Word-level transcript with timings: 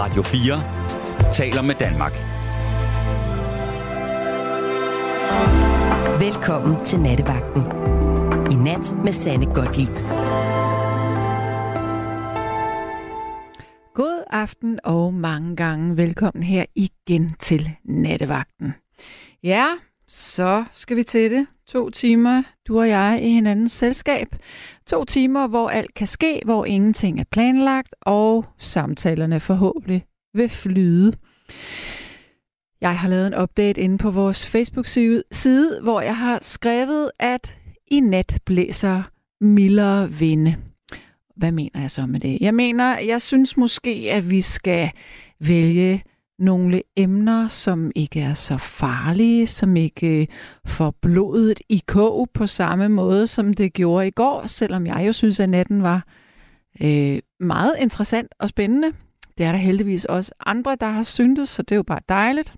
Radio 0.00 0.22
4 0.22 1.32
taler 1.32 1.62
med 1.62 1.74
Danmark. 1.74 2.12
Velkommen 6.20 6.84
til 6.84 7.00
Nattevagten. 7.00 7.62
I 8.52 8.54
nat 8.54 8.94
med 9.04 9.12
Sanne 9.12 9.54
Godtlip. 9.54 9.96
God 13.94 14.24
aften 14.30 14.78
og 14.84 15.14
mange 15.14 15.56
gange 15.56 15.96
velkommen 15.96 16.42
her 16.42 16.64
igen 16.74 17.34
til 17.38 17.70
Nattevagten. 17.84 18.74
Ja, 19.42 19.66
så 20.12 20.64
skal 20.72 20.96
vi 20.96 21.02
til 21.02 21.30
det. 21.30 21.46
To 21.66 21.90
timer, 21.90 22.42
du 22.68 22.80
og 22.80 22.88
jeg 22.88 23.20
i 23.22 23.28
hinandens 23.28 23.72
selskab. 23.72 24.36
To 24.86 25.04
timer, 25.04 25.46
hvor 25.46 25.68
alt 25.68 25.94
kan 25.94 26.06
ske, 26.06 26.40
hvor 26.44 26.64
ingenting 26.64 27.20
er 27.20 27.24
planlagt, 27.30 27.94
og 28.00 28.44
samtalerne 28.58 29.40
forhåbentlig 29.40 30.04
vil 30.34 30.48
flyde. 30.48 31.16
Jeg 32.80 32.98
har 32.98 33.08
lavet 33.08 33.26
en 33.26 33.42
update 33.42 33.80
inde 33.80 33.98
på 33.98 34.10
vores 34.10 34.46
Facebook-side, 34.46 35.80
hvor 35.82 36.00
jeg 36.00 36.16
har 36.16 36.38
skrevet, 36.42 37.10
at 37.18 37.56
i 37.86 38.00
nat 38.00 38.38
blæser 38.44 39.02
mildere 39.40 40.12
vinde. 40.12 40.56
Hvad 41.36 41.52
mener 41.52 41.80
jeg 41.80 41.90
så 41.90 42.06
med 42.06 42.20
det? 42.20 42.38
Jeg 42.40 42.54
mener, 42.54 42.98
jeg 42.98 43.22
synes 43.22 43.56
måske, 43.56 43.90
at 43.90 44.30
vi 44.30 44.40
skal 44.40 44.90
vælge 45.40 46.02
nogle 46.40 46.82
emner, 46.96 47.48
som 47.48 47.90
ikke 47.94 48.20
er 48.20 48.34
så 48.34 48.56
farlige, 48.56 49.46
som 49.46 49.76
ikke 49.76 50.20
øh, 50.20 50.26
får 50.66 50.90
blodet 50.90 51.60
i 51.68 51.82
kog 51.86 52.28
på 52.34 52.46
samme 52.46 52.88
måde, 52.88 53.26
som 53.26 53.52
det 53.52 53.72
gjorde 53.72 54.06
i 54.06 54.10
går, 54.10 54.46
selvom 54.46 54.86
jeg 54.86 55.06
jo 55.06 55.12
synes, 55.12 55.40
at 55.40 55.48
natten 55.48 55.82
var 55.82 56.06
øh, 56.82 57.18
meget 57.40 57.76
interessant 57.78 58.32
og 58.38 58.48
spændende. 58.48 58.92
Det 59.38 59.46
er 59.46 59.52
der 59.52 59.58
heldigvis 59.58 60.04
også 60.04 60.32
andre, 60.46 60.76
der 60.80 60.86
har 60.86 61.02
syntes, 61.02 61.48
så 61.48 61.62
det 61.62 61.72
er 61.72 61.76
jo 61.76 61.82
bare 61.82 62.00
dejligt. 62.08 62.54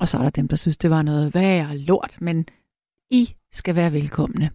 Og 0.00 0.08
så 0.08 0.18
er 0.18 0.22
der 0.22 0.30
dem, 0.30 0.48
der 0.48 0.56
synes, 0.56 0.76
det 0.76 0.90
var 0.90 1.02
noget 1.02 1.34
værre 1.34 1.76
lort, 1.76 2.16
men 2.20 2.46
I 3.10 3.34
skal 3.52 3.74
være 3.74 3.92
velkomne. 3.92 4.50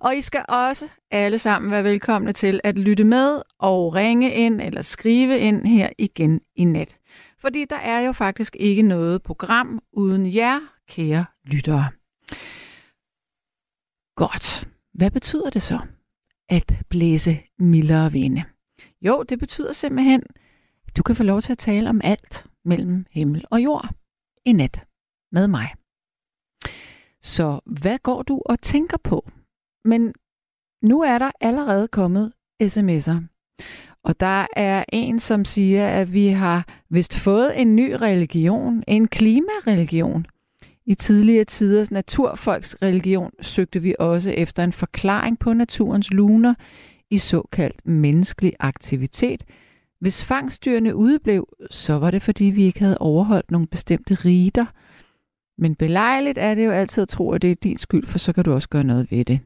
Og 0.00 0.16
I 0.16 0.20
skal 0.20 0.44
også 0.48 0.88
alle 1.10 1.38
sammen 1.38 1.70
være 1.70 1.84
velkomne 1.84 2.32
til 2.32 2.60
at 2.64 2.78
lytte 2.78 3.04
med 3.04 3.42
og 3.58 3.94
ringe 3.94 4.32
ind 4.34 4.60
eller 4.60 4.82
skrive 4.82 5.38
ind 5.38 5.66
her 5.66 5.88
igen 5.98 6.40
i 6.56 6.64
nat. 6.64 6.97
Fordi 7.38 7.64
der 7.64 7.76
er 7.76 8.00
jo 8.00 8.12
faktisk 8.12 8.56
ikke 8.56 8.82
noget 8.82 9.22
program 9.22 9.82
uden 9.92 10.34
jer, 10.34 10.60
kære 10.88 11.24
lyttere. 11.44 11.88
Godt. 14.16 14.68
Hvad 14.92 15.10
betyder 15.10 15.50
det 15.50 15.62
så, 15.62 15.78
at 16.48 16.82
blæse 16.88 17.38
mildere 17.58 18.12
vinde? 18.12 18.44
Jo, 19.00 19.22
det 19.22 19.38
betyder 19.38 19.72
simpelthen, 19.72 20.22
at 20.86 20.96
du 20.96 21.02
kan 21.02 21.16
få 21.16 21.22
lov 21.22 21.40
til 21.40 21.52
at 21.52 21.58
tale 21.58 21.88
om 21.90 22.00
alt 22.04 22.46
mellem 22.64 23.06
himmel 23.10 23.44
og 23.50 23.64
jord 23.64 23.88
i 24.44 24.52
nat 24.52 24.86
med 25.32 25.48
mig. 25.48 25.74
Så 27.22 27.60
hvad 27.66 27.98
går 27.98 28.22
du 28.22 28.42
og 28.46 28.60
tænker 28.60 28.96
på? 28.96 29.30
Men 29.84 30.14
nu 30.82 31.02
er 31.02 31.18
der 31.18 31.30
allerede 31.40 31.88
kommet 31.88 32.32
sms'er. 32.62 33.22
Og 34.04 34.20
der 34.20 34.46
er 34.56 34.84
en, 34.92 35.20
som 35.20 35.44
siger, 35.44 35.88
at 35.88 36.12
vi 36.12 36.28
har 36.28 36.66
vist 36.90 37.16
fået 37.16 37.60
en 37.60 37.76
ny 37.76 37.92
religion, 37.92 38.84
en 38.86 39.08
klimareligion. 39.08 40.26
I 40.86 40.94
tidligere 40.94 41.44
tiders 41.44 41.90
naturfolks 41.90 42.76
religion 42.82 43.30
søgte 43.40 43.82
vi 43.82 43.94
også 43.98 44.30
efter 44.30 44.64
en 44.64 44.72
forklaring 44.72 45.38
på 45.38 45.52
naturens 45.52 46.12
luner 46.12 46.54
i 47.10 47.18
såkaldt 47.18 47.86
menneskelig 47.86 48.52
aktivitet. 48.58 49.44
Hvis 50.00 50.24
fangstdyrene 50.24 50.94
udeblev, 50.94 51.48
så 51.70 51.98
var 51.98 52.10
det 52.10 52.22
fordi 52.22 52.44
vi 52.44 52.64
ikke 52.64 52.80
havde 52.80 52.98
overholdt 52.98 53.50
nogle 53.50 53.66
bestemte 53.66 54.14
riter. 54.14 54.66
Men 55.58 55.74
belejligt 55.74 56.38
er 56.38 56.54
det 56.54 56.64
jo 56.64 56.70
altid 56.70 57.02
at 57.02 57.08
tro, 57.08 57.32
at 57.32 57.42
det 57.42 57.50
er 57.50 57.54
din 57.54 57.78
skyld, 57.78 58.06
for 58.06 58.18
så 58.18 58.32
kan 58.32 58.44
du 58.44 58.52
også 58.52 58.68
gøre 58.68 58.84
noget 58.84 59.10
ved 59.10 59.24
det. 59.24 59.40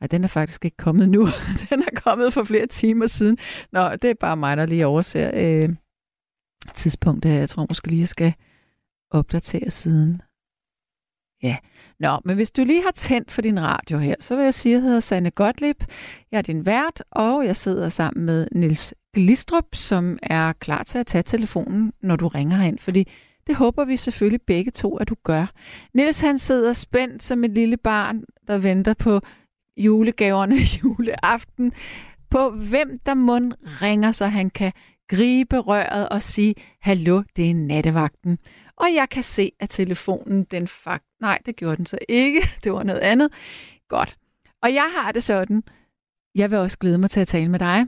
Ej, 0.00 0.06
den 0.06 0.24
er 0.24 0.28
faktisk 0.28 0.64
ikke 0.64 0.76
kommet 0.76 1.08
nu. 1.08 1.28
Den 1.70 1.82
er 1.82 2.00
kommet 2.00 2.32
for 2.32 2.44
flere 2.44 2.66
timer 2.66 3.06
siden. 3.06 3.38
Nå, 3.72 3.90
det 3.90 4.10
er 4.10 4.14
bare 4.20 4.36
mig, 4.36 4.56
der 4.56 4.66
lige 4.66 4.86
overser 4.86 5.30
øh, 5.34 5.68
tidspunktet. 6.74 7.30
Jeg 7.30 7.48
tror 7.48 7.66
måske 7.68 7.88
lige, 7.88 8.00
jeg 8.00 8.08
skal 8.08 8.34
opdatere 9.10 9.70
siden. 9.70 10.22
Ja, 11.42 11.56
nå, 12.00 12.18
men 12.24 12.36
hvis 12.36 12.50
du 12.50 12.64
lige 12.64 12.82
har 12.82 12.90
tændt 12.90 13.30
for 13.30 13.42
din 13.42 13.60
radio 13.60 13.98
her, 13.98 14.14
så 14.20 14.36
vil 14.36 14.44
jeg 14.44 14.54
sige, 14.54 14.74
at 14.74 14.76
jeg 14.76 14.82
hedder 14.82 15.00
Sanne 15.00 15.30
Gottlieb. 15.30 15.84
Jeg 16.32 16.38
er 16.38 16.42
din 16.42 16.66
vært, 16.66 17.02
og 17.10 17.46
jeg 17.46 17.56
sidder 17.56 17.88
sammen 17.88 18.26
med 18.26 18.46
Nils 18.52 18.94
Glistrup, 19.14 19.74
som 19.74 20.18
er 20.22 20.52
klar 20.52 20.82
til 20.82 20.98
at 20.98 21.06
tage 21.06 21.22
telefonen, 21.22 21.92
når 22.02 22.16
du 22.16 22.28
ringer 22.28 22.56
herind, 22.56 22.78
fordi 22.78 23.08
det 23.46 23.56
håber 23.56 23.84
vi 23.84 23.96
selvfølgelig 23.96 24.42
begge 24.46 24.70
to, 24.70 24.96
at 24.96 25.08
du 25.08 25.16
gør. 25.24 25.52
Nils 25.94 26.20
han 26.20 26.38
sidder 26.38 26.72
spændt 26.72 27.22
som 27.22 27.44
et 27.44 27.50
lille 27.50 27.76
barn, 27.76 28.24
der 28.48 28.58
venter 28.58 28.94
på 28.94 29.20
julegaverne 29.76 30.56
juleaften, 30.82 31.72
på 32.30 32.50
hvem 32.50 32.98
der 33.06 33.14
mund 33.14 33.52
ringer, 33.62 34.12
så 34.12 34.26
han 34.26 34.50
kan 34.50 34.72
gribe 35.08 35.58
røret 35.58 36.08
og 36.08 36.22
sige, 36.22 36.54
hallo, 36.80 37.22
det 37.36 37.50
er 37.50 37.54
nattevagten. 37.54 38.38
Og 38.76 38.94
jeg 38.94 39.08
kan 39.10 39.22
se, 39.22 39.52
at 39.60 39.70
telefonen, 39.70 40.44
den 40.44 40.68
fakt... 40.68 41.04
Nej, 41.20 41.38
det 41.46 41.56
gjorde 41.56 41.76
den 41.76 41.86
så 41.86 41.98
ikke. 42.08 42.40
Det 42.64 42.72
var 42.72 42.82
noget 42.82 43.00
andet. 43.00 43.32
Godt. 43.88 44.16
Og 44.62 44.74
jeg 44.74 44.92
har 44.96 45.12
det 45.12 45.22
sådan, 45.22 45.62
jeg 46.34 46.50
vil 46.50 46.58
også 46.58 46.78
glæde 46.78 46.98
mig 46.98 47.10
til 47.10 47.20
at 47.20 47.28
tale 47.28 47.48
med 47.48 47.58
dig. 47.58 47.86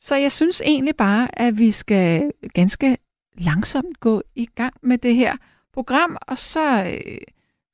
Så 0.00 0.16
jeg 0.16 0.32
synes 0.32 0.62
egentlig 0.64 0.96
bare, 0.96 1.38
at 1.38 1.58
vi 1.58 1.70
skal 1.70 2.32
ganske 2.54 2.96
langsomt 3.38 4.00
gå 4.00 4.22
i 4.34 4.46
gang 4.46 4.74
med 4.82 4.98
det 4.98 5.14
her 5.14 5.36
program, 5.72 6.16
og 6.20 6.38
så, 6.38 6.84
øh, 6.84 7.18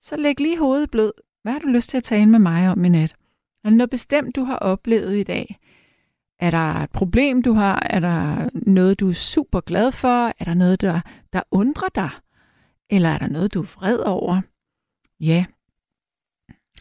så 0.01 0.17
læg 0.17 0.41
lige 0.41 0.59
hovedet 0.59 0.91
blød. 0.91 1.13
Hvad 1.45 1.53
har 1.53 1.61
du 1.61 1.69
lyst 1.69 1.91
til 1.91 1.97
at 1.97 2.03
tale 2.03 2.27
med 2.27 2.39
mig 2.39 2.69
om 2.69 2.85
i 2.85 2.89
nat? 2.89 3.17
Er 3.65 3.71
der 3.71 3.77
noget 3.77 3.91
bestemt, 3.91 4.37
du 4.37 4.45
har 4.45 4.57
oplevet 4.57 5.17
i 5.17 5.23
dag? 5.23 5.59
Er 6.41 6.51
der 6.51 6.75
et 6.75 6.91
problem, 6.91 7.43
du 7.43 7.53
har? 7.53 7.87
Er 7.91 8.01
der 8.01 8.51
noget, 8.53 9.01
du 9.01 9.09
er 9.09 9.13
super 9.13 9.61
glad 9.61 9.93
for? 9.93 10.27
Er 10.27 10.45
der 10.45 10.55
noget, 10.55 10.81
der, 10.81 11.01
der 11.33 11.43
undrer 11.51 11.89
dig? 11.95 12.11
Eller 12.91 13.09
er 13.09 13.19
der 13.19 13.27
noget, 13.27 13.55
du 13.55 13.61
er 13.61 13.75
vred 13.77 13.99
over? 13.99 14.41
Ja, 15.21 15.45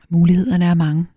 mulighederne 0.10 0.66
er 0.66 0.74
mange. 0.74 1.08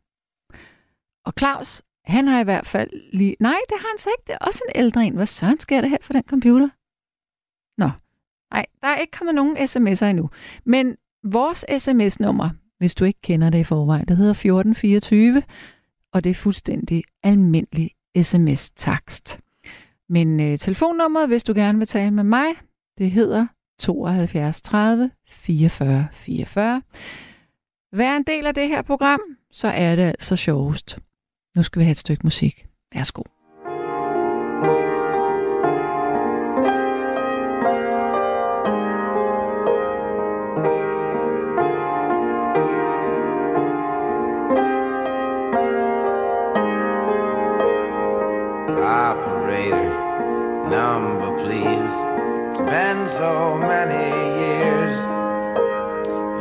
Og 1.24 1.32
Claus, 1.38 1.82
han 2.04 2.28
har 2.28 2.40
i 2.40 2.44
hvert 2.44 2.66
fald 2.66 2.90
lige... 3.12 3.36
Nej, 3.40 3.58
det 3.68 3.76
har 3.80 3.88
han 3.88 3.98
så 3.98 4.10
ikke. 4.18 4.22
Det 4.26 4.34
er 4.40 4.46
også 4.46 4.62
en 4.68 4.80
ældre 4.80 5.04
en. 5.04 5.14
Hvad 5.14 5.26
søren 5.26 5.60
sker 5.60 5.80
der 5.80 5.88
her 5.88 5.98
for 6.00 6.12
den 6.12 6.22
computer? 6.22 6.68
Nå, 7.78 7.90
nej, 8.50 8.66
der 8.82 8.88
er 8.88 8.96
ikke 8.96 9.18
kommet 9.18 9.34
nogen 9.34 9.56
sms'er 9.56 10.04
endnu. 10.04 10.30
Men 10.64 10.96
vores 11.24 11.64
sms-nummer, 11.78 12.50
hvis 12.78 12.94
du 12.94 13.04
ikke 13.04 13.20
kender 13.22 13.50
det 13.50 13.59
i 13.59 13.64
forvejen, 13.64 14.04
det 14.09 14.16
hedder 14.16 14.31
1424, 14.31 15.42
og 16.12 16.25
det 16.25 16.31
er 16.31 16.34
fuldstændig 16.34 17.04
almindelig 17.22 17.91
sms-takst. 18.22 19.41
Men 20.09 20.41
øh, 20.41 20.59
telefonnummeret, 20.59 21.28
hvis 21.28 21.44
du 21.44 21.54
gerne 21.54 21.78
vil 21.78 21.87
tale 21.87 22.10
med 22.10 22.25
mig, 22.25 22.47
det 22.98 23.10
hedder 23.10 23.47
72 23.78 24.62
30 24.62 25.10
44 25.28 26.09
44. 26.12 26.82
Vær 27.92 28.16
en 28.16 28.22
del 28.22 28.47
af 28.47 28.54
det 28.54 28.69
her 28.69 28.82
program, 28.82 29.20
så 29.50 29.69
er 29.69 29.97
det 29.97 30.03
altså 30.03 30.37
sjovest. 30.37 30.98
Nu 31.56 31.62
skal 31.62 31.81
vi 31.81 31.84
have 31.84 31.93
et 31.93 31.98
stykke 31.98 32.20
musik. 32.25 32.66
Værsgo. 32.94 33.35
So 53.16 53.56
many 53.56 54.04
years. 54.42 54.94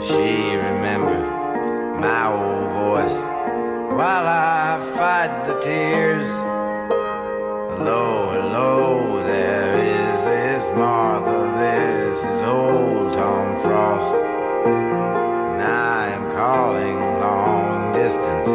She 0.06 0.57
remembered 0.57 1.25
my 2.01 2.27
old 2.27 2.69
voice 2.72 3.18
while 3.98 4.27
I 4.27 4.77
fight 4.98 5.45
the 5.48 5.57
tears. 5.62 6.27
Hello, 7.77 8.31
hello, 8.31 9.24
there 9.24 9.77
is 9.77 10.22
this 10.24 10.68
Martha, 10.75 11.39
this 11.63 12.19
is 12.19 12.42
old 12.42 13.13
Tom 13.13 13.62
Frost. 13.62 14.16
And 14.66 15.62
I 15.63 16.07
am 16.10 16.30
calling 16.31 16.98
long 17.22 17.94
distance. 17.94 18.50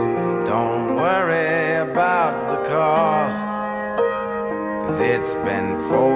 Don't 0.46 0.96
worry 0.96 1.90
about 1.90 2.34
the 2.50 2.68
cost. 2.68 3.46
Cause 4.86 5.00
it's 5.00 5.32
been 5.46 5.78
40 5.88 6.09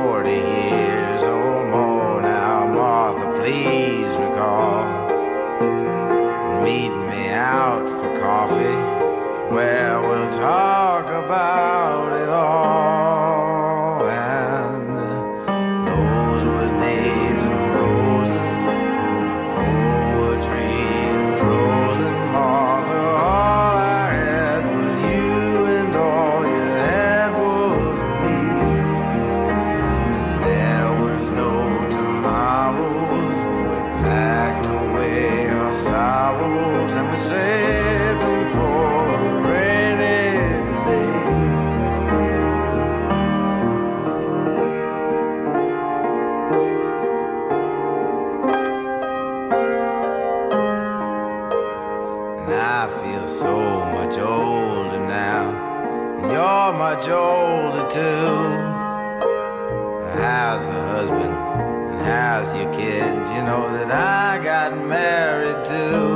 How's 62.14 62.54
your 62.54 62.72
kids? 62.72 63.28
You 63.34 63.42
know 63.42 63.64
that 63.76 63.90
I 63.90 64.38
got 64.50 64.70
married 64.96 65.60
too. 65.64 66.12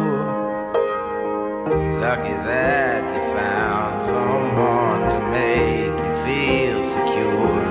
Lucky 2.07 2.37
that 2.51 3.03
you 3.13 3.23
found 3.37 3.95
someone 4.15 5.01
to 5.15 5.21
make 5.39 5.95
you 6.05 6.13
feel 6.27 6.79
secure. 6.95 7.63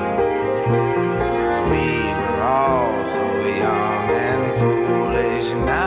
'Cause 0.67 1.61
we 1.71 1.87
were 2.19 2.41
all 2.43 2.97
so 3.17 3.27
young 3.63 4.05
and 4.27 4.43
foolish. 4.59 5.47
Now 5.71 5.86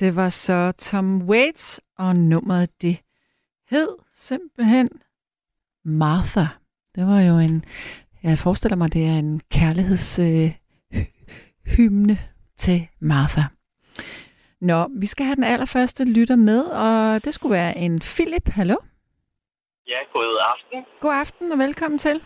det 0.00 0.16
var 0.16 0.28
så 0.28 0.72
Tom 0.78 1.28
Waits, 1.28 1.80
og 1.98 2.16
nummeret 2.16 2.82
det 2.82 3.02
hed 3.70 3.88
simpelthen 4.12 4.90
Martha. 5.84 6.44
Det 6.94 7.06
var 7.06 7.20
jo 7.20 7.38
en, 7.38 7.64
jeg 8.22 8.38
forestiller 8.38 8.76
mig, 8.76 8.92
det 8.92 9.06
er 9.06 9.18
en 9.18 9.40
kærlighedshymne 9.54 12.12
øh, 12.12 12.18
til 12.56 12.88
Martha. 13.00 13.42
Nå, 14.60 14.88
vi 15.00 15.06
skal 15.06 15.26
have 15.26 15.36
den 15.36 15.44
allerførste 15.44 16.04
lytter 16.04 16.36
med, 16.36 16.64
og 16.64 17.24
det 17.24 17.34
skulle 17.34 17.52
være 17.52 17.76
en 17.76 18.00
Philip. 18.00 18.48
Hallo? 18.48 18.76
Ja, 19.86 19.98
god 20.12 20.38
aften. 20.52 20.84
God 21.00 21.14
aften 21.14 21.52
og 21.52 21.58
velkommen 21.58 21.98
til. 21.98 22.22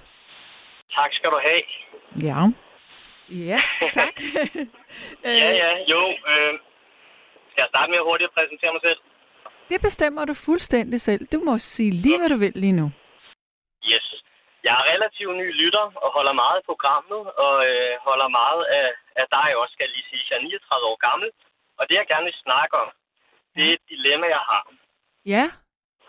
Tak 0.90 1.12
skal 1.12 1.30
du 1.30 1.40
have. 1.42 1.62
Ja. 2.28 2.50
Ja, 3.30 3.60
tak. 3.90 4.20
Ja, 5.24 5.50
ja, 5.50 5.70
jo. 5.90 6.08
Øh, 6.08 6.58
skal 7.54 7.62
jeg 7.64 7.72
starte 7.74 7.90
med 7.92 7.98
at 8.02 8.08
hurtigt 8.10 8.34
præsentere 8.36 8.72
mig 8.76 8.82
selv? 8.88 9.00
Det 9.72 9.78
bestemmer 9.88 10.22
du 10.24 10.34
fuldstændig 10.48 11.00
selv. 11.08 11.22
Du 11.34 11.38
må 11.48 11.58
sige 11.58 11.90
lige, 12.04 12.18
hvad 12.18 12.30
du 12.34 12.38
vil 12.44 12.52
lige 12.64 12.76
nu. 12.80 12.86
Yes. 13.92 14.06
Jeg 14.66 14.72
er 14.80 14.84
relativt 14.92 15.36
ny 15.42 15.48
lytter 15.62 15.86
og 16.04 16.08
holder 16.16 16.34
meget 16.42 16.56
af 16.60 16.64
programmet, 16.70 17.22
og 17.46 17.54
øh, 17.70 17.92
holder 18.08 18.28
meget 18.28 18.62
af, 18.78 18.88
af 19.20 19.26
dig 19.36 19.48
også, 19.60 19.72
skal 19.72 19.84
jeg 19.86 19.94
lige 19.96 20.08
sige. 20.10 20.22
Jeg 20.30 20.36
er 20.36 20.42
39 20.42 20.86
år 20.90 20.98
gammel, 21.08 21.28
og 21.78 21.82
det 21.88 21.94
jeg 22.00 22.06
gerne 22.12 22.24
vil 22.30 22.42
snakke 22.46 22.74
om, 22.84 22.88
det 23.54 23.62
er 23.68 23.72
et 23.72 23.84
dilemma, 23.92 24.26
jeg 24.36 24.44
har. 24.52 24.64
Ja, 25.34 25.44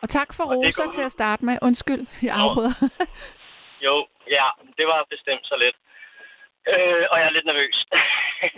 og 0.02 0.10
tak 0.10 0.30
for 0.38 0.44
Og 0.44 0.50
roser 0.50 0.84
går 0.84 0.92
til 0.92 1.02
at 1.02 1.12
starte 1.12 1.46
med. 1.46 1.56
Undskyld, 1.62 2.04
jeg 2.28 2.34
afbryder. 2.44 2.76
Jo, 3.88 4.08
ja, 4.38 4.48
det 4.78 4.86
var 4.88 5.00
bestemt 5.10 5.46
så 5.52 5.56
lidt. 5.64 5.78
Øh, 6.74 7.04
og 7.12 7.16
jeg 7.20 7.28
er 7.28 7.36
lidt 7.38 7.46
nervøs. 7.46 7.78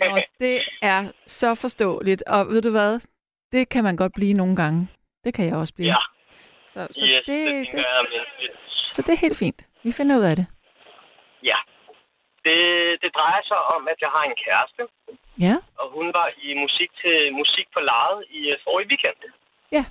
Nå, 0.00 0.18
det 0.40 0.60
er 0.82 1.12
så 1.26 1.54
forståeligt. 1.54 2.22
Og 2.26 2.46
ved 2.48 2.62
du 2.62 2.70
hvad? 2.70 3.00
Det 3.52 3.68
kan 3.68 3.84
man 3.84 3.96
godt 3.96 4.12
blive 4.12 4.34
nogle 4.34 4.56
gange. 4.56 4.88
Det 5.24 5.34
kan 5.34 5.44
jeg 5.48 5.56
også 5.56 5.74
blive. 5.74 5.88
ja, 5.88 5.96
Så, 6.66 6.88
så, 6.90 7.04
yes, 7.06 7.24
det, 7.26 7.46
det, 7.46 7.66
det 7.66 7.72
det, 7.72 7.80
er 7.80 8.56
så 8.86 9.02
det 9.02 9.12
er 9.12 9.16
helt 9.26 9.38
fint. 9.38 9.60
Vi 9.82 9.92
finder 9.92 10.16
ud 10.18 10.22
af 10.22 10.36
det. 10.36 10.46
Ja. 11.50 11.58
Det, 12.44 12.58
det 13.02 13.10
drejer 13.18 13.42
sig 13.50 13.60
om, 13.74 13.88
at 13.92 13.98
jeg 14.00 14.08
har 14.16 14.24
en 14.30 14.36
kæreste, 14.44 14.82
Ja, 15.46 15.56
og 15.80 15.86
hun 15.96 16.06
var 16.18 16.28
i 16.46 16.54
musik 16.64 16.90
til 17.02 17.16
musik 17.40 17.66
på 17.74 17.80
lejet 17.80 18.24
i 18.30 18.40
øh, 18.52 18.56
forrige 18.64 18.88
weekend. 18.92 19.18
ja. 19.72 19.84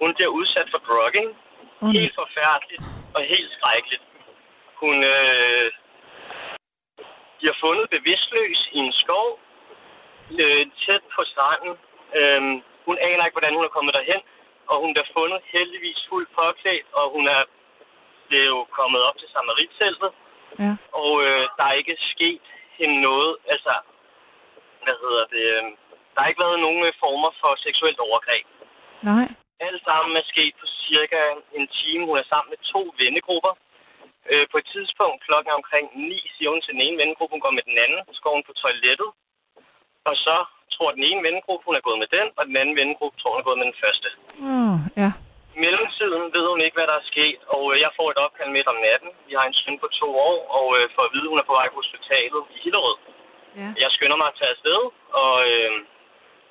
Hun 0.00 0.10
bliver 0.14 0.28
udsat 0.38 0.68
for 0.72 0.78
drugging. 0.88 1.28
Oh, 1.82 1.90
Helt 1.96 2.14
forfærdeligt 2.20 2.82
og 3.16 3.22
helt 3.32 3.50
skrækkeligt. 3.56 4.02
Hun 4.82 4.96
øh, 5.04 5.66
bliver 7.38 7.56
fundet 7.64 7.90
bevidstløs 7.90 8.60
i 8.72 8.78
en 8.78 8.92
skov 8.92 9.28
øh, 10.42 10.66
tæt 10.84 11.04
på 11.14 11.22
stranden. 11.32 11.74
Øhm, 12.18 12.54
hun 12.86 12.96
aner 13.08 13.24
ikke, 13.24 13.38
hvordan 13.38 13.54
hun 13.54 13.64
er 13.64 13.76
kommet 13.76 13.94
derhen, 13.94 14.22
og 14.70 14.76
hun 14.82 14.92
bliver 14.94 15.10
fundet 15.18 15.40
heldigvis 15.54 16.06
fuldt 16.08 16.30
påklædt, 16.38 16.86
og 16.92 17.04
hun 17.14 17.24
er 17.36 17.42
blevet 18.28 18.64
kommet 18.78 19.00
op 19.08 19.16
til 19.18 19.28
Samaritseltet, 19.34 20.10
ja. 20.58 20.72
og 21.02 21.12
øh, 21.26 21.44
der 21.56 21.64
er 21.64 21.80
ikke 21.82 21.96
sket 22.12 22.46
hende 22.78 23.00
noget, 23.00 23.36
altså, 23.54 23.74
hvad 24.84 24.96
hedder 25.04 25.24
det, 25.34 25.46
øh, 25.56 25.62
der 26.12 26.20
har 26.20 26.28
ikke 26.28 26.44
været 26.46 26.60
nogen 26.66 26.82
øh, 26.88 26.92
former 27.04 27.30
for 27.40 27.52
seksuelt 27.66 27.98
overgreb. 27.98 28.46
Nej. 29.02 29.26
Alt 29.60 29.82
sammen 29.88 30.16
er 30.16 30.24
sket 30.32 30.54
på 30.60 30.66
cirka 30.86 31.20
en 31.58 31.68
time. 31.78 32.06
Hun 32.06 32.18
er 32.18 32.26
sammen 32.32 32.50
med 32.50 32.60
to 32.72 32.80
vennegrupper. 32.98 33.54
Øh, 34.32 34.46
på 34.52 34.56
et 34.62 34.66
tidspunkt 34.74 35.24
klokken 35.26 35.52
omkring 35.58 35.86
9 35.94 36.30
siger 36.34 36.50
hun 36.52 36.62
til 36.62 36.74
den 36.76 36.84
ene 36.86 36.98
vennegruppe, 37.00 37.34
hun 37.34 37.44
går 37.46 37.54
med 37.58 37.64
den 37.70 37.78
anden. 37.84 38.00
Så 38.16 38.20
går 38.24 38.32
hun 38.36 38.46
på 38.48 38.54
toilettet. 38.62 39.10
Og 40.08 40.14
så 40.26 40.36
tror 40.74 40.90
den 40.96 41.04
ene 41.10 41.22
vennegruppe, 41.26 41.64
hun 41.68 41.76
er 41.78 41.84
gået 41.88 41.98
med 42.02 42.10
den, 42.16 42.26
og 42.38 42.42
den 42.48 42.56
anden 42.60 42.76
vennegruppe 42.80 43.16
tror, 43.18 43.32
hun 43.32 43.40
er 43.42 43.48
gået 43.48 43.60
med 43.60 43.68
den 43.70 43.80
første. 43.84 44.08
Oh, 44.52 44.76
ja. 45.02 45.10
I 45.54 45.56
mellemtiden 45.64 46.24
ved 46.36 46.44
hun 46.52 46.60
ikke, 46.64 46.76
hvad 46.78 46.88
der 46.90 46.96
er 47.02 47.10
sket, 47.12 47.40
og 47.56 47.64
øh, 47.72 47.76
jeg 47.84 47.90
får 47.98 48.08
et 48.10 48.22
opkald 48.24 48.50
midt 48.56 48.68
om 48.72 48.78
natten. 48.88 49.10
Vi 49.28 49.32
har 49.38 49.46
en 49.46 49.58
søn 49.60 49.78
på 49.82 49.88
to 50.00 50.08
år, 50.28 50.38
og 50.58 50.66
øh, 50.76 50.84
for 50.94 51.02
at 51.06 51.12
vide, 51.14 51.28
hun 51.32 51.40
er 51.42 51.46
på 51.50 51.56
vej 51.58 51.66
på 51.70 51.78
hospitalet 51.82 52.42
i 52.54 52.56
Hillerød. 52.64 52.98
Ja. 53.60 53.68
Jeg 53.82 53.90
skynder 53.96 54.18
mig 54.20 54.28
at 54.30 54.36
tage 54.38 54.52
afsted 54.54 54.80
og 55.22 55.34
øh, 55.50 55.72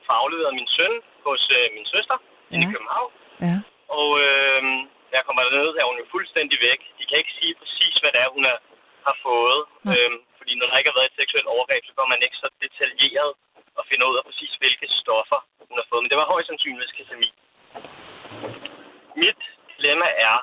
få 0.05 0.11
afleveret 0.21 0.53
min 0.59 0.69
søn 0.77 0.93
hos 1.27 1.41
øh, 1.57 1.67
min 1.75 1.87
søster 1.93 2.17
ja. 2.51 2.57
i. 2.57 2.63
København. 2.73 3.11
Ja. 3.47 3.55
Og 3.99 4.09
øh, 4.27 4.61
jeg 5.17 5.23
kommer 5.25 5.41
derned, 5.43 5.71
er 5.79 5.85
hun 5.89 5.97
jo 6.01 6.05
fuldstændig 6.15 6.57
væk. 6.69 6.79
De 6.97 7.03
kan 7.05 7.17
ikke 7.21 7.37
sige 7.39 7.53
præcis, 7.61 7.93
hvad 8.01 8.11
det 8.13 8.21
er, 8.25 8.35
hun 8.37 8.45
er, 8.53 8.57
har 9.07 9.15
fået. 9.27 9.61
Nej. 9.87 9.93
Øhm, 9.93 10.19
fordi 10.37 10.51
når 10.55 10.67
der 10.67 10.77
ikke 10.77 10.91
har 10.91 10.99
været 10.99 11.11
et 11.11 11.19
seksuelt 11.21 11.53
overgreb, 11.55 11.81
så 11.85 11.93
går 11.97 12.07
man 12.13 12.23
ikke 12.25 12.37
så 12.43 12.47
detaljeret 12.63 13.31
og 13.79 13.83
finder 13.89 14.05
ud 14.11 14.17
af 14.19 14.23
præcis, 14.27 14.53
hvilke 14.61 14.87
stoffer 15.01 15.39
hun 15.69 15.77
har 15.81 15.87
fået. 15.89 16.03
Men 16.03 16.09
det 16.11 16.19
var 16.21 16.31
højst 16.33 16.47
sandsynligvis 16.47 16.95
ketami. 16.97 17.29
Mit 19.21 19.41
dilemma 19.71 20.07
er, 20.29 20.37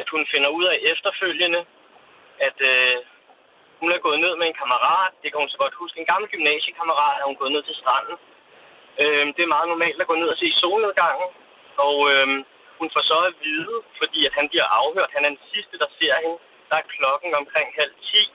at 0.00 0.06
hun 0.14 0.22
finder 0.32 0.50
ud 0.58 0.64
af 0.72 0.76
efterfølgende, 0.92 1.60
at 2.48 2.58
øh, 2.70 2.96
hun 3.80 3.90
er 3.92 4.04
gået 4.06 4.20
ned 4.24 4.32
med 4.36 4.46
en 4.46 4.60
kammerat. 4.62 5.12
Det 5.22 5.28
kan 5.30 5.40
hun 5.42 5.52
så 5.52 5.58
godt 5.58 5.74
huske. 5.74 6.00
En 6.00 6.10
gammel 6.12 6.28
gymnasiekammerat 6.30 7.16
er 7.20 7.26
hun 7.30 7.40
gået 7.40 7.52
ned 7.52 7.62
til 7.62 7.76
stranden. 7.80 8.16
Øhm, 9.02 9.28
det 9.34 9.42
er 9.42 9.54
meget 9.54 9.68
normalt 9.68 10.00
at 10.00 10.10
gå 10.10 10.14
ned 10.14 10.28
og 10.34 10.38
se 10.42 10.48
solnedgangen. 10.60 11.28
Og 11.86 11.96
øhm, 12.12 12.40
hun 12.80 12.88
får 12.94 13.02
så 13.12 13.18
at 13.30 13.34
vide, 13.46 13.76
fordi 14.00 14.20
at 14.28 14.32
han 14.38 14.46
bliver 14.52 14.68
afhørt. 14.80 15.10
Han 15.16 15.24
er 15.24 15.30
den 15.34 15.44
sidste, 15.52 15.74
der 15.82 15.88
ser 15.98 16.14
hende. 16.22 16.38
Der 16.70 16.76
er 16.82 16.86
klokken 16.96 17.30
omkring 17.40 17.68
halv 17.80 17.94
10. 18.02 18.32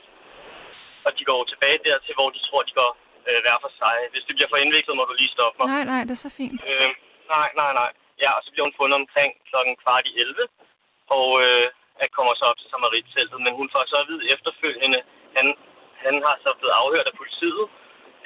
Og 1.05 1.11
de 1.17 1.23
går 1.31 1.41
tilbage 1.51 1.79
dertil, 1.87 2.13
hvor 2.19 2.29
de 2.35 2.39
tror, 2.47 2.61
de 2.69 2.73
går 2.81 2.91
øh, 3.27 3.39
hver 3.43 3.57
for 3.63 3.71
sig. 3.81 3.95
Hvis 4.11 4.23
det 4.27 4.35
bliver 4.35 4.51
for 4.51 4.59
indviklet, 4.63 4.97
må 4.97 5.03
du 5.09 5.15
lige 5.21 5.35
stoppe 5.37 5.55
mig. 5.59 5.67
Nej, 5.73 5.83
nej, 5.93 6.01
det 6.07 6.13
er 6.17 6.23
så 6.27 6.33
fint. 6.39 6.59
Øh, 6.69 6.89
nej, 7.35 7.49
nej, 7.61 7.71
nej. 7.81 7.91
Ja, 8.23 8.29
og 8.37 8.41
så 8.43 8.49
bliver 8.51 8.65
hun 8.67 8.79
fundet 8.81 8.95
omkring 9.03 9.31
klokken 9.49 9.75
kvart 9.83 10.05
i 10.11 10.13
11. 10.19 10.47
Og 11.17 11.27
øh, 11.43 11.67
at 12.03 12.09
kommer 12.17 12.33
så 12.35 12.45
op 12.51 12.57
til 12.59 12.69
Samaritteltet. 12.69 13.39
Men 13.45 13.53
hun 13.59 13.67
får 13.73 13.83
så 13.91 13.97
at 14.03 14.07
vide 14.09 14.29
efterfølgende, 14.33 14.99
han, 15.37 15.45
han 16.05 16.15
har 16.25 16.35
så 16.43 16.49
blevet 16.59 16.75
afhørt 16.81 17.07
af 17.11 17.15
politiet, 17.21 17.65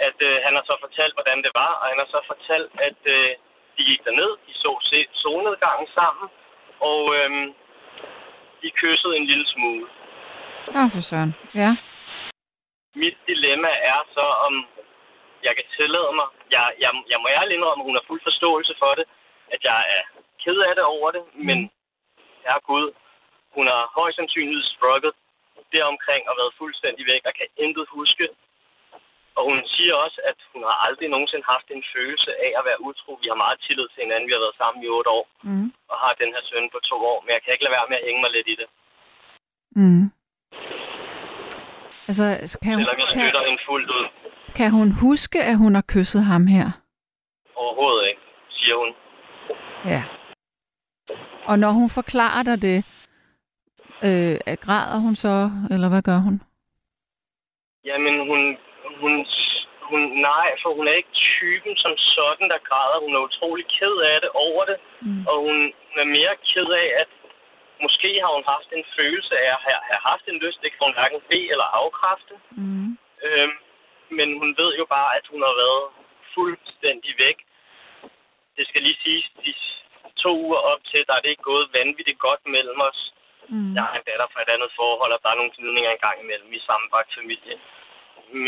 at 0.08 0.18
øh, 0.30 0.36
han 0.46 0.54
har 0.58 0.64
så 0.70 0.76
fortalt, 0.86 1.14
hvordan 1.18 1.40
det 1.46 1.52
var, 1.62 1.72
og 1.80 1.86
han 1.92 1.98
har 2.02 2.10
så 2.16 2.22
fortalt, 2.32 2.72
at 2.88 3.00
øh, 3.16 3.30
de 3.78 3.82
gik 3.90 4.02
derned, 4.06 4.32
de 4.48 4.54
så 4.64 4.72
solnedgangen 5.24 5.88
sammen, 6.00 6.28
og 6.92 7.02
øh, 7.18 7.32
de 8.62 8.70
kyssede 8.80 9.18
en 9.18 9.26
lille 9.32 9.48
smule. 9.54 9.86
Åh, 10.80 10.88
for 10.94 11.02
søren. 11.10 11.34
Ja. 11.62 11.72
Mit 13.04 13.18
dilemma 13.28 13.72
er 13.94 14.00
så, 14.16 14.26
om 14.48 14.54
jeg 15.48 15.54
kan 15.58 15.68
tillade 15.78 16.12
mig, 16.20 16.28
jeg, 16.56 16.66
jeg, 16.84 16.92
jeg 17.12 17.20
må 17.22 17.28
ærligt 17.38 17.56
indrømme, 17.58 17.82
at 17.82 17.88
hun 17.90 17.98
har 17.98 18.06
fuld 18.10 18.22
forståelse 18.30 18.74
for 18.82 18.94
det, 19.00 19.06
at 19.54 19.62
jeg 19.70 19.80
er 19.98 20.04
ked 20.44 20.58
af 20.70 20.74
det 20.76 20.86
over 20.96 21.10
det, 21.16 21.24
men 21.48 21.58
herre 22.46 22.62
Gud, 22.70 22.88
hun 23.56 23.66
har 23.74 23.84
højst 23.98 24.16
sandsynligt 24.16 24.72
strugget 24.76 25.14
deromkring 25.76 26.24
og 26.30 26.36
været 26.40 26.58
fuldstændig 26.62 27.04
væk 27.14 27.22
og 27.30 27.34
kan 27.40 27.50
intet 27.64 27.86
huske. 27.98 28.26
Og 29.38 29.44
hun 29.50 29.60
siger 29.76 29.96
også, 30.06 30.20
at 30.30 30.38
hun 30.54 30.62
har 30.70 30.78
aldrig 30.88 31.08
nogensinde 31.10 31.46
haft 31.54 31.68
en 31.76 31.84
følelse 31.96 32.32
af 32.46 32.52
at 32.60 32.64
være 32.70 32.80
utro. 32.90 33.12
Vi 33.22 33.28
har 33.32 33.40
meget 33.46 33.58
tillid 33.66 33.88
til 33.90 34.02
hinanden. 34.04 34.28
Vi 34.30 34.36
har 34.36 34.44
været 34.46 34.60
sammen 34.62 34.80
i 34.86 34.88
otte 34.98 35.10
år 35.18 35.26
Mm. 35.50 35.68
og 35.92 35.96
har 36.04 36.14
den 36.22 36.30
her 36.36 36.44
søn 36.50 36.66
på 36.74 36.80
to 36.90 36.98
år. 37.12 37.20
Men 37.24 37.32
jeg 37.36 37.42
kan 37.44 37.54
ikke 37.54 37.64
lade 37.66 37.76
være 37.78 37.90
med 37.92 37.98
at 38.00 38.06
hænge 38.08 38.22
mig 38.24 38.32
lidt 38.38 38.48
i 38.54 38.56
det. 38.62 38.68
Mm. 39.80 40.04
Altså, 42.10 42.24
kan 42.64 42.74
hun, 42.74 42.82
Selvom 42.82 43.00
jeg 43.04 43.08
kan, 43.14 43.20
støtter 43.20 43.42
hende 43.48 43.62
fuldt 43.70 43.90
ud. 43.98 44.06
kan 44.60 44.70
hun 44.80 44.88
huske, 45.06 45.40
at 45.52 45.58
hun 45.64 45.76
har 45.76 45.86
kysset 45.94 46.24
ham 46.32 46.44
her? 46.56 46.68
Overhovedet 47.56 48.08
ikke, 48.10 48.22
siger 48.58 48.76
hun. 48.84 48.90
Ja. 49.94 50.02
Og 51.50 51.60
når 51.60 51.70
hun 51.80 51.90
forklarer 51.90 52.44
dig 52.44 52.62
det, 52.62 52.78
øh, 54.08 54.36
græder 54.66 55.00
hun 55.06 55.16
så, 55.16 55.36
eller 55.74 55.90
hvad 55.90 56.02
gør 56.10 56.18
hun? 56.28 56.42
Jamen, 57.86 58.16
hun, 58.30 58.58
hun, 59.06 59.14
hun, 59.90 60.02
nej, 60.32 60.48
for 60.62 60.70
hun 60.78 60.88
er 60.88 60.96
ikke 61.02 61.18
typen 61.36 61.74
som 61.84 61.94
sådan, 62.16 62.48
der 62.54 62.66
græder. 62.70 63.04
Hun 63.06 63.16
er 63.16 63.28
utrolig 63.30 63.66
ked 63.78 63.96
af 64.12 64.18
det 64.24 64.32
over 64.48 64.64
det. 64.70 64.78
Mm. 65.06 65.24
Og 65.30 65.36
hun 65.46 65.58
er 66.04 66.08
mere 66.18 66.36
ked 66.52 66.70
af, 66.84 66.88
at 67.02 67.10
måske 67.86 68.12
har 68.24 68.32
hun 68.38 68.46
haft 68.54 68.70
en 68.78 68.86
følelse 68.98 69.34
af 69.44 69.50
at 69.56 69.62
have, 69.68 69.82
have 69.92 70.04
haft 70.12 70.26
en 70.28 70.42
lyst. 70.44 70.62
Det 70.64 70.72
kan 70.72 70.86
hun 70.88 70.98
hverken 70.98 71.22
bede 71.30 71.52
eller 71.54 71.68
afkræfte. 71.82 72.36
Mm. 72.62 72.90
Øhm, 73.26 73.56
men 74.18 74.28
hun 74.40 74.50
ved 74.60 74.72
jo 74.82 74.86
bare, 74.96 75.10
at 75.20 75.26
hun 75.32 75.42
har 75.48 75.56
været 75.64 75.86
fuldstændig 76.36 77.14
væk. 77.26 77.38
Det 78.58 78.64
skal 78.68 78.82
lige 78.88 79.00
siges, 79.04 79.26
de 79.46 79.54
to 80.24 80.32
uger 80.46 80.62
op 80.72 80.82
til, 80.92 81.02
der 81.08 81.14
er 81.16 81.22
det 81.22 81.30
ikke 81.34 81.50
gået 81.52 81.74
vanvittigt 81.78 82.20
godt 82.28 82.42
mellem 82.56 82.80
os. 82.90 83.00
Mm. 83.50 83.74
Jeg 83.76 83.84
har 83.84 83.96
en 83.98 84.08
datter 84.10 84.28
fra 84.34 84.42
et 84.46 84.54
andet 84.56 84.72
forhold, 84.80 85.12
og 85.16 85.20
der 85.24 85.30
er 85.30 85.40
nogle 85.40 85.56
gnidninger 85.56 85.92
engang 85.92 86.18
imellem. 86.24 86.52
Vi 86.52 86.58
er 86.62 86.70
sammenbragt 86.70 87.12
familie. 87.20 87.56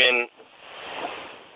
Men... 0.00 0.14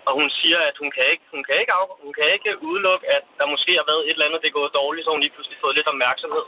Og 0.09 0.13
hun 0.21 0.29
siger, 0.41 0.59
at 0.71 0.77
hun 0.83 0.91
kan 0.97 1.05
ikke, 1.13 1.25
hun 1.35 1.43
kan 1.47 1.57
ikke, 1.61 1.73
af, 1.79 1.85
hun 2.05 2.13
kan 2.19 2.27
ikke 2.37 2.51
udelukke, 2.69 3.07
at 3.17 3.25
der 3.39 3.47
måske 3.55 3.73
har 3.81 3.87
været 3.91 4.03
et 4.05 4.15
eller 4.15 4.27
andet, 4.27 4.43
det 4.43 4.49
er 4.51 4.61
gået 4.61 4.77
dårligt, 4.81 5.05
så 5.05 5.11
hun 5.11 5.23
lige 5.25 5.35
pludselig 5.35 5.59
fået 5.61 5.77
lidt 5.77 5.93
opmærksomhed. 5.93 6.45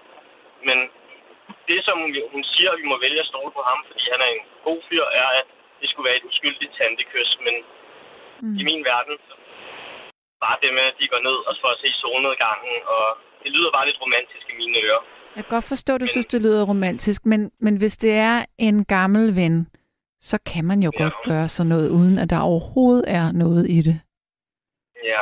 Men 0.69 0.79
det, 1.71 1.79
som 1.87 1.97
hun, 2.03 2.11
hun 2.35 2.45
siger, 2.53 2.71
at 2.73 2.81
vi 2.83 2.87
må 2.93 2.97
vælge 3.05 3.21
at 3.25 3.31
stole 3.33 3.53
på 3.57 3.63
ham, 3.69 3.79
fordi 3.89 4.05
han 4.13 4.21
er 4.27 4.31
en 4.37 4.43
god 4.69 4.79
fyr, 4.89 5.05
er, 5.23 5.29
at 5.41 5.47
det 5.81 5.87
skulle 5.89 6.09
være 6.09 6.19
et 6.21 6.29
uskyldigt 6.31 6.73
tantekys. 6.79 7.31
Men 7.47 7.55
Mm. 8.45 8.57
i 8.61 8.63
min 8.71 8.83
verden, 8.93 9.15
bare 10.45 10.57
det 10.63 10.71
med, 10.75 10.85
at 10.91 10.97
de 11.01 11.09
går 11.13 11.23
ned 11.29 11.39
og 11.49 11.53
får 11.63 11.71
at 11.77 11.79
se 11.83 11.89
solnedgangen, 12.03 12.75
og 12.95 13.05
det 13.43 13.51
lyder 13.57 13.71
bare 13.77 13.87
lidt 13.87 14.01
romantisk 14.05 14.45
i 14.53 14.57
mine 14.61 14.79
ører. 14.87 15.03
Jeg 15.37 15.45
kan 15.45 15.51
godt 15.57 15.69
forstå, 15.69 15.95
at 15.95 16.01
du 16.01 16.07
synes, 16.07 16.27
det 16.27 16.43
lyder 16.43 16.65
romantisk, 16.65 17.27
men, 17.27 17.51
men 17.61 17.77
hvis 17.77 17.97
det 17.97 18.13
er 18.13 18.45
en 18.59 18.85
gammel 18.85 19.37
ven, 19.37 19.69
så 20.31 20.37
kan 20.53 20.65
man 20.71 20.79
jo 20.83 20.91
Ja. 20.99 21.03
godt 21.03 21.15
gøre 21.25 21.49
sådan 21.49 21.69
noget, 21.69 21.89
uden 21.99 22.19
at 22.19 22.31
der 22.31 22.41
overhovedet 22.41 23.05
er 23.19 23.33
noget 23.33 23.65
i 23.77 23.79
det. 23.89 23.97
Ja, 25.13 25.21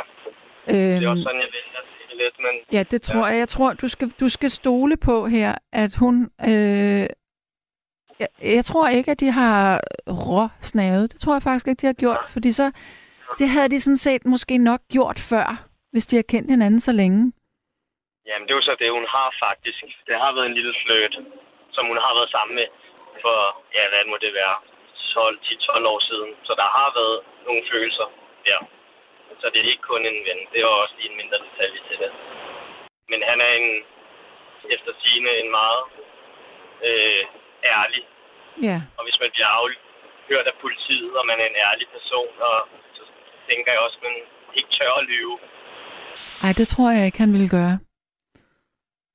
det 0.67 0.93
er 0.93 0.97
Øhm, 0.97 1.09
også 1.11 1.23
sådan, 1.23 1.41
jeg 1.45 1.51
vælger 1.57 1.81
det 2.09 2.17
lidt, 2.23 2.35
men 2.45 2.53
ja, 2.77 2.83
det 2.91 3.01
tror 3.01 3.27
jeg. 3.27 3.37
Jeg 3.39 3.49
tror, 3.49 3.73
du 3.73 3.87
skal, 3.87 4.07
du 4.19 4.29
skal 4.29 4.49
stole 4.49 4.97
på 4.97 5.15
her, 5.27 5.51
at 5.73 5.91
hun... 6.01 6.15
Øh, 6.49 7.05
jeg, 8.21 8.27
jeg 8.57 8.65
tror 8.65 8.87
ikke, 8.97 9.11
at 9.11 9.19
de 9.19 9.31
har 9.31 9.79
råsnavet. 10.27 11.11
Det 11.11 11.19
tror 11.19 11.33
jeg 11.35 11.41
faktisk 11.47 11.67
ikke, 11.67 11.81
de 11.81 11.91
har 11.93 11.99
gjort, 12.05 12.23
fordi 12.33 12.51
så... 12.51 12.71
Det 13.39 13.47
havde 13.55 13.69
de 13.73 13.79
sådan 13.85 14.03
set 14.07 14.23
måske 14.33 14.55
nok 14.57 14.81
gjort 14.95 15.19
før, 15.31 15.47
hvis 15.91 16.05
de 16.09 16.15
har 16.15 16.27
kendt 16.33 16.49
hinanden 16.55 16.79
så 16.79 16.91
længe. 17.01 17.19
jamen, 18.27 18.43
det 18.45 18.51
er 18.53 18.59
jo 18.61 18.67
så 18.69 18.75
det, 18.81 18.97
hun 18.99 19.07
har 19.15 19.27
faktisk. 19.45 19.81
Det 20.07 20.15
har 20.21 20.31
været 20.35 20.47
en 20.49 20.57
lille 20.59 20.73
fløjt, 20.83 21.15
som 21.75 21.83
hun 21.91 21.97
har 22.05 22.13
været 22.17 22.31
sammen 22.35 22.55
med 22.59 22.67
for, 23.23 23.37
ja, 23.77 23.83
hvad 23.91 24.03
må 24.11 24.15
det 24.25 24.33
være, 24.41 24.55
12, 25.13 25.39
10-12 25.45 25.87
år 25.93 25.99
siden. 26.09 26.29
Så 26.47 26.53
der 26.61 26.67
har 26.77 26.89
været 26.99 27.17
nogle 27.47 27.63
følelser 27.71 28.07
der. 28.47 28.59
Så 29.41 29.45
det 29.51 29.59
er 29.59 29.71
ikke 29.71 29.89
kun 29.91 30.05
en 30.05 30.19
ven. 30.27 30.39
Det 30.51 30.59
er 30.61 30.81
også 30.83 30.95
lige 30.97 31.11
en 31.11 31.19
mindre 31.21 31.39
detalje 31.45 31.81
til 31.89 31.97
det. 32.03 32.11
Men 33.11 33.19
han 33.29 33.37
er 33.47 33.53
en, 33.61 33.69
efter 34.75 34.91
sine 35.03 35.29
en 35.41 35.49
meget 35.59 35.83
øh, 36.87 37.23
ærlig 37.77 38.03
Ja. 38.61 38.77
Og 38.97 39.03
hvis 39.05 39.17
man 39.21 39.29
bliver 39.33 39.51
afhørt 39.59 40.47
af 40.51 40.55
politiet, 40.63 41.11
og 41.19 41.23
man 41.29 41.37
er 41.43 41.47
en 41.51 41.59
ærlig 41.67 41.87
person, 41.95 42.33
og 42.49 42.55
så 42.95 43.03
tænker 43.49 43.71
jeg 43.71 43.81
også, 43.85 43.97
at 43.99 44.03
man 44.07 44.15
ikke 44.57 44.69
tør 44.77 44.93
at 45.01 45.05
lyve. 45.11 45.35
Ej, 46.43 46.53
det 46.59 46.67
tror 46.67 46.91
jeg 46.91 47.05
ikke, 47.05 47.19
han 47.25 47.33
ville 47.33 47.49
gøre. 47.49 47.79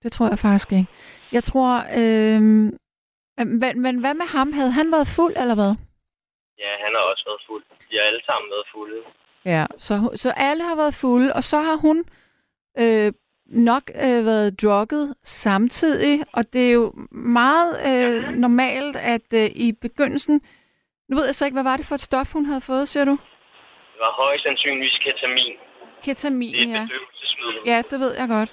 Det 0.02 0.12
tror 0.12 0.28
jeg 0.28 0.38
faktisk 0.38 0.72
ikke. 0.72 0.90
Jeg 1.32 1.44
tror... 1.44 1.70
Øh, 2.00 2.42
men, 3.62 3.82
men 3.84 4.00
hvad 4.00 4.14
med 4.14 4.28
ham? 4.36 4.52
Havde 4.52 4.70
han 4.70 4.92
været 4.92 5.08
fuld, 5.16 5.34
eller 5.36 5.54
hvad? 5.54 5.72
Ja, 6.58 6.70
han 6.84 6.90
har 6.94 7.02
også 7.10 7.24
været 7.26 7.42
fuld. 7.48 7.64
De 7.90 7.96
har 7.96 8.04
alle 8.10 8.24
sammen 8.26 8.50
været 8.50 8.66
fulde. 8.74 9.00
Ja, 9.44 9.64
så, 9.78 9.94
så 10.14 10.30
alle 10.36 10.62
har 10.64 10.76
været 10.76 10.94
fulde, 10.94 11.32
og 11.32 11.42
så 11.42 11.58
har 11.58 11.76
hun 11.76 12.04
øh, 12.78 13.12
nok 13.46 13.82
øh, 13.94 14.24
været 14.26 14.62
drukket 14.62 15.14
samtidig, 15.22 16.24
og 16.32 16.52
det 16.52 16.68
er 16.68 16.72
jo 16.72 16.92
meget 17.10 17.70
øh, 17.90 18.22
normalt, 18.44 18.96
at 18.96 19.32
øh, 19.34 19.50
i 19.54 19.72
begyndelsen... 19.80 20.40
Nu 21.08 21.16
ved 21.16 21.24
jeg 21.24 21.34
så 21.34 21.44
ikke, 21.44 21.54
hvad 21.54 21.62
var 21.70 21.76
det 21.76 21.86
for 21.86 21.94
et 21.94 22.00
stof, 22.00 22.32
hun 22.32 22.44
havde 22.46 22.60
fået, 22.60 22.88
siger 22.88 23.04
du? 23.04 23.10
Det 23.10 24.00
var 24.00 24.12
højst 24.12 24.42
sandsynligvis 24.42 24.98
ketamin. 25.04 25.54
Ketamin, 26.04 26.54
Det 26.54 26.76
er 26.76 26.82
et 26.82 26.90
ja. 27.66 27.76
Ja, 27.76 27.82
det 27.90 28.00
ved 28.00 28.14
jeg 28.18 28.28
godt. 28.28 28.50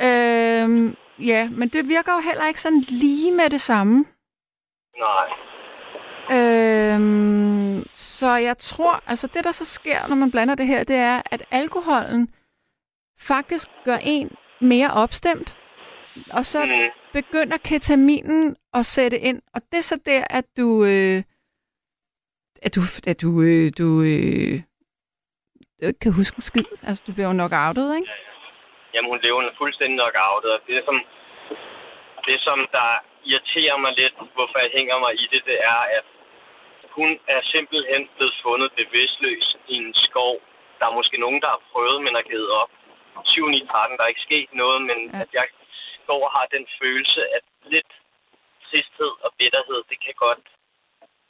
Øhm, 0.00 0.96
ja, 1.18 1.48
men 1.50 1.68
det 1.68 1.88
virker 1.88 2.12
jo 2.14 2.20
heller 2.20 2.48
ikke 2.48 2.60
sådan 2.60 2.84
lige 3.02 3.32
med 3.32 3.50
det 3.50 3.60
samme. 3.60 4.04
Nej. 4.98 5.26
Øhm, 6.94 7.84
så 7.92 8.30
jeg 8.48 8.58
tror, 8.58 9.02
altså 9.06 9.26
det 9.34 9.44
der 9.44 9.52
så 9.52 9.64
sker, 9.64 10.06
når 10.08 10.16
man 10.16 10.30
blander 10.30 10.54
det 10.54 10.66
her, 10.66 10.84
det 10.84 10.96
er, 10.96 11.22
at 11.30 11.42
alkoholen 11.50 12.34
faktisk 13.20 13.68
gør 13.84 13.96
en 14.02 14.30
mere 14.60 14.90
opstemt, 14.92 15.56
og 16.32 16.44
så 16.46 16.66
Mm. 16.66 16.90
begynder 17.12 17.56
ketaminen 17.58 18.56
at 18.74 18.86
sætte 18.86 19.18
ind, 19.18 19.42
og 19.54 19.60
det 19.72 19.78
er 19.78 19.82
så 19.82 19.98
der, 20.06 20.24
at 20.30 20.44
du, 20.56 20.84
øh, 20.84 21.22
at 22.62 22.74
du, 22.76 22.80
at 23.06 23.22
du, 23.22 23.30
øh, 23.42 23.72
du 23.78 23.88
øh, 24.02 24.54
kan 26.02 26.12
huske 26.18 26.36
en 26.38 26.42
skid. 26.50 26.68
Altså, 26.88 27.04
du 27.06 27.12
bliver 27.12 27.26
jo 27.26 27.32
nok 27.42 27.52
outet, 27.66 27.88
ikke? 27.98 28.10
Jamen, 28.94 29.08
hun 29.10 29.20
lever 29.22 29.50
fuldstændig 29.58 29.96
nok 29.96 30.14
outet. 30.30 30.50
Og 30.56 30.60
det, 30.68 30.82
som, 30.86 30.96
det, 32.26 32.36
som 32.46 32.58
der 32.76 32.88
irriterer 33.30 33.76
mig 33.84 33.92
lidt, 34.00 34.14
hvorfor 34.36 34.58
jeg 34.64 34.70
hænger 34.78 34.96
mig 35.04 35.12
i 35.22 35.24
det, 35.32 35.42
det 35.50 35.58
er, 35.72 35.80
at 35.98 36.04
hun 36.98 37.10
er 37.34 37.40
simpelthen 37.54 38.02
blevet 38.16 38.34
fundet 38.42 38.70
bevidstløs 38.80 39.46
i 39.72 39.74
en 39.82 39.94
skov. 40.06 40.34
Der 40.78 40.84
er 40.86 40.98
måske 41.00 41.16
nogen, 41.24 41.40
der 41.44 41.50
har 41.54 41.62
prøvet, 41.72 41.98
men 42.04 42.14
har 42.18 42.26
givet 42.32 42.50
op. 42.62 42.70
7 43.24 43.48
9 43.48 43.66
13, 43.66 43.96
der 43.96 44.04
er 44.04 44.12
ikke 44.14 44.28
sket 44.28 44.48
noget, 44.62 44.78
men 44.88 44.98
Ja. 45.14 45.20
at 45.22 45.28
jeg, 45.38 45.46
går 46.10 46.20
og 46.26 46.32
har 46.38 46.46
den 46.56 46.64
følelse, 46.80 47.20
at 47.36 47.44
lidt 47.74 47.90
tristhed 48.66 49.12
og 49.24 49.30
bitterhed, 49.38 49.80
det 49.90 49.98
kan 50.04 50.14
godt 50.26 50.42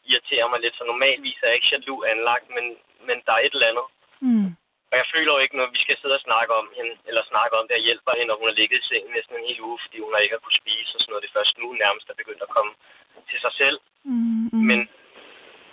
irritere 0.08 0.46
mig 0.52 0.60
lidt. 0.60 0.76
Så 0.78 0.84
normalvis 0.92 1.38
er 1.42 1.46
jeg 1.48 1.56
ikke 1.58 1.72
jaloux 1.72 2.00
anlagt, 2.12 2.46
men, 2.56 2.64
men 3.08 3.16
der 3.26 3.32
er 3.34 3.42
et 3.46 3.54
eller 3.56 3.70
andet. 3.72 3.86
Mm. 4.26 4.48
Og 4.90 4.94
jeg 5.00 5.06
føler 5.14 5.32
jo 5.34 5.40
ikke, 5.44 5.56
når 5.60 5.68
vi 5.74 5.78
skal 5.84 5.96
sidde 5.98 6.18
og 6.18 6.26
snakke 6.28 6.52
om 6.60 6.66
hende, 6.76 6.94
eller 7.08 7.22
snakke 7.32 7.54
om 7.58 7.64
det, 7.68 7.74
at 7.78 7.86
hjælper 7.88 8.12
hende, 8.18 8.30
når 8.30 8.38
hun 8.40 8.48
har 8.50 8.58
ligget 8.60 8.78
i 8.80 8.86
sengen 8.90 9.12
næsten 9.16 9.34
en 9.36 9.48
hel 9.50 9.60
uge, 9.68 9.78
fordi 9.84 9.96
hun 10.04 10.12
har 10.14 10.20
ikke 10.24 10.36
har 10.36 10.44
kunne 10.44 10.62
spise 10.62 10.92
og 10.96 11.00
sådan 11.00 11.10
noget. 11.10 11.22
Det 11.24 11.30
er 11.30 11.38
først 11.40 11.54
nu 11.62 11.68
nærmest 11.84 12.06
er 12.10 12.20
begyndt 12.22 12.42
at 12.46 12.54
komme 12.56 12.72
til 13.30 13.38
sig 13.44 13.52
selv. 13.62 13.78
Mm, 14.04 14.48
mm. 14.52 14.64
Men 14.70 14.78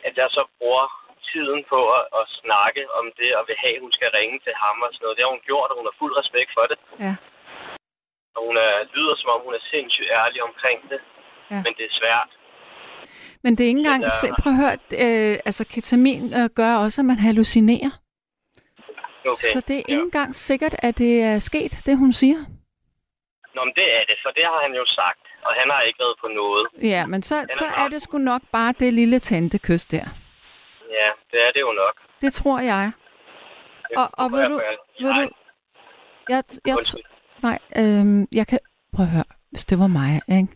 at 0.08 0.14
jeg 0.22 0.28
så 0.38 0.44
bruger 0.58 0.86
tiden 1.32 1.62
på 1.74 1.80
at, 1.98 2.04
at 2.20 2.26
snakke 2.42 2.84
om 3.00 3.06
det, 3.20 3.32
og 3.38 3.44
vil 3.48 3.62
have, 3.64 3.76
at 3.78 3.84
hun 3.86 3.94
skal 3.98 4.10
ringe 4.20 4.38
til 4.46 4.54
ham 4.64 4.78
og 4.86 4.90
sådan 4.92 5.04
noget. 5.04 5.18
Det 5.18 5.24
har 5.26 5.36
hun 5.36 5.48
gjort, 5.50 5.70
og 5.72 5.78
hun 5.80 5.88
har 5.90 5.96
fuld 6.02 6.14
respekt 6.22 6.52
for 6.58 6.66
det. 6.72 6.78
Ja. 7.06 7.14
Og 8.36 8.42
hun 8.48 8.56
er, 8.68 8.74
lyder, 8.96 9.16
som 9.22 9.30
om 9.36 9.42
hun 9.46 9.54
er 9.60 9.64
sindssygt 9.74 10.12
ærlig 10.22 10.40
omkring 10.50 10.80
det. 10.92 11.02
Ja. 11.52 11.60
Men 11.66 11.72
det 11.78 11.86
er 11.90 11.96
svært. 12.02 12.30
Men 13.44 13.52
det 13.56 13.64
er 13.64 13.68
ikke 13.68 13.84
engang... 13.86 14.04
Ja. 14.04 14.18
Se, 14.20 14.28
prøv 14.42 14.52
at 14.54 14.60
høre, 14.64 14.76
øh, 15.06 15.36
altså 15.48 15.64
ketamin 15.74 16.24
øh, 16.40 16.50
gør 16.60 16.74
også, 16.86 17.02
at 17.02 17.06
man 17.12 17.20
hallucinerer. 17.28 17.92
Okay. 19.34 19.52
Så 19.54 19.60
det 19.68 19.76
er 19.76 19.84
ikke 19.94 20.08
engang 20.12 20.36
sikkert, 20.36 20.76
at 20.88 20.98
det 20.98 21.14
er 21.24 21.40
sket, 21.40 21.74
det 21.86 21.98
hun 21.98 22.14
siger. 22.14 22.40
Nå, 23.56 23.64
men 23.64 23.74
det 23.80 23.88
er 23.98 24.04
det, 24.10 24.18
for 24.24 24.32
det 24.38 24.46
har 24.46 24.60
han 24.66 24.74
jo 24.76 24.86
sagt. 24.86 25.29
Og 25.50 25.54
han 25.60 25.68
har 25.74 25.82
ikke 25.88 26.00
været 26.00 26.18
på 26.24 26.28
noget. 26.28 26.66
Ja, 26.94 27.06
men 27.06 27.24
så, 27.24 27.36
så 27.58 27.66
er 27.78 27.88
det 27.88 28.02
sgu 28.02 28.18
nok 28.18 28.42
bare 28.52 28.74
det 28.80 28.94
lille 28.94 29.20
tantekys 29.20 29.86
der. 29.86 30.06
Ja, 31.00 31.10
det 31.32 31.40
er 31.48 31.52
det 31.54 31.62
jo 31.62 31.72
nok. 31.84 31.96
Det 32.22 32.34
tror 32.34 32.60
jeg. 32.60 32.92
Det 33.90 33.98
Og, 33.98 34.10
og 34.14 34.40
jeg 34.40 34.50
du, 34.50 34.62
Nej, 35.02 35.24
du, 35.24 35.30
jeg, 36.30 36.44
jeg, 36.66 36.76
undskyld. 36.76 37.02
nej, 37.44 37.60
øhm, 37.78 38.28
jeg 38.32 38.48
kan, 38.48 38.60
prøv 38.96 39.06
at 39.06 39.12
høre, 39.12 39.24
hvis 39.52 39.66
det 39.66 39.80
var 39.80 39.88
mig, 39.88 40.22
ikke? 40.28 40.48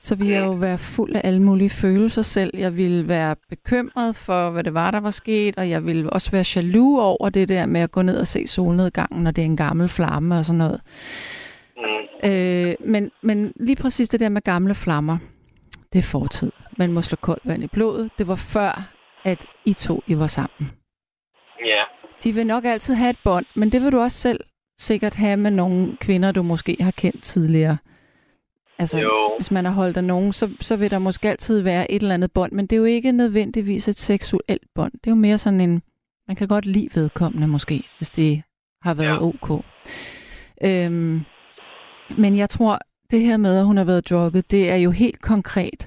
så 0.00 0.14
ville 0.14 0.32
jeg 0.32 0.44
jo 0.44 0.52
være 0.52 0.78
fuld 0.78 1.16
af 1.16 1.20
alle 1.24 1.42
mulige 1.42 1.70
følelser 1.70 2.22
selv. 2.22 2.50
Jeg 2.56 2.76
ville 2.76 3.08
være 3.08 3.36
bekymret 3.48 4.16
for, 4.16 4.50
hvad 4.50 4.64
det 4.64 4.74
var, 4.74 4.90
der 4.90 5.00
var 5.00 5.10
sket, 5.10 5.58
og 5.58 5.70
jeg 5.70 5.84
ville 5.86 6.10
også 6.10 6.30
være 6.30 6.44
jaloux 6.56 7.00
over 7.02 7.28
det 7.28 7.48
der 7.48 7.66
med 7.66 7.80
at 7.80 7.90
gå 7.90 8.02
ned 8.02 8.18
og 8.20 8.26
se 8.26 8.46
solnedgangen, 8.46 9.22
når 9.22 9.30
det 9.30 9.42
er 9.42 9.46
en 9.46 9.56
gammel 9.56 9.88
flamme 9.88 10.38
og 10.38 10.44
sådan 10.44 10.58
noget. 10.58 10.80
Mm. 11.78 12.30
Øh, 12.30 12.74
men, 12.80 13.10
men 13.22 13.52
lige 13.56 13.76
præcis 13.76 14.08
det 14.08 14.20
der 14.20 14.28
med 14.28 14.42
gamle 14.42 14.74
flammer, 14.74 15.18
det 15.92 15.98
er 15.98 16.02
fortid. 16.02 16.52
Man 16.78 16.92
må 16.92 17.02
slå 17.02 17.16
koldt 17.16 17.42
vand 17.44 17.62
i 17.62 17.66
blodet. 17.66 18.10
Det 18.18 18.28
var 18.28 18.34
før, 18.34 18.92
at 19.24 19.46
I 19.64 19.72
to 19.72 20.02
I 20.06 20.18
var 20.18 20.26
sammen. 20.26 20.70
Ja, 21.64 21.82
De 22.24 22.32
vil 22.32 22.46
nok 22.46 22.64
altid 22.64 22.94
have 22.94 23.10
et 23.10 23.18
bånd, 23.24 23.46
men 23.54 23.72
det 23.72 23.82
vil 23.82 23.92
du 23.92 24.00
også 24.00 24.18
selv 24.18 24.40
sikkert 24.78 25.14
have 25.14 25.36
med 25.36 25.50
nogle 25.50 25.96
kvinder, 26.00 26.32
du 26.32 26.42
måske 26.42 26.76
har 26.80 26.90
kendt 26.90 27.22
tidligere. 27.22 27.76
Altså, 28.78 28.98
Jo. 28.98 29.32
hvis 29.36 29.50
man 29.50 29.64
har 29.64 29.72
holdt 29.72 29.96
af 29.96 30.04
nogen, 30.04 30.32
så, 30.32 30.50
så 30.60 30.76
vil 30.76 30.90
der 30.90 30.98
måske 30.98 31.28
altid 31.28 31.60
være 31.60 31.90
et 31.90 32.02
eller 32.02 32.14
andet 32.14 32.32
bånd, 32.32 32.52
men 32.52 32.66
det 32.66 32.76
er 32.76 32.80
jo 32.80 32.84
ikke 32.84 33.12
nødvendigvis 33.12 33.88
et 33.88 33.98
seksuelt 33.98 34.62
bånd. 34.74 34.92
Det 34.92 35.06
er 35.06 35.10
jo 35.10 35.14
mere 35.14 35.38
sådan 35.38 35.60
en, 35.60 35.82
man 36.28 36.36
kan 36.36 36.48
godt 36.48 36.66
lide 36.66 36.88
vedkommende 36.94 37.46
måske, 37.48 37.84
hvis 37.98 38.10
det 38.10 38.42
har 38.82 38.94
været 38.94 39.08
Ja. 39.08 39.22
ok. 39.22 39.64
Øhm, 40.64 41.20
men 42.22 42.38
jeg 42.42 42.48
tror, 42.54 42.74
det 43.10 43.20
her 43.28 43.36
med, 43.36 43.52
at 43.60 43.64
hun 43.70 43.76
har 43.80 43.84
været 43.92 44.10
drukket, 44.10 44.50
det 44.54 44.62
er 44.74 44.80
jo 44.86 44.90
helt 45.02 45.20
konkret. 45.32 45.80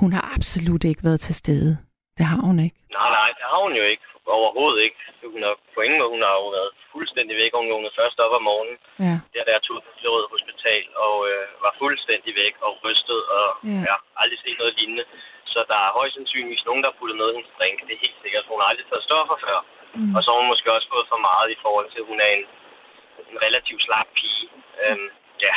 Hun 0.00 0.10
har 0.16 0.24
absolut 0.36 0.84
ikke 0.90 1.02
været 1.08 1.20
til 1.26 1.34
stede. 1.42 1.72
Det 2.18 2.24
har 2.32 2.40
hun 2.48 2.58
ikke. 2.66 2.76
nej, 2.98 3.08
nej, 3.18 3.28
det 3.38 3.44
har 3.52 3.60
hun 3.66 3.74
jo 3.80 3.84
ikke. 3.92 4.04
Overhovedet 4.38 4.80
ikke. 4.86 5.00
Hun 5.34 5.42
har 5.46 5.54
på 5.74 5.80
ingen 5.86 5.98
måde, 6.00 6.10
hun 6.16 6.24
har 6.28 6.34
jo 6.42 6.46
været 6.58 6.72
fuldstændig 6.94 7.34
væk. 7.42 7.50
Hun 7.60 7.70
vågnede 7.72 7.94
først 8.00 8.16
op 8.24 8.32
om 8.38 8.42
morgenen, 8.50 8.76
Ja. 9.06 9.14
der 9.34 9.42
der 9.50 9.58
tog 9.66 9.78
til 9.84 9.92
Flerød 10.00 10.26
Hospital, 10.34 10.84
og 11.06 11.14
øh, 11.30 11.44
var 11.64 11.72
fuldstændig 11.82 12.32
væk 12.42 12.54
og 12.66 12.72
rystet, 12.84 13.20
og 13.38 13.46
Ja. 13.56 13.70
ja. 13.74 13.80
ja, 13.90 13.96
aldrig 14.20 14.38
set 14.44 14.58
noget 14.62 14.74
lignende. 14.78 15.04
Så 15.52 15.58
der 15.70 15.78
er 15.86 15.96
højst 15.98 16.14
sandsynligvis 16.18 16.66
nogen, 16.68 16.82
der 16.82 16.88
har 16.90 16.98
puttet 17.00 17.16
noget 17.18 17.32
i 17.32 17.36
hendes 17.36 17.52
drink. 17.58 17.76
Det 17.86 17.92
er 17.96 18.04
helt 18.06 18.18
sikkert. 18.24 18.44
Hun 18.50 18.60
har 18.60 18.68
aldrig 18.70 18.86
taget 18.90 19.04
stoffer 19.08 19.36
før. 19.46 19.58
Mm. 19.98 20.12
Og 20.16 20.20
så 20.22 20.28
har 20.30 20.38
hun 20.42 20.50
måske 20.52 20.68
også 20.76 20.88
fået 20.94 21.06
for 21.12 21.20
meget 21.30 21.48
i 21.56 21.58
forhold 21.64 21.88
til, 21.90 22.00
at 22.02 22.08
hun 22.10 22.18
er 22.26 22.30
en, 22.38 22.44
en 23.32 23.38
relativt 23.46 23.82
slap 23.86 24.08
pige. 24.18 24.44
Øhm, 24.84 25.08
ja, 25.46 25.54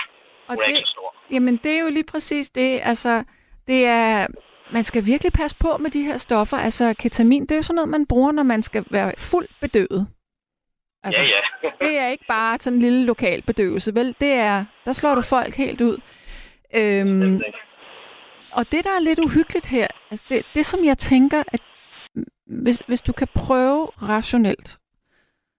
Og 0.48 0.54
hun 0.54 0.62
er 0.62 0.66
det, 0.66 0.76
ikke 0.76 0.80
så 0.88 0.92
stor. 0.92 1.16
Jamen, 1.32 1.58
det 1.64 1.72
er 1.72 1.80
jo 1.80 1.90
lige 1.90 2.04
præcis 2.04 2.50
det. 2.50 2.80
Altså, 2.84 3.24
det 3.68 3.86
er... 3.86 4.28
Man 4.72 4.84
skal 4.84 5.06
virkelig 5.06 5.34
passe 5.34 5.58
på 5.60 5.78
med 5.78 5.92
de 5.92 6.04
her 6.04 6.18
stoffer. 6.18 6.58
Altså, 6.58 6.94
ketamin, 7.00 7.42
det 7.42 7.52
er 7.52 7.56
jo 7.56 7.62
sådan 7.62 7.76
noget, 7.76 7.90
man 7.90 8.06
bruger, 8.06 8.32
når 8.32 8.44
man 8.44 8.64
skal 8.64 8.86
være 8.92 9.14
fuldt 9.18 9.52
bedøvet. 9.62 10.08
Altså, 11.04 11.22
ja, 11.22 11.28
ja. 11.64 11.86
det 11.86 11.98
er 11.98 12.08
ikke 12.08 12.26
bare 12.28 12.58
sådan 12.60 12.78
en 12.78 12.82
lille 12.82 13.06
lokal 13.06 13.42
bedøvelse, 13.42 13.96
vel? 13.96 14.16
Det 14.20 14.34
er, 14.34 14.66
der 14.86 14.94
slår 14.94 15.16
du 15.16 15.22
folk 15.22 15.56
helt 15.56 15.82
ud. 15.82 15.98
Øhm, 16.76 17.42
og 18.52 18.72
det, 18.72 18.84
der 18.84 18.90
er 18.90 19.00
lidt 19.00 19.20
uhyggeligt 19.20 19.66
her, 19.66 19.88
altså 20.12 20.26
det, 20.30 20.46
det 20.54 20.66
som 20.66 20.86
jeg 20.86 20.98
tænker, 20.98 21.44
at 21.48 21.62
hvis, 22.48 22.80
hvis 22.88 23.02
du 23.02 23.14
kan 23.14 23.28
prøve 23.36 23.86
rationelt, 24.02 24.78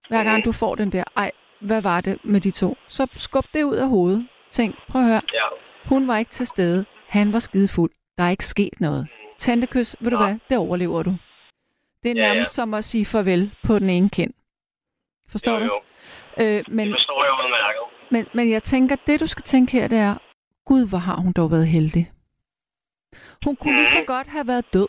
hver 0.09 0.25
gang 0.25 0.37
Mhm. 0.37 0.43
du 0.43 0.53
får 0.53 0.75
den 0.75 0.93
der, 0.93 1.05
ej, 1.17 1.31
hvad 1.61 1.83
var 1.83 2.01
det 2.01 2.25
med 2.25 2.41
de 2.41 2.51
to? 2.51 2.77
Så 2.89 3.07
skub 3.17 3.45
det 3.55 3.63
ud 3.63 3.77
af 3.77 3.89
hovedet. 3.89 4.29
Tænk, 4.51 4.75
prøv 4.89 5.03
at 5.03 5.09
høre, 5.09 5.23
ja. 5.35 5.45
hun 5.85 6.09
var 6.09 6.19
ikke 6.19 6.31
til 6.31 6.47
stede. 6.47 6.85
Han 7.09 7.33
var 7.33 7.39
skidefuld. 7.39 7.91
Der 8.19 8.25
er 8.25 8.31
ikke 8.31 8.45
sket 8.45 8.81
noget. 8.81 9.09
Tantekys, 9.39 9.97
ved 10.01 10.11
du 10.11 10.17
Nå. 10.19 10.25
hvad? 10.25 10.39
Det 10.51 10.59
overlever 10.59 11.03
du. 11.03 11.11
Det 12.03 12.11
er 12.11 12.15
Ja, 12.15 12.27
ja. 12.27 12.33
nærmest 12.33 12.55
som 12.55 12.75
at 12.75 12.85
sige 12.85 13.05
farvel 13.05 13.55
på 13.65 13.79
den 13.79 13.91
ene 13.91 14.09
kind. 14.11 14.33
Forstår 15.31 15.53
jo, 15.53 15.59
du? 15.59 15.65
jo. 15.65 15.81
Øh, 16.45 16.65
men, 16.69 16.87
Det 16.89 16.95
forstår 16.97 17.25
jeg 17.25 17.33
udmærket. 17.45 17.83
men, 18.11 18.27
men 18.35 18.51
jeg 18.53 18.63
tænker, 18.63 18.97
det 19.07 19.21
du 19.21 19.27
skal 19.27 19.43
tænke 19.43 19.73
her, 19.73 19.89
det 19.89 19.99
er, 19.99 20.15
Gud, 20.67 20.89
hvor 20.89 20.99
har 20.99 21.17
hun 21.17 21.33
dog 21.33 21.51
været 21.51 21.67
heldig. 21.67 22.13
Hun 23.45 23.57
kunne 23.57 23.77
lige 23.77 23.87
så 23.87 23.99
Mhm. 23.99 24.07
godt 24.07 24.27
have 24.27 24.47
været 24.47 24.73
død. 24.73 24.89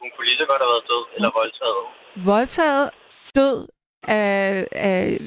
Hun 0.00 0.10
kunne 0.16 0.26
lige 0.26 0.38
så 0.38 0.46
godt 0.46 0.60
have 0.62 0.68
været 0.74 0.84
død 0.92 1.04
eller 1.16 1.30
voldtaget. 1.40 1.84
Voldtaget, 2.30 2.90
død 3.34 3.68
af, 4.08 4.66
af 4.72 5.18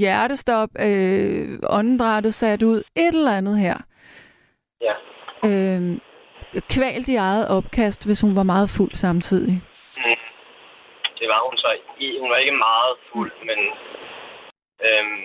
hjertestop, 0.00 0.68
øh, 0.86 1.48
åndedrættet 1.78 2.34
sat 2.34 2.62
ud, 2.62 2.78
et 2.96 3.14
eller 3.14 3.36
andet 3.38 3.58
her. 3.58 3.76
Ja. 4.86 4.94
Øh, 5.48 5.82
kvalt 6.76 7.08
i 7.08 7.16
eget 7.16 7.48
opkast, 7.58 8.06
hvis 8.06 8.20
hun 8.20 8.36
var 8.36 8.42
meget 8.42 8.68
fuld 8.76 8.92
samtidig. 9.04 9.54
Mm. 9.96 10.18
Det 11.18 11.26
var 11.32 11.40
hun 11.48 11.56
så. 11.64 11.70
i- 12.04 12.18
Hun 12.22 12.30
var 12.30 12.36
ikke 12.36 12.56
meget 12.70 12.94
fuld, 13.12 13.32
men... 13.48 13.58
Øhm, 14.86 15.22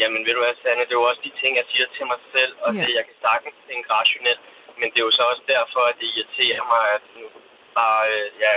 jamen, 0.00 0.20
ved 0.26 0.32
du 0.34 0.40
hvad, 0.44 0.54
Sanne, 0.62 0.84
det 0.88 0.94
er 0.94 1.00
jo 1.02 1.08
også 1.10 1.22
de 1.28 1.32
ting, 1.40 1.52
jeg 1.60 1.66
siger 1.72 1.86
til 1.96 2.06
mig 2.12 2.20
selv, 2.34 2.52
og 2.64 2.70
Ja. 2.74 2.80
det, 2.86 2.92
jeg 2.98 3.04
kan 3.08 3.16
sagtens 3.26 3.56
tænke 3.68 3.86
rationelt, 3.98 4.42
men 4.78 4.86
det 4.90 4.98
er 5.00 5.06
jo 5.08 5.16
så 5.18 5.24
også 5.32 5.44
derfor, 5.56 5.82
at 5.90 5.96
det 6.00 6.08
irriterer 6.14 6.62
mig, 6.72 6.82
at 6.96 7.02
nu 7.18 7.24
bare, 7.80 8.02
øh, 8.14 8.26
ja, 8.44 8.52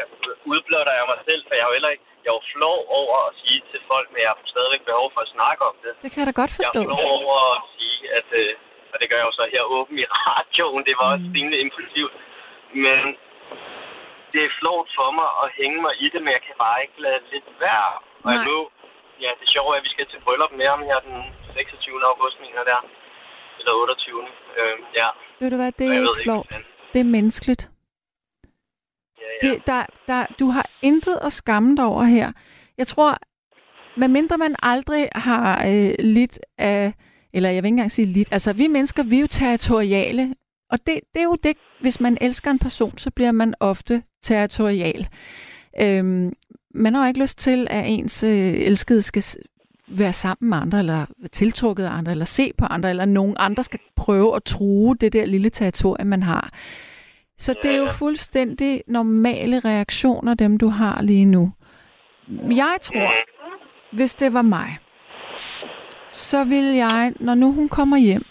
udblotter 0.52 0.94
jeg 1.00 1.06
mig 1.12 1.20
selv, 1.30 1.42
for 1.48 1.54
jeg 1.56 1.64
er 1.64 1.70
jo 1.72 1.78
heller 1.78 1.94
ikke, 1.96 2.08
jeg 2.30 2.36
er 2.38 2.42
jo 2.42 2.52
flov 2.58 2.78
over 3.00 3.16
at 3.30 3.34
sige 3.42 3.60
til 3.72 3.80
folk, 3.92 4.08
men 4.14 4.20
jeg 4.26 4.30
har 4.34 4.40
stadigvæk 4.56 4.84
behov 4.92 5.08
for 5.16 5.22
at 5.26 5.30
snakke 5.38 5.62
om 5.70 5.76
det. 5.84 5.92
Det 6.04 6.10
kan 6.12 6.20
jeg 6.22 6.28
da 6.32 6.36
godt 6.42 6.52
Jeg 6.52 6.58
forstå. 6.62 6.80
er 6.82 6.88
flov 6.90 7.06
over 7.22 7.38
at 7.56 7.62
sige, 7.76 8.00
at, 8.20 8.28
øh, 8.42 8.52
og 8.92 8.96
det 9.00 9.06
gør 9.10 9.18
jeg 9.22 9.28
jo 9.30 9.36
så 9.40 9.46
her 9.56 9.64
åben 9.78 9.96
i 10.04 10.06
radioen, 10.20 10.82
det 10.88 10.96
var 11.00 11.08
også 11.14 11.28
Mm. 11.30 11.36
rimelig 11.38 11.60
impulsivt, 11.66 12.14
men 12.86 13.00
det 14.34 14.42
er 14.48 14.52
flovt 14.62 14.90
for 14.98 15.10
mig 15.20 15.30
at 15.44 15.48
hænge 15.60 15.78
mig 15.86 15.94
i 16.04 16.06
det, 16.14 16.20
men 16.24 16.32
jeg 16.38 16.44
kan 16.48 16.56
bare 16.66 16.78
ikke 16.86 16.98
lade 17.06 17.22
lidt 17.34 17.48
være. 17.66 17.92
Og 18.26 18.30
jeg 18.36 18.42
nu, 18.52 18.58
ja, 19.24 19.30
det 19.40 19.48
sjove 19.54 19.70
er, 19.74 19.78
at 19.80 19.86
vi 19.88 19.92
skal 19.96 20.06
til 20.12 20.20
bryllup 20.26 20.52
med 20.60 20.68
ham 20.74 20.82
her 20.90 21.00
den 21.08 21.18
26. 21.54 22.06
august, 22.12 22.36
mener 22.44 22.58
jeg 22.62 22.68
der. 22.74 22.82
Eller 23.60 23.74
28. 23.74 24.28
Øh, 24.60 24.76
ja. 25.00 25.08
Ved 25.40 25.50
du 25.54 25.56
hvad, 25.62 25.72
det 25.80 25.86
er 25.88 25.94
jeg 25.94 26.02
ikke 26.02 26.32
hvordan. 26.32 26.66
Det 26.94 27.00
er 27.06 27.10
menneskeligt. 27.18 27.64
Ja. 29.44 29.50
Det, 29.50 29.68
der, 29.68 29.86
der, 30.08 30.26
du 30.40 30.50
har 30.50 30.70
intet 30.82 31.18
at 31.22 31.34
skamme 31.34 31.76
dig 31.76 31.86
over 31.86 32.04
her. 32.04 32.32
Jeg 32.78 32.88
tror, 32.88 33.18
medmindre 33.98 34.38
man 34.38 34.56
aldrig 34.64 35.10
har 35.16 35.66
øh, 35.68 35.94
lidt 36.00 36.40
af, 36.58 36.94
eller 37.34 37.50
jeg 37.50 37.64
vil 37.64 37.68
ikke 37.68 37.74
engang 37.74 37.92
sige 37.92 38.06
lidt, 38.06 38.30
altså 38.32 38.54
vi 38.54 38.68
mennesker, 38.68 39.04
vi 39.04 39.18
er 39.18 39.22
jo 39.22 39.28
territoriale, 39.28 40.36
og 40.72 40.80
det, 40.88 41.00
det 41.14 41.20
er 41.20 41.24
jo 41.24 41.38
det, 41.44 41.58
hvis 41.82 42.00
man 42.00 42.18
elsker 42.22 42.52
en 42.52 42.60
person, 42.60 42.98
så 42.98 43.12
bliver 43.12 43.32
man 43.32 43.54
ofte 43.60 44.04
territorial. 44.24 45.08
Øhm, 45.82 46.34
man 46.74 46.94
har 46.94 47.04
jo 47.04 47.08
ikke 47.08 47.20
lyst 47.20 47.38
til, 47.38 47.68
at 47.70 47.84
ens 47.88 48.24
øh, 48.24 48.54
elskede 48.54 49.02
skal 49.02 49.24
være 49.88 50.14
sammen 50.14 50.50
med 50.50 50.58
andre, 50.58 50.80
eller 50.80 51.06
tiltrukket 51.32 51.84
af 51.84 51.92
andre, 51.92 52.12
eller 52.12 52.26
se 52.26 52.52
på 52.58 52.66
andre, 52.66 52.90
eller 52.90 53.06
nogen 53.06 53.36
andre 53.40 53.64
skal 53.64 53.80
prøve 53.96 54.36
at 54.36 54.44
true 54.44 54.96
det 54.96 55.14
der 55.14 55.26
lille 55.26 55.50
territorium, 55.50 56.08
man 56.08 56.24
har. 56.24 56.54
Så 57.40 57.56
det 57.64 57.72
er 57.72 57.78
jo 57.78 57.90
fuldstændig 57.92 58.84
normale 58.88 59.60
reaktioner, 59.60 60.34
dem 60.34 60.58
du 60.58 60.70
har 60.70 61.02
lige 61.02 61.26
nu. 61.26 61.52
Jeg 62.50 62.78
tror, 62.82 63.14
hvis 63.96 64.16
det 64.16 64.34
var 64.34 64.42
mig, 64.42 64.78
så 66.10 66.44
vil 66.44 66.64
jeg, 66.64 67.14
når 67.20 67.36
nu 67.36 67.54
hun 67.54 67.70
kommer 67.70 67.98
hjem, 67.98 68.24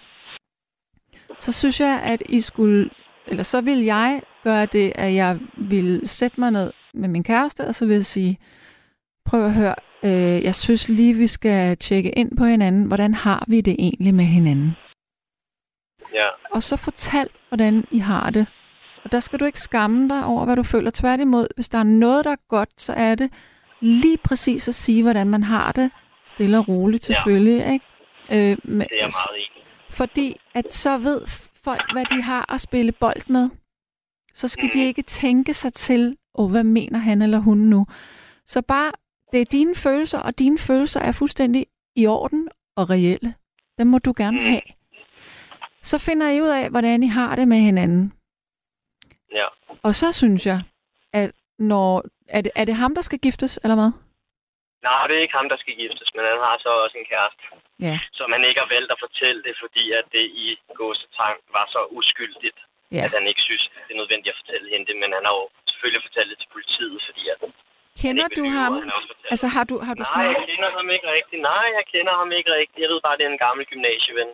så 1.39 1.53
synes 1.53 1.81
jeg, 1.81 2.01
at 2.05 2.23
I 2.29 2.41
skulle, 2.41 2.91
eller 3.27 3.43
så 3.43 3.61
vil 3.61 3.79
jeg 3.85 4.23
gøre 4.45 4.67
det, 4.67 4.93
at 4.95 5.15
jeg 5.15 5.39
vil 5.57 6.09
sætte 6.09 6.41
mig 6.41 6.51
ned 6.51 6.73
med 6.95 7.09
min 7.09 7.25
kæreste, 7.25 7.67
og 7.67 7.75
så 7.75 7.87
vil 7.87 7.95
jeg 7.95 8.05
sige, 8.05 8.39
prøv 9.25 9.45
at 9.45 9.53
høre, 9.53 9.75
øh, 10.05 10.45
jeg 10.45 10.55
synes 10.55 10.89
lige, 10.89 11.15
vi 11.15 11.27
skal 11.27 11.77
tjekke 11.77 12.11
ind 12.11 12.37
på 12.37 12.45
hinanden. 12.45 12.85
Hvordan 12.85 13.15
har 13.15 13.45
vi 13.49 13.61
det 13.61 13.77
egentlig 13.79 14.15
med 14.15 14.25
hinanden? 14.25 14.77
Ja. 16.15 16.29
og 16.51 16.63
så 16.63 16.77
fortalt, 16.77 17.33
hvordan 17.49 17.85
I 17.91 17.99
har 17.99 18.31
det. 18.31 18.47
Og 19.09 19.13
der 19.13 19.21
skal 19.21 19.41
du 19.41 19.45
ikke 19.45 19.61
skamme 19.61 20.09
dig 20.09 20.25
over, 20.25 20.45
hvad 20.45 20.57
du 20.57 20.63
føler. 20.63 20.91
Tværtimod, 20.91 21.47
hvis 21.55 21.69
der 21.69 21.79
er 21.79 21.83
noget, 21.83 22.25
der 22.25 22.31
er 22.31 22.37
godt, 22.49 22.81
så 22.81 22.93
er 22.93 23.15
det 23.15 23.31
lige 23.81 24.17
præcis 24.19 24.69
at 24.69 24.75
sige, 24.75 25.03
hvordan 25.03 25.27
man 25.29 25.43
har 25.43 25.73
det. 25.73 25.91
Stille 26.25 26.59
og 26.59 26.69
roligt 26.69 27.11
Ja. 27.11 27.15
selvfølgelig, 27.15 27.73
ikke? 27.73 27.85
Øh, 28.33 28.57
med, 28.65 28.87
Det 28.87 28.93
er 29.01 29.05
jeg 29.05 29.13
meget 29.29 29.39
enig. 29.39 29.65
fordi 29.91 30.37
at 30.55 30.75
så 30.75 30.99
ved 30.99 31.21
folk, 31.65 31.93
hvad 31.93 32.05
de 32.05 32.23
har 32.23 32.53
at 32.55 32.61
spille 32.61 32.93
bold 32.93 33.23
med. 33.31 33.49
Så 34.35 34.49
skal 34.49 34.65
mm. 34.65 34.71
de 34.75 34.85
ikke 34.85 35.03
tænke 35.03 35.55
sig 35.55 35.73
til, 35.73 36.17
oh, 36.35 36.51
hvad 36.51 36.65
mener 36.65 36.99
han 36.99 37.23
eller 37.23 37.39
hun 37.39 37.59
nu? 37.59 37.87
Så 38.47 38.63
bare, 38.63 38.93
det 39.33 39.41
er 39.41 39.45
dine 39.45 39.75
følelser, 39.75 40.19
og 40.19 40.39
dine 40.39 40.59
følelser 40.59 41.01
er 41.01 41.13
fuldstændig 41.13 41.67
i 41.97 42.07
orden 42.07 42.49
og 42.77 42.91
reelle. 42.91 43.35
Dem 43.79 43.87
må 43.87 43.99
du 43.99 44.15
gerne 44.17 44.37
Mhm. 44.39 44.47
have. 44.47 44.61
Så 45.83 45.99
finder 45.99 46.31
I 46.31 46.41
ud 46.43 46.49
af, 46.49 46.71
hvordan 46.71 47.03
I 47.03 47.07
har 47.09 47.37
det 47.37 47.49
med 47.49 47.59
hinanden. 47.59 48.13
Ja. 49.33 49.47
Og 49.83 49.93
så 49.95 50.13
synes 50.13 50.47
jeg, 50.47 50.61
at 51.13 51.31
når... 51.59 52.05
Er 52.37 52.41
det, 52.41 52.53
er 52.61 52.65
det 52.69 52.75
ham, 52.83 52.93
der 52.99 53.03
skal 53.09 53.19
giftes, 53.27 53.53
eller 53.63 53.77
hvad? 53.81 53.91
Nej, 54.89 55.07
det 55.09 55.15
er 55.17 55.23
ikke 55.27 55.39
ham, 55.41 55.49
der 55.53 55.59
skal 55.63 55.75
giftes, 55.83 56.09
men 56.17 56.25
han 56.33 56.39
har 56.47 56.57
så 56.65 56.71
også 56.85 56.97
en 56.99 57.09
kæreste. 57.13 57.43
Ja. 57.89 57.97
Som 58.19 58.29
han 58.35 58.43
ikke 58.49 58.61
har 58.65 58.71
valgt 58.77 58.91
at 58.95 59.03
fortælle 59.07 59.41
det, 59.47 59.55
fordi 59.63 59.85
at 60.01 60.07
det 60.17 60.25
i 60.45 60.49
gåsetang 60.81 61.37
var 61.57 61.67
så 61.75 61.81
uskyldigt, 61.99 62.59
Ja. 62.97 63.03
at 63.07 63.13
han 63.19 63.25
ikke 63.31 63.43
synes, 63.49 63.65
det 63.87 63.93
er 63.95 64.01
nødvendigt 64.03 64.33
at 64.35 64.39
fortælle 64.43 64.67
hende 64.73 64.87
det. 64.91 64.97
Men 65.03 65.11
han 65.17 65.25
har 65.29 65.35
jo 65.41 65.47
selvfølgelig 65.71 66.03
fortalt 66.09 66.29
det 66.33 66.39
til 66.43 66.51
politiet, 66.57 66.99
fordi 67.09 67.23
at 67.35 67.39
Kender 68.03 68.29
du 68.39 68.43
vil 68.43 68.51
lyve, 68.51 68.61
ham? 68.63 68.73
Altså, 69.33 69.47
har 69.55 69.65
du, 69.71 69.75
har 69.89 69.95
du 70.01 70.03
Nej, 70.05 70.11
snakket? 70.13 70.33
jeg 70.41 70.47
kender 70.53 70.71
ham 70.79 70.87
ikke 70.97 71.07
rigtigt. 71.17 71.41
Nej, 71.53 71.67
jeg 71.79 71.85
kender 71.93 72.15
ham 72.21 72.31
ikke 72.39 72.51
rigtigt. 72.61 72.81
Jeg 72.85 72.91
ved 72.93 73.01
bare, 73.07 73.17
det 73.19 73.25
er 73.27 73.33
en 73.37 73.45
gammel 73.47 73.65
gymnasieven. 73.71 74.29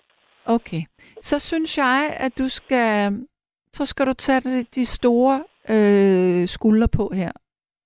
Okay. 0.56 0.82
Så 1.30 1.36
synes 1.50 1.70
jeg, 1.84 1.98
at 2.26 2.32
du 2.40 2.46
skal, 2.58 2.90
så 3.74 3.84
skal 3.84 4.06
du 4.06 4.12
tage 4.12 4.62
de- 4.74 4.86
store 4.86 5.44
øh, 5.68 6.48
skuldre 6.48 6.88
på 6.88 7.10
her. 7.14 7.32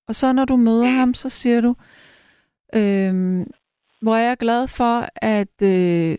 Og 0.07 0.15
så 0.15 0.33
når 0.33 0.45
du 0.45 0.55
møder 0.55 0.87
ham, 0.87 1.13
så 1.13 1.29
siger 1.29 1.61
du, 1.61 1.75
øh, 2.75 3.45
hvor 4.01 4.15
er 4.15 4.27
jeg 4.27 4.37
glad 4.37 4.67
for, 4.67 5.07
at, 5.15 5.61
øh, 5.61 6.17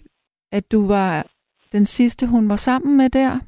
at 0.52 0.72
du 0.72 0.86
var 0.86 1.26
den 1.72 1.86
sidste, 1.86 2.26
hun 2.26 2.48
var 2.48 2.56
sammen 2.56 2.96
med 2.96 3.10
der. 3.10 3.38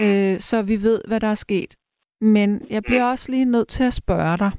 Øh, 0.00 0.40
så 0.40 0.62
vi 0.62 0.82
ved, 0.82 1.00
hvad 1.08 1.20
der 1.20 1.26
er 1.28 1.34
sket. 1.34 1.74
Men 2.20 2.66
jeg 2.70 2.82
bliver 2.82 3.04
også 3.04 3.32
lige 3.32 3.44
nødt 3.44 3.68
til 3.68 3.84
at 3.84 3.94
spørge 3.94 4.38
dig. 4.38 4.50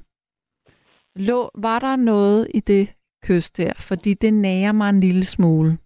Lå, 1.16 1.52
var 1.56 1.80
der 1.80 1.96
noget 1.96 2.48
i 2.54 2.60
det 2.60 2.90
kys 3.24 3.52
der? 3.52 3.74
Fordi 3.74 4.14
det 4.14 4.34
nærer 4.34 4.72
mig 4.72 4.90
en 4.90 5.00
lille 5.00 5.26
smule. 5.26 5.78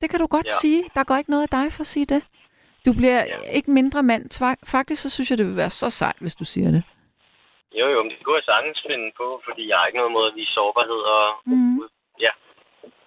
Det 0.00 0.10
kan 0.10 0.18
du 0.20 0.26
godt 0.26 0.46
Ja. 0.46 0.52
sige. 0.60 0.84
Der 0.94 1.04
går 1.04 1.16
ikke 1.16 1.30
noget 1.30 1.42
af 1.42 1.48
dig 1.48 1.72
for 1.72 1.80
at 1.80 1.86
sige 1.86 2.06
det. 2.06 2.22
Du 2.86 2.92
bliver 2.92 3.24
Ja. 3.24 3.36
ikke 3.58 3.70
mindre 3.70 4.02
mand. 4.02 4.24
Faktisk 4.66 5.02
så 5.02 5.10
synes 5.10 5.30
jeg, 5.30 5.38
det 5.38 5.46
vil 5.46 5.56
være 5.56 5.70
så 5.70 5.90
sejt, 5.90 6.16
hvis 6.20 6.34
du 6.36 6.44
siger 6.44 6.70
det. 6.70 6.82
Jo, 7.80 7.86
jo, 7.94 8.02
men 8.02 8.10
det 8.10 8.18
kunne 8.24 8.36
jeg 8.36 8.42
sagtens 8.52 8.78
finde 8.90 9.08
på, 9.16 9.42
fordi 9.46 9.68
jeg 9.68 9.76
har 9.78 9.86
ikke 9.86 9.98
noget 9.98 10.12
mod 10.12 10.26
at 10.30 10.36
vise 10.36 10.52
sårbarhed 10.52 11.00
og 11.16 11.24
Mhm. 11.46 11.80
ja, 12.20 12.30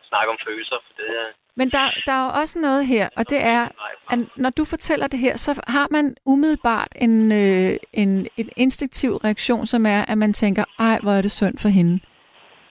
snakke 0.10 0.32
om 0.32 0.38
følelser, 0.48 0.76
for 0.86 0.94
det 1.02 1.08
er... 1.20 1.28
Men 1.56 1.70
der, 1.70 1.86
der 2.06 2.12
er 2.12 2.24
jo 2.26 2.32
også 2.42 2.60
noget 2.60 2.88
her, 2.88 3.10
og 3.18 3.30
det 3.30 3.44
er, 3.44 3.68
at 4.12 4.20
når 4.38 4.50
du 4.50 4.66
fortæller 4.66 5.08
det 5.08 5.20
her, 5.20 5.38
så 5.38 5.62
har 5.68 5.88
man 5.92 6.16
umiddelbart 6.26 6.88
en, 6.96 7.32
øh, 7.32 7.76
en, 7.94 8.28
en 8.38 8.50
instinktiv 8.58 9.12
reaktion, 9.16 9.66
som 9.68 9.86
er, 9.86 10.06
at 10.06 10.18
man 10.18 10.34
tænker, 10.34 10.64
ej, 10.80 11.00
hvor 11.04 11.12
er 11.12 11.22
det 11.22 11.32
synd 11.32 11.58
for 11.58 11.70
hende. 11.70 12.00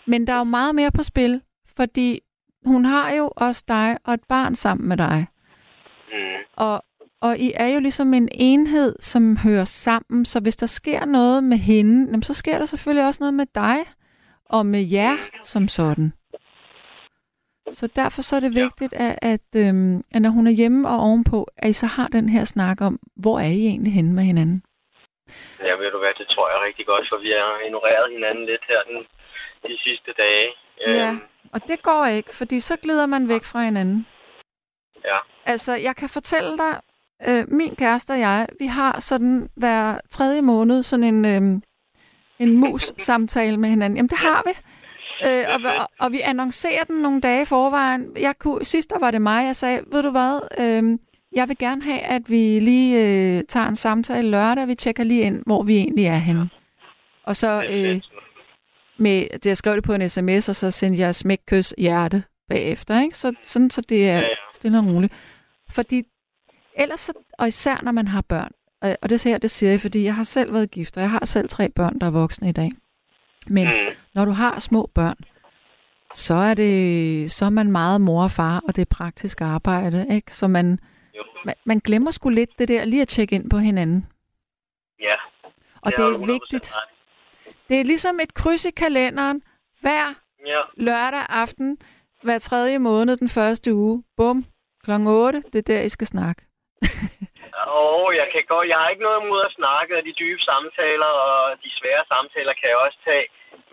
Men 0.07 0.27
der 0.27 0.33
er 0.33 0.39
jo 0.39 0.45
meget 0.45 0.75
mere 0.75 0.91
på 0.91 1.03
spil, 1.03 1.43
fordi 1.77 2.21
hun 2.67 2.85
har 2.85 3.11
jo 3.11 3.33
også 3.37 3.65
dig 3.69 3.97
og 4.05 4.15
et 4.15 4.25
barn 4.29 4.55
sammen 4.55 4.89
med 4.89 4.97
dig. 4.97 5.27
Mm. 6.13 6.43
Og, 6.57 6.85
og 7.23 7.39
I 7.39 7.53
er 7.55 7.69
jo 7.75 7.81
ligesom 7.81 8.15
en 8.15 8.29
enhed, 8.33 8.97
som 9.01 9.37
hører 9.37 9.65
sammen, 9.65 10.25
så 10.25 10.41
hvis 10.41 10.57
der 10.57 10.67
sker 10.67 11.05
noget 11.05 11.45
med 11.45 11.57
hende, 11.57 12.07
jamen, 12.07 12.23
så 12.23 12.35
sker 12.35 12.59
der 12.59 12.67
selvfølgelig 12.67 13.07
også 13.07 13.21
noget 13.23 13.35
med 13.35 13.47
dig 13.55 13.79
og 14.45 14.67
med 14.67 14.83
jer 14.93 15.17
som 15.43 15.69
sådan. 15.69 16.13
Så 17.73 17.87
derfor 17.97 18.23
så 18.23 18.37
er 18.37 18.41
det 18.41 18.55
vigtigt, 18.55 18.93
at, 18.93 19.19
at, 19.23 19.49
øhm, 19.57 20.03
at 20.15 20.23
når 20.23 20.31
hun 20.31 20.47
er 20.47 20.51
hjemme 20.51 20.89
og 20.89 20.97
ovenpå, 20.99 21.49
at 21.57 21.69
I 21.71 21.73
så 21.73 21.87
har 21.87 22.09
den 22.09 22.29
her 22.29 22.45
snak 22.45 22.81
om, 22.81 22.99
hvor 23.17 23.39
er 23.39 23.53
I 23.61 23.67
egentlig 23.67 23.93
henne 23.93 24.13
med 24.13 24.23
hinanden? 24.23 24.63
Ja, 25.61 25.73
ved 25.81 25.91
du 25.95 25.99
hvad, 25.99 26.15
det 26.19 26.27
tror 26.29 26.49
jeg 26.53 26.59
rigtig 26.67 26.87
godt, 26.87 27.07
for 27.13 27.19
vi 27.27 27.31
har 27.31 27.67
ignoreret 27.67 28.13
hinanden 28.13 28.47
lidt 28.47 28.65
her 28.69 28.81
den, 28.91 28.99
de 29.71 29.79
sidste 29.87 30.11
dage. 30.23 30.49
Ja. 30.87 31.11
Øhm, 31.11 31.21
Og 31.53 31.61
det 31.69 31.83
går 31.83 32.05
ikke, 32.07 32.35
fordi 32.35 32.61
så 32.61 32.77
glider 32.83 33.07
man 33.07 33.29
væk 33.29 33.45
fra 33.45 33.63
hinanden. 33.65 34.07
Ja. 35.05 35.19
Altså, 35.47 35.73
jeg 35.75 35.97
kan 35.97 36.09
fortælle 36.09 36.59
dig, 36.59 36.75
øh, 37.29 37.45
min 37.49 37.75
kæreste 37.77 38.11
og 38.11 38.19
jeg, 38.19 38.47
vi 38.59 38.67
har 38.67 39.01
sådan 39.01 39.49
hver 39.57 39.97
tredje 40.11 40.43
måned 40.43 40.83
sådan 40.83 41.05
en, 41.05 41.25
øh, 41.25 41.61
en 42.39 42.57
mus-samtale 42.61 43.57
med 43.57 43.69
hinanden. 43.69 43.97
Jamen, 43.97 44.09
det 44.09 44.19
har 44.19 44.43
vi. 44.47 44.53
Øh, 45.29 45.45
og, 45.55 45.89
og, 46.01 46.13
vi 46.13 46.21
annoncerer 46.21 46.85
den 46.85 46.97
nogle 46.97 47.21
dage 47.21 47.43
i 47.43 47.45
forvejen. 47.45 48.07
Jeg 48.21 48.35
kunne, 48.39 48.65
sidst 48.65 48.91
der 48.91 48.99
var 48.99 49.11
det 49.11 49.23
mig, 49.23 49.47
jeg 49.47 49.57
sagde, 49.57 49.81
ved 49.93 50.03
du 50.03 50.11
hvad, 50.11 50.41
øh, 50.59 50.99
jeg 51.33 51.49
vil 51.49 51.59
gerne 51.59 51.83
have, 51.83 51.99
at 51.99 52.31
vi 52.31 52.61
lige 52.61 52.99
øh, 52.99 53.45
tager 53.49 53.67
en 53.67 53.77
samtale 53.77 54.31
lørdag, 54.31 54.69
vi 54.69 54.75
tjekker 54.75 55.05
lige 55.05 55.23
ind, 55.23 55.43
hvor 55.47 55.63
vi 55.63 55.77
egentlig 55.77 56.07
er 56.07 56.17
henne. 56.17 56.51
Og 57.25 57.37
så 57.37 57.65
øh, 57.71 58.01
med, 58.99 59.27
det 59.33 59.47
jeg 59.47 59.57
skrev 59.57 59.75
det 59.75 59.85
på 59.85 59.93
en 59.93 60.09
sms, 60.09 60.49
og 60.49 60.57
så 60.57 60.71
sendte 60.71 61.01
jeg 61.01 61.15
smæk, 61.15 61.39
kys, 61.47 61.75
hjerte 61.79 62.23
bagefter, 62.49 63.01
ikke? 63.01 63.19
Så, 63.19 63.33
sådan, 63.45 63.71
så 63.71 63.81
det 63.81 64.09
er 64.11 64.23
stille 64.55 64.79
og 64.79 64.87
roligt. 64.87 65.13
Fordi 65.71 66.03
ellers, 66.75 67.01
så, 67.01 67.13
og 67.39 67.49
især 67.49 67.79
når 67.83 67.93
man 67.93 68.09
har 68.09 68.21
børn, 68.21 68.51
og, 68.81 68.97
og 69.03 69.11
det, 69.11 69.25
her, 69.25 69.39
det 69.39 69.51
siger 69.51 69.71
jeg, 69.71 69.81
fordi 69.81 70.05
jeg 70.05 70.15
har 70.15 70.23
selv 70.23 70.53
været 70.53 70.71
gift, 70.71 70.97
og 70.97 71.03
jeg 71.03 71.11
har 71.11 71.25
selv 71.25 71.49
tre 71.49 71.69
børn, 71.71 71.99
der 71.99 72.07
er 72.07 72.11
voksne 72.11 72.49
i 72.49 72.53
dag. 72.53 72.73
Men 73.47 73.67
Mm. 73.67 73.95
når 74.15 74.25
du 74.25 74.31
har 74.31 74.59
små 74.59 74.91
børn, 74.95 75.17
så 76.15 76.35
er 76.35 76.55
det 76.55 77.33
så 77.33 77.45
er 77.45 77.51
man 77.51 77.73
meget 77.73 78.01
mor 78.01 78.23
og 78.23 78.31
far, 78.31 78.63
og 78.69 78.77
det 78.77 78.83
er 78.83 78.87
praktisk 78.97 79.41
arbejde, 79.41 80.07
ikke? 80.11 80.35
Så 80.35 80.49
man, 80.49 80.79
Jo. 81.17 81.23
man, 81.45 81.55
man 81.65 81.79
glemmer 81.79 82.11
sgu 82.11 82.29
lidt 82.29 82.51
det 82.59 82.69
der, 82.69 82.85
lige 82.85 83.03
at 83.03 83.09
tjekke 83.09 83.35
ind 83.35 83.51
på 83.51 83.59
hinanden. 83.59 84.07
Ja. 85.01 85.15
Og 85.83 85.93
det 85.97 86.05
er 86.05 86.17
100% 86.19 86.33
vigtigt. 86.33 86.73
Det 87.69 87.81
er 87.81 87.85
ligesom 87.85 88.19
et 88.23 88.35
kryds 88.35 88.65
i 88.65 88.71
kalenderen. 88.71 89.43
Hver 89.81 90.15
Ja. 90.47 90.61
lørdag 90.77 91.27
aften, 91.29 91.79
hver 92.23 92.39
tredje 92.39 92.79
måned, 92.79 93.17
den 93.17 93.29
første 93.29 93.75
uge. 93.75 94.05
Bum. 94.17 94.45
Klokken 94.85 95.09
8, 95.09 95.43
det 95.53 95.59
er 95.59 95.63
der, 95.63 95.81
I 95.81 95.89
skal 95.89 96.07
snakke. 96.07 96.43
Og 97.91 98.07
jeg 98.21 98.27
kan 98.33 98.43
godt, 98.53 98.67
jeg 98.73 98.79
har 98.81 98.89
ikke 98.93 99.07
noget 99.09 99.21
imod 99.25 99.43
at 99.49 99.57
snakke 99.61 99.91
af 99.99 100.03
de 100.09 100.13
dybe 100.23 100.41
samtaler, 100.51 101.11
og 101.27 101.37
de 101.65 101.71
svære 101.79 102.05
samtaler 102.13 102.53
kan 102.61 102.69
jeg 102.73 102.79
også 102.87 102.99
tage. 103.09 103.27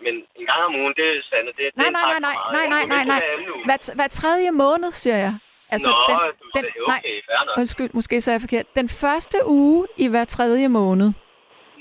Men 0.04 0.14
en 0.40 0.46
gang 0.50 0.60
om 0.68 0.74
ugen, 0.80 0.94
det 0.98 1.06
er 1.16 1.22
sandt. 1.30 1.46
Det, 1.58 1.64
det 1.64 1.76
Nej, 1.76 1.84
er 1.84 1.88
en 1.88 1.96
nej, 1.98 2.06
nej, 2.28 2.36
nej, 2.56 2.66
nej, 2.74 2.84
nej, 2.92 3.04
nej, 3.04 3.04
nej. 3.12 3.20
uge. 3.54 3.64
Hver, 3.68 3.78
hver 3.98 4.10
tredje 4.20 4.50
måned, 4.64 4.90
siger 5.02 5.18
jeg. 5.26 5.34
Altså, 5.74 5.90
Nå, 5.90 5.96
den, 6.08 6.16
du 6.42 6.46
den, 6.56 6.64
nej, 6.92 7.00
okay, 7.04 7.18
nok. 7.46 7.58
undskyld, 7.58 7.90
måske 7.98 8.20
sagde 8.20 8.34
jeg 8.34 8.40
forkert. 8.46 8.66
Den 8.80 8.88
første 8.88 9.38
uge 9.46 9.86
i 9.96 10.06
hver 10.08 10.24
tredje 10.24 10.68
måned. 10.68 11.08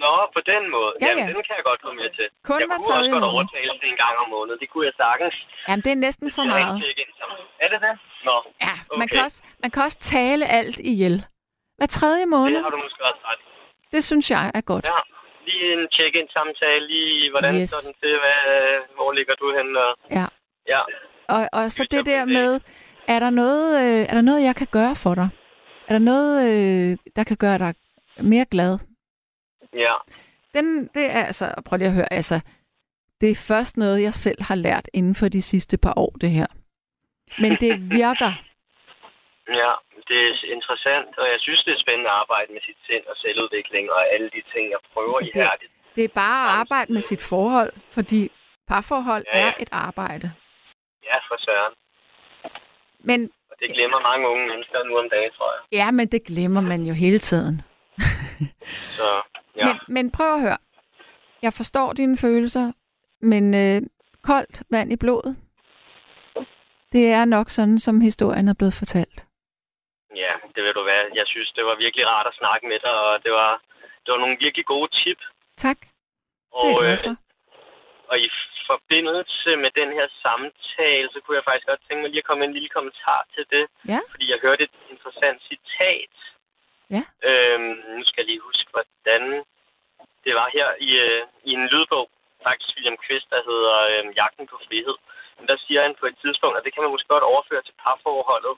Nå, 0.04 0.14
på 0.36 0.42
den 0.52 0.64
måde. 0.76 0.92
Ja, 0.96 1.02
Jamen, 1.06 1.24
ja. 1.24 1.28
den 1.34 1.42
kan 1.48 1.54
jeg 1.60 1.66
godt 1.70 1.80
komme 1.84 1.98
med 2.04 2.10
til. 2.18 2.28
Kun 2.48 2.60
jeg 2.62 2.68
hver 2.70 2.76
kunne 2.76 2.76
også 2.80 2.90
tredje 2.94 3.12
godt 3.16 3.26
overtale 3.34 3.72
det 3.82 3.88
en 3.94 4.00
gang 4.04 4.14
om 4.24 4.28
måneden. 4.36 4.60
Det 4.64 4.70
kunne 4.72 4.86
jeg 4.90 4.96
sagtens. 5.04 5.36
Jamen, 5.68 5.84
det 5.86 5.92
er 5.96 6.00
næsten 6.08 6.28
for 6.38 6.44
meget. 6.56 6.76
Er 7.64 7.68
det 7.74 7.80
det? 7.88 7.94
Nå, 8.28 8.36
Ja, 8.68 8.74
man, 9.00 9.06
Okay. 9.08 9.16
kan 9.16 9.24
også, 9.28 9.40
man 9.64 9.72
kan 9.74 9.82
også 9.88 10.00
tale 10.16 10.44
alt 10.60 10.80
ihjel. 10.92 11.16
Hver 11.78 11.90
tredje 11.98 12.26
måned, 12.36 12.56
det 12.56 12.64
har 12.68 12.74
du 12.76 12.82
måske 12.86 13.02
også 13.10 13.22
ret. 13.30 13.42
det 13.94 14.02
synes 14.10 14.26
jeg 14.36 14.44
er 14.58 14.62
godt. 14.72 14.86
Ja, 14.94 15.00
lige 15.48 15.66
en 15.74 15.84
check-in 15.96 16.28
samtale. 16.38 16.88
Lige, 16.94 17.32
hvordan 17.34 17.54
Yes. 17.62 17.70
står 17.70 17.82
den 17.88 17.94
til? 18.02 18.12
Hvad, 18.24 18.40
hvor 18.98 19.12
ligger 19.18 19.36
du 19.42 19.48
henne? 19.58 19.74
Og, 19.86 19.92
Ja. 20.18 20.26
ja. 20.74 20.82
Og, 21.36 21.42
og 21.54 21.72
så 21.72 21.88
det 21.92 22.06
der 22.06 22.26
med, 22.26 22.60
er 23.08 23.20
der, 23.20 23.30
noget, 23.30 23.68
øh, 23.84 24.02
er 24.10 24.14
der 24.14 24.22
noget, 24.22 24.44
jeg 24.44 24.56
kan 24.56 24.68
gøre 24.72 24.96
for 25.04 25.16
dig? 25.16 25.30
Er 25.88 25.94
der 25.94 26.00
noget, 26.12 26.34
øh, 26.50 26.98
der 27.16 27.24
kan 27.24 27.38
gøre 27.38 27.58
dig 27.58 27.74
mere 28.24 28.46
glad? 28.52 28.80
Ja. 29.74 29.94
Den, 30.54 30.88
det 30.96 31.06
er 31.12 31.24
altså, 31.26 31.62
prøv 31.66 31.78
lige 31.78 31.88
at 31.88 31.94
høre, 31.94 32.14
altså, 32.14 32.42
det 33.22 33.32
er 33.32 33.36
først 33.48 33.78
noget, 33.78 34.02
jeg 34.02 34.14
selv 34.14 34.42
har 34.44 34.56
lært 34.56 34.90
inden 34.94 35.16
for 35.16 35.28
de 35.28 35.42
sidste 35.42 35.78
par 35.78 35.94
år, 35.98 36.12
det 36.22 36.30
her. 36.32 36.48
Men 37.40 37.52
det 37.52 37.74
virker. 38.00 38.32
Ja, 39.62 39.72
det 40.08 40.18
er 40.28 40.34
interessant, 40.56 41.18
og 41.18 41.28
jeg 41.34 41.40
synes, 41.40 41.64
det 41.64 41.74
er 41.74 41.80
spændende 41.82 42.10
at 42.10 42.16
arbejde 42.16 42.54
med 42.54 42.62
sit 42.62 42.78
sind 42.88 43.04
og 43.06 43.16
selvudvikling 43.18 43.92
og 43.92 44.14
alle 44.14 44.30
de 44.30 44.42
ting, 44.54 44.70
jeg 44.72 44.80
prøver 44.94 45.20
Det- 45.20 45.28
ihærdigt. 45.36 45.72
Det 45.96 46.04
er 46.04 46.08
bare 46.16 46.46
at 46.50 46.54
arbejde 46.60 46.94
med 46.94 47.02
sit 47.02 47.22
forhold, 47.22 47.74
fordi 47.90 48.32
parforhold 48.68 49.26
Ja, 49.34 49.40
ja. 49.40 49.48
er 49.48 49.54
et 49.60 49.70
arbejde. 49.72 50.32
Ja, 51.04 51.18
for 51.18 51.38
søren. 51.46 51.74
Men 53.00 53.32
Og 53.52 53.56
det 53.60 53.70
glemmer 53.76 54.00
mange 54.00 54.28
unge 54.28 54.48
mennesker 54.48 54.84
nu 54.84 54.98
om 54.98 55.10
dagen, 55.10 55.32
tror 55.32 55.52
jeg. 55.54 55.62
ja, 55.80 55.92
men 55.92 56.08
det 56.08 56.24
glemmer 56.26 56.62
man 56.62 56.82
jo 56.84 56.94
hele 56.94 57.20
tiden. 57.20 57.62
Så 58.98 59.22
ja, 59.60 59.66
Men, 59.66 59.76
men 59.88 60.12
prøv 60.12 60.34
at 60.34 60.42
høre. 60.42 60.58
Jeg 61.42 61.54
forstår 61.54 61.94
dine 61.94 62.18
følelser, 62.18 62.72
men 63.22 63.44
øh, 63.54 63.82
koldt 64.24 64.64
vand 64.72 64.92
i 64.92 64.98
blodet, 65.04 65.38
det 66.92 67.06
er 67.12 67.26
nok 67.26 67.50
sådan, 67.50 67.80
som 67.80 68.02
historien 68.02 68.48
er 68.48 68.54
blevet 68.60 68.74
fortalt. 68.82 69.20
ja 70.16 70.34
det 70.56 70.64
ved 70.64 70.74
du 70.74 70.84
hvad. 70.84 71.04
Jeg 71.20 71.28
synes, 71.28 71.50
det 71.58 71.66
var 71.66 71.76
virkelig 71.76 72.06
rart 72.08 72.28
at 72.28 72.36
snakke 72.42 72.68
med 72.68 72.80
dig, 72.86 72.96
og 73.08 73.24
det 73.24 73.32
var, 73.32 73.52
det 74.04 74.10
var 74.14 74.20
nogle 74.20 74.38
virkelig 74.46 74.66
gode 74.66 74.90
tip. 75.00 75.20
Tak. 75.58 75.80
Det 75.82 75.90
er 76.52 76.76
Og, 76.78 76.86
jeg 76.86 77.00
øh, 77.08 77.16
og 78.12 78.18
i 78.20 78.30
forbindelse 78.72 79.50
med 79.64 79.72
den 79.82 79.90
her 79.98 80.08
samtale, 80.26 81.08
så 81.14 81.18
kunne 81.22 81.38
jeg 81.40 81.48
faktisk 81.48 81.68
godt 81.72 81.82
tænke 81.88 82.02
mig 82.02 82.12
lige 82.12 82.24
at 82.24 82.30
komme 82.30 82.46
en 82.46 82.56
lille 82.58 82.72
kommentar 82.78 83.22
til 83.36 83.46
det. 83.54 83.66
Ja. 83.92 84.00
Fordi 84.12 84.26
jeg 84.32 84.40
hørte 84.46 84.64
et 84.64 84.76
interessant 84.94 85.40
citat. 85.50 86.14
Ja. 86.96 87.04
Øhm, 87.30 87.72
nu 87.98 88.02
skal 88.08 88.22
jeg 88.22 88.30
lige 88.32 88.48
huske, 88.50 88.70
hvordan 88.76 89.22
det 90.26 90.34
var 90.40 90.48
her 90.58 90.68
i, 90.88 90.90
øh, 91.06 91.22
i 91.50 91.52
en 91.60 91.66
lydbog. 91.74 92.06
Faktisk 92.48 92.70
William 92.76 92.98
Quist, 93.06 93.28
der 93.34 93.42
hedder 93.50 93.76
øh, 93.92 94.04
Jagten 94.20 94.46
på 94.52 94.58
frihed. 94.68 94.98
Men 95.38 95.46
der 95.52 95.58
siger 95.66 95.82
han 95.86 95.94
på 96.00 96.06
et 96.12 96.18
tidspunkt, 96.24 96.56
at 96.58 96.64
det 96.66 96.74
kan 96.74 96.84
man 96.84 96.92
måske 96.94 97.14
godt 97.16 97.26
overføre 97.32 97.64
til 97.68 97.76
parforholdet. 97.84 98.54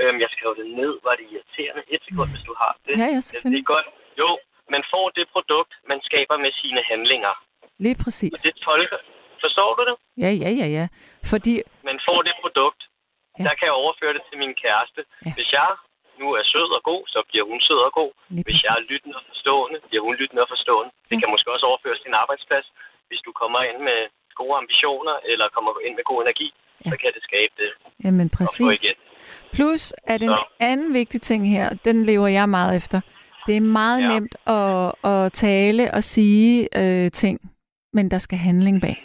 Øhm, 0.00 0.18
jeg 0.24 0.28
skrev 0.34 0.50
det 0.60 0.66
ned. 0.80 0.92
Var 1.06 1.14
det 1.18 1.26
irriterende? 1.32 1.82
Et 1.94 2.02
sekund, 2.08 2.28
hvis 2.34 2.44
du 2.48 2.54
har 2.62 2.72
det. 2.86 2.94
Ja, 3.02 3.06
ja, 3.14 3.20
det 3.20 3.24
selvfølgelig. 3.30 3.62
er 3.64 3.72
godt. 3.74 3.86
Jo, 4.22 4.28
man 4.74 4.82
får 4.92 5.06
det 5.18 5.24
produkt, 5.34 5.72
man 5.92 6.00
skaber 6.08 6.36
med 6.44 6.52
sine 6.62 6.80
handlinger. 6.90 7.34
Lige 7.84 7.96
Og 7.98 8.04
præcis. 8.04 8.40
det 8.46 8.54
tolker... 8.68 8.98
Forstår 9.44 9.70
du 9.78 9.82
det? 9.90 9.96
Ja, 10.24 10.30
ja, 10.42 10.50
ja, 10.60 10.66
ja. 10.78 10.86
Fordi, 11.32 11.52
Man 11.90 11.98
får 12.08 12.18
det 12.22 12.34
produkt. 12.44 12.80
Ja. 13.38 13.44
Der 13.44 13.54
kan 13.58 13.64
jeg 13.70 13.72
overføre 13.84 14.12
det 14.16 14.22
til 14.28 14.38
min 14.38 14.54
kæreste. 14.62 15.00
Ja. 15.26 15.32
Hvis 15.36 15.52
jeg 15.52 15.68
nu 16.22 16.26
er 16.38 16.42
sød 16.52 16.68
og 16.78 16.82
god, 16.90 17.02
så 17.14 17.18
bliver 17.30 17.44
hun 17.50 17.58
sød 17.68 17.80
og 17.88 17.92
god. 18.00 18.12
lige 18.34 18.44
Hvis 18.48 18.62
jeg 18.66 18.74
er 18.80 18.84
lyttende 18.92 19.16
og 19.20 19.24
forstående, 19.32 19.76
bliver 19.88 20.04
hun 20.08 20.14
lyttende 20.20 20.42
og 20.46 20.50
forstående. 20.54 20.90
Det 21.08 21.14
Ja. 21.16 21.20
kan 21.20 21.28
måske 21.34 21.48
også 21.54 21.66
overføres 21.70 21.98
til 22.02 22.08
en 22.12 22.18
arbejdsplads. 22.24 22.66
Hvis 23.08 23.20
du 23.26 23.30
kommer 23.40 23.60
ind 23.70 23.78
med 23.88 24.00
gode 24.40 24.54
ambitioner, 24.62 25.14
eller 25.30 25.46
kommer 25.56 25.70
ind 25.86 25.94
med 25.98 26.04
god 26.10 26.20
energi, 26.26 26.48
Ja. 26.84 26.90
så 26.90 26.96
kan 27.02 27.10
det 27.16 27.22
skabe 27.28 27.52
det 27.62 27.70
Jamen 28.04 28.28
præcis. 28.38 28.76
igen. 28.84 28.96
Plus, 29.56 29.82
at 30.14 30.22
en 30.22 30.28
Så. 30.28 30.44
anden 30.70 30.94
vigtig 31.00 31.20
ting 31.22 31.40
her, 31.54 31.66
den 31.88 31.96
lever 32.10 32.28
jeg 32.38 32.48
meget 32.48 32.76
efter. 32.76 33.00
Det 33.46 33.56
er 33.56 33.60
meget 33.80 34.00
Ja. 34.02 34.08
nemt 34.08 34.34
at, 34.46 34.92
at 35.12 35.32
tale 35.32 35.84
og 35.94 36.02
sige 36.02 36.68
øh, 36.80 37.10
ting, 37.10 37.36
men 37.92 38.10
der 38.10 38.18
skal 38.18 38.38
handling 38.38 38.80
bag. 38.80 38.96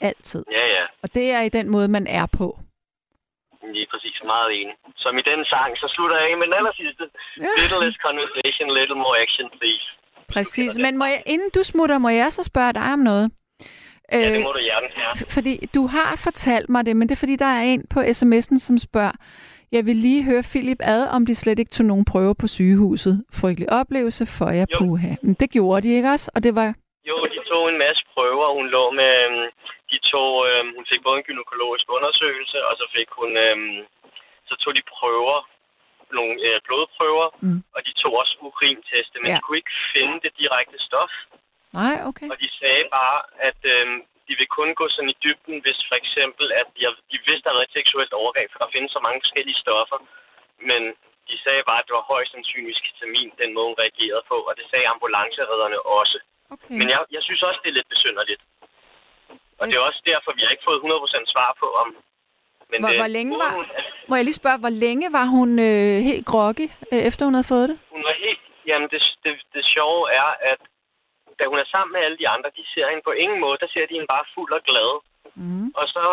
Altid. 0.00 0.44
Ja, 0.52 0.66
ja. 0.76 0.84
Og 1.02 1.14
det 1.14 1.30
er 1.32 1.40
i 1.40 1.48
den 1.48 1.68
måde, 1.70 1.88
man 1.88 2.06
er 2.06 2.26
på. 2.38 2.58
Lige 3.76 3.88
præcis. 3.92 4.16
Meget 4.34 4.50
enig. 4.60 4.74
Som 5.04 5.12
i 5.20 5.22
den 5.30 5.40
sang, 5.52 5.70
så 5.82 5.86
slutter 5.94 6.16
jeg 6.20 6.26
af 6.30 6.36
med 6.40 6.46
den 6.48 6.54
aller 6.60 6.74
sidste. 6.82 7.04
Ja. 7.44 7.52
Little 7.60 7.80
less 7.84 7.96
conversation, 8.06 8.66
little 8.78 8.98
more 9.04 9.16
action, 9.24 9.46
please. 9.58 9.86
Præcis. 10.34 10.72
Men 10.84 10.92
må 11.00 11.04
jeg, 11.04 11.22
inden 11.26 11.50
du 11.56 11.62
smutter, 11.72 11.98
må 11.98 12.08
jeg 12.22 12.28
så 12.32 12.42
spørge 12.50 12.72
dig 12.78 12.86
om 12.96 12.98
noget? 13.10 13.26
Ja, 14.12 14.18
det 14.30 14.36
Øh, 14.38 14.42
må 14.46 14.52
du 14.52 14.60
hjertens 14.68 14.94
her. 15.00 15.08
f- 15.18 15.34
fordi 15.36 15.54
du 15.74 15.82
har 15.86 16.10
fortalt 16.26 16.68
mig 16.74 16.86
det, 16.86 16.96
men 16.96 17.08
det 17.08 17.14
er 17.14 17.22
fordi, 17.24 17.36
der 17.36 17.50
er 17.58 17.62
en 17.62 17.82
på 17.94 18.00
sms'en, 18.00 18.58
som 18.66 18.78
spørger, 18.78 19.12
jeg 19.72 19.86
vil 19.86 19.96
lige 19.96 20.24
høre 20.24 20.42
Philip 20.52 20.78
ad, 20.94 21.02
om 21.16 21.26
de 21.26 21.34
slet 21.34 21.58
ikke 21.58 21.70
tog 21.70 21.86
nogen 21.86 22.04
prøver 22.04 22.34
på 22.42 22.46
sygehuset. 22.46 23.24
Frygtelig 23.40 23.68
oplevelse 23.80 24.24
for 24.38 24.50
jer, 24.50 24.66
Jo. 24.72 24.78
puha. 24.78 25.10
Men 25.22 25.34
det 25.40 25.50
gjorde 25.50 25.82
de 25.88 25.94
ikke 25.96 26.08
også? 26.08 26.30
Og 26.34 26.42
det 26.44 26.54
var... 26.54 26.68
Jo, 27.10 27.16
de 27.34 27.40
tog 27.50 27.68
en 27.68 27.78
masse 27.78 28.02
prøver. 28.14 28.54
Hun 28.56 28.66
lå 28.76 28.90
med... 28.90 29.12
De 29.92 29.98
tog, 30.12 30.30
øhm, 30.48 30.70
hun 30.76 30.86
fik 30.90 31.02
både 31.06 31.16
en 31.18 31.26
gynækologisk 31.28 31.86
undersøgelse, 31.96 32.58
og 32.68 32.72
så 32.80 32.84
fik 32.96 33.08
hun... 33.20 33.30
Øhm, 33.46 33.78
så 34.48 34.54
tog 34.62 34.72
de 34.78 34.82
prøver, 34.96 35.36
nogle 36.18 36.34
øh, 36.48 36.60
blodprøver, 36.66 37.26
Mm. 37.46 37.60
og 37.74 37.80
de 37.86 37.92
tog 38.02 38.12
også 38.20 38.34
urinteste, 38.48 39.16
men 39.20 39.28
Ja. 39.30 39.36
de 39.36 39.42
kunne 39.44 39.60
ikke 39.62 39.76
finde 39.96 40.16
det 40.24 40.32
direkte 40.42 40.76
stof. 40.88 41.12
Nej, 41.80 41.94
okay. 42.10 42.28
Og 42.32 42.36
de 42.42 42.48
sagde 42.60 42.84
bare, 42.98 43.18
at 43.48 43.60
øhm, 43.74 43.98
de 44.28 44.32
vil 44.40 44.48
kun 44.58 44.70
gå 44.80 44.84
sådan 44.88 45.10
i 45.14 45.16
dybden, 45.24 45.56
hvis 45.64 45.80
for 45.90 45.96
eksempel, 46.02 46.46
at 46.60 46.66
de, 46.76 46.80
har, 46.86 46.94
de 47.12 47.18
vidste, 47.26 47.42
der 47.44 47.50
havde 47.50 47.60
været 47.60 47.70
et 47.72 47.78
seksuelt 47.80 48.12
overgreb, 48.20 48.48
for 48.52 48.58
der 48.62 48.70
findes 48.74 48.90
så 48.92 49.00
mange 49.06 49.20
forskellige 49.24 49.60
stoffer. 49.64 49.98
Men 50.70 50.82
de 51.28 51.36
sagde 51.44 51.62
bare, 51.70 51.80
at 51.80 51.86
det 51.88 51.94
var 51.98 52.10
højst 52.12 52.32
sandsynligt 52.32 52.80
ketamin, 52.86 53.28
den 53.42 53.50
måde 53.54 53.66
hun 53.70 53.80
reagerede 53.84 54.24
på, 54.32 54.36
og 54.48 54.52
det 54.58 54.64
sagde 54.70 54.86
ambulanceredderne 54.94 55.78
også. 56.00 56.18
okay. 56.54 56.74
Men 56.80 56.86
jeg, 56.92 57.00
jeg 57.16 57.22
synes 57.26 57.42
også, 57.48 57.60
det 57.62 57.68
er 57.70 57.78
lidt 57.78 57.92
besynderligt. 57.94 58.42
Og 59.60 59.64
det 59.68 59.74
er 59.76 59.80
også 59.90 60.02
derfor, 60.12 60.30
vi 60.36 60.42
har 60.44 60.50
ikke 60.54 60.68
fået 60.70 60.80
100% 60.80 61.32
svar 61.34 61.50
på, 61.60 61.66
om... 61.82 61.88
Men 62.70 62.78
Hvor- 62.80 62.88
det, 62.90 62.98
hvor 63.02 63.12
længe 63.18 63.32
var- 63.42 63.56
Må 64.08 64.14
jeg 64.16 64.24
lige 64.24 64.40
spørge, 64.42 64.58
hvor 64.64 64.74
længe 64.84 65.06
var 65.18 65.26
hun 65.36 65.50
øh, 65.68 65.94
helt 66.10 66.26
groggy, 66.32 66.66
øh, 66.92 67.02
efter 67.08 67.22
hun 67.26 67.34
havde 67.34 67.52
fået 67.54 67.68
det? 67.70 67.78
hun 67.94 68.02
var 68.08 68.14
helt... 68.26 68.40
Jamen, 68.70 68.88
det, 68.92 69.00
det, 69.24 69.32
det 69.54 69.62
sjove 69.74 70.02
er, 70.22 70.28
at 70.52 70.60
da 71.38 71.44
hun 71.52 71.58
er 71.58 71.68
sammen 71.74 71.92
med 71.94 72.00
alle 72.06 72.18
de 72.22 72.28
andre, 72.34 72.50
de 72.58 72.64
ser 72.74 72.86
hende 72.90 73.02
på 73.08 73.12
ingen 73.22 73.40
måde. 73.44 73.56
Der 73.62 73.68
ser 73.74 73.86
de 73.86 73.94
hende 73.96 74.06
bare 74.16 74.24
fuld 74.34 74.52
og 74.58 74.62
glad. 74.70 74.90
Mm. 75.34 75.68
Og 75.80 75.86
så 75.94 76.04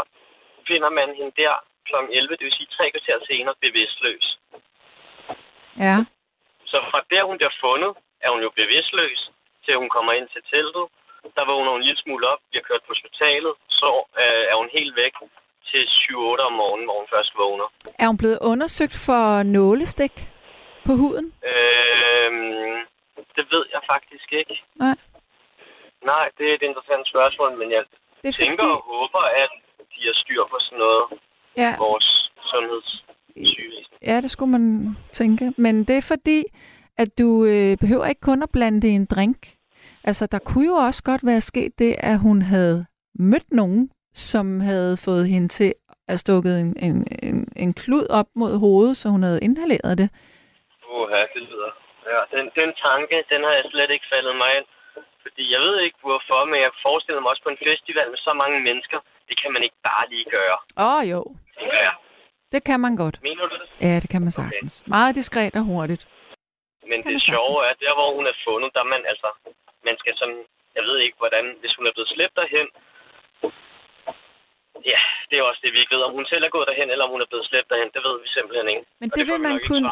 finder 0.70 0.90
man 1.00 1.08
hende 1.20 1.34
der 1.42 1.54
kl. 1.88 1.96
11, 2.12 2.36
det 2.38 2.46
vil 2.48 2.58
sige 2.60 2.70
tre 2.78 2.86
kvarter 2.94 3.18
senere, 3.30 3.56
bevidstløs. 3.66 4.26
Ja. 5.86 5.98
Så 6.72 6.78
fra 6.92 7.00
der, 7.14 7.24
hun 7.30 7.38
bliver 7.40 7.56
fundet, 7.66 7.92
er 8.26 8.30
hun 8.34 8.42
jo 8.46 8.50
bevidstløs, 8.62 9.20
til 9.66 9.74
hun 9.82 9.90
kommer 9.96 10.14
ind 10.14 10.28
til 10.34 10.42
teltet. 10.54 10.86
Der 11.38 11.46
vågner 11.52 11.72
hun 11.72 11.80
en 11.82 11.86
lille 11.88 12.02
smule 12.04 12.26
op, 12.32 12.40
bliver 12.50 12.64
kørt 12.70 12.82
på 12.84 12.92
hospitalet, 12.96 13.54
så 13.80 13.90
øh, 14.22 14.44
er 14.52 14.56
hun 14.62 14.70
helt 14.78 14.96
væk 15.04 15.14
til 15.70 15.84
7-8 15.84 16.48
om 16.50 16.54
morgenen, 16.62 16.86
hvor 16.88 16.98
hun 17.02 17.08
først 17.16 17.32
vågner. 17.44 17.68
Er 18.02 18.08
hun 18.08 18.18
blevet 18.18 18.40
undersøgt 18.52 18.96
for 19.08 19.24
nålestik 19.44 20.16
på 20.88 20.94
huden? 21.02 21.26
Øhm, 21.52 22.78
det 23.38 23.46
ved 23.54 23.64
jeg 23.74 23.82
faktisk 23.94 24.28
ikke. 24.34 24.56
Nej. 24.76 24.96
Nej, 26.12 26.26
det 26.38 26.46
er 26.50 26.54
et 26.54 26.62
interessant 26.70 27.06
spørgsmål, 27.14 27.52
men 27.60 27.72
jeg 27.72 27.84
Det 28.24 28.28
er 28.30 28.38
tænker 28.44 28.64
fordi... 28.64 28.76
og 28.78 28.82
håber, 28.94 29.22
at 29.44 29.52
de 29.94 30.00
har 30.10 30.16
styr 30.24 30.44
på 30.52 30.58
sådan 30.60 30.80
noget 30.80 31.06
Ja, 31.58 31.76
vores 31.78 32.08
sundhedssygevæsen. 32.52 33.94
ja, 34.02 34.22
det 34.22 34.32
skulle 34.32 34.52
man 34.52 34.96
tænke. 35.12 35.54
Men 35.58 35.84
det 35.84 35.98
er 35.98 36.02
fordi, 36.14 36.44
at 36.98 37.18
du 37.20 37.46
øh, 37.46 37.78
behøver 37.78 38.06
ikke 38.06 38.22
kun 38.22 38.44
at 38.44 38.50
blande 38.50 38.82
det 38.82 38.88
i 38.88 38.92
en 38.92 39.06
drink. 39.06 39.38
Altså, 40.10 40.28
der 40.34 40.40
kunne 40.40 40.68
jo 40.72 40.76
også 40.88 41.04
godt 41.04 41.24
være 41.26 41.42
sket 41.42 41.72
det, 41.80 41.96
at 42.12 42.18
hun 42.20 42.42
havde 42.42 42.86
mødt 43.32 43.50
nogen, 43.52 43.92
som 44.14 44.60
havde 44.60 44.96
fået 45.06 45.26
hende 45.34 45.48
til 45.48 45.74
at 46.08 46.20
stukket 46.20 46.54
en, 46.64 46.72
en, 46.88 46.98
en, 47.28 47.38
en 47.64 47.74
klud 47.74 48.06
op 48.20 48.30
mod 48.36 48.54
hovedet, 48.66 48.98
så 48.98 49.06
hun 49.10 49.24
havde 49.24 49.40
inhaleret 49.48 49.98
det. 50.02 50.10
Uha, 50.96 51.22
det 51.34 51.42
lyder. 51.50 51.72
Ja, 52.12 52.20
den, 52.36 52.46
den 52.60 52.72
tanke, 52.88 53.16
den 53.32 53.42
har 53.48 53.54
jeg 53.60 53.66
slet 53.72 53.92
ikke 53.96 54.08
faldet 54.14 54.36
mig 54.42 54.50
ind. 54.58 54.68
Fordi 55.24 55.44
jeg 55.54 55.62
ved 55.68 55.78
ikke 55.86 56.00
hvorfor, 56.08 56.40
men 56.52 56.60
jeg 56.66 56.72
forestiller 56.88 57.22
mig 57.22 57.30
også 57.34 57.44
på 57.44 57.50
en 57.56 57.62
festival 57.70 58.08
med 58.14 58.20
så 58.28 58.34
mange 58.34 58.60
mennesker, 58.68 59.00
det 59.30 59.36
kan 59.42 59.52
man 59.54 59.64
ikke 59.64 59.80
bare 59.90 60.06
lige 60.14 60.28
gøre. 60.38 60.58
Åh 60.84 60.96
oh, 60.96 61.02
jo, 61.14 61.20
jeg. 61.88 61.94
det 62.54 62.62
kan 62.70 62.80
man 62.80 62.94
godt. 63.04 63.16
Mener 63.30 63.46
du 63.52 63.56
det? 63.62 63.68
Ja, 63.88 63.96
det 64.04 64.10
kan 64.14 64.22
man 64.22 64.32
sagtens. 64.32 64.74
Meget 64.88 65.16
diskret 65.16 65.56
og 65.56 65.66
hurtigt. 65.74 66.04
Men 66.90 67.02
man 67.06 67.14
det 67.14 67.22
sjove 67.22 67.58
er, 67.70 67.74
der 67.84 67.94
hvor 68.00 68.10
hun 68.18 68.26
er 68.32 68.38
fundet, 68.48 68.70
der 68.74 68.80
er 68.86 68.90
man 68.96 69.04
altså, 69.12 69.30
man 69.88 69.96
skal 70.02 70.14
sådan, 70.22 70.42
jeg 70.78 70.84
ved 70.88 70.98
ikke 71.06 71.18
hvordan, 71.22 71.46
hvis 71.62 71.76
hun 71.78 71.88
er 71.88 71.94
blevet 71.96 72.10
slæbt 72.16 72.36
derhen, 72.40 72.68
ja, 74.92 75.00
det 75.30 75.36
er 75.38 75.44
også 75.50 75.62
det, 75.64 75.72
vi 75.74 75.80
ikke 75.82 75.96
ved, 75.96 76.04
om 76.08 76.14
hun 76.18 76.26
selv 76.32 76.44
er 76.48 76.54
gået 76.56 76.68
derhen, 76.70 76.90
eller 76.92 77.06
om 77.06 77.12
hun 77.16 77.22
er 77.22 77.30
blevet 77.32 77.46
slæbt 77.50 77.70
derhen, 77.72 77.90
det 77.96 78.02
ved 78.08 78.16
vi 78.24 78.28
simpelthen 78.38 78.68
ikke. 78.74 78.84
Men 79.02 79.10
det 79.16 79.22
får 79.22 79.28
vil 79.32 79.40
vi 79.42 79.48
man 79.50 79.58
kunne, 79.70 79.86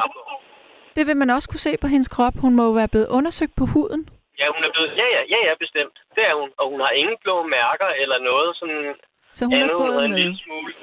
det 0.97 1.03
vil 1.07 1.17
man 1.21 1.29
også 1.35 1.47
kunne 1.49 1.65
se 1.67 1.73
på 1.83 1.87
hendes 1.93 2.09
krop. 2.15 2.35
Hun 2.43 2.53
må 2.57 2.63
jo 2.69 2.73
være 2.81 2.91
blevet 2.93 3.09
undersøgt 3.17 3.55
på 3.61 3.65
huden. 3.73 4.01
Ja, 4.39 4.47
hun 4.55 4.61
er 4.67 4.71
blevet, 4.75 4.91
ja, 5.01 5.07
ja, 5.15 5.21
ja, 5.33 5.39
ja, 5.47 5.53
bestemt. 5.63 5.95
Det 6.15 6.23
er 6.29 6.35
hun. 6.41 6.49
Og 6.59 6.65
hun 6.71 6.79
har 6.85 6.89
ingen 7.01 7.17
blå 7.23 7.35
mærker 7.57 7.89
eller 8.01 8.17
noget 8.29 8.49
sådan 8.59 8.95
Så 9.37 9.45
hun 9.45 9.53
er 9.53 9.63
andet. 9.63 9.77
Hun 9.77 9.87
gået 9.87 10.05
en 10.05 10.11
med. 10.11 10.19
lille 10.19 10.37
smule. 10.43 10.73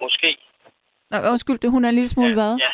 Måske. 0.00 0.30
Nå, 1.10 1.16
undskyld, 1.32 1.58
det, 1.58 1.70
hun 1.70 1.84
er 1.84 1.88
en 1.88 1.94
lille 1.94 2.08
smule 2.14 2.34
hvad? 2.34 2.52
Ja. 2.64 2.72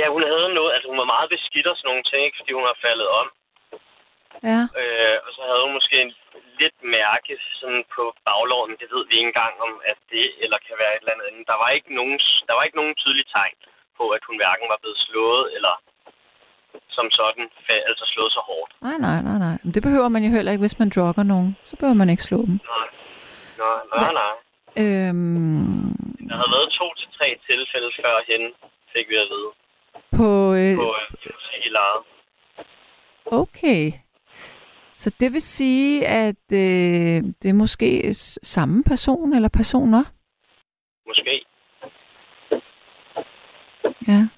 Ja, 0.00 0.06
hun 0.14 0.22
havde 0.30 0.48
noget, 0.58 0.72
altså 0.74 0.88
hun 0.88 0.98
var 0.98 1.08
meget 1.14 1.28
beskidt 1.34 1.66
og 1.66 1.76
sådan 1.76 1.88
nogle 1.90 2.04
ting, 2.10 2.20
ikke, 2.24 2.38
fordi 2.40 2.52
hun 2.58 2.66
har 2.70 2.76
faldet 2.86 3.08
om. 3.20 3.26
Ja. 4.50 4.60
Øh, 4.80 5.16
og 5.26 5.30
så 5.36 5.40
havde 5.48 5.62
hun 5.64 5.72
måske 5.78 5.96
en 6.06 6.12
lidt 6.60 6.78
mærke 6.98 7.32
sådan 7.60 7.84
på 7.96 8.02
baglåren. 8.28 8.74
Det 8.80 8.88
ved 8.94 9.02
vi 9.08 9.14
ikke 9.16 9.30
engang 9.32 9.54
om, 9.66 9.72
at 9.90 9.98
det 10.12 10.26
eller 10.44 10.58
kan 10.66 10.76
være 10.82 10.92
et 10.94 11.00
eller 11.02 11.14
andet. 11.14 11.46
Der 11.50 11.56
var 11.62 11.68
ikke 11.76 11.90
nogen, 11.98 12.16
der 12.48 12.54
var 12.56 12.62
ikke 12.66 12.80
nogen 12.80 12.94
tydelige 13.02 13.30
tegn 13.36 13.56
på, 13.98 14.04
at 14.16 14.22
hun 14.28 14.36
hverken 14.40 14.66
var 14.72 14.78
blevet 14.82 15.00
slået 15.08 15.44
eller 15.56 15.74
som 16.96 17.06
sådan, 17.10 17.44
altså 17.90 18.04
slået 18.12 18.32
så 18.32 18.40
hårdt. 18.50 18.70
Nej, 18.86 18.96
nej, 19.06 19.18
nej, 19.28 19.38
nej. 19.46 19.56
Men 19.64 19.72
det 19.74 19.82
behøver 19.82 20.08
man 20.08 20.22
jo 20.26 20.30
heller 20.36 20.52
ikke, 20.52 20.64
hvis 20.66 20.78
man 20.78 20.90
drugger 20.96 21.22
nogen. 21.22 21.56
Så 21.64 21.76
behøver 21.76 21.94
man 22.02 22.10
ikke 22.10 22.22
slå 22.30 22.38
dem. 22.48 22.56
Nej, 22.74 22.88
nej, 23.64 23.78
nej, 24.02 24.12
nej. 24.22 24.34
Øhm, 24.82 25.94
Der 26.28 26.36
havde 26.40 26.52
været 26.56 26.70
to 26.80 26.86
til 27.00 27.08
tre 27.18 27.28
tilfælde 27.48 27.90
før 28.00 28.14
hende, 28.30 28.48
fik 28.92 29.06
vi 29.08 29.16
at 29.24 29.28
vide, 29.32 29.50
på, 30.18 30.28
øh, 30.60 30.74
på 30.82 30.88
øh, 30.98 31.66
i 31.66 31.68
lejet. 31.78 32.02
okay. 33.26 33.82
Så 34.98 35.10
det 35.20 35.32
vil 35.32 35.42
sige, 35.42 36.06
at 36.06 36.52
øh, 36.52 37.22
det 37.42 37.48
er 37.48 37.52
måske 37.52 38.14
samme 38.42 38.82
person 38.84 39.34
eller 39.34 39.48
personer? 39.48 40.04
Måske. 41.06 41.44
Ja. 44.08 44.28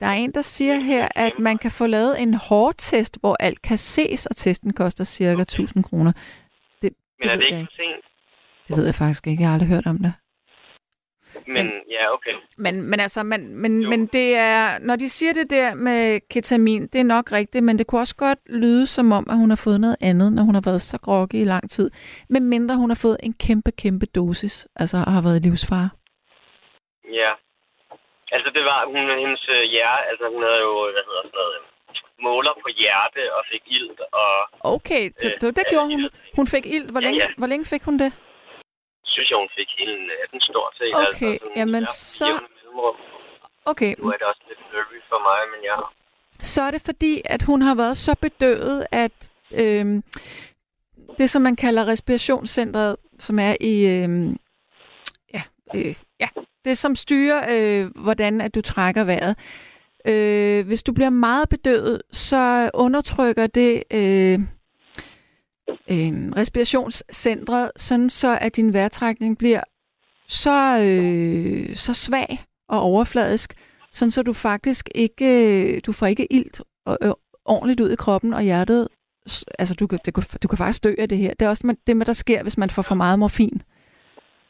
Der 0.00 0.06
er 0.06 0.12
en, 0.12 0.32
der 0.32 0.42
siger 0.42 0.74
her, 0.76 1.08
at 1.16 1.32
man 1.38 1.58
kan 1.58 1.70
få 1.70 1.86
lavet 1.86 2.22
en 2.22 2.34
hårdtest, 2.34 3.20
hvor 3.20 3.36
alt 3.40 3.62
kan 3.62 3.78
ses, 3.78 4.26
og 4.26 4.36
testen 4.36 4.72
koster 4.72 5.04
cirka 5.04 5.42
1000 5.42 5.84
kroner. 5.84 6.12
Det, 6.82 6.92
Men 7.18 7.28
er 7.28 7.34
det 7.36 7.44
jeg 7.44 7.60
ikke 7.60 7.70
for 7.70 7.76
sent? 7.76 8.04
Det 8.68 8.76
ved 8.76 8.84
jeg 8.84 8.94
faktisk 8.94 9.26
ikke. 9.26 9.42
Jeg 9.42 9.48
har 9.48 9.54
aldrig 9.54 9.68
hørt 9.68 9.86
om 9.86 9.98
det. 9.98 10.12
Men, 11.46 11.54
Men- 11.66 11.72
ja, 11.90 12.12
okay. 12.14 12.30
Men, 12.56 12.82
men 12.90 13.00
altså, 13.00 13.22
men, 13.22 13.56
men, 13.62 13.82
Jo. 13.82 13.88
men 13.90 14.06
det 14.06 14.36
er, 14.36 14.78
når 14.78 14.96
de 14.96 15.08
siger 15.08 15.32
det 15.32 15.50
der 15.50 15.74
med 15.74 16.20
ketamin, 16.30 16.86
det 16.86 17.00
er 17.00 17.04
nok 17.04 17.32
rigtigt, 17.32 17.64
men 17.64 17.78
det 17.78 17.86
kunne 17.86 18.00
også 18.00 18.16
godt 18.16 18.38
lyde 18.46 18.86
som 18.86 19.12
om, 19.12 19.26
at 19.30 19.36
hun 19.36 19.50
har 19.50 19.56
fået 19.64 19.80
noget 19.80 19.96
andet, 20.00 20.32
når 20.32 20.42
hun 20.42 20.54
har 20.54 20.62
været 20.64 20.82
så 20.82 20.98
groggy 20.98 21.34
i 21.34 21.44
lang 21.44 21.70
tid. 21.70 21.90
Men 22.28 22.44
mindre 22.44 22.76
hun 22.76 22.90
har 22.90 22.98
fået 23.02 23.16
en 23.22 23.32
kæmpe, 23.46 23.70
kæmpe 23.70 24.06
dosis, 24.06 24.68
altså 24.76 24.96
og 25.06 25.12
har 25.12 25.22
været 25.22 25.36
i 25.44 25.48
livsfare. 25.48 25.90
Ja. 27.12 27.32
Altså, 28.32 28.50
det 28.54 28.64
var 28.70 28.80
hun, 28.86 28.96
hendes 29.24 29.42
øh, 29.56 29.62
hjerte, 29.74 30.02
altså 30.10 30.24
hun 30.34 30.42
havde 30.42 30.60
jo, 30.68 30.72
hvad 30.94 31.04
hedder 31.08 31.22
sådan 31.24 31.36
noget, 31.40 31.54
øh, 31.58 31.62
måler 32.26 32.54
på 32.62 32.68
hjerte 32.80 33.22
og 33.36 33.42
fik 33.52 33.62
ilt, 33.76 34.00
og 34.20 34.30
Okay, 34.74 35.10
så 35.20 35.28
Øh, 35.28 35.34
det, 35.40 35.56
det 35.56 35.64
gjorde 35.70 35.86
hun. 35.86 36.00
ilt. 36.00 36.12
Hun 36.36 36.46
fik 36.46 36.66
ild. 36.66 36.90
Hvor 36.90 37.00
Ja, 37.00 37.06
længe, 37.06 37.20
ja. 37.22 37.28
hvor 37.40 37.46
længe 37.46 37.64
fik 37.64 37.82
hun 37.88 37.98
det? 37.98 38.12
Synes 39.18 39.30
jeg, 39.30 39.38
hun 39.44 39.52
fik 39.58 39.68
hele 39.78 39.94
natten 40.10 40.40
stort 40.40 40.72
set. 40.78 40.92
Okay, 40.94 41.32
altså, 41.32 41.48
jamen, 41.56 41.82
ja, 41.82 41.86
så-. 41.86 42.40
Okay, 43.64 43.94
Nu 43.98 44.08
er 44.08 44.16
det 44.20 44.26
også 44.32 44.42
lidt 44.48 44.58
blurry 44.70 45.00
for 45.10 45.20
mig, 45.28 45.40
men 45.52 45.60
ja. 45.70 45.76
så 46.40 46.62
er 46.62 46.70
det 46.70 46.82
fordi, 46.84 47.22
at 47.24 47.42
hun 47.42 47.62
har 47.62 47.74
været 47.74 47.96
så 47.96 48.14
bedøvet, 48.20 48.86
at 48.92 49.30
øhm, 49.52 50.02
det, 51.18 51.30
som 51.30 51.42
man 51.42 51.56
kalder 51.56 51.86
respirationscentret, 51.86 52.96
som 53.18 53.38
er 53.38 53.56
i... 53.60 53.74
Øhm, 53.96 54.36
ja, 55.34 55.42
øh, 55.74 55.94
ja, 56.20 56.28
det 56.64 56.78
som 56.78 56.96
styrer, 56.96 57.40
øh, 57.54 57.90
hvordan 58.02 58.40
at 58.40 58.54
du 58.54 58.60
trækker 58.60 59.04
vejret. 59.04 59.36
Øh, 60.08 60.66
hvis 60.66 60.82
du 60.82 60.92
bliver 60.92 61.10
meget 61.10 61.48
bedøvet, 61.48 62.02
så 62.12 62.70
undertrykker 62.74 63.46
det 63.46 63.82
øh, 63.90 64.40
øh, 65.68 66.32
respirationscentret, 66.36 67.70
sådan 67.76 68.10
så 68.10 68.38
at 68.40 68.56
din 68.56 68.72
vejrtrækning 68.72 69.38
bliver 69.38 69.60
så, 70.28 70.78
øh, 70.80 71.76
så 71.76 71.94
svag 71.94 72.40
og 72.68 72.80
overfladisk, 72.80 73.54
sådan 73.92 74.10
så 74.10 74.22
du 74.22 74.32
faktisk 74.32 74.88
ikke, 74.94 75.26
øh, 75.74 75.80
du 75.86 75.92
får 75.92 76.06
ikke 76.06 76.32
ilt 76.32 76.60
og, 76.86 76.98
øh, 77.02 77.10
ordentligt 77.44 77.80
ud 77.80 77.90
i 77.90 77.96
kroppen 77.96 78.34
og 78.34 78.42
hjertet. 78.42 78.88
Altså, 79.58 79.74
du 79.74 79.86
kan, 79.86 79.98
det, 80.04 80.38
du 80.42 80.48
kan 80.48 80.58
faktisk 80.58 80.84
dø 80.84 80.94
af 80.98 81.08
det 81.08 81.18
her. 81.18 81.34
Det 81.34 81.46
er 81.46 81.48
også 81.48 81.76
det, 81.86 82.06
der 82.06 82.12
sker, 82.12 82.42
hvis 82.42 82.58
man 82.58 82.70
får 82.70 82.82
for 82.82 82.94
meget 82.94 83.18
morfin. 83.18 83.62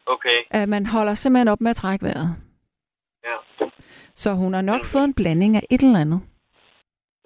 Okay, 0.07 0.39
At 0.51 0.69
man 0.69 0.87
holder 0.87 1.15
simpelthen 1.15 1.49
op 1.49 1.61
med 1.61 1.71
at 1.71 1.77
trække 1.77 2.05
vejret. 2.05 2.37
ja. 3.25 3.67
Så 4.15 4.33
hun 4.33 4.55
har 4.55 4.61
nok 4.63 4.81
Mhm. 4.81 4.87
fået 4.87 5.05
en 5.05 5.15
blanding 5.15 5.57
af 5.57 5.63
et 5.71 5.81
eller 5.83 5.99
andet. 5.99 6.21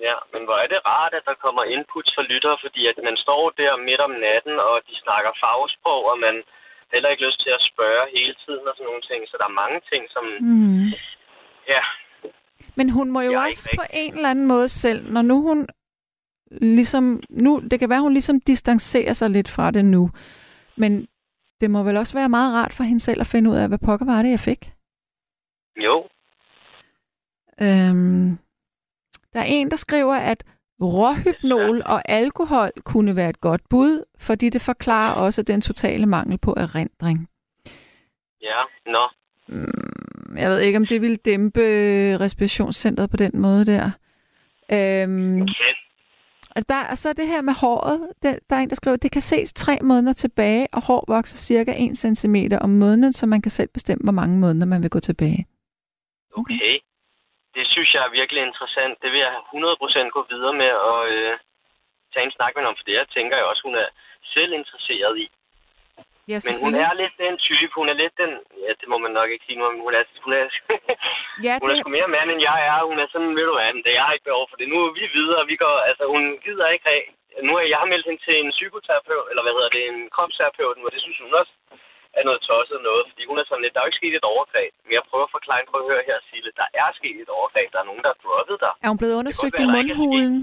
Ja, 0.09 0.17
men 0.33 0.43
hvor 0.47 0.59
er 0.63 0.69
det 0.73 0.87
rart, 0.93 1.15
at 1.19 1.29
der 1.31 1.43
kommer 1.45 1.63
inputs 1.75 2.11
fra 2.15 2.29
lyttere, 2.33 2.57
fordi 2.65 2.83
at 2.91 2.99
man 3.09 3.17
står 3.25 3.43
der 3.61 3.85
midt 3.89 4.01
om 4.09 4.15
natten, 4.27 4.57
og 4.69 4.75
de 4.89 4.95
snakker 5.05 5.33
fagsprog, 5.43 6.03
og 6.13 6.17
man 6.27 6.37
heller 6.93 7.09
ikke 7.11 7.27
lyst 7.27 7.41
til 7.45 7.53
at 7.59 7.67
spørge 7.71 8.13
hele 8.17 8.35
tiden 8.45 8.65
og 8.69 8.75
sådan 8.75 8.89
nogle 8.91 9.05
ting. 9.11 9.21
Så 9.27 9.35
der 9.41 9.47
er 9.49 9.61
mange 9.63 9.81
ting, 9.91 10.03
som... 10.15 10.25
Mm. 10.51 10.89
Ja, 11.73 11.83
Men 12.79 12.91
hun 12.91 13.11
må 13.11 13.21
jo 13.21 13.33
også 13.47 13.71
på 13.81 13.85
en 13.93 14.15
eller 14.17 14.31
anden 14.31 14.47
måde 14.47 14.69
selv, 14.69 15.13
når 15.13 15.23
nu 15.23 15.37
hun 15.49 15.69
ligesom, 16.51 17.23
nu, 17.29 17.61
det 17.71 17.79
kan 17.81 17.91
være, 17.91 18.01
hun 18.01 18.13
ligesom 18.13 18.41
distancerer 18.41 19.13
sig 19.13 19.31
lidt 19.31 19.51
fra 19.51 19.71
det 19.71 19.85
nu, 19.85 20.11
men 20.77 21.09
det 21.61 21.71
må 21.71 21.83
vel 21.83 21.97
også 21.97 22.19
være 22.19 22.29
meget 22.29 22.55
rart 22.55 22.73
for 22.73 22.85
hende 22.85 23.01
selv 23.01 23.21
at 23.21 23.27
finde 23.27 23.51
ud 23.51 23.57
af, 23.57 23.69
hvad 23.69 23.79
pokker 23.87 24.07
var 24.07 24.23
det, 24.23 24.31
jeg 24.31 24.41
fik? 24.41 24.63
jo. 25.77 26.09
Øhm, 27.61 28.39
der 29.35 29.41
er 29.41 29.45
en, 29.45 29.71
der 29.71 29.77
skriver, 29.77 30.15
at 30.15 30.45
råhypnol 30.83 31.83
og 31.87 32.03
alkohol 32.09 32.71
kunne 32.85 33.17
være 33.17 33.29
et 33.31 33.41
godt 33.41 33.61
bud, 33.71 34.05
fordi 34.19 34.49
det 34.49 34.61
forklarer 34.61 35.15
også 35.15 35.43
den 35.43 35.61
totale 35.61 36.07
mangel 36.07 36.39
på 36.39 36.55
erindring. 36.57 37.29
Ja, 38.43 38.61
nå. 38.87 39.09
Mm, 39.49 40.37
Jeg 40.37 40.51
ved 40.51 40.61
ikke, 40.61 40.77
om 40.77 40.87
det 40.87 41.01
ville 41.01 41.17
dæmpe 41.17 41.61
respirationscentret 42.21 43.11
på 43.11 43.17
den 43.17 43.31
måde 43.35 43.65
der. 43.67 43.91
Øhm, 44.73 45.43
og 46.57 46.69
der, 46.69 46.87
og 46.91 46.99
så 46.99 47.09
er 47.09 47.13
det 47.13 47.27
her 47.27 47.43
med 47.43 47.53
håret. 47.55 48.09
Der, 48.23 48.39
der 48.51 48.57
er 48.57 48.61
en, 48.61 48.69
der 48.69 48.75
skriver, 48.75 48.97
det 48.97 49.11
kan 49.13 49.23
ses 49.23 49.53
tre 49.53 49.79
måneder 49.83 50.13
tilbage, 50.13 50.67
og 50.73 50.83
hår 50.83 51.05
vokser 51.09 51.37
cirka 51.37 51.75
1 51.79 51.99
cm 52.19 52.37
om 52.61 52.71
måneden, 52.71 53.13
så 53.13 53.27
man 53.27 53.43
kan 53.43 53.51
selv 53.51 53.69
bestemme, 53.75 54.03
hvor 54.03 54.13
mange 54.13 54.39
måneder 54.39 54.67
man 54.67 54.83
vil 54.83 54.91
gå 54.91 55.01
tilbage. 55.01 55.47
Okay. 56.37 56.79
Det 57.55 57.65
synes 57.73 57.95
jeg 57.95 58.03
er 58.05 58.17
virkelig 58.21 58.43
interessant. 58.43 59.03
Det 59.03 59.13
vil 59.13 59.21
jeg 59.27 59.35
100% 59.35 60.17
gå 60.17 60.21
videre 60.33 60.55
med 60.63 60.73
og 60.91 61.01
øh, 61.15 61.39
tage 62.13 62.27
en 62.27 62.37
snak 62.37 62.53
med 62.57 62.65
om, 62.65 62.77
for 62.77 62.85
det 62.85 62.95
jeg 63.01 63.09
tænker 63.09 63.37
jeg 63.37 63.47
også, 63.51 63.63
hun 63.69 63.77
er 63.83 63.89
selv 64.35 64.53
interesseret 64.53 65.19
i. 65.25 65.27
Ja, 66.31 66.39
Men 66.47 66.55
hun 66.65 66.75
er 66.85 66.93
lidt 67.03 67.15
den 67.25 67.35
type, 67.49 67.75
hun 67.81 67.89
er 67.93 67.97
lidt 68.03 68.15
den, 68.23 68.33
ja, 68.65 68.73
det 68.81 68.87
må 68.93 68.97
man 69.05 69.13
nok 69.19 69.31
ikke 69.31 69.45
sige 69.47 69.59
nu, 69.59 69.65
men 69.71 69.81
hun 69.87 69.95
er, 70.01 70.05
hun 70.25 70.33
er, 70.41 70.45
ja, 71.47 71.55
hun 71.63 71.69
er 71.71 71.75
det, 71.75 71.83
sgu 71.83 71.91
mere 71.99 72.15
mand, 72.17 72.29
end 72.31 72.43
jeg 72.51 72.59
er. 72.71 72.79
Hun 72.91 72.99
er 73.03 73.09
sådan, 73.13 73.33
ved 73.37 73.47
du 73.49 73.55
hvad, 73.57 73.73
det 73.87 73.93
jeg 73.99 74.05
har 74.07 74.13
ikke 74.15 74.31
behov 74.31 74.47
for 74.51 74.57
det. 74.57 74.69
Nu 74.73 74.79
er 74.87 74.91
vi 74.99 75.05
videre, 75.19 75.47
vi 75.53 75.57
går, 75.65 75.77
altså 75.91 76.05
hun 76.15 76.23
gider 76.45 76.69
ikke 76.75 76.87
have, 76.91 77.03
nu 77.49 77.53
er 77.61 77.67
jeg 77.75 77.83
meldt 77.93 78.07
hende 78.09 78.23
til 78.27 78.37
en 78.45 78.51
psykoterapeut, 78.59 79.27
eller 79.31 79.43
hvad 79.43 79.55
hedder 79.57 79.73
det, 79.77 79.85
en 79.93 80.01
kropsterapeut, 80.15 80.77
og 80.87 80.93
det 80.95 81.01
synes 81.03 81.19
hun 81.23 81.35
også 81.41 81.55
er 82.19 82.25
noget 82.29 82.41
tosset 82.49 82.79
noget, 82.89 83.03
fordi 83.11 83.23
hun 83.31 83.37
er 83.41 83.47
sådan 83.49 83.63
lidt, 83.65 83.73
der 83.75 83.81
er 83.81 83.85
jo 83.87 83.91
ikke 83.91 84.01
sket 84.03 84.15
et 84.21 84.27
overgreb. 84.33 84.73
Men 84.85 84.93
jeg 84.99 85.05
prøver 85.11 85.27
at 85.29 85.35
forklare 85.37 85.61
prøv 85.71 85.81
at 85.85 85.91
høre 85.93 86.03
her, 86.11 86.19
Sille, 86.31 86.51
der 86.61 86.67
er 86.83 86.89
sket 87.01 87.17
et 87.25 87.31
overgreb, 87.39 87.69
der 87.75 87.81
er 87.83 87.89
nogen, 87.91 88.03
der 88.05 88.11
har 88.15 88.21
drukket 88.27 88.57
dig. 88.65 88.73
er 88.85 88.89
hun 88.93 88.99
blevet 89.03 89.17
undersøgt 89.21 89.55
i 89.61 89.65
være, 89.65 89.73
mundhulen? 89.77 90.35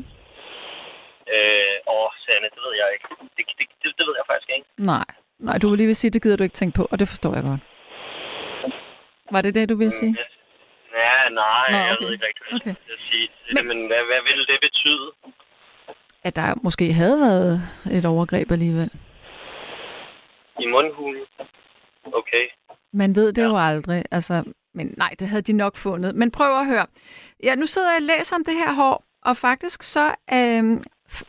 Øh, 1.36 1.76
åh, 1.96 2.10
Sanne, 2.24 2.48
det 2.56 2.62
ved 2.66 2.74
jeg 2.82 2.88
ikke. 2.96 3.06
Det, 3.38 3.44
det, 3.60 3.66
det, 3.82 3.90
det 3.98 4.04
ved 4.08 4.16
jeg 4.20 4.26
faktisk 4.32 4.50
ikke. 4.56 4.68
Nej. 4.94 5.08
Nej, 5.48 5.58
du 5.62 5.66
vil 5.70 5.78
lige 5.80 5.92
vil 5.92 6.02
sige, 6.02 6.12
det 6.16 6.22
gider 6.24 6.38
du 6.40 6.44
ikke 6.48 6.60
tænke 6.62 6.76
på, 6.80 6.84
og 6.92 6.96
det 7.02 7.08
forstår 7.14 7.34
jeg 7.38 7.44
godt. 7.50 7.62
Var 9.34 9.42
det 9.42 9.56
det, 9.56 9.70
du 9.70 9.76
ville 9.82 9.92
sige? 10.02 10.14
Ja, 11.02 11.30
nej, 11.30 11.66
Nå, 11.72 11.78
jeg 11.78 11.92
okay. 11.94 12.04
ved 12.06 12.12
ikke 12.14 12.26
rigtig, 12.28 12.44
hvad 12.50 12.56
Okay. 12.62 12.76
jeg 12.92 12.98
sige 13.10 13.28
Men- 13.56 13.68
men 13.68 13.80
hvad, 13.88 14.02
hvad 14.10 14.22
vil 14.28 14.48
det 14.52 14.58
betyde? 14.68 15.08
At 16.24 16.36
der 16.36 16.56
måske 16.64 16.94
havde 16.94 17.18
været 17.28 17.62
et 17.98 18.06
overgreb 18.06 18.52
alligevel. 18.52 18.90
I 20.60 20.66
mundhulen? 20.66 21.24
Okay. 22.14 22.46
Man 22.94 23.16
ved 23.16 23.34
det 23.34 23.42
Ja. 23.42 23.48
jo 23.48 23.58
aldrig. 23.58 24.04
Altså, 24.12 24.44
men 24.74 24.94
nej, 24.98 25.16
det 25.20 25.28
havde 25.28 25.42
de 25.42 25.54
nok 25.54 25.76
fundet. 25.76 26.16
Men 26.16 26.32
prøv 26.32 26.60
at 26.60 26.66
høre. 26.66 26.86
Ja, 27.44 27.56
nu 27.56 27.66
sidder 27.66 27.90
jeg 27.92 27.98
og 27.98 28.02
læser 28.18 28.36
om 28.36 28.44
det 28.44 28.54
her 28.54 28.74
hår, 28.74 29.04
og 29.22 29.38
faktisk 29.38 29.84
så... 29.84 30.08
F- 31.12 31.24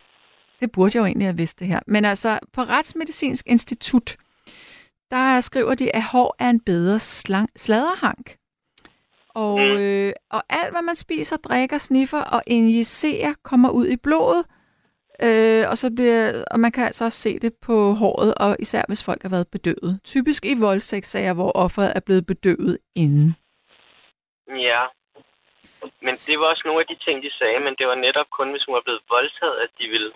det 0.61 0.73
burde 0.73 0.91
jeg 0.95 1.01
jo 1.01 1.07
egentlig 1.07 1.27
have 1.27 1.37
vidst 1.37 1.61
det 1.61 1.67
her. 1.67 1.81
Men 1.87 2.05
altså, 2.05 2.39
på 2.53 2.63
Retsmedicinsk 2.63 3.47
Institut, 3.47 4.17
der 5.11 5.41
skriver 5.41 5.75
de, 5.75 5.97
at 5.97 6.03
hår 6.03 6.37
er 6.39 6.51
en 6.51 6.61
bedre 6.61 6.99
slang, 6.99 7.51
sladderhank. 7.57 8.37
Og, 9.35 9.59
Mm. 9.61 9.65
øh, 9.67 10.13
og 10.31 10.43
alt, 10.49 10.71
hvad 10.71 10.83
man 10.83 10.95
spiser, 10.95 11.37
drikker, 11.37 11.79
sniffer 11.79 12.21
og 12.21 12.43
injicerer, 12.47 13.35
kommer 13.43 13.71
ud 13.71 13.87
i 13.89 13.97
blodet. 13.97 14.45
Øh, 15.23 15.71
og, 15.71 15.79
så 15.79 15.91
bliver, 15.97 16.45
og 16.51 16.61
man 16.61 16.73
kan 16.73 16.85
altså 16.85 17.05
også 17.05 17.19
se 17.19 17.39
det 17.39 17.55
på 17.55 17.93
håret, 17.93 18.35
og 18.35 18.57
især 18.59 18.83
hvis 18.89 19.05
folk 19.05 19.23
har 19.23 19.29
været 19.29 19.49
bedøvet. 19.49 20.01
Typisk 20.05 20.45
i 20.45 20.55
voldtægtssager, 20.55 21.33
hvor 21.35 21.53
offeret 21.55 21.93
er 21.97 22.01
blevet 22.01 22.27
bedøvet 22.27 22.79
inden. 22.95 23.37
Ja. 24.49 24.83
Men 26.03 26.15
det 26.29 26.35
var 26.41 26.47
også 26.47 26.63
nogle 26.65 26.81
af 26.81 26.87
de 26.87 27.05
ting, 27.05 27.23
de 27.23 27.31
sagde, 27.39 27.61
men 27.61 27.75
det 27.79 27.87
var 27.87 27.95
netop 27.95 28.27
kun, 28.39 28.51
hvis 28.51 28.65
hun 28.67 28.75
var 28.75 28.83
blevet 28.85 29.03
voldtaget, 29.09 29.57
at 29.65 29.71
de 29.79 29.89
ville... 29.89 30.11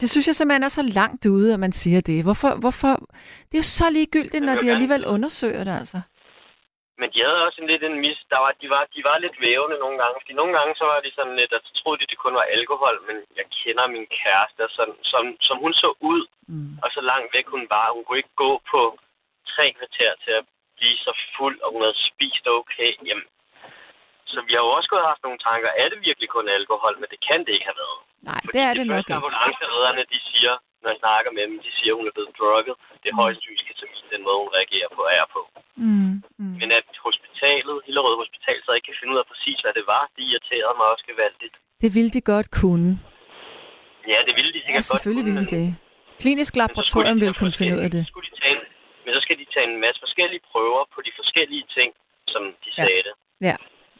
Det 0.00 0.10
synes 0.10 0.26
jeg 0.26 0.34
simpelthen 0.34 0.62
er 0.62 0.68
så 0.68 0.82
langt 0.82 1.26
ude, 1.26 1.54
at 1.54 1.60
man 1.60 1.72
siger 1.72 2.00
det. 2.00 2.22
Hvorfor? 2.22 2.54
hvorfor? 2.54 2.94
Det 3.48 3.54
er 3.54 3.58
jo 3.58 3.62
så 3.62 3.84
ligegyldigt, 3.92 4.44
når 4.44 4.54
de 4.54 4.70
alligevel 4.70 5.06
undersøger 5.06 5.64
det, 5.64 5.78
altså. 5.78 6.00
Men 7.00 7.08
de 7.12 7.18
havde 7.24 7.44
også 7.46 7.58
en 7.60 7.70
lidt 7.72 7.84
en 7.84 8.00
mis. 8.04 8.18
Der 8.32 8.38
var, 8.44 8.52
de, 8.62 8.66
var, 8.74 8.84
de 8.96 9.00
var 9.08 9.18
lidt 9.18 9.40
vævende 9.40 9.78
nogle 9.84 9.98
gange. 10.02 10.16
Fordi 10.20 10.32
nogle 10.40 10.52
gange 10.58 10.72
så 10.80 10.84
var 10.92 11.00
de 11.00 11.10
sådan 11.14 11.36
lidt, 11.40 11.52
at 11.52 11.62
så 11.64 11.72
troede 11.80 12.00
de, 12.00 12.10
det 12.10 12.18
kun 12.18 12.34
var 12.34 12.46
alkohol. 12.56 12.96
Men 13.08 13.16
jeg 13.38 13.44
kender 13.60 13.86
min 13.86 14.06
kæreste, 14.20 14.62
sådan, 14.76 14.98
som, 15.12 15.22
som 15.40 15.56
hun 15.64 15.74
så 15.74 15.90
ud, 16.12 16.22
Mm. 16.48 16.78
og 16.84 16.88
så 16.96 17.00
langt 17.10 17.34
væk 17.34 17.46
hun 17.46 17.66
var. 17.70 17.86
Hun 17.94 18.04
kunne 18.04 18.18
ikke 18.22 18.38
gå 18.44 18.50
på 18.72 18.80
tre 19.52 19.66
kvarter 19.78 20.12
til 20.24 20.32
at 20.40 20.44
blive 20.76 20.96
så 20.96 21.12
fuld, 21.36 21.60
og 21.60 21.72
hun 21.72 21.82
havde 21.82 21.98
spist 22.10 22.44
okay. 22.60 22.90
Jamen, 23.08 23.26
så 24.32 24.38
vi 24.48 24.52
har 24.56 24.62
jo 24.66 24.70
også 24.78 24.88
gået 24.92 25.06
haft 25.10 25.22
nogle 25.26 25.38
tanker. 25.48 25.70
Er 25.82 25.86
det 25.92 25.98
virkelig 26.08 26.28
kun 26.36 26.46
alkohol? 26.58 26.94
Men 27.00 27.08
det 27.12 27.20
kan 27.28 27.38
det 27.46 27.52
ikke 27.56 27.68
have 27.70 27.80
været. 27.84 27.98
Nej, 28.30 28.40
Fordi 28.46 28.54
det 28.58 28.62
er 28.68 28.74
det 28.78 28.86
nok 28.86 28.94
første 28.96 29.10
ikke. 29.12 29.18
ambulanceredderne, 29.20 30.02
de 30.12 30.18
siger, 30.30 30.52
når 30.82 30.88
jeg 30.92 30.98
snakker 31.04 31.30
med 31.36 31.42
dem, 31.48 31.56
de 31.66 31.70
siger, 31.78 31.90
at 31.94 31.98
hun 32.00 32.06
er 32.10 32.14
blevet 32.16 32.32
drukket. 32.40 32.74
Det 33.02 33.08
er 33.12 33.16
højst 33.24 33.40
typisk 33.46 33.64
ketamin, 33.70 34.04
den 34.14 34.22
måde, 34.26 34.38
hun 34.44 34.50
reagerer 34.58 34.90
på, 34.96 35.02
er 35.20 35.26
på. 35.36 35.40
Mm. 35.84 36.14
Mm. 36.40 36.54
Men 36.60 36.68
at 36.78 36.86
hospitalet, 37.08 37.76
Hillerød 37.86 38.16
Hospital, 38.22 38.58
så 38.66 38.70
ikke 38.76 38.86
kan 38.90 38.98
finde 39.00 39.12
ud 39.14 39.20
af 39.22 39.26
præcis, 39.32 39.58
hvad 39.64 39.74
det 39.78 39.84
var, 39.94 40.02
det 40.16 40.22
irriterede 40.30 40.74
mig 40.80 40.86
også 40.94 41.04
gevaldigt. 41.10 41.54
Det 41.82 41.90
ville 41.96 42.10
de 42.16 42.22
godt 42.32 42.48
kunne. 42.60 42.90
Ja, 44.12 44.18
det 44.26 44.32
ville 44.38 44.52
de 44.56 44.60
sikkert 44.64 44.78
Ja, 44.80 44.82
godt 44.90 44.92
selvfølgelig 44.94 45.24
kunne, 45.24 45.38
ville 45.40 45.50
de 45.54 45.56
det. 45.64 45.68
Klinisk 46.22 46.52
laboratorium 46.62 47.16
de 47.16 47.22
ville 47.24 47.38
kunne 47.40 47.56
finde 47.60 47.72
ud 47.76 47.82
af 47.86 47.90
det. 47.96 48.02
skulle 48.12 48.28
de 48.30 48.34
tage 48.42 48.52
en- 48.58 48.68
Men 49.04 49.10
så 49.16 49.20
skal 49.24 49.36
de 49.40 49.46
tage 49.54 49.66
en 49.70 49.76
masse 49.84 49.98
forskellige 50.06 50.42
prøver 50.52 50.80
på 50.94 50.98
de 51.06 51.12
forskellige 51.20 51.64
ting, 51.76 51.90
som 52.32 52.42
de 52.64 52.70
Ja. 52.78 52.82
sagde 52.84 53.02
det. 53.08 53.14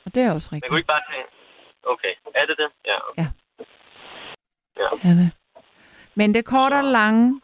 Og 0.07 0.15
det 0.15 0.23
er 0.23 0.33
også 0.33 0.49
Man 0.53 0.61
kunne 0.61 0.77
rigtigt. 0.77 0.79
ikke 0.79 0.87
bare 0.87 1.03
tage... 1.11 1.27
Okay, 1.93 2.13
er 2.35 2.47
det 2.47 2.57
det? 2.59 2.69
Ja, 2.87 2.97
okay. 3.11 3.27
Ja, 5.05 5.11
det. 5.11 5.31
Men 6.15 6.35
det 6.35 6.45
korte 6.45 6.75
og 6.75 6.85
lange, 6.85 7.41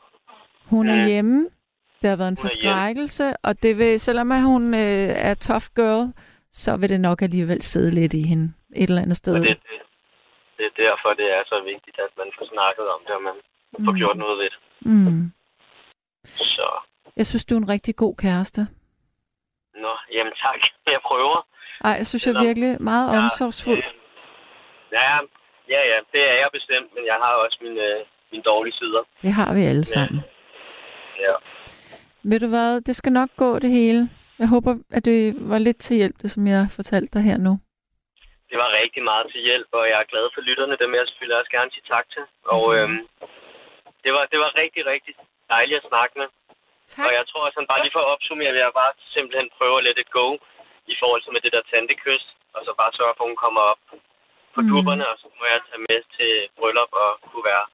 hun 0.67 0.89
er 0.89 1.01
Mm. 1.03 1.07
hjemme. 1.07 1.49
Det 2.03 2.11
har 2.11 2.17
været 2.17 2.29
en 2.29 2.37
forskrækkelse, 2.37 3.37
og 3.43 3.63
det 3.63 3.79
vil, 3.79 4.01
selvom 4.01 4.31
hun 4.45 4.75
øh, 4.75 5.11
er 5.31 5.35
tough 5.35 5.67
girl, 5.77 6.13
så 6.53 6.77
vil 6.77 6.89
det 6.89 7.01
nok 7.01 7.23
alligevel 7.23 7.63
sidde 7.63 7.91
lidt 7.91 8.15
i 8.15 8.23
hende 8.23 8.53
et 8.77 8.89
eller 8.89 9.03
andet 9.03 9.17
sted. 9.17 9.35
Og 9.35 9.41
det, 9.41 9.49
det, 9.49 9.79
det 10.59 10.65
er 10.67 10.75
derfor, 10.89 11.09
det 11.15 11.29
er 11.37 11.43
så 11.47 11.61
vigtigt, 11.65 11.99
at 11.99 12.11
man 12.19 12.27
får 12.39 12.47
snakket 12.55 12.87
om 12.95 13.01
det, 13.07 13.15
og 13.15 13.23
man 13.23 13.35
får 13.85 13.93
Mm. 13.93 13.99
gjort 13.99 14.17
noget 14.17 14.39
ved 14.39 14.45
det. 14.45 14.59
Mm. 14.81 15.33
Så, 16.25 16.67
Jeg 17.17 17.27
synes, 17.27 17.45
du 17.45 17.55
er 17.55 17.59
en 17.59 17.69
rigtig 17.69 17.97
god 17.97 18.15
kæreste. 18.17 18.61
nå, 19.75 19.93
jamen 20.13 20.33
tak. 20.45 20.61
Jeg 20.95 21.01
prøver. 21.07 21.47
Ej, 21.85 21.91
jeg 22.01 22.07
synes, 22.07 22.27
jeg 22.27 22.33
Selvom- 22.35 22.47
virkelig 22.47 22.83
meget 22.91 23.07
Ja, 23.13 23.19
omsorgsfuld. 23.19 23.79
øh, 23.79 23.85
Ja, 24.99 25.13
ja, 25.75 25.81
ja, 25.93 25.99
det 26.13 26.23
er 26.31 26.37
jeg 26.43 26.49
bestemt, 26.53 26.89
men 26.95 27.03
jeg 27.11 27.15
har 27.23 27.33
også 27.45 27.59
mine, 27.63 27.81
øh, 27.89 28.01
mine 28.33 28.43
dårlige 28.43 28.75
sider. 28.81 29.03
Det 29.23 29.33
har 29.33 29.55
vi 29.55 29.63
alle 29.73 29.85
sammen. 29.85 30.21
Ja. 31.25 31.35
Ved 32.31 32.41
du 32.41 32.49
hvad, 32.55 32.81
det 32.81 32.97
skal 32.97 33.13
nok 33.13 33.31
gå 33.37 33.59
det 33.59 33.71
hele. 33.71 34.01
Jeg 34.39 34.49
håber, 34.55 34.73
at 34.97 35.05
det 35.05 35.19
var 35.53 35.59
lidt 35.59 35.79
til 35.87 35.97
hjælp, 35.97 36.17
det 36.23 36.31
som 36.31 36.43
jeg 36.47 36.63
fortalte 36.79 37.11
dig 37.19 37.23
her 37.31 37.39
nu. 37.47 37.53
Det 38.51 38.57
var 38.63 38.69
rigtig 38.83 39.03
meget 39.11 39.27
til 39.33 39.41
hjælp, 39.49 39.69
og 39.79 39.85
jeg 39.91 39.99
er 40.01 40.11
glad 40.13 40.27
for 40.35 40.41
lytterne. 40.49 40.77
Dem 40.83 40.95
jeg 40.95 41.05
selvfølgelig 41.09 41.39
også 41.41 41.53
gerne 41.57 41.71
sige 41.75 41.87
tak 41.95 42.07
til. 42.15 42.25
Og 42.53 42.61
Okay. 42.67 42.83
øhm, 42.83 43.01
det, 44.05 44.11
var, 44.17 44.25
det 44.33 44.39
var 44.45 44.51
rigtig, 44.63 44.83
rigtig 44.93 45.13
dejligt 45.55 45.79
at 45.81 45.89
snakke 45.93 46.15
med. 46.21 46.29
Tak. 46.95 47.07
Og 47.07 47.13
jeg 47.19 47.25
tror 47.31 47.43
sådan 47.55 47.71
bare 47.73 47.83
lige 47.85 47.95
for 47.97 48.03
at 48.05 48.11
opsummere, 48.15 48.53
vil 48.55 48.65
jeg 48.67 48.73
bare 48.83 48.93
simpelthen 49.17 49.49
prøve 49.59 49.77
at 49.79 49.85
let 49.89 49.99
it 50.03 50.11
go 50.21 50.27
i 50.93 50.95
forhold 51.01 51.23
til 51.23 51.33
med 51.35 51.41
det 51.45 51.53
der 51.57 51.63
tantekys. 51.73 52.25
Og 52.55 52.61
så 52.67 52.71
bare 52.81 52.93
sørge 52.99 53.15
for, 53.17 53.25
at 53.25 53.31
hun 53.31 53.41
kommer 53.45 53.63
op 53.73 53.83
på 54.55 54.61
Mm. 54.63 54.69
dupperne, 54.73 55.05
og 55.13 55.17
så 55.23 55.27
må 55.39 55.45
jeg 55.53 55.61
tage 55.69 55.83
med 55.91 55.99
til 56.17 56.33
bryllup 56.59 56.93
og 57.05 57.09
kunne 57.31 57.47
være 57.53 57.65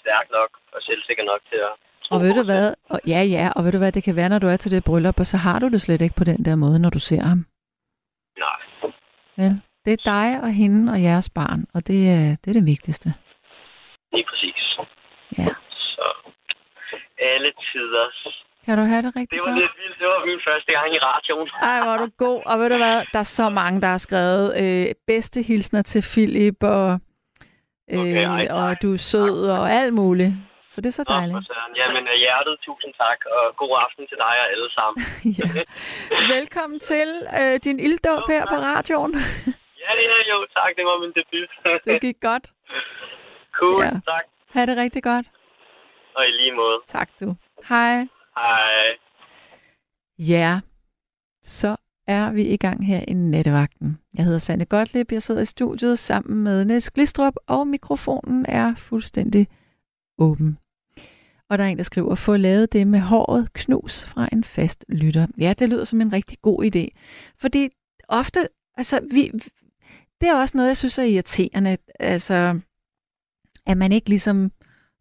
stærk 0.00 0.26
nok 0.38 0.50
og 0.74 0.80
selvsikker 0.88 1.24
nok 1.32 1.40
til 1.50 1.58
at 1.68 1.72
Og 2.14 2.18
ved 2.24 2.32
du 2.38 2.44
hvad? 2.50 2.66
Og 2.92 2.98
ja, 3.12 3.20
ja, 3.36 3.46
og 3.56 3.64
ved 3.64 3.72
du 3.72 3.78
hvad, 3.78 3.92
det 3.92 4.04
kan 4.04 4.16
være, 4.16 4.28
når 4.28 4.38
du 4.38 4.46
er 4.46 4.56
til 4.56 4.70
det 4.70 4.84
bryllup, 4.88 5.18
og 5.22 5.26
så 5.26 5.36
har 5.36 5.58
du 5.58 5.66
det 5.74 5.80
slet 5.80 6.00
ikke 6.02 6.14
på 6.18 6.24
den 6.24 6.44
der 6.44 6.56
måde, 6.56 6.78
når 6.84 6.90
du 6.90 6.98
ser 7.10 7.22
ham. 7.30 7.40
Nej, 8.44 8.60
Vel? 9.36 9.62
Det 9.84 9.92
er 9.92 10.02
dig 10.14 10.28
og 10.42 10.50
hende 10.60 10.92
og 10.92 11.02
jeres 11.02 11.30
barn, 11.34 11.60
og 11.74 11.86
det 11.86 12.00
er 12.16 12.26
det, 12.42 12.48
er 12.50 12.56
det 12.60 12.66
vigtigste. 12.74 13.08
lige 14.12 14.26
præcis. 14.30 14.62
Ja. 15.38 15.46
Så 15.70 16.06
alle 17.18 17.50
tider. 17.72 18.06
Kan 18.66 18.78
du 18.78 18.84
have 18.92 19.02
det 19.06 19.12
rigtig 19.16 19.30
Det 19.36 19.40
var 19.40 19.46
godt? 19.46 19.58
lidt 19.62 19.72
vildt. 19.82 19.98
Det 20.00 20.06
var 20.12 20.20
min 20.30 20.40
første 20.48 20.70
gang 20.76 20.88
i 20.96 20.98
radioen. 21.08 21.48
Ej, 21.70 21.78
hvor 21.84 21.92
er 21.96 22.00
du 22.04 22.08
god. 22.26 22.38
Og 22.50 22.54
ved 22.60 22.68
du 22.70 22.76
hvad, 22.76 22.96
der 23.12 23.18
er 23.18 23.30
så 23.40 23.48
mange, 23.60 23.80
der 23.80 23.86
har 23.94 23.98
skrevet 24.08 24.46
øh, 24.62 24.84
bedste 25.06 25.42
hilsner 25.42 25.82
til 25.82 26.02
Philip, 26.12 26.62
og, 26.62 26.88
øh, 27.92 27.98
Okay, 28.00 28.24
ej, 28.36 28.44
og 28.58 28.66
tak. 28.68 28.82
du 28.82 28.88
er 28.92 28.96
sød, 29.12 29.36
og 29.58 29.64
alt 29.78 29.94
muligt. 29.94 30.32
Så 30.72 30.80
det 30.80 30.88
er 30.92 30.96
så 31.02 31.04
dejligt. 31.16 31.46
søren. 31.46 31.72
Jamen 31.80 32.04
af 32.14 32.18
hjertet, 32.24 32.54
tusind 32.66 32.92
tak, 33.02 33.18
og 33.36 33.44
god 33.62 33.72
aften 33.84 34.04
til 34.10 34.16
dig 34.24 34.34
og 34.42 34.46
alle 34.54 34.68
sammen. 34.78 34.98
ja. 35.40 35.48
Velkommen 36.36 36.78
til 36.80 37.08
øh, 37.40 37.54
din 37.66 37.78
ilddåb 37.86 38.22
her 38.28 38.42
på 38.52 38.56
radioen. 38.70 39.14
Ja, 39.88 39.94
ja, 40.10 40.18
jo, 40.32 40.46
tak. 40.58 40.70
Det 40.76 40.84
var 40.84 40.96
min 41.04 41.12
debut. 41.18 41.50
Det 41.84 42.00
gik 42.00 42.16
godt. 42.20 42.44
cool, 43.58 43.82
Ja. 43.84 43.90
tak. 43.90 44.24
Ha' 44.54 44.66
det 44.66 44.76
rigtig 44.76 45.02
godt. 45.02 45.26
Og 46.16 46.22
i 46.28 46.30
lige 46.30 46.52
måde. 46.52 46.78
Tak 46.86 47.08
du. 47.20 47.36
Hej. 47.68 48.06
Hej. 48.36 48.96
Ja, 50.18 50.60
så 51.42 51.76
er 52.06 52.30
vi 52.30 52.42
i 52.42 52.56
gang 52.56 52.86
her 52.86 53.04
i 53.08 53.12
nattevagten. 53.12 53.98
Jeg 54.14 54.24
hedder 54.24 54.38
Sanne 54.38 54.64
Gottlieb, 54.64 55.12
jeg 55.12 55.22
sidder 55.22 55.40
i 55.40 55.44
studiet 55.44 55.98
sammen 55.98 56.44
med 56.44 56.64
Niels 56.64 56.90
Glistrup, 56.90 57.34
og 57.46 57.66
mikrofonen 57.66 58.46
er 58.48 58.74
fuldstændig 58.74 59.48
åben. 60.18 60.58
Og 61.48 61.58
der 61.58 61.64
er 61.64 61.68
en, 61.68 61.76
der 61.76 61.82
skriver, 61.82 62.14
få 62.14 62.36
lavet 62.36 62.72
det 62.72 62.86
med 62.86 63.00
håret 63.00 63.52
knus 63.52 64.04
fra 64.04 64.28
en 64.32 64.44
fast 64.44 64.84
lytter. 64.88 65.26
Ja, 65.38 65.54
det 65.58 65.68
lyder 65.68 65.84
som 65.84 66.00
en 66.00 66.12
rigtig 66.12 66.38
god 66.42 66.64
idé. 66.64 66.98
Fordi 67.38 67.68
ofte, 68.08 68.48
altså, 68.76 69.00
vi, 69.10 69.30
det 70.20 70.28
er 70.28 70.36
også 70.36 70.56
noget, 70.56 70.68
jeg 70.68 70.76
synes 70.76 70.98
er 70.98 71.02
irriterende. 71.02 71.76
Altså, 72.00 72.60
at 73.66 73.76
man 73.76 73.92
ikke 73.92 74.08
ligesom 74.08 74.52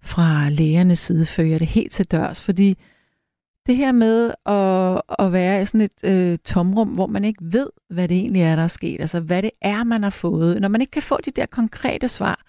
fra 0.01 0.49
lægernes 0.49 0.99
side 0.99 1.25
fører 1.25 1.57
det 1.57 1.67
helt 1.67 1.91
til 1.91 2.05
dørs, 2.05 2.41
fordi 2.41 2.77
det 3.65 3.77
her 3.77 3.91
med 3.91 4.33
at, 4.45 5.01
at 5.25 5.31
være 5.31 5.61
i 5.61 5.65
sådan 5.65 5.81
et 5.81 6.03
øh, 6.03 6.37
tomrum, 6.37 6.89
hvor 6.89 7.07
man 7.07 7.23
ikke 7.23 7.39
ved, 7.41 7.69
hvad 7.89 8.07
det 8.07 8.17
egentlig 8.17 8.41
er, 8.41 8.55
der 8.55 8.63
er 8.63 8.67
sket, 8.67 9.01
altså 9.01 9.19
hvad 9.19 9.43
det 9.43 9.51
er, 9.61 9.83
man 9.83 10.03
har 10.03 10.09
fået. 10.09 10.61
Når 10.61 10.67
man 10.67 10.81
ikke 10.81 10.91
kan 10.91 11.01
få 11.01 11.17
de 11.25 11.31
der 11.31 11.45
konkrete 11.45 12.07
svar, 12.07 12.43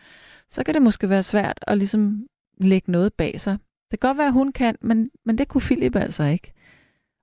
så 0.49 0.65
kan 0.65 0.75
det 0.75 0.83
måske 0.83 1.09
være 1.09 1.23
svært 1.23 1.59
at 1.63 1.79
ligesom 1.79 2.27
lægge 2.61 2.91
noget 2.91 3.15
bag 3.15 3.41
sig. 3.41 3.59
Det 3.91 4.01
kan 4.01 4.09
godt 4.09 4.19
være, 4.19 4.27
at 4.27 4.33
hun 4.33 4.53
kan, 4.53 4.77
men, 4.81 5.11
men 5.25 5.39
det 5.39 5.49
kunne 5.49 5.61
Philip 5.61 5.97
altså 5.97 6.23
ikke. 6.25 6.53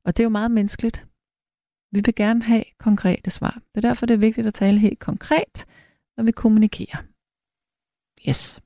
Og 0.05 0.17
det 0.17 0.23
er 0.23 0.25
jo 0.25 0.29
meget 0.29 0.51
menneskeligt. 0.51 1.05
Vi 1.91 2.01
vil 2.05 2.15
gerne 2.15 2.43
have 2.43 2.63
konkrete 2.79 3.29
svar. 3.29 3.61
Det 3.75 3.85
er 3.85 3.89
derfor, 3.89 4.05
det 4.05 4.13
er 4.13 4.17
vigtigt 4.17 4.47
at 4.47 4.53
tale 4.53 4.79
helt 4.79 4.99
konkret, 4.99 5.65
når 6.17 6.23
vi 6.23 6.31
kommunikerer. 6.31 7.03
Yes. 8.29 8.61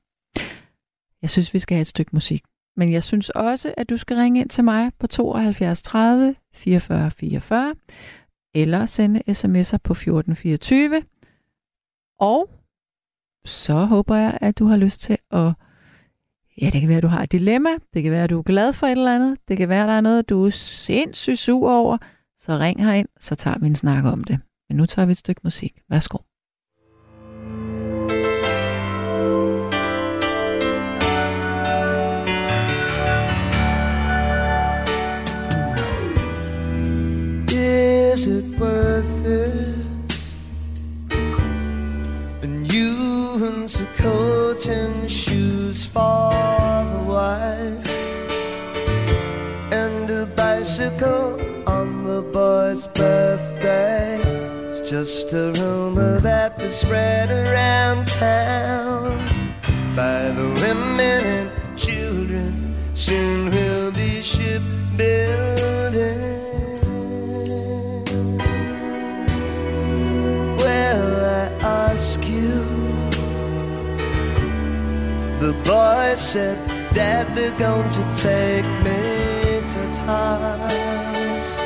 Jeg 1.22 1.30
synes, 1.30 1.54
vi 1.54 1.58
skal 1.58 1.74
have 1.74 1.80
et 1.82 1.86
stykke 1.86 2.10
musik. 2.12 2.44
Men 2.78 2.92
jeg 2.92 3.02
synes 3.02 3.30
også, 3.30 3.74
at 3.76 3.90
du 3.90 3.96
skal 3.96 4.16
ringe 4.16 4.40
ind 4.40 4.48
til 4.48 4.64
mig 4.64 4.92
på 4.98 5.06
72 5.06 5.82
30 5.82 6.34
44 6.54 7.10
44, 7.10 7.74
eller 8.54 8.86
sende 8.86 9.20
sms'er 9.28 9.78
på 9.84 9.92
1424. 9.92 11.02
Og 12.20 12.50
så 13.44 13.84
håber 13.84 14.16
jeg, 14.16 14.38
at 14.40 14.58
du 14.58 14.66
har 14.66 14.76
lyst 14.76 15.00
til 15.00 15.18
at... 15.30 15.52
Ja, 16.60 16.70
det 16.70 16.80
kan 16.80 16.88
være, 16.88 16.96
at 16.96 17.02
du 17.02 17.08
har 17.08 17.22
et 17.22 17.32
dilemma. 17.32 17.70
Det 17.94 18.02
kan 18.02 18.12
være, 18.12 18.24
at 18.24 18.30
du 18.30 18.38
er 18.38 18.42
glad 18.42 18.72
for 18.72 18.86
et 18.86 18.90
eller 18.90 19.14
andet. 19.14 19.38
Det 19.48 19.56
kan 19.56 19.68
være, 19.68 19.82
at 19.82 19.88
der 19.88 19.94
er 19.94 20.00
noget, 20.00 20.28
du 20.28 20.46
er 20.46 20.50
sindssygt 20.50 21.38
sur 21.38 21.70
over. 21.70 21.98
Så 22.38 22.58
ring 22.58 22.84
herind, 22.84 23.08
så 23.20 23.34
tager 23.34 23.58
vi 23.58 23.66
en 23.66 23.74
snak 23.74 24.04
om 24.04 24.24
det. 24.24 24.40
Men 24.68 24.76
nu 24.76 24.86
tager 24.86 25.06
vi 25.06 25.12
et 25.12 25.18
stykke 25.18 25.40
musik. 25.44 25.80
Værsgo. 25.88 26.18
Is 38.18 38.26
it 38.26 38.50
worth 38.58 39.22
it? 39.24 39.78
And 42.42 42.66
you 42.72 43.46
into 43.46 43.86
coat 43.96 44.66
and 44.66 45.08
shoes 45.08 45.86
for 45.86 46.32
the 46.92 46.98
wife, 47.06 47.88
and 49.72 50.10
a 50.10 50.26
bicycle 50.34 51.38
on 51.68 52.02
the 52.02 52.22
boy's 52.22 52.88
birthday. 52.88 54.20
It's 54.66 54.80
just 54.80 55.32
a 55.32 55.52
rumor 55.52 56.18
that 56.18 56.58
was 56.58 56.74
spread 56.74 57.30
around 57.30 58.08
town 58.08 59.16
by 59.94 60.32
the 60.32 60.48
women 60.60 61.24
and 61.24 61.50
children. 61.78 62.74
Soon 62.94 63.52
we'll 63.52 63.92
be 63.92 64.22
shipbuilding. 64.22 66.37
The 75.40 75.52
boy 75.64 76.14
said, 76.16 76.58
Dad, 76.92 77.32
they're 77.36 77.56
going 77.56 77.88
to 77.90 78.02
take 78.16 78.66
me 78.82 79.60
to 79.72 79.82
task. 79.94 81.62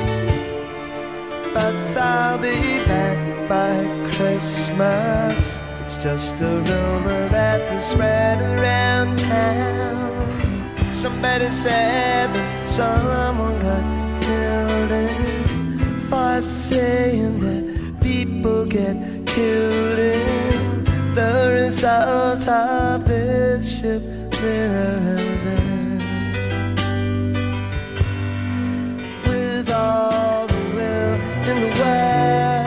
But 1.54 1.96
I'll 1.96 2.36
be 2.36 2.60
back 2.84 3.48
by 3.48 4.10
Christmas. 4.12 5.58
It's 5.84 5.96
just 5.96 6.38
a 6.42 6.50
rumor 6.68 7.28
that 7.30 7.74
was 7.74 7.86
spread 7.86 8.42
around 8.42 9.18
town. 9.18 10.94
Somebody 10.94 11.48
said 11.50 12.30
that 12.34 12.68
someone 12.68 13.58
got 13.58 14.22
killed 14.22 14.90
in 14.90 16.00
for 16.10 16.42
saying 16.42 17.40
that 17.40 18.02
people 18.02 18.66
get 18.66 19.26
killed 19.26 19.98
in 19.98 20.71
the 21.14 21.60
result 21.62 22.48
of 22.48 23.06
this 23.06 23.80
shipbuilding. 23.80 24.30
With 29.26 29.70
all 29.70 30.46
the 30.46 30.62
will 30.74 31.14
in 31.50 31.56
the 31.60 31.70
world, 31.80 32.61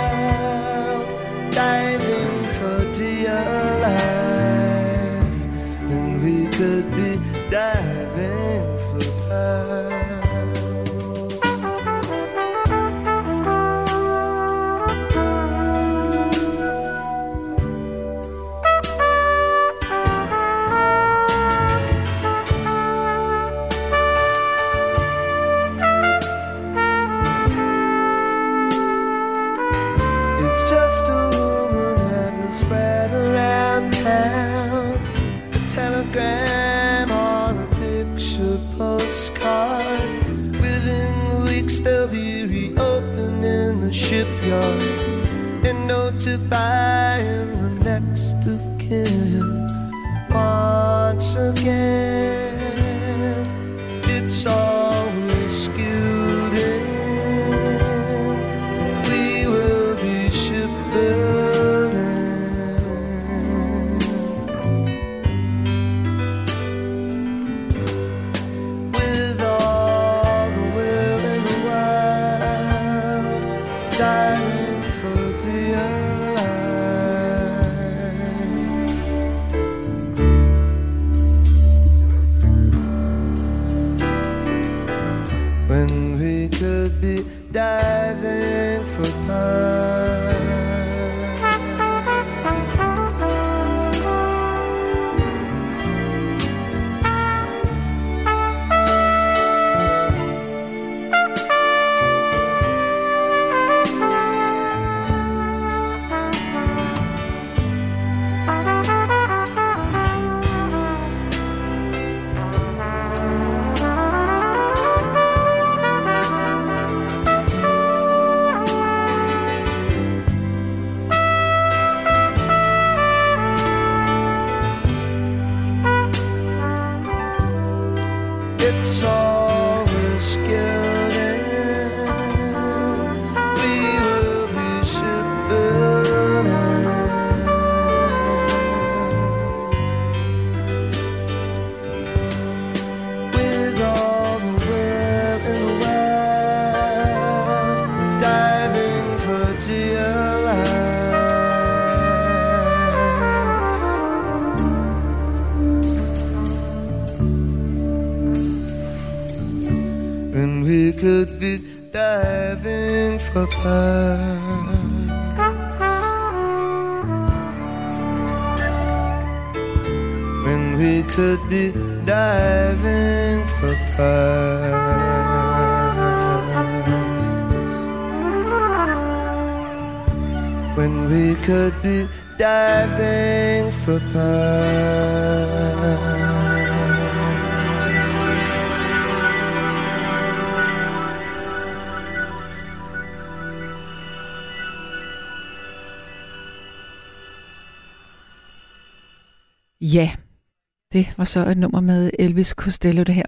det 200.96 201.14
var 201.18 201.26
så 201.26 201.46
et 201.46 201.58
nummer 201.58 201.82
med 201.82 202.12
Elvis 202.20 202.50
Costello, 202.50 203.04
det 203.04 203.16
her. 203.16 203.26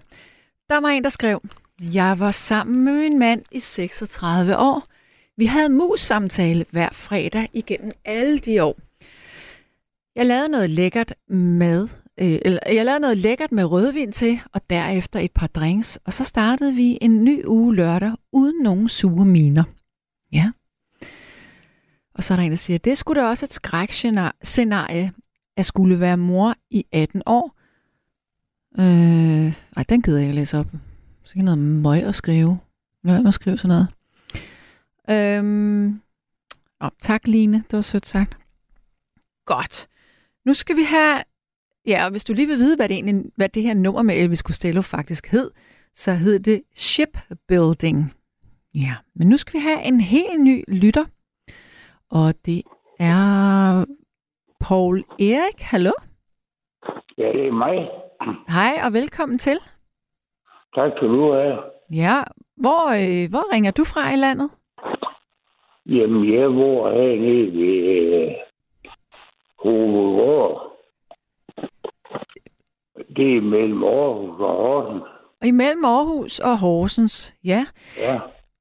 Der 0.70 0.80
var 0.80 0.88
en, 0.88 1.04
der 1.04 1.10
skrev, 1.10 1.42
jeg 1.80 2.18
var 2.18 2.30
sammen 2.30 2.84
med 2.84 2.92
min 2.92 3.18
mand 3.18 3.42
i 3.52 3.58
36 3.58 4.58
år. 4.58 4.86
Vi 5.36 5.46
havde 5.46 5.68
mus-samtale 5.68 6.64
hver 6.70 6.88
fredag 6.92 7.48
igennem 7.52 7.92
alle 8.04 8.38
de 8.38 8.64
år. 8.64 8.76
Jeg 10.16 10.26
lavede 10.26 10.48
noget 10.48 10.70
lækkert 10.70 11.14
mad, 11.28 11.88
øh, 12.20 12.38
eller 12.42 12.58
jeg 12.66 12.84
lavede 12.84 13.00
noget 13.00 13.18
lækkert 13.18 13.52
med 13.52 13.64
rødvin 13.64 14.12
til, 14.12 14.40
og 14.52 14.60
derefter 14.70 15.20
et 15.20 15.32
par 15.32 15.46
drinks, 15.46 15.98
og 16.04 16.12
så 16.12 16.24
startede 16.24 16.74
vi 16.74 16.98
en 17.00 17.24
ny 17.24 17.46
uge 17.46 17.74
lørdag 17.74 18.12
uden 18.32 18.62
nogen 18.62 18.88
sure 18.88 19.24
miner. 19.24 19.64
Ja. 20.32 20.50
Og 22.14 22.24
så 22.24 22.34
er 22.34 22.36
der 22.36 22.44
en, 22.44 22.50
der 22.50 22.56
siger, 22.56 22.78
det 22.78 22.98
skulle 22.98 23.20
da 23.20 23.26
også 23.26 23.46
et 23.46 23.52
skrækscenarie, 23.52 25.12
at 25.56 25.66
skulle 25.66 26.00
være 26.00 26.16
mor 26.16 26.54
i 26.70 26.86
18 26.92 27.22
år. 27.26 27.57
Øh, 28.78 29.52
ej, 29.76 29.82
den 29.88 30.02
gider 30.02 30.18
jeg 30.18 30.26
ikke 30.26 30.36
læse 30.36 30.58
op. 30.58 30.66
Så 31.24 31.34
kan 31.34 31.44
noget 31.44 31.58
møg 31.58 32.02
at 32.02 32.14
skrive. 32.14 32.58
Lad 33.04 33.14
være 33.14 33.22
med 33.22 33.28
at 33.28 33.34
skrive 33.34 33.58
sådan 33.58 33.68
noget. 33.68 33.88
Øhm, 35.10 36.00
oh, 36.80 36.90
tak, 37.00 37.26
Line. 37.26 37.56
Det 37.56 37.76
var 37.76 37.80
sødt 37.80 38.06
sagt. 38.06 38.36
Godt. 39.46 39.88
Nu 40.44 40.54
skal 40.54 40.76
vi 40.76 40.82
have... 40.82 41.22
Ja, 41.86 42.04
og 42.04 42.10
hvis 42.10 42.24
du 42.24 42.32
lige 42.32 42.46
vil 42.48 42.56
vide, 42.56 42.76
hvad 42.76 42.88
det, 42.88 42.94
egentlig, 42.94 43.24
hvad 43.36 43.48
det 43.48 43.62
her 43.62 43.74
nummer 43.74 44.02
med 44.02 44.16
Elvis 44.16 44.38
Costello 44.38 44.82
faktisk 44.82 45.26
hed, 45.26 45.50
så 45.94 46.12
hed 46.12 46.40
det 46.40 46.62
Shipbuilding. 46.74 48.14
Ja, 48.74 48.94
men 49.14 49.28
nu 49.28 49.36
skal 49.36 49.60
vi 49.60 49.62
have 49.62 49.82
en 49.82 50.00
helt 50.00 50.44
ny 50.44 50.64
lytter. 50.68 51.04
Og 52.10 52.34
det 52.46 52.62
er 52.98 53.84
Paul 54.60 55.04
Erik. 55.18 55.60
Hallo? 55.60 55.92
Ja, 57.18 57.24
det 57.32 57.46
er 57.46 57.52
mig. 57.52 58.07
Hej 58.48 58.72
og 58.86 58.92
velkommen 58.92 59.38
til. 59.38 59.58
Tak 60.74 60.90
skal 60.96 61.08
du 61.08 61.32
have. 61.32 61.58
Ja, 61.92 62.22
hvor, 62.56 62.82
øh, 63.00 63.30
hvor 63.30 63.52
ringer 63.54 63.70
du 63.70 63.84
fra 63.84 64.12
i 64.12 64.16
landet? 64.16 64.50
Jamen, 65.86 66.32
jeg 66.34 66.48
bor 66.50 66.90
hernede 66.90 67.52
ved 67.58 67.74
øh, 68.20 68.34
Hovedgård. 69.58 70.76
Det 73.16 73.36
er 73.36 73.40
mellem 73.40 73.84
Aarhus 73.84 74.40
og 74.40 74.56
Horsens. 74.56 75.02
Og 75.40 75.46
imellem 75.46 75.84
Aarhus 75.84 76.38
og 76.40 76.58
Horsens. 76.60 77.36
Ja, 77.44 77.66
Ja, 77.98 78.20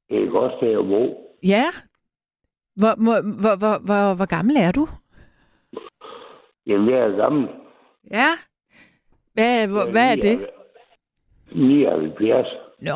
det 0.10 0.24
er 0.24 0.30
godt 0.40 0.54
sted 0.58 0.72
at 0.80 0.86
bo. 0.86 1.34
ja. 1.44 1.66
Hvor, 2.76 2.96
hvor, 3.04 3.22
hvor, 3.42 3.56
hvor, 3.58 3.78
hvor, 3.86 4.14
hvor 4.16 4.26
gammel 4.26 4.56
er 4.58 4.72
du? 4.72 4.88
Jamen, 6.68 6.90
jeg 6.90 7.00
er 7.00 7.24
gammel. 7.26 7.50
Ja. 8.12 8.30
Hvad, 9.38 9.68
hvor, 9.68 9.92
hvad 9.92 10.12
er 10.12 10.16
det? 10.16 10.50
79. 11.52 12.48
Nå, 12.82 12.92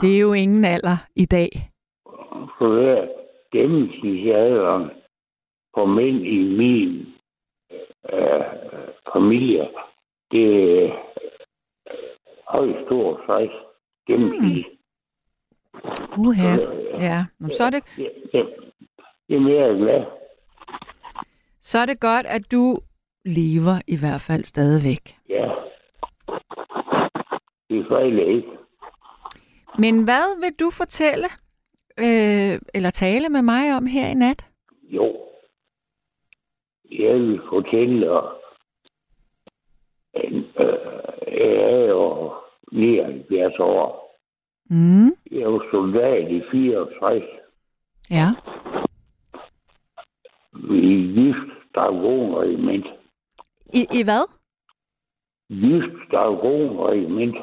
det 0.00 0.14
er 0.16 0.20
jo 0.20 0.32
ingen 0.32 0.64
alder 0.64 0.96
i 1.16 1.24
dag. 1.24 1.70
Så 2.58 2.64
det 2.76 2.98
er 2.98 3.08
gennemsnitsalderen 3.52 4.90
for 5.74 5.86
mænd 5.86 6.16
i 6.26 6.38
min 6.58 7.06
øh, 8.12 8.44
familie. 9.12 9.68
Det 10.30 10.44
er 10.84 10.90
højst 12.46 12.88
62 12.88 13.50
gennemsnit. 14.06 14.66
Uha. 16.18 16.56
Ja, 16.98 17.24
Nå, 17.40 17.48
så 17.48 17.64
er 17.64 17.70
det, 17.70 17.82
jeg 19.28 19.68
er 19.70 19.76
glad. 19.78 20.04
så 21.60 21.78
er 21.78 21.86
det 21.86 22.00
godt, 22.00 22.26
at 22.26 22.52
du 22.52 22.78
lever 23.36 23.76
i 23.86 23.96
hvert 24.02 24.20
fald 24.20 24.44
stadigvæk. 24.44 25.16
Ja. 25.28 25.48
Det 27.70 27.86
fejler 27.88 28.26
ikke. 28.36 28.48
Men 29.78 30.04
hvad 30.04 30.40
vil 30.40 30.54
du 30.60 30.70
fortælle 30.70 31.28
øh, 31.98 32.60
eller 32.74 32.90
tale 32.90 33.28
med 33.28 33.42
mig 33.42 33.76
om 33.76 33.86
her 33.86 34.08
i 34.08 34.14
nat? 34.14 34.46
Jo. 34.82 35.16
Jeg 36.90 37.14
vil 37.14 37.40
fortælle 37.48 38.06
Jeg 41.26 41.62
er 41.72 41.86
jo 41.88 42.32
79 42.72 43.58
år. 43.58 44.18
Mm. 44.70 45.12
Jeg 45.30 45.52
var 45.52 45.66
soldat 45.70 46.30
i 46.30 46.42
64. 46.50 47.22
Ja. 48.10 48.28
I 50.70 51.12
Jysk 51.16 51.74
Dragonregiment. 51.74 52.86
I, 53.72 53.86
I 53.92 54.02
hvad? 54.04 54.24
Jysk 55.50 56.12
Dragonregiment. 56.12 57.36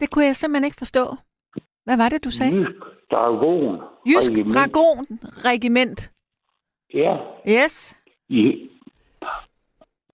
Det 0.00 0.10
kunne 0.10 0.24
jeg 0.24 0.36
simpelthen 0.36 0.64
ikke 0.64 0.76
forstå. 0.78 1.16
Hvad 1.84 1.96
var 1.96 2.08
det, 2.08 2.24
du 2.24 2.30
sagde? 2.30 2.54
Jysk 2.56 2.70
Dragon. 3.10 3.78
Jysk 4.06 4.54
Dragon 4.54 5.06
Regiment. 5.44 6.10
Ja, 6.94 7.16
Yes. 7.48 7.96
i, 8.28 8.70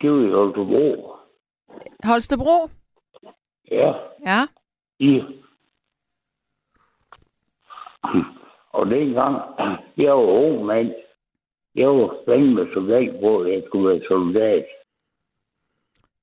det 0.01 0.11
var 0.13 0.21
i 0.29 0.31
Holstebro. 0.31 1.17
Holstebro. 2.05 2.69
Ja, 3.71 3.93
Ja. 4.27 4.47
i. 4.99 5.23
Og 8.73 8.87
dengang, 8.87 9.37
jeg 9.97 10.13
var 10.13 10.23
ung 10.45 10.65
mand, 10.65 10.95
jeg 11.77 11.89
var 11.89 12.17
fandme 12.25 12.69
soldat 12.75 13.09
at 13.25 13.53
jeg 13.53 13.63
skulle 13.67 13.89
være 13.89 14.01
soldat. 14.09 14.65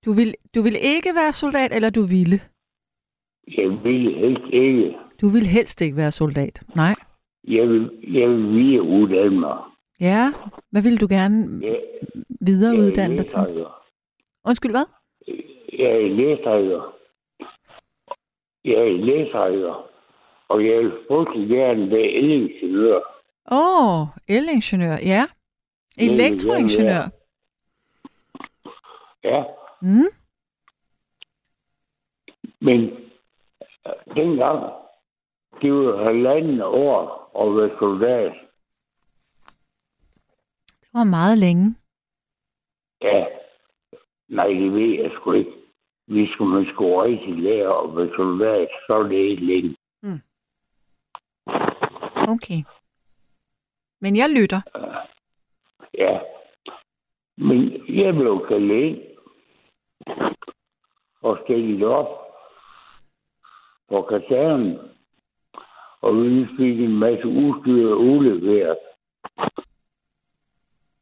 Du 0.05 0.11
vil, 0.11 0.35
du 0.55 0.61
vil 0.61 0.75
ikke 0.81 1.11
være 1.15 1.33
soldat, 1.33 1.75
eller 1.75 1.89
du 1.89 2.01
ville? 2.01 2.39
Jeg 3.57 3.83
ville 3.83 4.13
helst 4.13 4.53
ikke. 4.53 4.97
Du 5.21 5.27
vil 5.27 5.45
helst 5.45 5.81
ikke 5.81 5.97
være 5.97 6.11
soldat. 6.11 6.61
Nej. 6.75 6.95
Jeg 7.47 7.69
vil, 7.69 7.91
jeg 8.13 8.29
vil 8.29 8.53
videreuddanne 8.53 9.39
mig. 9.39 9.57
Ja. 9.99 10.31
Hvad 10.71 10.81
vil 10.81 11.01
du 11.01 11.07
gerne 11.09 11.65
Jeg, 11.65 11.79
videreuddanne 12.41 13.17
dig 13.17 13.27
til? 13.27 13.65
Undskyld, 14.45 14.71
hvad? 14.71 14.85
Jeg 15.79 15.91
er 15.91 16.07
læsehøjder. 16.07 16.95
Jeg 18.65 18.73
er 18.73 18.91
læsehøjder. 18.91 19.89
Og 20.47 20.65
jeg 20.65 20.79
vil 20.79 20.91
frygtelig 21.07 21.49
gerne 21.49 21.91
være 21.91 22.09
elingeniør. 22.11 22.99
Åh, 23.51 24.01
oh, 24.01 24.07
elingeniør. 24.27 24.97
Ja. 25.05 25.25
Elektroingeniør. 25.97 27.09
Ja, 29.23 29.43
Mm. 29.81 30.09
men 32.61 32.79
øh, 33.87 34.15
dengang, 34.15 34.73
det 35.61 35.73
var 35.73 36.03
halvanden 36.03 36.61
år 36.61 37.01
at 37.41 37.55
være 37.57 37.77
soldat. 37.79 38.33
Det 40.81 40.89
var 40.93 41.03
meget 41.03 41.37
længe. 41.37 41.75
Ja, 43.01 43.25
nej, 44.27 44.47
det 44.47 44.73
ved 44.73 45.01
jeg 45.03 45.11
sgu 45.15 45.31
ikke. 45.31 45.51
Vi 46.07 46.27
skulle 46.33 46.53
man 46.55 46.73
skulle 46.73 47.03
rigtig 47.03 47.33
lære 47.37 47.83
at 47.83 47.95
være 47.95 48.15
soldat, 48.15 48.67
så 48.87 48.93
er 48.93 49.03
det 49.03 49.15
ikke 49.29 49.45
længe. 49.45 49.75
Okay. 52.29 52.63
Men 54.01 54.15
jeg 54.17 54.29
lytter. 54.29 54.61
Ja. 54.75 54.99
Ja. 55.97 56.19
Men 57.37 57.57
jeg 57.87 58.13
blev 58.13 58.45
kaldt 58.47 58.71
ind 58.71 59.01
og 61.21 61.39
stillet 61.43 61.83
op 61.83 62.07
på 63.89 64.01
kasernen, 64.01 64.79
og 66.01 66.15
vi 66.15 66.47
fik 66.57 66.79
en 66.79 66.99
masse 66.99 67.27
udstyr 67.27 67.93
udleveret. 67.93 68.77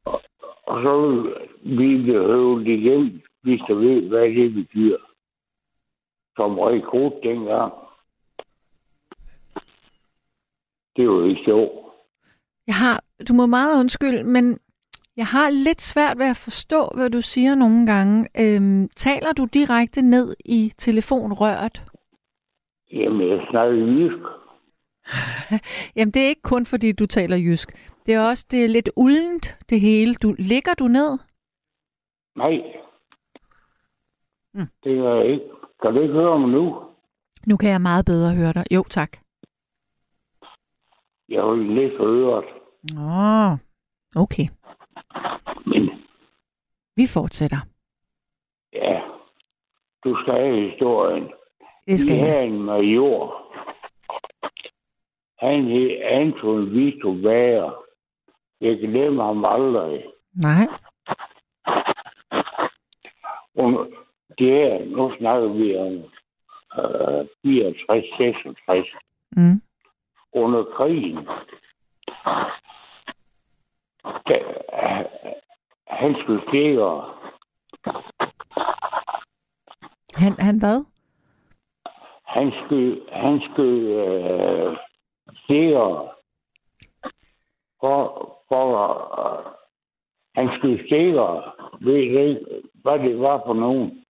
Og, 0.06 0.22
og 0.68 0.82
så 0.84 0.94
blev 1.64 2.60
det 2.60 2.68
igen, 2.68 3.24
hvis 3.42 3.62
du 3.68 3.76
ved, 3.76 4.10
hvad 4.10 4.22
det 4.22 4.54
betyder. 4.54 4.98
Som 6.36 6.60
rekrut 6.60 7.14
dengang. 7.24 7.74
Det 10.96 11.10
var 11.10 11.26
ikke 11.26 11.42
sjovt. 11.46 11.94
Jeg 12.68 12.76
har, 12.76 13.04
du 13.30 13.34
må 13.34 13.46
meget 13.46 13.80
undskylde, 13.80 14.24
men 14.24 14.60
jeg 15.18 15.26
har 15.26 15.50
lidt 15.50 15.82
svært 15.82 16.20
ved 16.20 16.26
at 16.26 16.38
forstå, 16.38 16.90
hvad 16.96 17.10
du 17.10 17.22
siger 17.22 17.56
nogle 17.56 17.86
gange. 17.86 18.28
Øhm, 18.40 18.90
taler 18.90 19.34
du 19.34 19.46
direkte 19.46 20.02
ned 20.02 20.36
i 20.46 20.74
telefonrøret? 20.78 21.84
Jamen, 22.94 23.30
jeg 23.30 23.48
snakker 23.50 23.76
jysk. 23.76 24.24
Jamen, 25.96 26.12
det 26.14 26.22
er 26.22 26.28
ikke 26.28 26.42
kun 26.42 26.66
fordi, 26.66 26.92
du 26.92 27.06
taler 27.06 27.38
jysk. 27.38 27.70
Det 28.06 28.14
er 28.14 28.30
også 28.30 28.46
det 28.52 28.64
er 28.66 28.68
lidt 28.70 28.90
uldent, 28.96 29.58
det 29.70 29.82
hele. 29.82 30.16
Du, 30.16 30.36
ligger 30.40 30.74
du 30.74 30.88
ned? 30.88 31.18
Nej. 32.36 32.64
Mm. 34.54 34.68
Det 34.84 34.98
gør 34.98 35.16
jeg 35.16 35.32
ikke. 35.32 35.46
Kan 35.82 35.94
du 35.94 36.02
ikke 36.02 36.14
høre 36.14 36.40
mig 36.40 36.50
nu? 36.50 36.76
Nu 37.48 37.58
kan 37.58 37.70
jeg 37.70 37.82
meget 37.82 38.06
bedre 38.06 38.36
høre 38.36 38.54
dig. 38.54 38.66
Jo, 38.72 38.84
tak. 38.90 39.18
Jeg 41.30 41.42
har 41.42 41.56
lidt 41.56 41.94
for 41.98 42.06
øret, 42.06 42.46
Åh, 42.98 43.58
okay. 44.24 44.48
Men 45.66 45.90
Vi 46.96 47.08
fortsætter. 47.14 47.58
ja, 48.74 49.02
du 50.04 50.18
skal 50.22 50.34
have 50.34 50.70
historien. 50.70 51.32
Det 51.88 52.00
skal 52.00 52.14
Vi 52.14 52.20
jeg. 52.20 52.30
havde 52.32 52.46
en 52.46 52.62
major. 52.64 53.38
Han 55.40 55.66
hed 55.66 55.90
Anton 56.04 56.72
Vito 56.74 57.14
Bager. 57.24 57.84
Jeg 58.62 58.78
glemmer 58.80 59.24
ham 59.26 59.46
aldrig. 59.48 60.06
Nej. 60.34 60.68
Og 63.56 63.88
det 64.38 64.48
her, 64.52 64.86
nu 64.86 65.16
snakker 65.18 65.48
vi 65.48 65.76
om 65.78 65.94
øh, 66.80 67.26
64-66. 67.46 68.98
Mm. 69.32 69.62
under 70.34 70.64
krigen. 70.64 71.18
Da, 74.04 74.38
han 75.88 76.16
skulle 76.22 76.42
stikke, 76.48 76.86
Han, 80.16 80.34
han 80.40 80.60
hvad? 80.60 80.86
han 82.26 82.52
skulle, 82.66 83.02
han 83.12 83.42
skulle 83.52 84.04
øh, 84.04 84.78
stikke 85.44 85.78
for, 87.80 87.98
for 88.48 88.66
øh, 89.20 89.46
han 90.36 90.50
skulle 90.58 90.86
stikke, 90.86 91.22
ved 91.82 91.96
ikke, 91.96 92.40
hvad 92.74 93.00
det 93.00 93.20
var 93.20 93.42
for 93.46 93.54
nogen. 93.54 94.06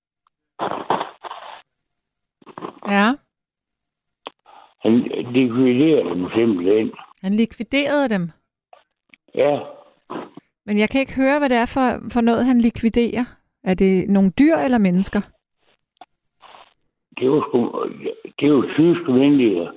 Ja. 2.88 3.08
Han 4.80 4.94
likviderede 5.32 6.10
dem 6.10 6.30
simpelthen. 6.36 6.92
Han 7.22 7.34
likviderede 7.34 8.10
dem. 8.10 8.32
Ja, 9.36 9.60
Men 10.66 10.78
jeg 10.78 10.90
kan 10.90 11.02
ikke 11.02 11.16
høre, 11.16 11.40
hvad 11.40 11.50
det 11.50 11.58
er 11.58 11.66
for, 11.66 12.10
for 12.14 12.22
noget, 12.22 12.46
han 12.46 12.62
likviderer. 12.62 13.26
Er 13.64 13.74
det 13.74 14.10
nogle 14.10 14.32
dyr 14.40 14.56
eller 14.56 14.78
mennesker? 14.78 15.22
det 17.20 17.32
var 17.32 17.42
sgu, 17.50 17.60
det 18.40 18.54
var 18.54 18.62
tysk 18.78 19.08
venlige. 19.08 19.70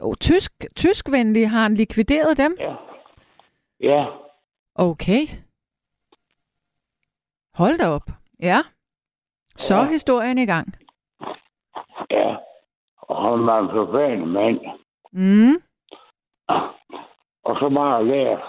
Oh, 0.00 0.14
tysk, 0.20 0.52
tyskvenlige 0.76 1.46
har 1.46 1.62
han 1.62 1.74
likvideret 1.74 2.38
dem? 2.38 2.56
Ja. 2.60 2.74
Ja, 3.80 4.06
Okay. 4.74 5.26
Hold 7.54 7.78
da 7.78 7.88
op. 7.88 8.10
Ja. 8.42 8.58
Så 9.56 9.74
er 9.74 9.84
Ja. 9.84 9.90
historien 9.90 10.38
i 10.38 10.46
gang. 10.46 10.68
ja. 12.10 12.36
Og 12.98 13.22
han 13.22 13.46
var 13.46 13.58
en 13.60 13.68
forfærdelig 13.70 14.28
mand. 14.28 14.60
Mm. 15.12 15.62
Og 17.44 17.56
så 17.60 17.70
bare 17.74 18.06
lære. 18.06 18.40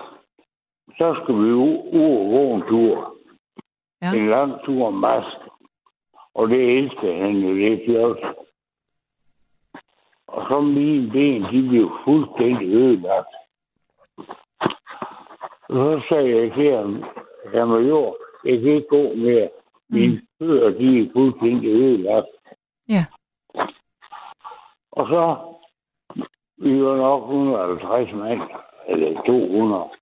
Så 0.98 1.20
skal 1.24 1.36
vi 1.36 1.52
ud 1.52 2.56
en 2.56 2.64
tur. 2.70 3.18
Ja. 4.02 4.14
En 4.14 4.30
lang 4.30 4.64
tur 4.66 4.88
om 4.88 4.94
mask. 4.94 5.38
Og 6.34 6.50
det 6.50 6.78
elskede 6.78 7.18
han 7.18 7.36
jo 7.36 7.54
lidt 7.54 7.98
også. 7.98 8.34
Og 10.28 10.48
så 10.50 10.62
mine 10.62 11.12
ben, 11.12 11.44
de 11.44 11.70
blev 11.70 11.92
fuldstændig 12.04 12.68
ødelagt. 12.68 13.34
Og 15.70 15.78
så 15.78 16.02
sagde 16.10 16.38
jeg 16.38 16.54
til 16.54 16.76
ham, 16.76 17.04
herr 17.54 17.66
major, 17.66 18.18
jeg 18.46 18.62
kan 18.62 18.72
ikke 18.76 18.88
gå 18.88 19.16
mere. 19.16 19.50
Mine 19.90 20.22
fødder, 20.40 20.70
de 20.70 21.00
er 21.00 21.10
fuldstændig 21.14 21.70
ødelagt. 21.70 22.28
Ja. 22.90 23.06
Og 24.92 25.08
så, 25.08 25.38
vi 26.58 26.84
var 26.84 26.96
nok 26.98 27.24
150 27.24 28.14
mand, 28.14 28.42
eller 28.88 29.24
200. 29.24 30.01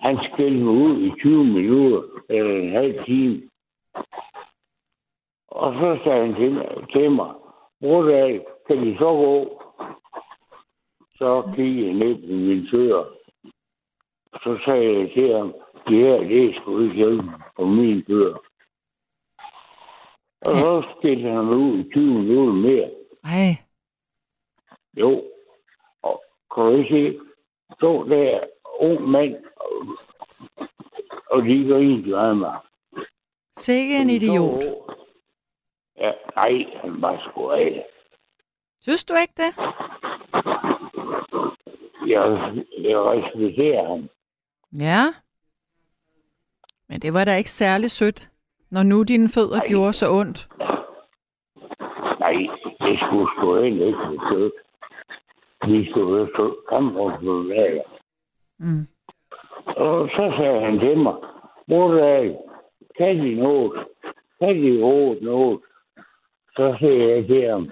Han 0.00 0.18
skældte 0.24 0.64
mig 0.64 0.72
ud 0.72 1.00
i 1.00 1.10
20 1.20 1.44
minutter, 1.44 2.02
eller 2.28 2.54
en 2.60 2.72
halv 2.72 3.04
time. 3.04 3.42
Og 5.48 5.72
så 5.74 5.98
sagde 6.04 6.26
han 6.26 6.34
til, 6.34 6.62
til 6.92 7.10
mig, 7.10 7.34
Brudal, 7.80 8.44
kan 8.66 8.80
vi 8.84 8.94
så 8.94 9.04
gå? 9.04 9.62
Så 11.14 11.52
kiggede 11.56 11.86
jeg 11.86 11.94
ned 11.94 12.14
på 12.14 12.32
min 12.32 12.68
fødder. 12.70 13.04
Så 14.42 14.58
sagde 14.64 14.98
jeg 14.98 15.10
til 15.14 15.36
ham, 15.36 15.54
det 15.88 15.98
her, 15.98 16.18
det 16.18 16.44
er 16.44 16.60
sgu 16.60 16.80
ikke 16.80 16.94
hjælpe 16.94 17.32
på 17.56 17.64
mine 17.64 18.04
fødder. 18.06 18.36
Og 20.46 20.54
så 20.54 20.82
skilte 20.98 21.28
han 21.28 21.48
ud 21.48 21.78
i 21.78 21.90
20 21.92 22.04
minutter 22.04 22.52
mere. 22.52 22.90
Ej, 23.24 23.56
Jo. 24.96 25.24
Og 26.02 26.22
kan 26.54 26.64
du 26.64 26.70
ikke 26.76 26.88
se, 26.88 27.20
så 27.80 28.06
der 28.08 28.40
ung 28.78 29.08
mand, 29.08 29.36
og, 31.30 31.42
de 31.42 31.68
grinte 31.68 32.16
af 32.16 32.36
mig. 32.36 32.56
sikke 33.56 33.96
en 33.96 34.10
idiot. 34.10 34.64
Ja, 35.96 36.12
nej, 36.36 36.64
han 36.82 37.02
var 37.02 37.28
sgu 37.30 37.48
af. 37.50 37.86
Synes 38.80 39.04
du 39.04 39.14
ikke 39.14 39.34
det? 39.36 39.52
Jeg, 42.06 42.24
jeg 42.78 42.98
respekterer 42.98 43.88
ham. 43.88 44.08
Ja. 44.78 45.04
Men 46.88 47.00
det 47.00 47.12
var 47.12 47.24
da 47.24 47.36
ikke 47.36 47.50
særlig 47.50 47.90
sødt, 47.90 48.30
når 48.70 48.82
nu 48.82 49.02
dine 49.02 49.28
fødder 49.28 49.60
Ej. 49.60 49.68
gjorde 49.68 49.92
så 49.92 50.10
ondt. 50.10 50.48
Nej, 52.20 52.36
det 52.80 52.98
skulle 53.00 53.28
sgu 53.36 53.56
ikke 53.62 53.78
være 53.78 54.18
sødt. 54.32 54.52
Vi 55.66 55.90
skulle 55.90 56.16
være 56.16 56.28
så 56.36 56.56
kamprådsbevæger. 56.68 57.82
Mm. 58.58 58.86
Og 59.66 60.08
så 60.08 60.34
sagde 60.36 60.60
han 60.60 60.78
til 60.78 60.98
mig, 60.98 61.14
det? 61.68 62.38
Kan 62.96 63.18
de 63.18 63.34
noget? 63.34 63.86
Kan 64.40 64.62
de 64.62 64.80
hovedet 64.80 65.22
noget? 65.22 65.60
Så 66.56 66.76
sagde 66.80 67.08
jeg 67.08 67.26
til 67.26 67.50
ham, 67.50 67.70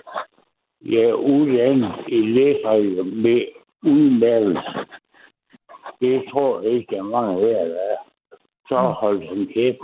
jeg 0.84 1.02
er 1.02 1.14
uddannet 1.14 1.94
elektriker 2.08 3.04
med 3.04 3.46
udmærkelse. 3.82 4.86
Det 6.00 6.24
tror 6.30 6.60
jeg 6.60 6.72
ikke, 6.72 6.96
er 6.96 7.02
mange 7.02 7.40
her, 7.40 7.56
er. 7.56 7.96
Så 8.68 8.76
holdt 8.76 9.28
han 9.28 9.46
kæft. 9.54 9.78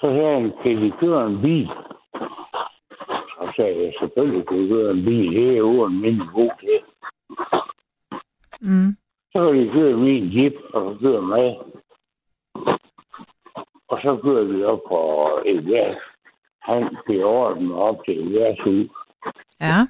Så 0.00 0.06
sagde 0.06 0.40
han, 0.40 0.52
kan 0.62 0.82
de 0.82 0.92
køre 1.00 1.26
en 1.26 1.42
bil? 1.42 1.68
Så 3.30 3.52
sagde 3.56 3.84
jeg, 3.84 3.94
selvfølgelig 4.00 4.48
kan 4.48 4.58
de 4.58 4.68
køre 4.68 4.90
en 4.90 5.04
bil. 5.04 5.34
Det 5.34 5.48
er 5.48 5.52
jeg 5.52 5.64
ualmindelig 5.64 6.28
god 6.34 6.50
til. 6.60 6.80
Mm. 8.60 8.96
Så 9.32 9.52
kan 9.52 9.60
de 9.60 9.72
køre 9.72 9.96
min 9.96 10.24
jeep, 10.36 10.54
og 10.74 10.94
så 10.94 10.98
køre 11.00 11.22
mig. 11.22 11.58
Og 13.88 13.98
så 14.02 14.20
kører 14.22 14.44
vi 14.44 14.64
op 14.64 14.80
på 14.88 15.28
et 15.46 15.66
værk. 15.66 15.96
Han 16.60 16.96
beordrer 17.06 17.60
mig 17.60 17.76
op 17.76 18.04
til 18.04 18.26
et 18.26 18.32
værtshus. 18.32 18.90
Ja. 19.60 19.86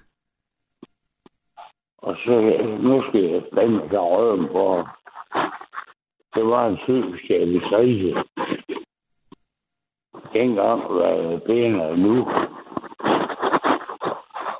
Og 1.99 2.17
så 2.25 2.31
nu 2.83 3.03
skal 3.09 3.23
jeg 3.25 3.43
fandme 3.55 3.89
tage 3.89 4.01
røven 4.01 4.47
på 4.49 4.77
ham. 4.77 4.87
Det 6.35 6.47
var 6.47 6.69
en 6.69 6.79
sygeskab 6.85 7.49
krise. 7.71 8.15
Dengang 10.33 10.95
var 10.95 11.09
jeg 11.09 11.43
pænere 11.43 11.97
nu. 11.97 12.29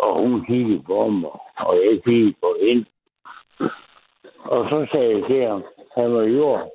Og 0.01 0.23
hun 0.23 0.45
kiggede 0.45 0.83
på 0.83 1.09
mig, 1.09 1.31
og 1.57 1.77
jeg 1.77 2.03
kiggede 2.05 2.35
på 2.41 2.57
hende. 2.61 2.85
Og 4.51 4.69
så 4.71 4.87
sagde 4.93 5.11
jeg 5.15 5.25
til 5.27 5.47
ham, 5.47 5.65
han 5.97 6.15
var 6.15 6.23
jord. 6.23 6.71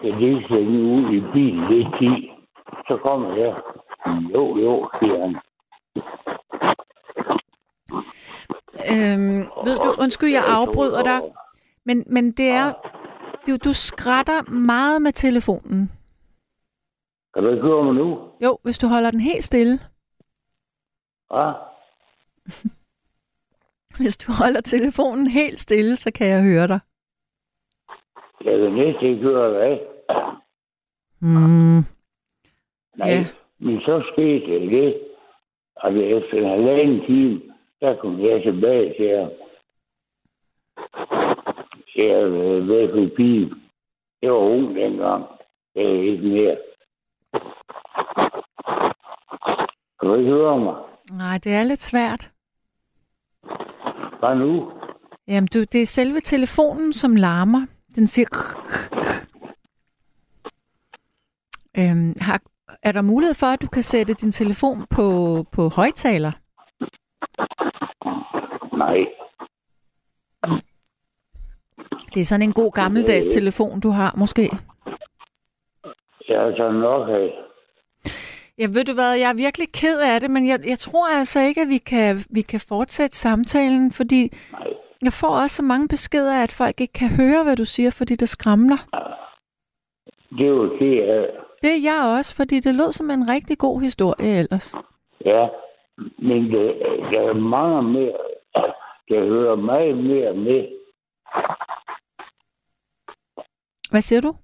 Kan 0.00 0.20
de 0.20 0.26
ikke 0.26 0.48
mig 0.48 0.82
ud 0.94 1.14
i 1.14 1.20
bilen 1.32 1.68
lidt 1.72 1.88
tid? 1.98 2.28
Så 2.88 2.98
kommer 3.06 3.36
jeg. 3.36 3.54
Jo, 4.34 4.56
jo, 4.56 4.90
siger 4.98 5.20
han. 5.20 5.34
Øhm, 8.92 9.40
ved 9.64 9.76
du, 9.84 9.94
undskyld, 10.02 10.30
jeg 10.30 10.44
afbryder 10.46 11.02
dig, 11.02 11.20
men, 11.84 12.04
men 12.06 12.32
det 12.32 12.48
er, 12.48 12.72
du, 13.46 13.56
du 13.64 13.72
skrætter 13.72 14.50
meget 14.50 15.02
med 15.02 15.12
telefonen. 15.12 15.92
Kan 17.34 17.42
du 17.42 17.50
ikke 17.50 17.62
høre 17.62 17.84
mig 17.84 17.94
nu? 17.94 18.18
Jo, 18.44 18.58
hvis 18.62 18.78
du 18.78 18.86
holder 18.86 19.10
den 19.10 19.20
helt 19.20 19.44
stille. 19.44 19.78
Ja? 21.32 21.52
Hvis 24.00 24.16
du 24.16 24.32
holder 24.32 24.60
telefonen 24.60 25.26
helt 25.26 25.60
stille, 25.60 25.96
så 25.96 26.12
kan 26.12 26.26
jeg 26.26 26.42
høre 26.42 26.66
dig. 26.68 26.80
Jeg 28.44 28.58
kan 28.58 28.72
næsten 28.72 29.06
ikke 29.06 29.22
høre 29.22 29.50
dig 29.54 29.62
af. 29.62 29.80
Mm. 31.20 31.82
Nej, 32.96 33.08
Ja. 33.08 33.26
men 33.58 33.80
så 33.80 34.02
skete 34.12 34.46
det 34.60 34.70
det, 34.70 35.00
at 35.84 35.96
efter 35.96 36.36
en 36.38 36.48
halvanden 36.50 37.06
time, 37.06 37.42
der 37.80 37.96
kom 37.96 38.20
jeg 38.24 38.42
tilbage 38.42 38.94
til 38.98 39.18
ham. 39.18 39.30
Jeg 41.96 42.16
havde 42.16 42.68
været 42.68 42.90
på 42.90 43.14
pigen. 43.16 43.62
Jeg 44.22 44.32
var 44.32 44.38
ung 44.38 44.76
dengang. 44.76 45.24
Jeg 45.74 45.84
er 45.84 46.02
ikke 46.02 46.22
mere. 46.22 46.56
Kan 50.00 50.08
du 50.08 50.14
ikke 50.14 50.30
høre 50.30 50.58
mig? 50.58 50.76
Nej, 51.10 51.38
det 51.44 51.52
er 51.52 51.62
lidt 51.64 51.80
svært. 51.80 52.30
Hvad 54.20 54.36
nu? 54.36 54.72
Jamen, 55.28 55.48
du, 55.54 55.58
det 55.58 55.82
er 55.82 55.86
selve 55.86 56.20
telefonen, 56.20 56.92
som 56.92 57.16
larmer. 57.16 57.66
Den 57.94 58.06
siger... 58.06 58.26
Øhm, 61.78 62.14
har, 62.20 62.40
er 62.82 62.92
der 62.92 63.02
mulighed 63.02 63.34
for, 63.34 63.46
at 63.46 63.62
du 63.62 63.66
kan 63.66 63.82
sætte 63.82 64.14
din 64.14 64.32
telefon 64.32 64.86
på, 64.90 65.06
på 65.52 65.68
højtaler? 65.68 66.32
Nej. 68.76 69.06
Det 72.14 72.20
er 72.20 72.24
sådan 72.24 72.42
en 72.42 72.52
god 72.52 72.72
gammeldags 72.72 73.26
telefon, 73.26 73.80
du 73.80 73.90
har, 73.90 74.14
måske. 74.16 74.50
Er 76.28 76.56
så 76.56 76.72
nok 76.72 77.08
af. 77.08 77.49
Ja, 78.60 78.66
ved 78.66 78.84
du 78.84 78.94
hvad, 78.94 79.12
jeg 79.12 79.30
er 79.30 79.34
virkelig 79.34 79.68
ked 79.72 80.00
af 80.00 80.20
det, 80.20 80.30
men 80.30 80.48
jeg, 80.48 80.58
jeg 80.66 80.78
tror 80.78 81.08
altså 81.18 81.40
ikke, 81.40 81.60
at 81.60 81.68
vi 81.68 81.78
kan, 81.78 82.16
vi 82.30 82.42
kan 82.42 82.60
fortsætte 82.68 83.16
samtalen, 83.16 83.92
fordi 83.92 84.32
Nej. 84.52 84.68
jeg 85.02 85.12
får 85.12 85.28
også 85.42 85.56
så 85.56 85.62
mange 85.62 85.88
beskeder 85.88 86.38
af, 86.38 86.42
at 86.42 86.52
folk 86.52 86.80
ikke 86.80 86.92
kan 86.92 87.08
høre, 87.08 87.42
hvad 87.44 87.56
du 87.56 87.64
siger, 87.64 87.90
fordi 87.90 88.16
det 88.16 88.28
skramler. 88.28 88.76
Det 90.30 90.46
er 90.46 90.48
jo 90.48 90.78
det, 90.78 91.00
at 91.00 91.30
Det 91.62 91.70
er 91.70 91.82
jeg 91.82 92.16
også, 92.18 92.36
fordi 92.36 92.60
det 92.60 92.74
lød 92.74 92.92
som 92.92 93.10
en 93.10 93.30
rigtig 93.30 93.58
god 93.58 93.80
historie 93.80 94.38
ellers. 94.38 94.76
Ja, 95.24 95.48
men 96.18 96.42
det, 96.44 96.74
der 97.12 97.20
er 97.20 97.34
mange 97.34 97.82
mere, 97.82 98.18
der 99.08 99.20
hører 99.26 99.56
meget 99.56 99.96
mere 99.96 100.34
med. 100.34 100.68
Hvad 103.90 104.00
siger 104.00 104.20
du? 104.20 104.34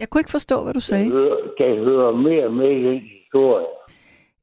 Jeg 0.00 0.10
kunne 0.10 0.20
ikke 0.20 0.30
forstå, 0.30 0.62
hvad 0.64 0.74
du 0.74 0.80
sagde. 0.80 1.08
hører, 1.10 1.36
der 1.58 1.84
hører 1.84 2.12
mere 2.16 2.48
med 2.50 2.70
i 2.70 2.84
den 2.84 3.00
historie. 3.00 3.66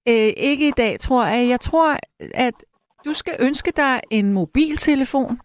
Øh, 0.09 0.33
ikke 0.37 0.67
i 0.67 0.71
dag, 0.77 0.99
tror 0.99 1.25
jeg. 1.25 1.49
Jeg 1.49 1.59
tror, 1.59 1.87
at 2.33 2.53
du 3.05 3.13
skal 3.13 3.33
ønske 3.39 3.71
dig 3.77 3.99
en 4.11 4.33
mobiltelefon. 4.33 5.39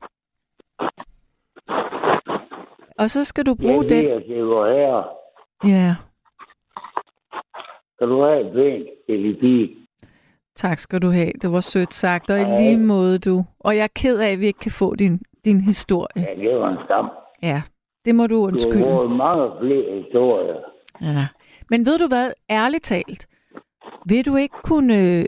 Og 2.98 3.10
så 3.10 3.24
skal 3.24 3.46
du 3.46 3.54
bruge 3.54 3.82
Jeg 3.82 3.90
den. 3.90 4.06
at 4.06 4.22
det 4.28 4.46
var 4.46 4.72
her. 4.72 5.08
Ja, 5.68 5.94
Kan 7.98 8.08
du 8.08 8.22
have 8.22 8.40
et 8.40 8.88
Filipin? 9.06 9.70
tak 10.56 10.78
skal 10.78 11.02
du 11.02 11.10
have. 11.10 11.32
Det 11.42 11.52
var 11.52 11.60
sødt 11.60 11.94
sagt, 11.94 12.30
og 12.30 12.40
i 12.40 12.44
lige 12.44 12.78
måde 12.78 13.18
du. 13.18 13.44
Og 13.60 13.76
jeg 13.76 13.82
er 13.84 13.88
ked 13.96 14.18
af, 14.18 14.32
at 14.32 14.40
vi 14.40 14.46
ikke 14.46 14.58
kan 14.58 14.70
få 14.70 14.94
din, 14.94 15.20
din 15.44 15.60
historie. 15.60 16.22
Ja, 16.28 16.34
det 16.42 16.58
var 16.58 16.68
en 16.70 16.78
skam. 16.84 17.10
Ja, 17.42 17.62
det 18.05 18.14
må 18.14 18.26
du 18.26 18.36
undskylde. 18.36 18.80
fået 18.84 19.11
mange 19.11 19.50
flere 19.61 20.03
historier. 20.03 20.57
Ja. 21.00 21.26
Men 21.70 21.86
ved 21.86 21.98
du 21.98 22.07
hvad, 22.09 22.32
ærligt 22.50 22.84
talt, 22.84 23.26
vil 24.07 24.26
du 24.26 24.36
ikke 24.36 24.55
kunne 24.64 24.96
øh, 24.96 25.24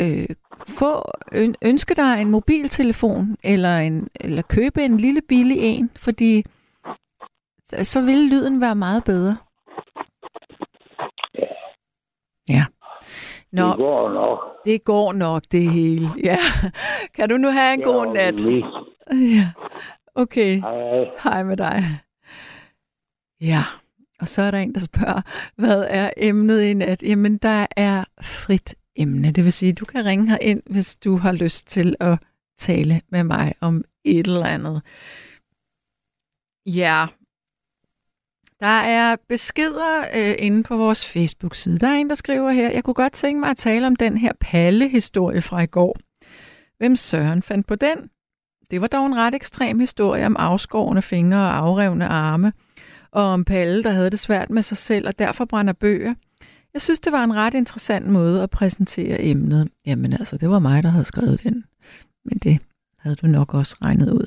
øh, 0.00 0.26
få 0.68 1.10
øn, 1.32 1.54
ønske 1.62 1.94
dig 1.94 2.20
en 2.22 2.30
mobiltelefon 2.30 3.36
eller 3.44 3.76
en 3.78 4.08
eller 4.14 4.42
købe 4.42 4.84
en 4.84 4.96
lille 4.96 5.20
billig 5.28 5.58
en, 5.60 5.90
fordi 5.96 6.44
så, 7.64 7.84
så 7.84 8.00
vil 8.00 8.18
lyden 8.30 8.60
være 8.60 8.74
meget 8.74 9.04
bedre. 9.04 9.36
Ja. 11.38 11.44
Ja. 12.48 12.64
Nå, 13.52 13.68
Det 13.68 13.76
går 13.76 14.12
nok. 14.12 14.38
det 14.64 14.84
går 14.84 15.12
nok 15.12 15.42
det 15.52 15.70
hele. 15.70 16.10
Ja. 16.24 16.36
Kan 17.14 17.28
du 17.28 17.36
nu 17.36 17.48
have 17.48 17.74
en 17.74 17.80
Jeg 17.80 17.86
god 17.86 18.06
er 18.06 18.12
nat? 18.12 18.34
Ja. 19.12 19.50
Okay. 20.14 20.60
Hej. 20.60 21.04
Hej 21.24 21.42
med 21.42 21.56
dig. 21.56 21.82
Ja, 23.40 23.64
og 24.20 24.28
så 24.28 24.42
er 24.42 24.50
der 24.50 24.58
en, 24.58 24.74
der 24.74 24.80
spørger, 24.80 25.22
hvad 25.56 25.86
er 25.88 26.10
emnet 26.16 26.62
i 26.62 26.74
nat? 26.74 27.02
Jamen, 27.02 27.38
der 27.38 27.66
er 27.76 28.04
frit 28.22 28.74
emne. 28.96 29.32
Det 29.32 29.44
vil 29.44 29.52
sige, 29.52 29.72
du 29.72 29.84
kan 29.84 30.04
ringe 30.04 30.28
her 30.28 30.38
ind, 30.40 30.62
hvis 30.66 30.96
du 30.96 31.16
har 31.16 31.32
lyst 31.32 31.66
til 31.66 31.96
at 32.00 32.18
tale 32.58 33.00
med 33.08 33.24
mig 33.24 33.54
om 33.60 33.84
et 34.04 34.26
eller 34.26 34.46
andet. 34.46 34.82
Ja, 36.66 37.06
der 38.60 38.66
er 38.66 39.16
beskeder 39.28 40.04
øh, 40.14 40.34
inde 40.38 40.62
på 40.62 40.76
vores 40.76 41.12
Facebook-side. 41.12 41.78
Der 41.78 41.88
er 41.88 41.94
en, 41.94 42.08
der 42.08 42.14
skriver 42.14 42.50
her, 42.50 42.70
jeg 42.70 42.84
kunne 42.84 42.94
godt 42.94 43.12
tænke 43.12 43.40
mig 43.40 43.50
at 43.50 43.56
tale 43.56 43.86
om 43.86 43.96
den 43.96 44.16
her 44.16 44.32
Palle-historie 44.40 45.42
fra 45.42 45.60
i 45.60 45.66
går. 45.66 45.98
Hvem 46.78 46.96
søren 46.96 47.42
fandt 47.42 47.66
på 47.66 47.74
den? 47.74 48.10
Det 48.70 48.80
var 48.80 48.86
dog 48.86 49.06
en 49.06 49.16
ret 49.16 49.34
ekstrem 49.34 49.80
historie 49.80 50.26
om 50.26 50.36
afskårne 50.36 51.02
fingre 51.02 51.38
og 51.38 51.56
afrevne 51.56 52.06
arme 52.06 52.52
og 53.16 53.24
om 53.24 53.44
Palle, 53.44 53.82
der 53.82 53.90
havde 53.90 54.10
det 54.10 54.18
svært 54.18 54.50
med 54.50 54.62
sig 54.62 54.76
selv 54.76 55.06
og 55.06 55.18
derfor 55.18 55.44
brænder 55.44 55.72
bøger. 55.72 56.14
Jeg 56.74 56.82
synes, 56.82 57.00
det 57.00 57.12
var 57.12 57.24
en 57.24 57.34
ret 57.34 57.54
interessant 57.54 58.06
måde 58.06 58.42
at 58.42 58.50
præsentere 58.50 59.22
emnet. 59.22 59.68
Jamen 59.86 60.12
altså, 60.12 60.36
det 60.36 60.50
var 60.50 60.58
mig, 60.58 60.82
der 60.82 60.88
havde 60.88 61.04
skrevet 61.04 61.42
den. 61.42 61.64
Men 62.24 62.38
det 62.38 62.58
havde 62.98 63.16
du 63.16 63.26
nok 63.26 63.54
også 63.54 63.76
regnet 63.82 64.10
ud. 64.10 64.26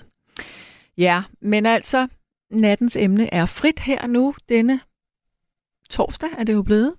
Ja, 0.97 1.23
men 1.41 1.65
altså, 1.65 2.07
nattens 2.51 2.95
emne 2.95 3.33
er 3.33 3.45
frit 3.45 3.79
her 3.79 4.07
nu. 4.07 4.33
Denne 4.49 4.79
torsdag 5.89 6.29
er 6.37 6.43
det 6.43 6.53
jo 6.53 6.61
blevet. 6.61 6.93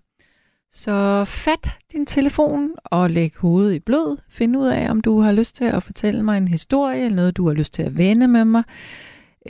Så 0.72 1.24
fat 1.24 1.68
din 1.92 2.06
telefon 2.06 2.70
og 2.84 3.10
læg 3.10 3.36
hovedet 3.36 3.74
i 3.74 3.78
blød. 3.78 4.16
Find 4.28 4.56
ud 4.56 4.66
af, 4.66 4.90
om 4.90 5.00
du 5.00 5.20
har 5.20 5.32
lyst 5.32 5.56
til 5.56 5.64
at 5.64 5.82
fortælle 5.82 6.22
mig 6.22 6.38
en 6.38 6.48
historie, 6.48 7.04
eller 7.04 7.16
noget, 7.16 7.36
du 7.36 7.46
har 7.46 7.54
lyst 7.54 7.74
til 7.74 7.82
at 7.82 7.96
vende 7.96 8.28
med 8.28 8.44
mig. 8.44 8.62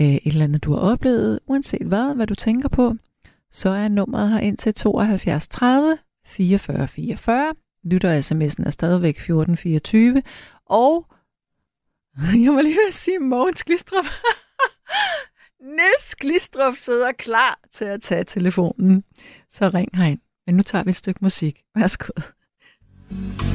Øh, 0.01 0.07
et 0.07 0.21
eller 0.27 0.45
andet, 0.45 0.65
du 0.65 0.73
har 0.73 0.81
oplevet, 0.81 1.41
uanset 1.47 1.87
hvad, 1.87 2.15
hvad 2.15 2.27
du 2.27 2.35
tænker 2.35 2.69
på. 2.69 2.95
Så 3.53 3.69
er 3.69 3.89
nummeret 3.89 4.31
her 4.31 4.39
ind 4.39 4.59
til 4.59 4.75
72 4.75 5.49
30 5.49 5.99
44 6.27 6.89
44. 6.89 7.55
Lytter 7.85 8.21
sms'en 8.21 8.67
er 8.67 8.71
stadigvæk 8.71 9.15
1424. 9.15 10.23
Og 10.67 11.07
jeg 12.45 12.53
må 12.53 12.61
lige 12.61 12.79
sige 12.91 13.19
Mogens 13.19 13.65
Glistrup. 13.65 14.05
Niels 15.77 16.15
Glistrup 16.15 16.77
sidder 16.77 17.13
klar 17.13 17.61
til 17.71 17.85
at 17.85 18.03
tage 18.03 18.25
telefonen. 18.25 19.05
Så 19.51 19.69
ring 19.69 19.89
herind. 19.95 20.21
Men 20.47 20.57
nu 20.57 20.63
tager 20.63 20.85
vi 20.85 20.91
et 20.91 20.97
stykke 20.97 21.19
musik. 21.23 21.63
Værsgo. 21.75 22.13
Is 23.11 23.50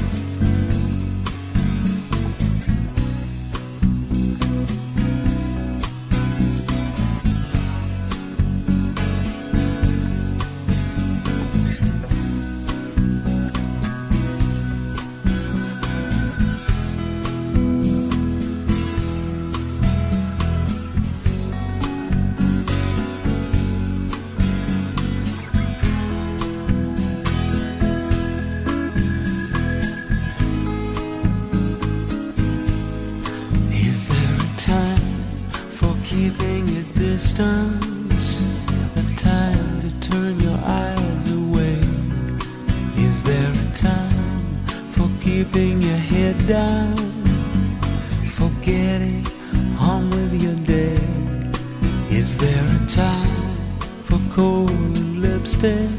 keeping 36.26 36.67
a 36.78 36.84
distance? 36.97 38.41
A 38.95 39.15
time 39.15 39.80
to 39.80 39.91
turn 39.99 40.39
your 40.39 40.57
eyes 40.63 41.30
away? 41.30 41.80
Is 42.97 43.21
there 43.21 43.51
a 43.51 43.71
time 43.76 44.65
for 44.93 45.07
keeping 45.21 45.84
your 45.84 46.01
head 46.13 46.36
down? 46.47 46.95
For 48.38 48.49
getting 48.63 49.23
on 49.80 50.09
with 50.09 50.34
your 50.41 50.55
day? 50.78 50.97
Is 52.09 52.36
there 52.38 52.65
a 52.80 52.86
time 52.88 53.57
for 54.07 54.19
cold 54.34 54.71
lipstick? 55.26 55.91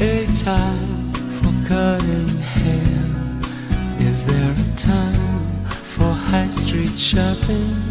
A 0.00 0.26
time 0.36 1.12
for 1.38 1.52
cutting 1.66 2.28
hair? 2.54 2.98
Is 4.06 4.26
there 4.26 4.54
a 4.66 4.76
time 4.76 5.64
for 5.94 6.12
high 6.12 6.48
street 6.48 6.98
shopping 6.98 7.89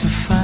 to 0.00 0.08
find 0.08 0.39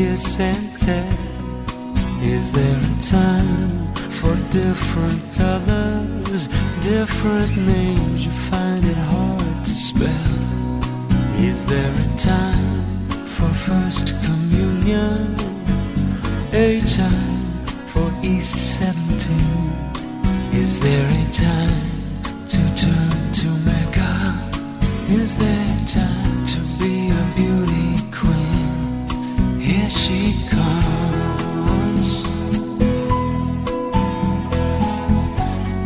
kiss 0.00 0.40
and 0.40 0.66
tell? 0.78 1.18
Is 2.22 2.52
there 2.52 2.80
a 2.92 2.96
time 3.02 3.72
for 4.18 4.34
different 4.60 5.22
colors, 5.40 6.40
different 6.92 7.54
names? 7.74 8.24
You 8.26 8.32
find 8.50 8.82
it 8.92 9.00
hard 9.12 9.56
to 9.66 9.74
spell. 9.88 10.30
Is 11.48 11.66
there 11.72 11.94
a 12.06 12.08
time 12.16 12.72
for 13.34 13.50
first 13.66 14.06
communion? 14.26 15.20
A 16.66 16.80
time 17.00 17.42
for 17.92 18.08
East 18.22 18.56
17? 18.80 19.36
Is 20.62 20.80
there 20.80 21.08
a 21.22 21.26
time 21.48 21.82
to 22.52 22.60
turn 22.82 23.18
to 23.40 23.48
Mecca? 23.68 24.14
Is 25.20 25.36
there 25.36 25.72
time 25.86 26.36
to 26.52 26.58
be 26.80 26.94
a 27.20 27.22
beauty 27.36 27.69
she 29.90 30.34
comes. 30.48 32.24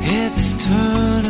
It's 0.02 0.52
turn 0.62 1.23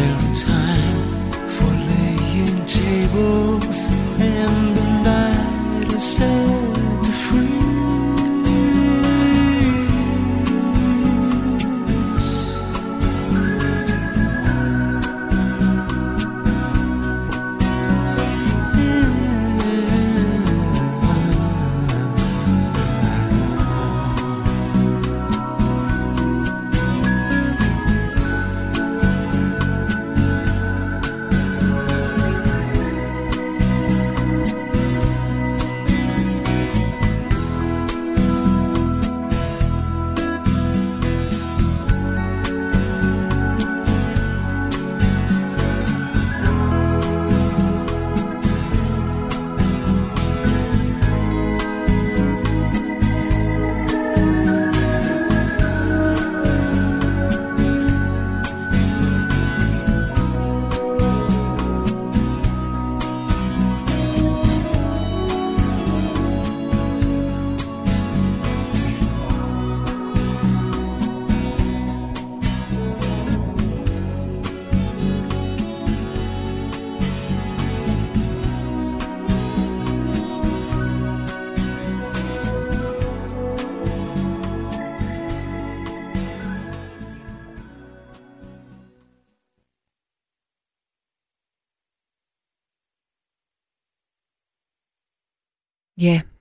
there 0.00 0.34
time 0.34 1.30
for 1.54 1.70
laying 1.90 2.58
tables 2.64 3.80
and 4.18 4.76
the 4.76 4.86
night 5.04 5.94
is 5.94 6.04
set 6.16 7.04
to 7.04 7.12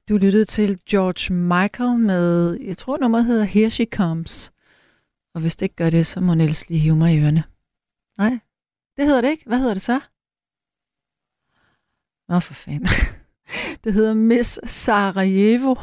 du 0.09 0.17
lyttede 0.17 0.45
til 0.45 0.79
George 0.89 1.33
Michael 1.33 1.99
med, 1.99 2.57
jeg 2.61 2.77
tror 2.77 2.97
nummeret 2.97 3.25
hedder 3.25 3.43
Here 3.43 3.69
She 3.69 3.85
Comes. 3.85 4.51
Og 5.33 5.41
hvis 5.41 5.55
det 5.55 5.65
ikke 5.65 5.75
gør 5.75 5.89
det, 5.89 6.07
så 6.07 6.19
må 6.19 6.33
Niels 6.33 6.69
lige 6.69 6.79
hive 6.79 6.95
mig 6.95 7.15
i 7.15 7.19
ørene. 7.19 7.43
Nej, 8.17 8.39
det 8.97 9.05
hedder 9.05 9.21
det 9.21 9.29
ikke. 9.29 9.43
Hvad 9.45 9.57
hedder 9.57 9.73
det 9.73 9.81
så? 9.81 9.99
Nå, 12.27 12.39
for 12.39 12.53
fanden. 12.53 12.87
Det 13.83 13.93
hedder 13.93 14.13
Miss 14.13 14.59
Sarajevo. 14.71 15.75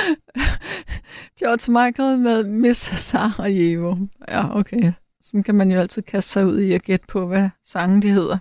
George 1.40 1.72
Michael 1.72 2.18
med 2.18 2.44
Miss 2.44 2.80
Sarajevo. 2.80 3.96
Ja, 4.28 4.56
okay. 4.58 4.92
Sådan 5.22 5.42
kan 5.42 5.54
man 5.54 5.70
jo 5.70 5.80
altid 5.80 6.02
kaste 6.02 6.30
sig 6.30 6.46
ud 6.46 6.60
i 6.60 6.72
at 6.72 6.82
gætte 6.82 7.06
på, 7.06 7.26
hvad 7.26 7.50
sangen 7.64 8.02
de 8.02 8.10
hedder. 8.10 8.38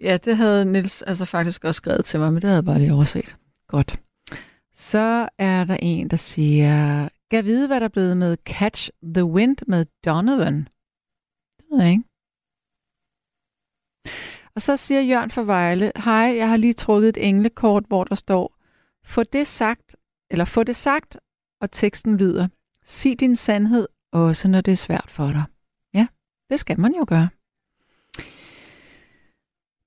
Ja, 0.00 0.16
det 0.16 0.36
havde 0.36 0.64
Nils 0.64 1.02
altså 1.02 1.24
faktisk 1.24 1.64
også 1.64 1.78
skrevet 1.78 2.04
til 2.04 2.20
mig, 2.20 2.32
men 2.32 2.42
det 2.42 2.44
havde 2.44 2.56
jeg 2.56 2.64
bare 2.64 2.78
lige 2.78 2.92
overset. 2.92 3.36
Godt. 3.66 4.02
Så 4.72 5.28
er 5.38 5.64
der 5.64 5.76
en, 5.82 6.10
der 6.10 6.16
siger, 6.16 7.08
Gav 7.30 7.44
vide, 7.44 7.66
hvad 7.66 7.80
der 7.80 7.86
er 7.86 7.90
blevet 7.90 8.16
med 8.16 8.36
Catch 8.44 8.90
the 9.14 9.24
Wind 9.24 9.56
med 9.66 9.86
Donovan. 10.04 10.68
Det 11.58 11.64
ved 11.70 11.82
jeg 11.82 11.90
ikke. 11.90 12.04
Og 14.54 14.62
så 14.62 14.76
siger 14.76 15.00
Jørgen 15.00 15.30
for 15.30 15.42
Vejle, 15.42 15.92
hej, 15.96 16.34
jeg 16.36 16.48
har 16.48 16.56
lige 16.56 16.72
trukket 16.72 17.08
et 17.08 17.28
englekort, 17.28 17.84
hvor 17.86 18.04
der 18.04 18.14
står, 18.14 18.56
få 19.04 19.22
det 19.22 19.46
sagt, 19.46 19.96
eller 20.30 20.44
få 20.44 20.62
det 20.62 20.76
sagt, 20.76 21.16
og 21.60 21.70
teksten 21.70 22.16
lyder, 22.16 22.48
sig 22.84 23.20
din 23.20 23.36
sandhed, 23.36 23.88
også 24.12 24.48
når 24.48 24.60
det 24.60 24.72
er 24.72 24.76
svært 24.76 25.10
for 25.10 25.26
dig. 25.32 25.44
Ja, 25.94 26.06
det 26.50 26.60
skal 26.60 26.80
man 26.80 26.94
jo 26.94 27.04
gøre. 27.08 27.28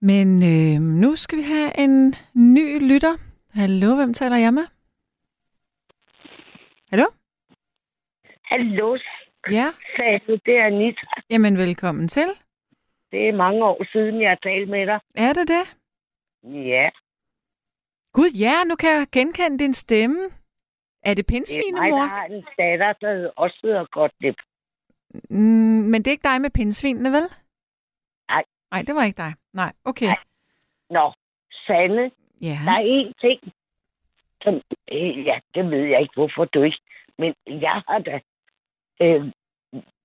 Men 0.01 0.27
øh, 0.43 0.81
nu 0.81 1.15
skal 1.15 1.37
vi 1.37 1.43
have 1.43 1.79
en 1.79 2.15
ny 2.55 2.91
lytter. 2.91 3.17
Hallo, 3.53 3.95
hvem 3.95 4.13
taler 4.13 4.37
jeg 4.37 4.53
med? 4.53 4.65
Hallo? 6.89 7.05
Hallo, 8.43 8.97
Ja, 9.51 9.67
sagde 9.95 10.19
du, 10.27 10.31
det 10.45 10.57
er 10.57 10.65
Anita. 10.65 11.05
jamen 11.29 11.57
velkommen 11.57 12.07
til. 12.07 12.27
Det 13.11 13.27
er 13.29 13.35
mange 13.35 13.65
år 13.65 13.83
siden, 13.91 14.21
jeg 14.21 14.29
har 14.29 14.39
talt 14.43 14.69
med 14.69 14.85
dig. 14.87 14.99
Er 15.15 15.33
det 15.33 15.47
det? 15.47 15.75
Ja, 16.43 16.89
Gud, 18.13 18.29
ja, 18.39 18.63
nu 18.63 18.75
kan 18.75 18.89
jeg 18.89 19.07
genkende 19.11 19.59
din 19.59 19.73
stemme. 19.73 20.19
Er 21.03 21.13
det 21.13 21.17
det 21.17 21.17
er 21.17 21.17
mig, 21.17 21.25
pindsvinemor? 21.25 21.99
der 21.99 22.05
har 22.07 22.25
en 22.25 22.43
datter, 22.57 22.93
der 22.93 23.29
også 23.35 23.59
hedder 23.63 23.85
Gottlieb. 23.91 24.35
Mm, 25.29 25.83
men 25.91 25.93
det 25.93 26.07
er 26.07 26.11
ikke 26.11 26.27
dig 26.29 26.41
med 26.41 26.49
pindsvinene, 26.49 27.11
vel? 27.11 27.27
Nej. 28.29 28.43
Nej, 28.71 28.81
det 28.81 28.95
var 28.95 29.03
ikke 29.03 29.17
dig. 29.17 29.33
Nej, 29.53 29.73
okay. 29.85 30.05
Nej. 30.05 30.17
Nå, 30.89 31.13
Sanne, 31.51 32.11
Ja. 32.41 32.57
der 32.65 32.71
er 32.71 33.03
én 33.03 33.13
ting, 33.21 33.53
som, 34.43 34.61
øh, 34.91 35.25
ja, 35.25 35.39
det 35.55 35.71
ved 35.71 35.83
jeg 35.85 36.01
ikke, 36.01 36.13
hvorfor 36.13 36.45
du 36.45 36.63
ikke, 36.63 36.79
men 37.17 37.35
jeg 37.47 37.81
har 37.87 37.99
da 37.99 38.19
øh, 39.01 39.25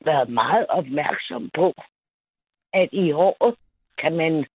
været 0.05 0.29
meget 0.29 0.67
opmærksom 0.67 1.51
på, 1.55 1.75
at 2.73 2.89
i 2.93 3.13
år 3.13 3.55
kan 3.99 4.17
man 4.17 4.47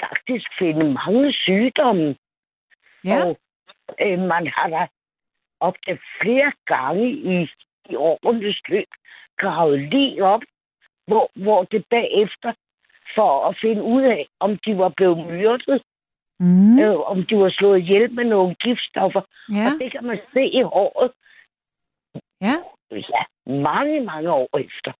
faktisk 0.00 0.46
finde 0.58 0.92
mange 0.92 1.32
sygdomme, 1.32 2.16
Ja. 3.04 3.24
Og 3.24 3.38
øh, 4.00 4.18
man 4.18 4.52
har 4.58 4.68
da 4.68 4.86
op 5.60 5.74
til 5.86 5.98
flere 6.22 6.52
gange 6.66 7.10
i, 7.12 7.48
i 7.90 7.94
årenes 7.96 8.62
løb 8.68 8.88
gravet 9.36 9.80
lige 9.80 10.24
op, 10.24 10.42
hvor, 11.06 11.30
hvor 11.34 11.64
det 11.64 11.84
bagefter, 11.90 12.52
for 13.14 13.48
at 13.48 13.56
finde 13.60 13.82
ud 13.82 14.02
af, 14.02 14.26
om 14.40 14.58
de 14.66 14.78
var 14.78 14.92
blevet 14.96 15.18
myrdet, 15.26 15.82
Mm. 16.40 16.78
øh, 16.78 16.96
om 17.10 17.26
de 17.26 17.36
var 17.36 17.50
slået 17.50 17.78
ihjel 17.78 18.12
med 18.14 18.24
nogle 18.24 18.54
giftstoffer. 18.54 19.20
Ja. 19.52 19.66
Og 19.66 19.72
det 19.80 19.92
kan 19.92 20.04
man 20.04 20.18
se 20.32 20.42
i 20.44 20.62
håret, 20.62 21.10
Ja. 22.40 22.54
ja, 22.90 23.22
mange, 23.52 24.00
mange 24.00 24.30
år 24.32 24.58
efter, 24.58 24.92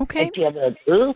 Okay. 0.00 0.20
at 0.26 0.30
de 0.36 0.42
har 0.42 0.50
været 0.50 0.76
døde. 0.86 1.14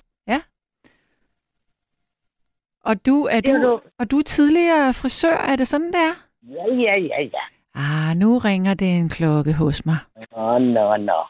Og 2.85 3.07
du 3.07 3.25
er 3.25 3.41
Det 3.41 3.45
du, 3.45 3.53
nu- 3.53 3.81
og 3.99 4.11
du 4.11 4.19
er 4.19 4.23
tidligere 4.23 4.95
frisør, 4.95 5.37
er 5.37 5.57
det 5.57 5.69
sådan 5.69 5.93
der? 5.93 6.13
Ja, 6.43 6.75
ja, 6.75 6.97
ja, 7.01 7.21
ja. 7.23 7.45
Ah, 7.75 8.17
nu 8.17 8.39
ringer 8.39 8.75
det 8.75 8.97
en 8.99 9.09
klokke 9.09 9.53
hos 9.53 9.87
mig. 9.87 9.97
Nå, 10.37 10.59
nå, 10.59 10.97
nå. 10.97 11.25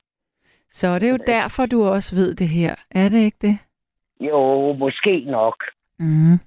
Så 0.70 0.86
er 0.86 0.98
det 0.98 1.10
jo 1.10 1.18
derfor, 1.26 1.66
du 1.66 1.84
også 1.88 2.14
ved 2.14 2.34
det 2.34 2.48
her. 2.48 2.74
Er 2.90 3.08
det 3.08 3.18
ikke 3.18 3.38
det? 3.40 3.58
Jo, 4.28 4.72
måske 4.72 5.20
nok. 5.20 5.64
Mm. 5.98 6.38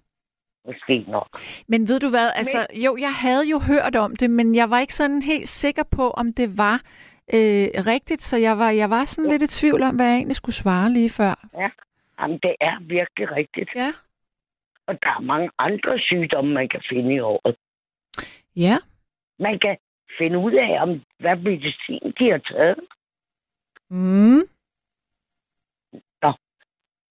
Måske 0.65 1.05
nok. 1.07 1.29
Men 1.67 1.87
ved 1.87 1.99
du 1.99 2.09
hvad, 2.09 2.29
altså, 2.35 2.67
jo, 2.85 2.97
jeg 2.99 3.13
havde 3.13 3.49
jo 3.49 3.59
hørt 3.59 3.95
om 3.95 4.15
det, 4.15 4.29
men 4.29 4.55
jeg 4.55 4.69
var 4.69 4.79
ikke 4.79 4.93
sådan 4.93 5.21
helt 5.21 5.47
sikker 5.47 5.83
på, 5.91 6.09
om 6.09 6.33
det 6.33 6.57
var 6.57 6.81
øh, 7.33 7.67
rigtigt, 7.93 8.21
så 8.21 8.37
jeg 8.37 8.57
var, 8.57 8.69
jeg 8.69 8.89
var 8.89 9.05
sådan 9.05 9.31
lidt 9.31 9.41
i 9.41 9.47
tvivl 9.47 9.83
om, 9.83 9.95
hvad 9.95 10.05
jeg 10.05 10.15
egentlig 10.15 10.35
skulle 10.35 10.55
svare 10.55 10.89
lige 10.93 11.09
før. 11.09 11.35
Jamen, 12.19 12.39
det 12.43 12.55
er 12.61 12.75
virkelig 12.81 13.31
rigtigt. 13.31 13.69
Ja. 13.75 13.91
Og 14.87 14.93
der 15.03 15.09
er 15.09 15.19
mange 15.19 15.49
andre 15.59 15.99
sygdomme, 15.99 16.53
man 16.53 16.69
kan 16.69 16.81
finde 16.89 17.15
i 17.15 17.19
året. 17.19 17.55
Ja. 18.55 18.77
Man 19.39 19.59
kan 19.59 19.77
finde 20.17 20.37
ud 20.37 20.53
af, 20.53 20.81
om 20.81 21.01
hvad 21.19 21.35
medicin 21.35 22.13
de 22.19 22.31
har 22.31 22.37
taget. 22.37 22.79
Mm. 23.89 24.41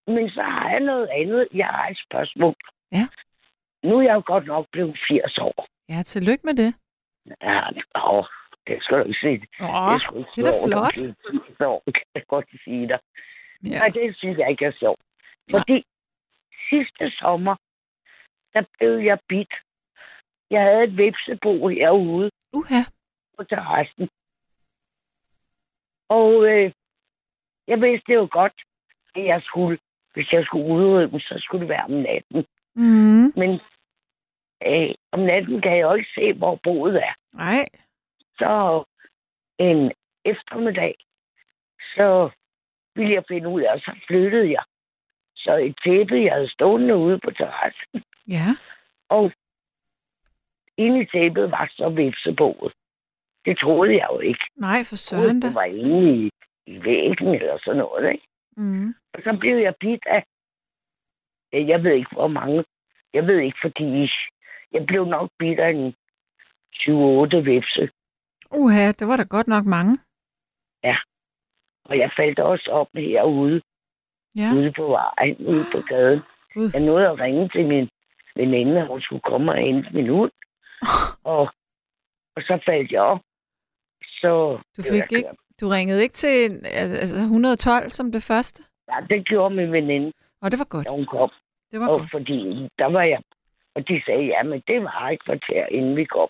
Men 0.06 0.30
så 0.30 0.42
har 0.42 0.70
jeg 0.70 0.80
noget 0.80 1.08
andet. 1.08 1.48
Jeg 1.54 1.66
har 1.66 1.88
et 1.88 1.98
spørgsmål. 2.06 2.54
Ja. 2.92 3.08
Nu 3.82 3.98
er 3.98 4.02
jeg 4.02 4.14
jo 4.14 4.22
godt 4.26 4.46
nok 4.46 4.66
blevet 4.72 4.98
80 5.08 5.38
år. 5.38 5.66
Ja, 5.88 6.02
tillykke 6.02 6.46
med 6.46 6.54
det. 6.54 6.74
Ja, 7.42 7.60
åh, 8.10 8.24
det 8.66 8.82
skal 8.82 8.98
du 8.98 9.04
ikke 9.04 9.18
sige. 9.20 9.46
Åh, 9.60 9.92
det, 9.92 10.18
ikke 10.18 10.30
det 10.36 10.46
er 10.46 10.50
da 10.50 10.66
flot. 10.66 10.86
at 10.86 10.94
blive 10.94 11.14
80 11.46 11.60
år, 11.60 11.82
kan 11.94 12.06
jeg 12.14 12.26
godt 12.26 12.46
sige 12.64 12.88
dig. 12.88 12.98
Ja. 13.64 13.78
Nej, 13.78 13.88
det 13.88 14.16
synes 14.16 14.38
jeg 14.38 14.50
ikke 14.50 14.64
er 14.64 14.72
sjovt. 14.72 15.00
Fordi 15.50 15.84
sidste 16.70 17.10
sommer, 17.10 17.56
der 18.54 18.62
blev 18.78 18.98
jeg 18.98 19.18
bidt. 19.28 19.54
Jeg 20.50 20.62
havde 20.62 20.84
et 20.84 20.96
vipsebo 20.96 21.68
herude 21.68 22.30
Uha. 22.52 22.80
på 23.36 23.44
terrassen. 23.44 24.08
Og 26.08 26.30
øh, 26.48 26.72
jeg 27.66 27.80
vidste 27.80 28.12
jo 28.12 28.28
godt, 28.30 28.62
at 29.14 29.24
jeg 29.24 29.42
skulle, 29.42 29.78
hvis 30.16 30.32
jeg 30.32 30.44
skulle 30.44 30.66
udrydde 30.66 31.20
så 31.20 31.34
skulle 31.38 31.60
det 31.60 31.68
være 31.68 31.84
om 31.84 31.90
natten. 31.90 32.46
Mm. 32.74 33.32
Men 33.40 33.60
øh, 34.66 34.94
om 35.12 35.20
natten 35.20 35.60
kan 35.60 35.72
jeg 35.72 35.82
jo 35.82 35.94
ikke 35.94 36.10
se, 36.14 36.32
hvor 36.32 36.60
boet 36.62 36.96
er. 36.96 37.12
Nej. 37.32 37.68
Så 38.38 38.84
en 39.58 39.92
eftermiddag, 40.24 40.94
så 41.96 42.30
ville 42.94 43.12
jeg 43.14 43.24
finde 43.28 43.48
ud 43.48 43.60
af, 43.60 43.72
og 43.72 43.80
så 43.80 43.92
flyttede 44.06 44.50
jeg. 44.52 44.64
Så 45.36 45.56
et 45.56 45.76
tæppe, 45.84 46.14
jeg 46.24 46.32
havde 46.32 46.48
stående 46.50 46.96
ude 46.96 47.18
på 47.18 47.30
terrassen, 47.30 48.02
Ja. 48.28 48.46
og 49.08 49.32
inde 50.76 51.00
i 51.02 51.06
tæppet 51.06 51.50
var 51.50 51.70
så 51.76 51.88
vipseboet. 51.88 52.72
Det 53.44 53.58
troede 53.58 53.92
jeg 53.96 54.08
jo 54.12 54.18
ikke. 54.20 54.44
Nej, 54.56 54.78
for 54.88 54.96
søren 54.96 55.40
da. 55.40 55.46
det 55.46 55.54
var 55.54 55.62
inde 55.64 56.16
i, 56.16 56.30
i 56.66 56.84
væggen 56.84 57.28
eller 57.34 57.58
sådan 57.64 57.78
noget. 57.78 58.12
Ikke? 58.12 58.26
Mm. 58.56 58.94
Og 59.14 59.20
så 59.24 59.36
blev 59.40 59.56
jeg 59.56 59.74
bidt 59.80 60.06
af, 60.06 60.24
ja, 61.52 61.66
jeg 61.66 61.84
ved 61.84 61.92
ikke 61.92 62.14
hvor 62.14 62.28
mange, 62.28 62.64
jeg 63.14 63.26
ved 63.26 63.38
ikke 63.38 63.58
fordi, 63.62 64.08
jeg 64.72 64.86
blev 64.86 65.04
nok 65.04 65.30
bidt 65.38 65.60
af 65.60 65.70
en 65.70 65.94
7-8 66.74 67.36
vipse. 67.36 67.90
Uha, 68.50 68.92
det 68.92 69.08
var 69.08 69.16
da 69.16 69.22
godt 69.22 69.46
nok 69.46 69.64
mange. 69.64 69.98
Og 71.88 71.98
jeg 71.98 72.10
faldt 72.16 72.38
også 72.38 72.68
op 72.70 72.88
herude, 72.94 73.62
Ja. 74.36 74.52
ude 74.54 74.72
på 74.72 74.86
vejen, 74.86 75.36
ude 75.46 75.66
på 75.72 75.80
gaden. 75.80 76.20
Gud. 76.54 76.70
Jeg 76.74 76.82
nåede 76.82 77.08
at 77.08 77.18
ringe 77.20 77.48
til 77.48 77.66
min 77.66 77.88
veninde, 78.36 78.80
at 78.80 78.86
hun 78.86 79.00
skulle 79.00 79.22
komme 79.22 79.52
og 79.52 79.58
hente 79.58 79.90
min 79.94 80.08
hund. 80.08 80.32
Og, 81.34 81.42
og 82.36 82.42
så 82.42 82.62
faldt 82.66 82.92
jeg 82.92 83.00
op. 83.00 83.20
Så 84.02 84.58
Du 84.76 84.82
fik 84.82 84.92
jeg 84.92 85.12
ikke-. 85.12 85.45
Du 85.60 85.68
ringede 85.68 86.02
ikke 86.02 86.12
til 86.14 86.60
altså 86.66 87.16
112 87.16 87.90
som 87.90 88.12
det 88.12 88.22
første? 88.22 88.62
Ja, 88.88 88.96
det 89.10 89.26
gjorde 89.26 89.54
min 89.54 89.72
veninde, 89.72 90.12
Og 90.42 90.50
det 90.50 90.58
var 90.58 90.64
godt. 90.64 90.86
da 90.86 90.92
hun 90.92 91.06
kom. 91.06 91.30
Det 91.70 91.80
var 91.80 91.88
Og 91.88 91.98
godt. 91.98 92.10
fordi 92.10 92.68
der 92.78 92.86
var 92.86 93.02
jeg... 93.02 93.20
Og 93.74 93.88
de 93.88 94.02
sagde, 94.06 94.24
ja, 94.24 94.42
men 94.42 94.62
det 94.68 94.82
var 94.82 95.08
et 95.10 95.24
kvarter, 95.24 95.66
inden 95.66 95.96
vi 95.96 96.04
kom. 96.04 96.28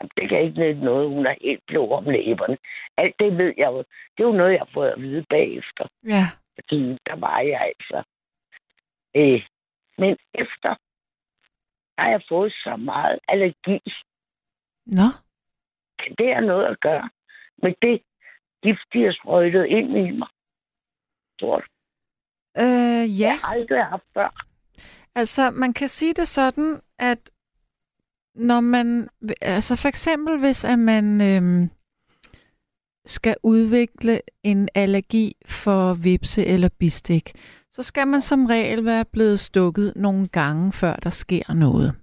Jamen, 0.00 0.10
det 0.16 0.28
kan 0.28 0.40
ikke 0.42 0.60
nytte 0.60 0.80
noget. 0.84 1.08
Hun 1.08 1.26
er 1.26 1.34
helt 1.40 1.62
blå 1.66 1.90
om 1.90 2.04
læberne. 2.04 2.58
Alt 2.96 3.14
det 3.18 3.38
ved 3.38 3.54
jeg 3.58 3.66
jo. 3.72 3.78
Det 4.16 4.20
er 4.24 4.28
jo 4.28 4.32
noget, 4.32 4.52
jeg 4.52 4.60
har 4.60 4.70
fået 4.74 4.88
at 4.90 5.00
vide 5.02 5.24
bagefter. 5.30 5.84
Ja. 6.06 6.24
Fordi 6.54 6.78
der 7.06 7.16
var 7.16 7.40
jeg 7.40 7.60
altså. 7.72 8.02
Øh, 9.16 9.42
men 9.98 10.16
efter 10.34 10.74
har 11.98 12.08
jeg 12.10 12.22
fået 12.28 12.52
så 12.52 12.76
meget 12.76 13.18
allergi. 13.28 13.80
Nå. 14.86 15.08
Kan 15.98 16.14
det 16.18 16.34
have 16.34 16.46
noget 16.46 16.64
at 16.66 16.80
gøre 16.80 17.10
med 17.62 17.74
det 17.82 18.02
gift, 18.62 18.86
de 18.92 19.02
har 19.04 19.12
sprøjtet 19.20 19.66
ind 19.66 19.96
i 19.96 20.10
mig? 20.10 20.28
Du? 21.40 21.46
Øh, 22.58 23.20
ja. 23.20 23.26
Jeg 23.26 23.38
har 23.42 23.52
aldrig 23.52 23.84
haft 23.84 24.04
før. 24.14 24.44
Altså, 25.14 25.50
man 25.50 25.72
kan 25.72 25.88
sige 25.88 26.14
det 26.14 26.28
sådan, 26.28 26.80
at 26.98 27.30
når 28.34 28.60
man, 28.60 29.08
altså 29.42 29.76
for 29.82 29.88
eksempel 29.88 30.38
hvis 30.40 30.64
at 30.64 30.78
man 30.78 31.20
øhm, 31.20 31.70
skal 33.06 33.36
udvikle 33.42 34.20
en 34.42 34.68
allergi 34.74 35.36
for 35.46 35.94
vipse 35.94 36.46
eller 36.46 36.68
bistik, 36.78 37.32
så 37.70 37.82
skal 37.82 38.06
man 38.06 38.20
som 38.20 38.46
regel 38.46 38.84
være 38.84 39.04
blevet 39.12 39.40
stukket 39.40 39.92
nogle 39.96 40.28
gange, 40.28 40.72
før 40.72 40.94
der 40.94 41.10
sker 41.10 41.54
noget. 41.54 41.94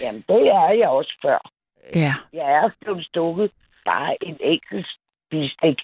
Jamen, 0.00 0.24
det 0.28 0.48
er 0.48 0.70
jeg 0.72 0.88
også 0.88 1.18
før. 1.22 1.50
Ja, 1.94 2.14
Jeg 2.32 2.52
er 2.52 2.70
blevet 2.80 3.04
stukket 3.06 3.50
bare 3.84 4.24
en 4.24 4.36
enkelt 4.40 4.86
bistik 5.30 5.78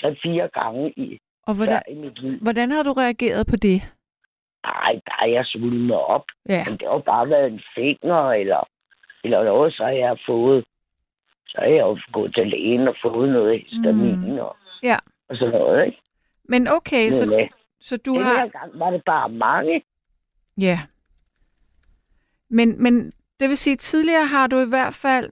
tre-fire 0.00 0.48
gange 0.48 0.92
i, 0.96 1.18
og 1.46 1.54
hvordan, 1.56 1.82
i 1.90 1.94
mit 1.94 2.18
liv. 2.22 2.38
hvordan 2.40 2.70
har 2.70 2.82
du 2.82 2.92
reageret 2.92 3.46
på 3.46 3.56
det? 3.56 3.82
Nej, 4.64 4.92
der 5.06 5.16
er 5.22 5.26
jeg 5.26 5.44
svulmet 5.46 5.96
op. 5.96 6.24
Ja, 6.48 6.64
Men 6.68 6.78
det 6.78 6.88
har 6.88 6.98
bare 6.98 7.28
været 7.30 7.52
en 7.52 7.60
finger, 7.74 8.30
eller, 8.32 8.68
eller 9.24 9.44
noget, 9.44 9.74
så 9.74 9.82
har 9.84 9.90
jeg 9.90 10.18
fået... 10.26 10.64
Så 11.46 11.56
har 11.58 11.66
jeg 11.66 11.80
jo 11.80 11.98
gået 12.12 12.34
til 12.34 12.46
lægen 12.46 12.88
og 12.88 12.96
fået 13.02 13.28
noget 13.28 13.60
histamin 13.66 14.32
mm. 14.32 14.38
og, 14.38 14.56
Ja. 14.82 14.96
og 15.28 15.36
sådan 15.36 15.54
noget, 15.54 15.86
ikke? 15.86 15.98
men 16.44 16.68
okay, 16.68 17.10
så, 17.10 17.30
Men, 17.30 17.40
øh, 17.40 17.48
så 17.80 17.96
du 17.96 18.14
den 18.14 18.22
har... 18.22 18.36
her 18.38 18.48
gang 18.48 18.78
var 18.78 18.90
det 18.90 19.02
bare 19.04 19.28
mange. 19.28 19.82
Ja. 20.60 20.78
Men, 22.50 22.82
men 22.82 23.12
det 23.40 23.48
vil 23.48 23.56
sige, 23.56 23.72
at 23.72 23.78
tidligere 23.78 24.26
har 24.26 24.46
du 24.46 24.58
i 24.60 24.68
hvert 24.68 24.94
fald 24.94 25.30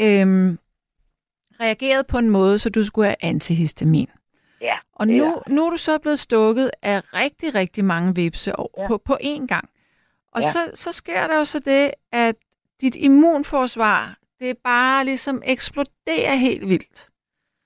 øhm, 0.00 0.58
reageret 1.60 2.06
på 2.06 2.18
en 2.18 2.30
måde, 2.30 2.58
så 2.58 2.70
du 2.70 2.84
skulle 2.84 3.06
have 3.06 3.16
antihistamin. 3.20 4.08
Ja, 4.60 4.74
Og 4.92 5.06
det 5.06 5.16
nu, 5.16 5.24
er- 5.24 5.50
nu 5.50 5.66
er 5.66 5.70
du 5.70 5.76
så 5.76 5.98
blevet 5.98 6.18
stukket 6.18 6.70
af 6.82 7.14
rigtig, 7.14 7.54
rigtig 7.54 7.84
mange 7.84 8.14
vipse 8.14 8.56
over, 8.56 8.68
ja. 8.76 8.82
Ja. 8.82 8.88
på, 8.88 8.98
på 8.98 9.16
én 9.22 9.46
gang. 9.46 9.68
Og 10.32 10.42
Ja. 10.42 10.50
så, 10.50 10.58
så 10.74 10.92
sker 10.92 11.26
der 11.26 11.36
jo 11.38 11.44
så 11.44 11.58
det, 11.58 11.90
at 12.12 12.36
dit 12.80 12.96
immunforsvar, 12.96 14.16
det 14.40 14.58
bare 14.64 15.04
ligesom 15.04 15.42
eksploderer 15.44 16.34
helt 16.34 16.68
vildt. 16.68 17.08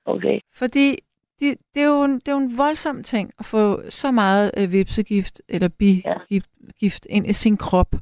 Okay. 0.07 0.41
Fordi 0.55 0.99
de, 1.41 1.57
det, 1.75 1.83
er 1.83 1.87
jo 1.87 2.03
en, 2.05 2.15
det 2.15 2.29
er 2.29 2.33
jo 2.33 2.39
en 2.39 2.59
voldsom 2.59 3.03
ting 3.03 3.33
at 3.39 3.45
få 3.47 3.91
så 3.91 4.11
meget 4.11 4.51
øh, 4.57 4.73
vipsegift 4.73 5.43
eller 5.49 5.69
bigift 5.69 7.07
ind 7.11 7.27
i 7.27 7.33
sin 7.33 7.57
krop. 7.57 7.95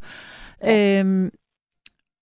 Ja. 0.62 1.00
Øhm, 1.00 1.30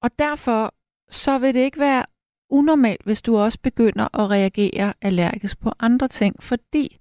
og 0.02 0.10
derfor 0.18 0.74
så 1.10 1.38
vil 1.38 1.54
det 1.54 1.60
ikke 1.60 1.80
være 1.80 2.04
unormalt, 2.50 3.02
hvis 3.04 3.22
du 3.22 3.36
også 3.38 3.58
begynder 3.62 4.18
at 4.20 4.30
reagere 4.30 4.94
allergisk 5.02 5.60
på 5.62 5.70
andre 5.80 6.08
ting. 6.08 6.42
Fordi 6.42 6.96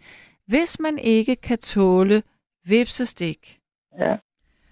hvis 0.47 0.79
man 0.79 0.99
ikke 0.99 1.35
kan 1.35 1.57
tåle 1.57 2.23
vipsestik, 2.65 3.59
Ja. 3.99 4.17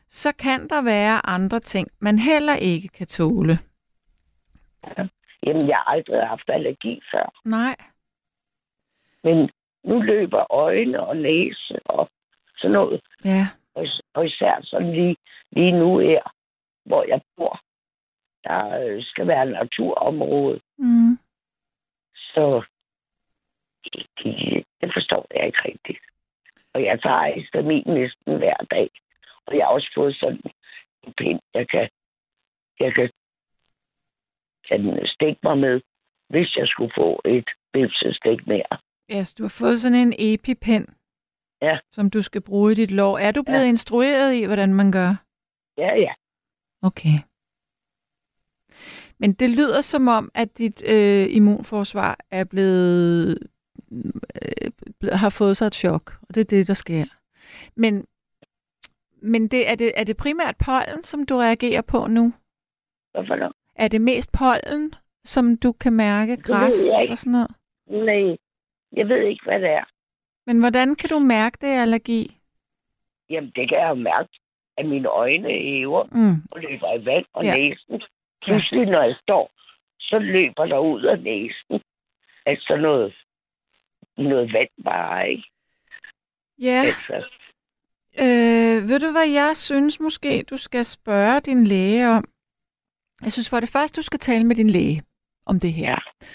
så 0.10 0.32
kan 0.36 0.68
der 0.70 0.82
være 0.84 1.26
andre 1.26 1.60
ting, 1.60 1.88
man 2.00 2.20
heller 2.20 2.56
ikke 2.56 2.88
kan 2.88 3.08
tåle. 3.08 3.60
Jamen, 5.46 5.68
jeg 5.68 5.76
har 5.76 5.92
aldrig 5.94 6.28
haft 6.28 6.50
allergi 6.50 7.02
før. 7.12 7.42
Nej. 7.46 7.76
Men 9.24 9.50
nu 9.84 10.02
løber 10.02 10.54
øjne 10.54 11.00
og 11.08 11.18
næse 11.18 11.80
og 11.86 12.10
sådan 12.58 12.72
noget. 12.72 13.02
Ja. 13.26 13.48
Og, 13.76 13.86
og 14.14 14.26
især 14.26 14.60
sådan 14.64 14.92
lige, 14.92 15.16
lige 15.52 15.72
nu 15.72 15.98
her, 16.00 16.22
hvor 16.86 17.06
jeg 17.08 17.22
bor. 17.38 17.62
Der 18.44 18.80
øh, 18.86 19.04
skal 19.04 19.28
være 19.28 19.46
naturområde. 19.46 20.60
Mm. 20.78 21.18
Så 22.16 22.64
det, 23.94 24.66
det 24.82 24.90
forstår 24.94 25.28
jeg 25.36 25.46
ikke 25.46 25.62
rigtigt. 25.66 26.00
Og 26.74 26.84
jeg 26.84 27.02
tager 27.02 27.34
histamin 27.36 27.84
næsten 27.88 28.38
hver 28.38 28.58
dag. 28.72 28.90
Og 29.46 29.58
jeg 29.58 29.66
har 29.66 29.72
også 29.74 29.92
fået 29.96 30.16
sådan 30.16 30.42
en 31.04 31.14
pind, 31.18 31.40
jeg 31.54 31.68
kan, 31.70 31.90
jeg 32.80 32.94
kan, 32.94 33.10
kan 34.68 35.08
stikke 35.08 35.40
mig 35.44 35.58
med, 35.58 35.82
hvis 36.30 36.56
jeg 36.56 36.68
skulle 36.68 36.94
få 36.98 37.22
et 37.26 37.50
bipsestik 37.74 38.48
mere. 38.48 38.74
Yes, 39.12 39.34
du 39.34 39.44
har 39.44 39.56
fået 39.60 39.80
sådan 39.80 39.98
en 39.98 40.14
EpiPen, 40.20 40.96
Ja. 41.62 41.78
som 41.92 42.10
du 42.10 42.22
skal 42.22 42.42
bruge 42.42 42.72
i 42.72 42.76
dit 42.76 42.92
lår. 42.92 43.18
Er 43.18 43.32
du 43.32 43.44
blevet 43.44 43.60
ja. 43.60 43.64
Ja. 43.64 43.70
instrueret 43.70 44.34
i, 44.34 44.44
hvordan 44.46 44.74
man 44.74 44.92
gør? 44.92 45.12
Ja, 45.78 45.96
ja. 45.96 46.14
Okay. 46.82 47.18
Men 49.18 49.34
det 49.34 49.50
lyder 49.50 49.82
som 49.82 50.08
om, 50.08 50.32
at 50.34 50.58
dit 50.58 50.84
øh, 50.92 51.26
immunforsvar 51.36 52.18
er 52.32 52.44
blevet 52.44 53.40
øh, 53.92 54.72
ble- 55.04 55.16
har 55.16 55.30
fået 55.30 55.58
sig 55.58 55.66
et 55.68 55.76
chok, 55.76 56.14
og 56.22 56.36
det 56.36 56.42
er 56.42 56.46
det, 56.58 56.68
der 56.68 56.74
sker. 56.74 57.06
Men, 57.76 58.06
men 59.22 59.48
det, 59.48 59.70
er, 59.70 59.76
det, 59.76 59.92
er 59.96 60.04
det 60.04 60.18
primært 60.18 60.56
pollen, 60.66 61.04
som 61.04 61.26
du 61.26 61.36
reagerer 61.38 61.82
på 61.82 62.08
nu? 62.08 62.34
Hvorfor? 63.12 63.52
Er 63.76 63.88
det 63.88 64.02
mest 64.02 64.32
pollen, 64.32 64.96
som 65.24 65.58
du 65.58 65.72
kan 65.72 65.94
mærke, 65.94 66.38
græs 66.38 66.76
og 67.10 67.18
sådan 67.18 67.32
noget? 67.32 67.52
Nej, 67.88 68.38
jeg 68.94 69.08
ved 69.10 69.22
ikke, 69.28 69.44
hvad 69.46 69.60
det 69.62 69.70
er. 69.70 69.84
Men 70.48 70.60
hvordan 70.60 70.96
kan 70.96 71.10
du 71.10 71.20
mærke 71.20 71.58
det, 71.62 71.68
allergi? 71.68 72.38
Jamen, 73.30 73.52
det 73.56 73.70
kan 73.70 73.78
jeg 73.78 73.98
mærke, 73.98 74.30
at 74.78 74.86
mine 74.86 75.08
øjne 75.10 75.50
hæver 75.50 76.04
Mm. 76.12 76.36
og 76.52 76.62
løber 76.62 76.94
i 77.02 77.06
vand, 77.06 77.26
og 77.34 77.44
ja. 77.44 77.56
næsen. 77.56 78.02
Pludselig, 78.44 78.86
når 78.86 79.04
jeg 79.04 79.16
står, 79.22 79.52
så 80.00 80.20
løber 80.20 80.66
der 80.66 80.80
ud 80.80 81.04
af 81.04 81.20
næsen. 81.20 81.82
Altså 82.46 82.76
noget, 82.76 83.14
noget 84.18 84.54
vand 84.54 84.70
bare, 84.84 85.30
ikke? 85.30 85.44
Ja, 86.60 86.84
Altså, 86.86 87.26
øh, 88.20 88.90
ved 88.90 89.00
du 89.00 89.12
hvad 89.12 89.28
jeg 89.28 89.52
synes 89.58 90.00
måske, 90.00 90.44
du 90.50 90.58
skal 90.58 90.86
spørge 90.86 91.40
din 91.40 91.68
læge 91.68 92.10
om? 92.10 92.26
Jeg 93.22 93.32
synes 93.32 93.50
for 93.50 93.60
det 93.60 93.70
første, 93.70 93.98
du 93.98 94.02
skal 94.02 94.20
tale 94.20 94.44
med 94.44 94.56
din 94.56 94.70
læge 94.70 95.04
om 95.46 95.60
det 95.60 95.74
her. 95.74 95.90
Ja. 95.90 96.26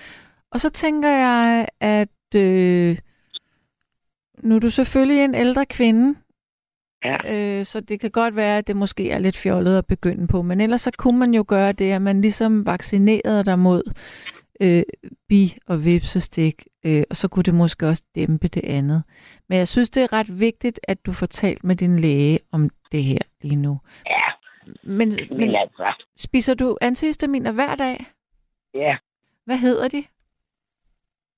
Og 0.51 0.61
så 0.61 0.71
tænker 0.71 1.09
jeg, 1.09 1.69
at 1.81 2.35
øh, 2.37 2.99
nu 4.43 4.57
er 4.57 4.61
du 4.61 4.71
selvfølgelig 4.71 5.25
en 5.25 5.35
ældre 5.35 5.67
kvinde, 5.67 6.19
Ja. 7.05 7.17
øh, 7.59 7.65
så 7.65 7.81
det 7.81 8.01
kan 8.01 8.11
godt 8.11 8.37
være, 8.37 8.59
at 8.59 8.67
det 8.67 8.77
måske 8.77 9.11
er 9.11 9.19
lidt 9.19 9.37
fjollet 9.37 9.79
at 9.79 9.87
begynde 9.87 10.27
på, 10.27 10.43
men 10.43 10.61
ellers 10.61 10.81
så 10.81 10.91
kunne 10.99 11.19
man 11.19 11.35
jo 11.35 11.45
gøre 11.49 11.73
det, 11.73 11.93
at 11.93 12.03
man 12.03 12.21
ligesom 12.21 12.67
vaccinerede 12.67 13.45
dig 13.45 13.59
mod 13.59 13.83
øh, 14.61 14.83
bi- 15.29 15.57
og 15.67 15.85
vipsestik, 15.85 16.67
øh, 16.87 17.03
og 17.11 17.17
så 17.17 17.29
kunne 17.29 17.43
det 17.43 17.55
måske 17.55 17.89
også 17.89 18.03
dæmpe 18.15 18.49
det 18.49 18.65
andet. 18.65 19.03
Men 19.49 19.59
jeg 19.59 19.69
synes, 19.69 19.91
det 19.91 20.03
er 20.03 20.13
ret 20.13 20.41
vigtigt, 20.41 20.81
at 20.89 21.07
du 21.07 21.13
får 21.13 21.27
talt 21.27 21.65
med 21.65 21.77
din 21.77 21.99
læge 21.99 22.39
om 22.53 22.71
det 22.93 23.05
her 23.05 23.19
lige 23.43 23.57
nu. 23.57 23.79
ja, 24.07 24.23
Men, 24.83 25.13
men 25.31 25.57
spiser 26.17 26.55
du 26.55 26.77
antihistaminer 26.81 27.53
hver 27.53 27.75
dag? 27.75 28.07
ja. 28.75 28.97
Hvad 29.45 29.57
hedder 29.59 29.89
de? 29.89 30.05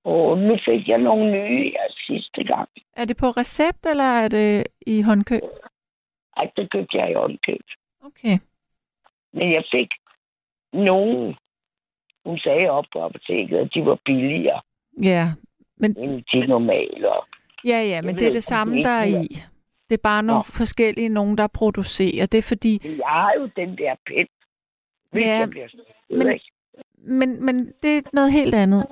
Og 0.04 0.38
nu 0.38 0.56
fik 0.64 0.88
jeg 0.88 0.98
nogle 0.98 1.32
nye 1.32 1.64
her 1.70 1.86
sidste 2.06 2.44
gang. 2.44 2.68
Er 2.96 3.04
det 3.04 3.16
på 3.16 3.26
recept, 3.26 3.86
eller 3.86 4.04
er 4.04 4.28
det 4.28 4.66
i 4.86 5.02
håndkøb? 5.02 5.42
Ej, 6.36 6.50
det 6.56 6.70
købte 6.72 6.96
jeg 6.98 7.10
i 7.10 7.14
håndkøb. 7.14 7.64
Okay. 8.04 8.38
Men 9.32 9.52
jeg 9.52 9.64
fik 9.70 9.88
nogen. 10.72 11.36
Hun 12.24 12.38
sagde 12.38 12.70
op 12.70 12.84
på 12.92 13.04
apoteket, 13.04 13.58
at 13.58 13.70
de 13.74 13.84
var 13.86 13.98
billigere 14.04 14.60
Ja, 15.02 15.32
men, 15.76 15.98
end 15.98 16.22
de 16.32 16.46
normale. 16.46 17.08
ja, 17.64 17.82
ja, 17.82 18.02
men 18.02 18.14
det 18.14 18.26
er 18.28 18.32
det 18.32 18.42
samme, 18.42 18.78
der 18.78 18.88
er 18.90 19.04
i. 19.06 19.28
Det 19.88 19.94
er 19.98 20.02
bare 20.02 20.22
nogle 20.22 20.38
Nå. 20.38 20.42
forskellige, 20.42 21.08
nogen 21.08 21.38
der 21.38 21.46
producerer. 21.46 22.26
Det 22.26 22.38
er 22.38 22.42
fordi, 22.48 22.78
jeg 22.84 23.06
har 23.06 23.32
jo 23.38 23.50
den 23.56 23.78
der 23.78 23.94
pind. 24.06 24.28
Ja, 25.14 25.38
jeg 25.38 25.50
bliver 25.50 25.68
men- 26.10 26.40
men, 27.18 27.44
men 27.46 27.72
det 27.82 27.96
er 27.98 28.02
noget 28.12 28.32
helt 28.32 28.54
andet. 28.54 28.86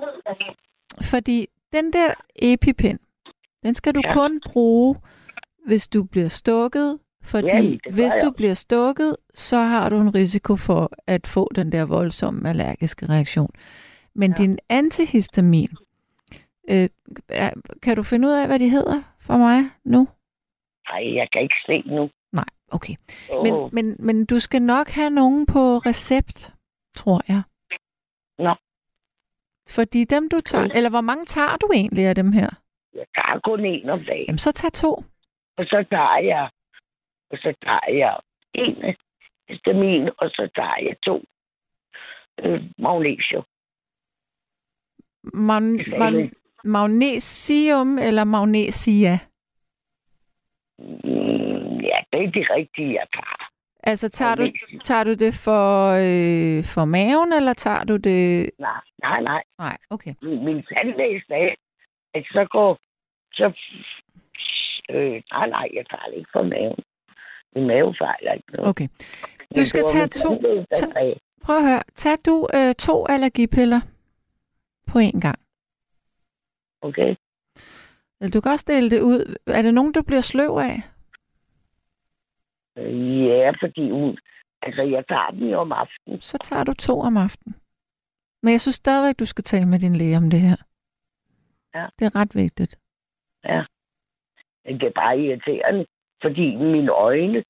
Fordi 1.03 1.47
den 1.73 1.93
der 1.93 2.13
EpiPen, 2.35 2.99
den 3.63 3.75
skal 3.75 3.95
du 3.95 4.01
ja. 4.03 4.09
Ja. 4.09 4.13
kun 4.13 4.41
bruge, 4.45 4.95
hvis 5.65 5.87
du 5.87 6.03
bliver 6.03 6.27
stukket. 6.27 6.99
Fordi 7.23 7.77
gør 7.77 7.91
hvis 7.91 8.15
jeg. 8.15 8.21
du 8.23 8.31
bliver 8.31 8.53
stukket, 8.53 9.17
så 9.33 9.57
har 9.57 9.89
du 9.89 9.97
en 10.01 10.15
risiko 10.15 10.55
for 10.55 10.91
at 11.07 11.27
få 11.27 11.49
den 11.55 11.71
der 11.71 11.85
voldsomme 11.85 12.49
allergiske 12.49 13.05
reaktion. 13.09 13.51
Men 14.15 14.31
ja. 14.31 14.35
Ja. 14.39 14.43
din 14.43 14.59
antihistamin, 14.69 15.69
øh, 16.69 16.89
er, 17.29 17.49
kan 17.81 17.95
du 17.95 18.03
finde 18.03 18.27
ud 18.27 18.33
af, 18.33 18.47
hvad 18.47 18.59
de 18.59 18.69
hedder 18.69 19.01
for 19.21 19.37
mig 19.37 19.63
nu? 19.83 20.07
Nej, 20.91 21.15
jeg 21.15 21.27
kan 21.33 21.41
ikke 21.41 21.55
se 21.65 21.83
nu. 21.85 22.09
Nej, 22.33 22.45
okay. 22.71 22.95
Åh, 23.31 23.43
Men, 23.43 23.69
men, 23.71 23.95
men 23.99 24.25
du 24.25 24.39
skal 24.39 24.61
nok 24.61 24.89
have 24.89 25.09
nogen 25.09 25.45
på 25.45 25.77
recept, 25.77 26.53
tror 26.95 27.21
jeg. 27.27 27.41
Nå. 28.39 28.55
Fordi 29.75 30.03
dem 30.03 30.29
du 30.29 30.41
tager, 30.41 30.67
eller 30.75 30.89
hvor 30.89 31.01
mange 31.01 31.25
tager 31.25 31.57
du 31.57 31.69
egentlig 31.73 32.05
af 32.05 32.15
dem 32.15 32.31
her? 32.31 32.49
jeg 32.93 33.07
tager 33.17 33.39
kun 33.39 33.65
en 33.65 33.89
om 33.89 33.99
dagen. 33.99 34.25
Jamen 34.27 34.37
så 34.37 34.51
tag 34.51 34.71
to. 34.73 34.91
Og 35.57 35.65
så 35.65 35.85
tager 35.89 36.17
jeg, 36.17 36.49
og 37.31 37.37
så 37.37 37.53
tager 37.63 37.91
jeg 38.03 38.19
en 38.53 38.95
histamin, 39.49 40.09
og 40.17 40.29
så 40.29 40.49
tager 40.55 40.77
jeg 40.87 40.95
to 41.03 41.23
øh, 42.39 42.63
magnesium. 42.77 43.43
Man, 45.33 45.63
man, 45.99 46.31
magnesium 46.63 47.97
eller 47.97 48.23
magnesia? 48.23 49.19
Mm, 50.79 51.79
ja, 51.89 51.97
det 52.11 52.19
er 52.23 52.31
det 52.31 52.45
rigtige, 52.49 52.93
jeg 52.93 53.07
tager. 53.13 53.48
Altså, 53.83 54.09
tager 54.09 54.35
du, 54.35 54.51
tager 54.83 55.03
du 55.03 55.13
det 55.13 55.33
for, 55.33 55.89
øh, 55.89 56.63
for 56.63 56.85
maven, 56.85 57.33
eller 57.33 57.53
tager 57.53 57.83
du 57.83 57.95
det... 57.97 58.49
Nej, 58.59 58.81
nej, 59.03 59.21
nej. 59.27 59.43
Nej, 59.59 59.77
okay. 59.89 60.13
Min, 60.21 60.45
min 60.45 60.63
tandlæge 60.63 61.23
sagde, 61.27 61.55
at 62.13 62.23
så 62.31 62.47
går... 62.51 62.79
Så, 63.33 63.45
øh, 64.89 65.21
nej, 65.31 65.49
nej, 65.49 65.67
jeg 65.73 65.85
tager 65.89 66.05
det 66.09 66.17
ikke 66.17 66.29
for 66.33 66.43
maven. 66.43 66.79
Min 67.55 67.67
mave 67.67 67.95
fejler 67.97 68.33
ikke 68.33 68.51
noget. 68.53 68.69
Okay. 68.69 68.87
Du 69.55 69.65
skal 69.65 69.83
tage 69.93 70.07
to... 70.07 70.29
tandlæge, 70.75 71.15
Prøv 71.43 71.55
at 71.55 71.63
høre. 71.69 71.83
Tag 71.95 72.15
du 72.25 72.47
øh, 72.55 72.75
to 72.75 73.05
allergipiller 73.09 73.81
på 74.87 74.99
én 74.99 75.19
gang. 75.19 75.39
Okay, 76.81 77.15
Du 78.33 78.41
kan 78.41 78.51
også 78.51 78.65
dele 78.67 78.89
det 78.89 79.01
ud. 79.01 79.35
Er 79.47 79.61
det 79.61 79.73
nogen, 79.73 79.91
du 79.91 80.01
bliver 80.01 80.21
sløv 80.21 80.57
af? 80.57 80.81
Øh, 82.79 83.25
ja, 83.25 83.51
fordi 83.61 83.89
hun... 83.91 84.17
Altså, 84.61 84.81
jeg 84.81 85.03
tager 85.07 85.31
den 85.31 85.49
jo 85.49 85.57
om 85.57 85.71
aftenen. 85.71 86.21
Så 86.21 86.37
tager 86.43 86.63
du 86.63 86.73
to 86.73 86.99
om 86.99 87.17
aftenen. 87.17 87.55
Men 88.43 88.51
jeg 88.51 88.61
synes 88.61 88.75
stadigvæk, 88.75 89.19
du 89.19 89.25
skal 89.25 89.43
tale 89.43 89.65
med 89.65 89.79
din 89.79 89.95
læge 89.95 90.17
om 90.17 90.29
det 90.29 90.39
her. 90.39 90.55
Ja. 91.75 91.85
Det 91.99 92.05
er 92.05 92.15
ret 92.15 92.35
vigtigt. 92.35 92.77
Men 94.69 94.79
det 94.79 94.87
er 94.87 95.01
bare 95.03 95.19
irriterende, 95.19 95.85
fordi 96.21 96.55
mine 96.55 96.91
øjne, 96.91 97.43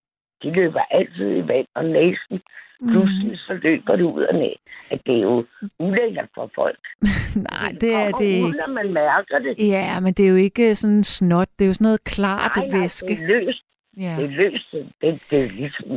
de 0.43 0.51
løber 0.51 0.81
altid 0.91 1.29
i 1.37 1.47
vand, 1.47 1.67
og 1.75 1.85
næsen, 1.85 2.41
pludselig 2.91 3.39
så 3.39 3.53
løber 3.53 3.95
det 3.95 4.03
ud 4.03 4.21
af 4.21 4.35
næ. 4.35 4.49
At 4.91 5.01
det 5.05 5.15
er 5.15 5.21
jo 5.21 5.45
ulækkert 5.79 6.29
for 6.35 6.51
folk. 6.55 6.79
Nej, 7.49 7.71
det 7.81 7.93
er 7.93 8.11
det 8.11 8.25
ikke. 8.25 8.63
At 8.67 8.69
man 8.69 8.93
mærker 8.93 9.39
det. 9.39 9.69
Ja, 9.69 9.99
men 9.99 10.13
det 10.13 10.25
er 10.25 10.29
jo 10.29 10.35
ikke 10.35 10.75
sådan 10.75 11.03
snot. 11.03 11.47
Det 11.59 11.65
er 11.65 11.69
jo 11.69 11.73
sådan 11.73 11.85
noget 11.85 12.03
klart 12.03 12.51
Nej, 12.55 12.67
nej, 12.67 12.79
væske. 12.79 13.07
det 13.07 13.23
er 13.23 13.27
løst. 13.27 13.63
Ja. 13.99 14.15
Det 14.17 14.25
er 14.25 14.29
løst. 14.29 14.71
Det, 14.71 15.23
det 15.29 15.43
er 15.45 15.49
ligesom 15.49 15.87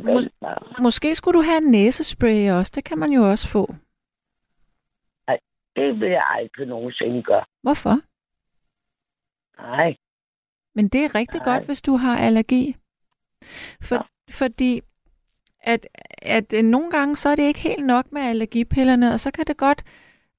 bare. 0.40 0.82
Måske 0.82 1.14
skulle 1.14 1.38
du 1.38 1.44
have 1.44 1.58
en 1.58 1.70
næsespray 1.70 2.50
også. 2.50 2.72
Det 2.74 2.84
kan 2.84 2.98
man 2.98 3.12
jo 3.12 3.30
også 3.30 3.48
få. 3.48 3.74
Det 5.76 6.00
vil 6.00 6.08
jeg 6.10 6.24
aldrig 6.30 6.66
nogensinde 6.66 7.22
gøre. 7.22 7.44
Hvorfor? 7.62 8.00
Nej, 9.62 9.96
Men 10.74 10.88
det 10.88 11.04
er 11.04 11.14
rigtig 11.14 11.40
Nej. 11.40 11.54
godt, 11.54 11.66
hvis 11.66 11.82
du 11.82 11.96
har 11.96 12.18
allergi. 12.18 12.76
For, 13.82 13.94
Ja. 13.94 14.00
Fordi 14.30 14.80
at, 15.60 15.86
at 16.22 16.52
øh, 16.52 16.62
nogle 16.64 16.90
gange, 16.90 17.16
så 17.16 17.28
er 17.28 17.36
det 17.36 17.42
ikke 17.42 17.60
helt 17.60 17.86
nok 17.86 18.12
med 18.12 18.22
allergipillerne, 18.22 19.12
og 19.12 19.20
så 19.20 19.30
kan 19.30 19.44
det 19.46 19.56
godt 19.56 19.84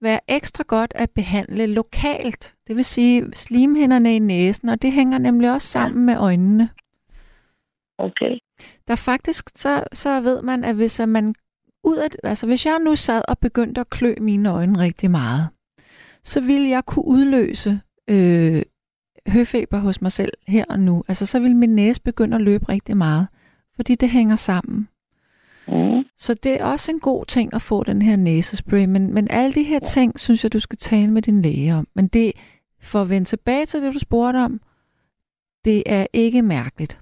være 0.02 0.20
ekstra 0.28 0.64
godt 0.68 0.92
at 0.96 1.12
behandle 1.12 1.66
lokalt. 1.66 2.56
Det 2.68 2.76
vil 2.76 2.86
sige 2.86 3.36
slimhinderne 3.36 4.16
i 4.16 4.20
næsen, 4.20 4.70
og 4.70 4.82
det 4.82 4.92
hænger 4.92 5.18
nemlig 5.18 5.52
også 5.52 5.68
sammen 5.68 6.06
med 6.06 6.18
øjnene. 6.18 6.70
Okay. 7.98 8.40
Der 8.88 8.96
faktisk, 8.96 9.50
så, 9.56 9.84
så 9.94 10.22
ved 10.22 10.42
man, 10.42 10.64
at 10.64 10.76
hvis 10.76 11.02
man 11.08 11.36
ud 11.84 11.98
af, 11.98 12.08
altså 12.24 12.46
hvis 12.48 12.66
jeg 12.66 12.80
nu 12.80 12.96
sad 12.96 13.22
og 13.28 13.40
begyndte 13.40 13.82
at 13.82 13.90
klø 13.90 14.16
mine 14.22 14.50
øjne 14.50 14.80
rigtig 14.80 15.12
meget, 15.12 15.50
så 16.24 16.42
ville 16.42 16.70
jeg 16.70 16.86
kunne 16.86 17.06
udløse 17.06 17.82
øh, 18.10 18.62
høfeber 19.28 19.78
hos 19.78 20.02
mig 20.02 20.12
selv 20.12 20.34
her 20.48 20.66
og 20.70 20.80
nu. 20.80 21.04
Altså 21.08 21.26
så 21.26 21.40
ville 21.40 21.58
min 21.58 21.76
næse 21.76 22.02
begynde 22.02 22.36
at 22.36 22.42
løbe 22.42 22.70
rigtig 22.70 22.98
meget, 22.98 23.28
fordi 23.76 23.96
det 23.96 24.10
hænger 24.10 24.36
sammen. 24.36 24.88
Mm. 25.68 26.04
Så 26.18 26.34
det 26.34 26.62
er 26.62 26.66
også 26.66 26.92
en 26.92 27.00
god 27.00 27.26
ting 27.26 27.54
at 27.54 27.62
få 27.62 27.84
den 27.84 28.02
her 28.02 28.16
næsespray, 28.16 28.86
men, 28.86 29.14
men 29.14 29.28
alle 29.30 29.54
de 29.54 29.64
her 29.64 29.80
ting, 29.80 30.20
synes 30.20 30.44
jeg, 30.44 30.54
du 30.54 30.60
skal 30.60 30.78
tale 30.78 31.12
med 31.12 31.22
din 31.22 31.42
læge 31.42 31.76
om. 31.76 31.88
Men 31.96 32.08
det, 32.08 32.32
for 32.82 33.02
at 33.02 33.10
vende 33.10 33.28
tilbage 33.28 33.66
til 33.66 33.82
det, 33.82 33.94
du 33.94 34.00
spurgte 34.00 34.38
om, 34.38 34.62
det 35.66 35.84
er 35.86 36.08
ikke 36.14 36.42
mærkeligt, 36.42 37.00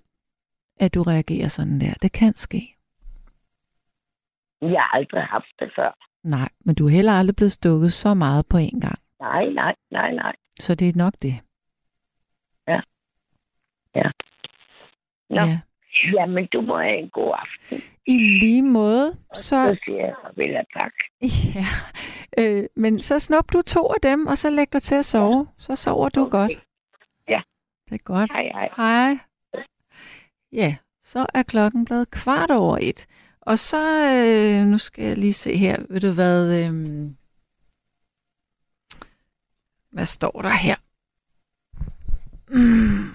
at 0.82 0.94
du 0.94 1.02
reagerer 1.04 1.48
sådan 1.48 1.82
der. 1.82 1.94
Det 2.02 2.12
kan 2.12 2.36
ske. 2.36 2.76
Jeg 4.62 4.70
har 4.82 4.98
aldrig 4.98 5.24
haft 5.24 5.54
det 5.60 5.72
før. 5.76 5.98
Nej, 6.24 6.50
men 6.60 6.76
du 6.76 6.86
er 6.86 6.90
heller 6.90 7.12
aldrig 7.14 7.36
blevet 7.36 7.52
stukket 7.52 7.94
så 7.94 8.14
meget 8.14 8.46
på 8.48 8.58
én 8.58 8.80
gang. 8.80 9.00
Nej, 9.20 9.46
nej, 9.46 9.76
nej, 9.92 10.12
nej. 10.14 10.36
Så 10.60 10.76
det 10.76 10.90
er 10.90 10.94
nok 10.96 11.14
det. 11.22 11.40
Nå. 15.30 15.42
Ja. 15.42 15.60
Jamen, 16.14 16.48
du 16.54 16.62
må 16.62 16.78
have 16.78 16.98
en 16.98 17.10
god 17.10 17.34
aften. 17.38 17.78
I 18.06 18.18
lige 18.40 18.62
måde, 18.64 19.12
så... 19.34 19.56
Så 19.76 19.78
siger 19.86 19.98
jeg 20.06 20.16
farvel 20.24 20.56
og 20.58 20.66
tak. 20.80 20.92
Ja. 21.56 21.66
Øh, 22.38 22.64
men 22.76 23.02
så 23.02 23.20
snup 23.20 23.54
du 23.54 23.62
to 23.62 23.88
af 23.88 24.02
dem, 24.04 24.28
og 24.28 24.38
så 24.38 24.50
læg 24.50 24.74
dig 24.74 24.82
til 24.82 24.96
at 24.96 25.06
sove. 25.06 25.48
Så 25.58 25.76
sover 25.76 26.10
du 26.10 26.22
Okay. 26.22 26.32
godt. 26.32 26.52
Ja. 27.28 27.42
Det 27.90 27.94
er 27.96 28.04
godt. 28.04 28.32
Hej, 28.32 28.44
hej. 28.54 28.70
Hej. 28.78 29.18
Ja, 30.52 30.78
så 31.02 31.26
er 31.34 31.44
klokken 31.44 31.86
blevet 31.86 32.12
kvart 32.12 32.52
over 32.52 32.78
et. 32.82 33.08
Og 33.42 33.60
så, 33.60 34.12
øh, 34.16 34.68
nu 34.68 34.78
skal 34.78 35.06
jeg 35.06 35.18
lige 35.18 35.34
se 35.34 35.58
her, 35.58 35.78
ved 35.90 36.00
du 36.00 36.12
hvad, 36.12 36.66
øh, 36.66 37.12
hvad 39.92 40.06
står 40.06 40.42
der 40.42 40.54
her? 40.54 40.76
Mm. 42.50 43.12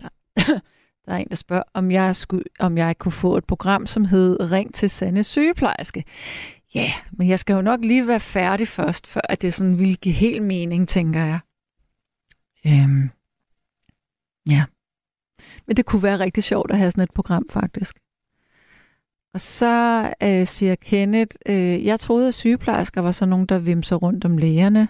Der, 0.00 0.08
der 1.06 1.12
er 1.12 1.16
en, 1.16 1.28
der 1.28 1.36
spørger, 1.36 1.62
om 1.74 1.90
jeg, 1.90 2.16
skulle, 2.16 2.44
om 2.58 2.78
jeg 2.78 2.98
kunne 2.98 3.12
få 3.12 3.36
et 3.36 3.44
program, 3.44 3.86
som 3.86 4.04
hed 4.04 4.50
Ring 4.50 4.74
til 4.74 4.90
Sande 4.90 5.24
Sygeplejerske. 5.24 6.04
Ja, 6.74 6.92
men 7.10 7.28
jeg 7.28 7.38
skal 7.38 7.54
jo 7.54 7.62
nok 7.62 7.80
lige 7.80 8.06
være 8.06 8.20
færdig 8.20 8.68
først, 8.68 9.06
før 9.06 9.20
at 9.28 9.42
det 9.42 9.54
sådan 9.54 9.78
ville 9.78 9.96
give 9.96 10.14
helt 10.14 10.42
mening, 10.42 10.88
tænker 10.88 11.24
jeg. 11.24 11.40
Øhm, 12.66 13.10
ja. 14.48 14.64
Men 15.66 15.76
det 15.76 15.86
kunne 15.86 16.02
være 16.02 16.18
rigtig 16.18 16.44
sjovt 16.44 16.70
at 16.70 16.78
have 16.78 16.90
sådan 16.90 17.04
et 17.04 17.14
program, 17.14 17.46
faktisk. 17.50 17.96
Og 19.34 19.40
så 19.40 20.02
øh, 20.22 20.46
siger 20.46 20.74
Kenneth, 20.74 21.36
øh, 21.48 21.84
jeg 21.84 22.00
troede, 22.00 22.28
at 22.28 22.34
sygeplejersker 22.34 23.00
var 23.00 23.10
sådan 23.10 23.30
nogen, 23.30 23.46
der 23.46 23.58
vimser 23.58 23.96
rundt 23.96 24.24
om 24.24 24.36
lægerne. 24.38 24.88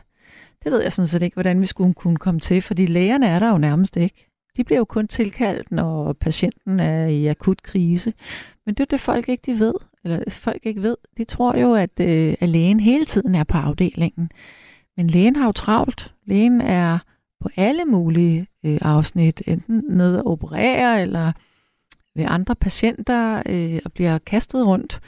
Det 0.64 0.72
ved 0.72 0.82
jeg 0.82 0.92
sådan 0.92 1.06
set 1.06 1.22
ikke, 1.22 1.34
hvordan 1.34 1.60
vi 1.60 1.66
skulle 1.66 1.94
kunne 1.94 2.16
komme 2.16 2.40
til, 2.40 2.62
fordi 2.62 2.86
lægerne 2.86 3.26
er 3.26 3.38
der 3.38 3.50
jo 3.50 3.58
nærmest 3.58 3.96
ikke. 3.96 4.28
De 4.56 4.64
bliver 4.64 4.78
jo 4.78 4.84
kun 4.84 5.08
tilkaldt, 5.08 5.72
når 5.72 6.12
patienten 6.12 6.80
er 6.80 7.06
i 7.06 7.26
akut 7.26 7.62
krise. 7.62 8.12
Men 8.66 8.74
det 8.74 8.80
er 8.80 8.86
det, 8.90 9.00
folk 9.00 9.28
ikke 9.28 9.52
de 9.52 9.58
ved. 9.60 9.74
Eller 10.04 10.30
folk 10.30 10.66
ikke 10.66 10.82
ved. 10.82 10.96
De 11.16 11.24
tror 11.24 11.56
jo, 11.56 11.74
at, 11.74 12.00
øh, 12.00 12.34
at 12.40 12.48
lægen 12.48 12.80
hele 12.80 13.04
tiden 13.04 13.34
er 13.34 13.44
på 13.44 13.56
afdelingen. 13.56 14.30
Men 14.96 15.06
lægen 15.06 15.36
har 15.36 15.46
jo 15.46 15.52
travlt. 15.52 16.14
Lægen 16.26 16.60
er 16.60 16.98
på 17.40 17.48
alle 17.56 17.84
mulige 17.84 18.46
øh, 18.64 18.78
afsnit, 18.82 19.42
enten 19.46 19.84
nede 19.88 20.22
og 20.22 20.32
operere, 20.32 21.02
eller 21.02 21.32
ved 22.14 22.24
andre 22.28 22.54
patienter, 22.54 23.42
øh, 23.46 23.80
og 23.84 23.92
bliver 23.92 24.18
kastet 24.18 24.66
rundt. 24.66 25.00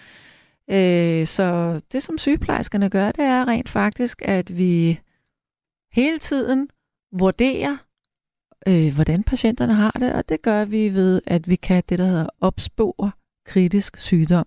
Øh, 0.70 1.26
så 1.26 1.80
det, 1.92 2.02
som 2.02 2.18
sygeplejerskerne 2.18 2.90
gør, 2.90 3.12
det 3.12 3.24
er 3.24 3.48
rent 3.48 3.68
faktisk, 3.68 4.22
at 4.24 4.58
vi 4.58 5.00
hele 5.92 6.18
tiden 6.18 6.68
vurderer, 7.12 7.76
øh, 8.68 8.94
hvordan 8.94 9.22
patienterne 9.22 9.74
har 9.74 9.90
det, 9.90 10.12
og 10.12 10.28
det 10.28 10.42
gør 10.42 10.64
vi 10.64 10.88
ved, 10.88 11.20
at 11.26 11.50
vi 11.50 11.56
kan 11.56 11.82
det, 11.88 11.98
der 11.98 12.04
hedder 12.04 12.26
opspore 12.40 13.10
kritisk 13.46 13.96
sygdom. 13.96 14.46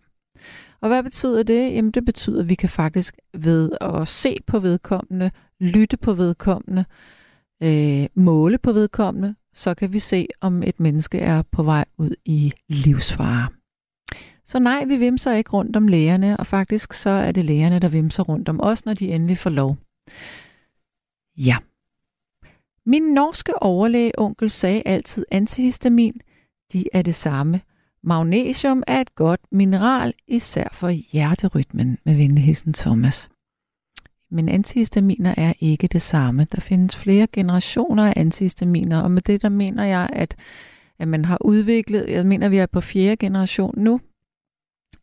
Og 0.81 0.89
hvad 0.89 1.03
betyder 1.03 1.43
det? 1.43 1.73
Jamen 1.73 1.91
det 1.91 2.05
betyder, 2.05 2.39
at 2.39 2.49
vi 2.49 2.55
kan 2.55 2.69
faktisk 2.69 3.17
ved 3.33 3.71
at 3.81 4.07
se 4.07 4.37
på 4.47 4.59
vedkommende, 4.59 5.31
lytte 5.59 5.97
på 5.97 6.13
vedkommende, 6.13 6.85
øh, 6.89 7.26
Øh, 7.63 8.07
måle 8.15 8.57
på 8.57 8.71
vedkommende, 8.71 9.35
så 9.53 9.73
kan 9.73 9.93
vi 9.93 9.99
se, 9.99 10.27
om 10.41 10.63
et 10.63 10.79
menneske 10.79 11.19
er 11.19 11.41
på 11.41 11.63
vej 11.63 11.85
ud 11.97 12.15
i 12.25 12.53
livsfare. 12.69 13.47
Så 14.45 14.59
nej, 14.59 14.85
vi 14.85 14.97
vimser 14.97 15.33
ikke 15.33 15.49
rundt 15.49 15.75
om 15.75 15.87
lægerne, 15.87 16.37
og 16.37 16.47
faktisk 16.47 16.93
så 16.93 17.09
er 17.09 17.31
det 17.31 17.45
lægerne, 17.45 17.79
der 17.79 17.87
vimser 17.87 18.23
rundt 18.23 18.49
om 18.49 18.61
os, 18.61 18.85
når 18.85 18.93
de 18.93 19.11
endelig 19.11 19.37
får 19.37 19.49
lov. 19.49 19.77
Ja. 21.37 21.57
Min 22.85 23.03
norske 23.03 23.63
overlægeonkel 23.63 24.51
sagde 24.51 24.83
altid 24.85 25.25
antihistamin, 25.31 26.21
de 26.73 26.85
er 26.93 27.01
det 27.01 27.15
samme. 27.15 27.61
Magnesium 28.03 28.83
er 28.87 29.01
et 29.01 29.15
godt 29.15 29.41
mineral, 29.51 30.13
især 30.27 30.67
for 30.73 30.89
hjerterytmen, 30.89 31.97
med 32.05 32.15
venligheden 32.15 32.73
Thomas. 32.73 33.29
Men 34.31 34.49
antihistaminer 34.49 35.33
er 35.37 35.53
ikke 35.59 35.87
det 35.87 36.01
samme. 36.01 36.47
Der 36.51 36.61
findes 36.61 36.97
flere 36.97 37.27
generationer 37.33 38.05
af 38.07 38.13
antihistaminer, 38.15 39.01
og 39.01 39.11
med 39.11 39.21
det 39.21 39.41
der 39.41 39.49
mener 39.49 39.83
jeg, 39.83 40.09
at, 40.13 40.35
at 40.99 41.07
man 41.07 41.25
har 41.25 41.37
udviklet, 41.45 42.05
jeg 42.09 42.25
mener, 42.25 42.49
vi 42.49 42.57
er 42.57 42.65
på 42.65 42.81
fjerde 42.81 43.17
generation 43.17 43.73
nu, 43.77 43.99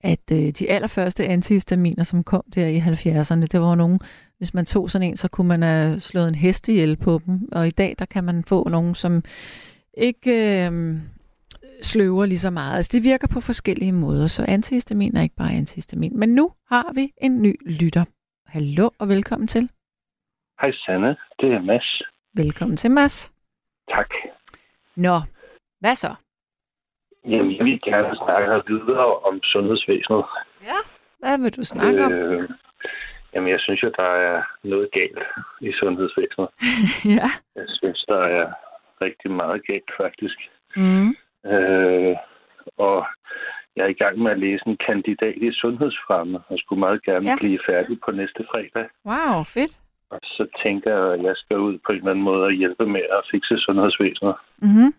at 0.01 0.21
øh, 0.33 0.51
de 0.51 0.71
allerførste 0.71 1.27
antihistaminer, 1.27 2.05
som 2.05 2.25
kom 2.25 2.43
der 2.55 2.67
i 2.67 2.79
70'erne, 2.79 3.47
det 3.47 3.61
var 3.61 3.75
nogen, 3.75 4.01
hvis 4.39 4.55
man 4.55 4.67
tog 4.67 4.91
sådan 4.91 5.09
en, 5.09 5.17
så 5.17 5.29
kunne 5.29 5.49
man 5.49 5.63
have 5.63 6.01
slået 6.01 6.29
en 6.29 6.35
hest 6.35 6.69
ihjel 6.69 6.97
på 6.97 7.21
dem, 7.27 7.49
og 7.53 7.67
i 7.67 7.71
dag, 7.71 7.95
der 7.99 8.05
kan 8.05 8.25
man 8.25 8.45
få 8.45 8.69
nogen, 8.69 8.95
som 8.95 9.23
ikke 9.97 10.67
øh, 10.67 10.97
sløver 11.83 12.27
lige 12.27 12.39
så 12.39 12.51
meget. 12.51 12.77
Altså, 12.77 12.91
det 12.93 13.03
virker 13.03 13.27
på 13.27 13.41
forskellige 13.41 13.93
måder, 13.93 14.27
så 14.27 14.45
antihistamin 14.49 15.17
er 15.17 15.23
ikke 15.23 15.37
bare 15.37 15.53
antihistamin. 15.53 16.19
Men 16.19 16.29
nu 16.29 16.51
har 16.69 16.93
vi 16.95 17.13
en 17.23 17.43
ny 17.43 17.57
lytter. 17.67 18.05
Hallo 18.55 18.91
og 18.99 19.09
velkommen 19.09 19.49
til. 19.49 19.71
Hej 20.61 20.73
Sanne, 20.73 21.17
det 21.41 21.53
er 21.53 21.61
Mads. 21.61 22.03
Velkommen 22.35 22.77
til, 22.77 22.91
Mads. 22.91 23.33
Tak. 23.91 24.11
Nå, 24.97 25.17
hvad 25.81 25.95
så? 25.95 26.15
Jamen, 27.25 27.57
jeg 27.57 27.65
vil 27.65 27.81
gerne 27.81 28.17
snakke 28.17 28.73
videre 28.73 29.19
om 29.19 29.41
sundhedsvæsenet. 29.43 30.25
Ja. 30.63 30.81
Hvad 31.19 31.39
vil 31.39 31.57
du 31.57 31.65
snakke 31.65 32.05
om? 32.05 32.13
Øh, 32.13 32.49
jamen, 33.35 33.51
jeg 33.51 33.61
synes 33.61 33.83
jo, 33.83 33.93
der 33.97 34.11
er 34.29 34.43
noget 34.63 34.89
galt 34.93 35.23
i 35.61 35.73
sundhedsvæsenet. 35.73 36.49
ja. 37.19 37.29
Jeg 37.57 37.67
synes, 37.69 38.05
der 38.09 38.23
er 38.39 38.53
rigtig 39.01 39.31
meget 39.31 39.67
galt, 39.67 39.91
faktisk. 39.97 40.39
Mm. 40.77 41.09
Øh, 41.53 42.17
og 42.79 43.07
jeg 43.77 43.85
er 43.85 43.89
i 43.89 44.01
gang 44.03 44.19
med 44.19 44.31
at 44.31 44.39
læse 44.39 44.63
en 44.67 44.77
kandidat 44.77 45.35
i 45.37 45.53
sundhedsfremme, 45.53 46.39
og 46.49 46.59
skulle 46.59 46.81
meget 46.81 47.03
gerne 47.03 47.27
Ja. 47.27 47.31
ja. 47.31 47.37
blive 47.41 47.59
færdig 47.67 48.01
på 48.05 48.11
næste 48.11 48.45
fredag. 48.51 48.87
Wow, 49.07 49.43
fedt. 49.45 49.81
Og 50.11 50.21
så 50.23 50.47
tænker 50.63 50.91
jeg, 50.99 51.13
at 51.15 51.23
jeg 51.23 51.37
skal 51.37 51.59
ud 51.59 51.79
på 51.87 51.93
en 51.93 51.99
eller 51.99 52.11
anden 52.11 52.25
måde 52.25 52.45
og 52.45 52.53
hjælpe 52.53 52.87
med 52.87 53.01
at 53.17 53.23
fikse 53.31 53.59
sundhedsvæsenet. 53.59 54.35
Mm-hmm. 54.59 54.95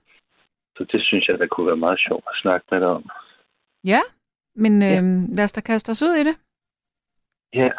Så 0.78 0.84
det 0.92 1.02
synes 1.04 1.28
jeg, 1.28 1.40
der 1.40 1.48
kunne 1.48 1.68
være 1.68 1.84
meget 1.88 2.00
sjovt 2.08 2.24
at 2.28 2.36
snakke 2.42 2.66
med 2.72 2.80
dig 2.80 2.88
om. 2.88 3.10
Ja, 3.84 4.02
men 4.56 4.74
øh, 4.84 5.04
lad 5.38 5.44
os 5.44 5.52
da 5.52 5.62
kaste 5.62 5.90
os 5.90 6.02
ud 6.04 6.14
i 6.16 6.24
det. 6.24 6.36
Ja, 7.54 7.70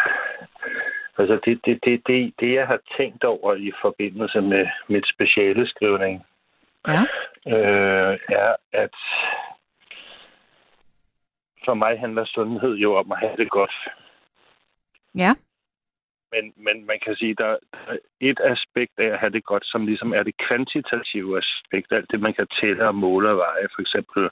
altså 1.18 1.38
det, 1.44 1.60
det, 1.64 1.78
det, 1.84 2.02
det, 2.06 2.32
det 2.40 2.54
jeg 2.54 2.66
har 2.66 2.80
tænkt 2.96 3.24
over 3.24 3.54
i 3.54 3.72
forbindelse 3.80 4.40
med 4.40 4.66
mit 4.88 5.06
speciale 5.14 5.66
skrivning, 5.66 6.24
Ja. 6.88 7.00
øh, 7.56 8.18
er, 8.28 8.56
at 8.72 8.94
for 11.66 11.74
mig 11.74 11.98
handler 12.00 12.24
sundhed 12.24 12.74
jo 12.74 12.96
om 12.96 13.12
at 13.12 13.18
have 13.18 13.36
det 13.36 13.50
godt. 13.50 13.74
Ja. 15.14 15.32
Men, 16.32 16.52
men 16.66 16.86
man 16.86 16.98
kan 17.04 17.16
sige, 17.16 17.34
der 17.34 17.56
der 17.72 17.92
er 17.92 17.96
et 18.20 18.40
aspekt 18.44 18.92
af 18.98 19.08
at 19.12 19.18
have 19.18 19.32
det 19.32 19.44
godt, 19.44 19.66
som 19.66 19.86
ligesom 19.86 20.12
er 20.14 20.22
det 20.22 20.34
kvantitative 20.48 21.38
aspekt. 21.42 21.92
Alt 21.92 22.10
det, 22.10 22.20
man 22.20 22.34
kan 22.34 22.46
tælle 22.60 22.88
og 22.88 22.94
måle 22.94 23.30
og 23.30 23.36
veje. 23.36 23.66
For 23.74 23.80
eksempel, 23.82 24.22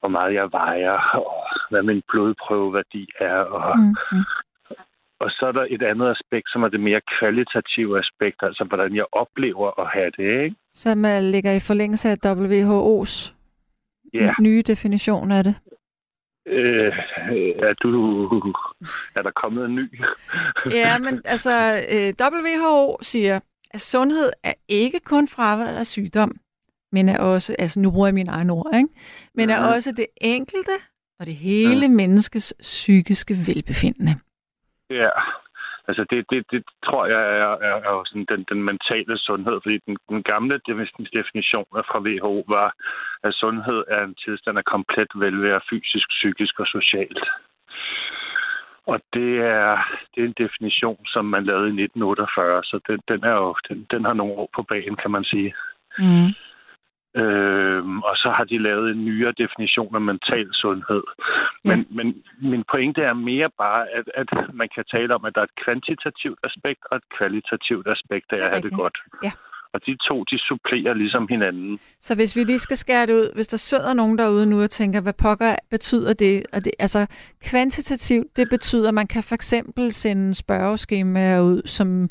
hvor 0.00 0.08
meget 0.08 0.34
jeg 0.34 0.52
vejer, 0.52 0.96
og 1.14 1.46
hvad 1.70 1.82
min 1.82 2.02
blodprøveværdi 2.10 3.08
er. 3.20 3.36
Og, 3.36 3.78
Mm-hmm. 3.78 4.24
og 5.20 5.30
så 5.30 5.46
er 5.46 5.52
der 5.52 5.66
et 5.70 5.82
andet 5.82 6.10
aspekt, 6.10 6.50
som 6.52 6.62
er 6.62 6.68
det 6.68 6.80
mere 6.80 7.00
kvalitative 7.18 7.98
aspekt. 7.98 8.38
Altså, 8.42 8.64
hvordan 8.64 8.96
jeg 8.96 9.04
oplever 9.12 9.80
at 9.80 9.86
have 9.94 10.10
det, 10.16 10.42
ikke? 10.44 10.56
Som 10.72 10.98
uh, 11.04 11.20
ligger 11.34 11.52
i 11.52 11.60
forlængelse 11.60 12.08
af 12.08 12.16
WHO's 12.26 13.34
Ja. 14.14 14.34
nye 14.40 14.62
definition 14.66 15.30
af 15.32 15.44
det. 15.44 15.54
Øh, 16.46 16.92
er, 17.68 17.74
du, 17.82 17.90
er 19.14 19.22
der 19.22 19.30
kommet 19.30 19.64
en 19.64 19.74
ny? 19.74 20.00
Ja, 20.70 20.98
men 20.98 21.20
altså, 21.24 21.84
øh, 21.92 22.12
WHO 22.20 22.98
siger, 23.02 23.40
at 23.70 23.80
sundhed 23.80 24.30
er 24.42 24.52
ikke 24.68 25.00
kun 25.00 25.28
fraværet 25.28 25.76
af 25.76 25.86
sygdom, 25.86 26.36
men 26.92 27.08
er 27.08 27.18
også, 27.18 27.56
altså 27.58 27.80
nu 27.80 27.90
bruger 27.90 28.06
jeg 28.06 28.14
mine 28.14 28.30
egne 28.30 28.52
ord, 28.52 28.74
ikke? 28.74 28.88
men 29.34 29.50
er 29.50 29.60
Mhm. 29.60 29.68
også 29.68 29.92
det 29.96 30.06
enkelte 30.20 30.70
og 31.20 31.26
det 31.26 31.34
hele 31.34 31.88
menneskes 31.88 32.54
psykiske 32.60 33.34
velbefindende. 33.46 34.14
Ja, 34.90 35.08
altså 35.88 36.04
det, 36.10 36.24
det, 36.30 36.44
det 36.50 36.62
tror 36.84 37.06
jeg 37.06 37.22
er, 37.38 37.52
er, 37.68 37.76
er 37.88 38.04
sådan 38.04 38.26
den, 38.28 38.44
den 38.48 38.62
mentale 38.62 39.18
sundhed, 39.18 39.60
fordi 39.62 39.78
den, 39.86 39.96
den 40.08 40.22
gamle 40.22 40.60
definition 41.18 41.66
fra 41.90 42.00
WHO 42.06 42.44
var, 42.48 42.74
at 43.24 43.34
sundhed 43.34 43.84
er 43.88 44.04
en 44.04 44.14
tilstand 44.14 44.58
af 44.58 44.64
komplet 44.64 45.08
velvære, 45.14 45.60
fysisk, 45.70 46.08
psykisk 46.08 46.60
og 46.60 46.66
socialt. 46.66 47.24
Og 48.86 49.00
det 49.14 49.32
er, 49.38 49.70
det 50.14 50.20
er 50.22 50.28
en 50.28 50.40
definition, 50.44 51.06
som 51.06 51.24
man 51.24 51.44
lavede 51.44 51.66
i 51.66 51.82
1948, 51.84 52.64
så 52.64 52.80
den, 52.88 53.00
den, 53.08 53.24
er 53.24 53.34
jo, 53.34 53.54
den, 53.68 53.86
den 53.90 54.04
har 54.04 54.12
nogle 54.12 54.32
år 54.32 54.50
på 54.56 54.62
banen, 54.62 54.96
kan 54.96 55.10
man 55.10 55.24
sige. 55.24 55.54
Mm. 55.98 56.30
Øhm, 57.16 57.98
og 58.02 58.16
så 58.16 58.30
har 58.36 58.44
de 58.44 58.58
lavet 58.58 58.90
en 58.90 59.04
nyere 59.04 59.32
definition 59.32 59.94
af 59.94 60.00
mental 60.00 60.48
sundhed. 60.52 61.02
Men, 61.64 61.78
ja. 61.78 61.84
men 61.90 62.22
min 62.52 62.64
pointe 62.70 63.02
er 63.02 63.12
mere 63.12 63.50
bare, 63.58 63.90
at, 63.98 64.06
at 64.14 64.28
man 64.52 64.68
kan 64.74 64.84
tale 64.84 65.14
om, 65.14 65.24
at 65.24 65.34
der 65.34 65.40
er 65.40 65.44
et 65.44 65.62
kvantitativt 65.64 66.38
aspekt 66.44 66.80
og 66.90 66.96
et 66.96 67.08
kvalitativt 67.18 67.86
aspekt 67.88 68.32
af 68.32 68.36
at 68.36 68.50
have 68.52 68.62
det 68.68 68.72
godt. 68.72 68.98
Ja. 69.24 69.32
Og 69.74 69.80
de 69.86 69.96
to, 70.08 70.24
de 70.24 70.38
supplerer 70.38 70.94
ligesom 70.94 71.26
hinanden. 71.30 71.78
Så 72.00 72.14
hvis 72.14 72.36
vi 72.36 72.44
lige 72.44 72.58
skal 72.58 72.76
skære 72.76 73.06
det 73.06 73.12
ud, 73.12 73.34
hvis 73.34 73.48
der 73.48 73.56
sidder 73.56 73.94
nogen 73.94 74.18
derude 74.18 74.46
nu 74.46 74.62
og 74.62 74.70
tænker, 74.70 75.00
hvad 75.00 75.12
pokker 75.12 75.56
betyder 75.70 76.12
det? 76.12 76.46
Og 76.52 76.64
det 76.64 76.72
altså, 76.78 77.06
kvantitativt, 77.44 78.36
det 78.36 78.48
betyder, 78.48 78.88
at 78.88 78.94
man 78.94 79.06
kan 79.06 79.22
for 79.22 79.34
eksempel 79.34 79.92
sende 79.92 80.34
spørgeskemaer 80.34 81.40
ud, 81.40 81.62
som 81.64 82.08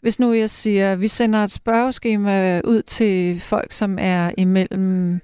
hvis 0.00 0.20
nu 0.20 0.32
jeg 0.32 0.50
siger, 0.50 0.96
vi 0.96 1.08
sender 1.08 1.44
et 1.44 1.50
spørgeskema 1.50 2.60
ud 2.64 2.82
til 2.82 3.40
folk, 3.40 3.72
som 3.72 3.98
er 4.00 4.30
imellem 4.38 5.20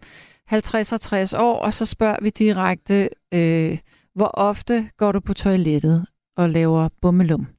50 0.47 0.93
og 0.93 1.01
60 1.01 1.35
år, 1.35 1.59
og 1.59 1.74
så 1.74 1.86
spørger 1.86 2.16
vi 2.23 2.31
direkte, 2.31 3.09
øh, 3.35 3.78
hvor 4.15 4.31
ofte 4.35 4.90
går 4.97 5.12
du 5.12 5.20
på 5.20 5.35
toilettet 5.35 6.06
og 6.36 6.51
laver 6.51 6.89
bummelum? 7.02 7.57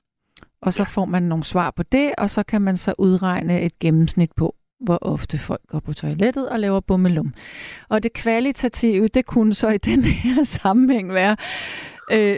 Og 0.62 0.74
så 0.74 0.84
får 0.86 1.06
man 1.06 1.24
nogle 1.24 1.44
svar 1.44 1.72
på 1.72 1.84
det, 1.84 2.12
og 2.18 2.30
så 2.30 2.44
kan 2.44 2.62
man 2.62 2.78
så 2.78 2.94
udregne 2.98 3.62
et 3.62 3.80
gennemsnit 3.80 4.32
på, 4.38 4.56
hvor 4.80 4.98
ofte 5.02 5.38
folk 5.38 5.62
går 5.68 5.80
på 5.80 5.94
toilettet 5.94 6.50
og 6.50 6.60
laver 6.60 6.80
bummelum. 6.80 7.34
Og 7.90 8.04
det 8.04 8.14
kvalitative, 8.14 9.08
det 9.08 9.26
kunne 9.26 9.54
så 9.54 9.70
i 9.70 9.78
den 9.92 10.04
her 10.04 10.44
sammenhæng 10.44 11.14
være, 11.14 11.36
øh, 12.14 12.36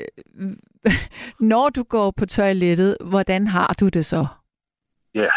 når 1.54 1.70
du 1.70 1.84
går 1.84 2.12
på 2.12 2.26
toilettet, 2.26 2.98
hvordan 3.10 3.48
har 3.48 3.76
du 3.80 3.90
det 3.90 4.06
så? 4.06 4.26
Ja, 5.16 5.28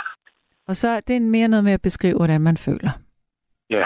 Og 0.68 0.76
så 0.76 0.88
er 0.88 1.00
det 1.00 1.22
mere 1.22 1.48
noget 1.48 1.64
med 1.64 1.72
at 1.72 1.82
beskrive, 1.82 2.16
hvordan 2.16 2.40
man 2.40 2.56
føler. 2.56 2.90
ja. 3.70 3.84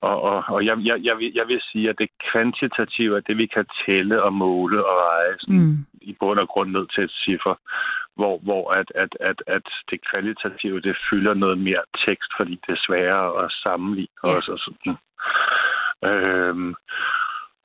Og, 0.00 0.22
og, 0.22 0.44
og 0.48 0.66
jeg, 0.66 0.76
jeg, 0.84 0.96
jeg, 1.04 1.16
vil, 1.18 1.32
jeg 1.34 1.46
vil 1.48 1.60
sige, 1.72 1.88
at 1.90 1.96
det 1.98 2.08
kvantitative 2.32 3.16
er 3.16 3.20
det, 3.20 3.36
vi 3.36 3.46
kan 3.46 3.66
tælle 3.86 4.22
og 4.22 4.32
måle 4.32 4.86
og 4.86 5.00
sådan, 5.38 5.56
Mm. 5.56 5.76
i 6.02 6.16
bund 6.20 6.38
og 6.38 6.48
grund 6.48 6.70
ned 6.70 6.86
til 6.94 7.04
et 7.04 7.10
ciffer, 7.24 7.54
hvor, 8.18 8.38
hvor 8.38 8.64
at, 8.80 8.88
at, 8.94 9.12
at, 9.20 9.38
at 9.46 9.66
det 9.90 9.98
kvalitative, 10.10 10.80
det 10.80 10.96
fylder 11.10 11.34
noget 11.34 11.58
mere 11.58 11.84
tekst, 12.06 12.30
fordi 12.38 12.54
det 12.66 12.72
er 12.72 12.84
sværere 12.86 13.44
at 13.44 13.52
sammenligne 13.62 14.18
Ja. 14.24 14.28
også. 14.36 14.52
Og 14.52 14.58
sådan. 14.58 14.96
Øhm, 16.08 16.74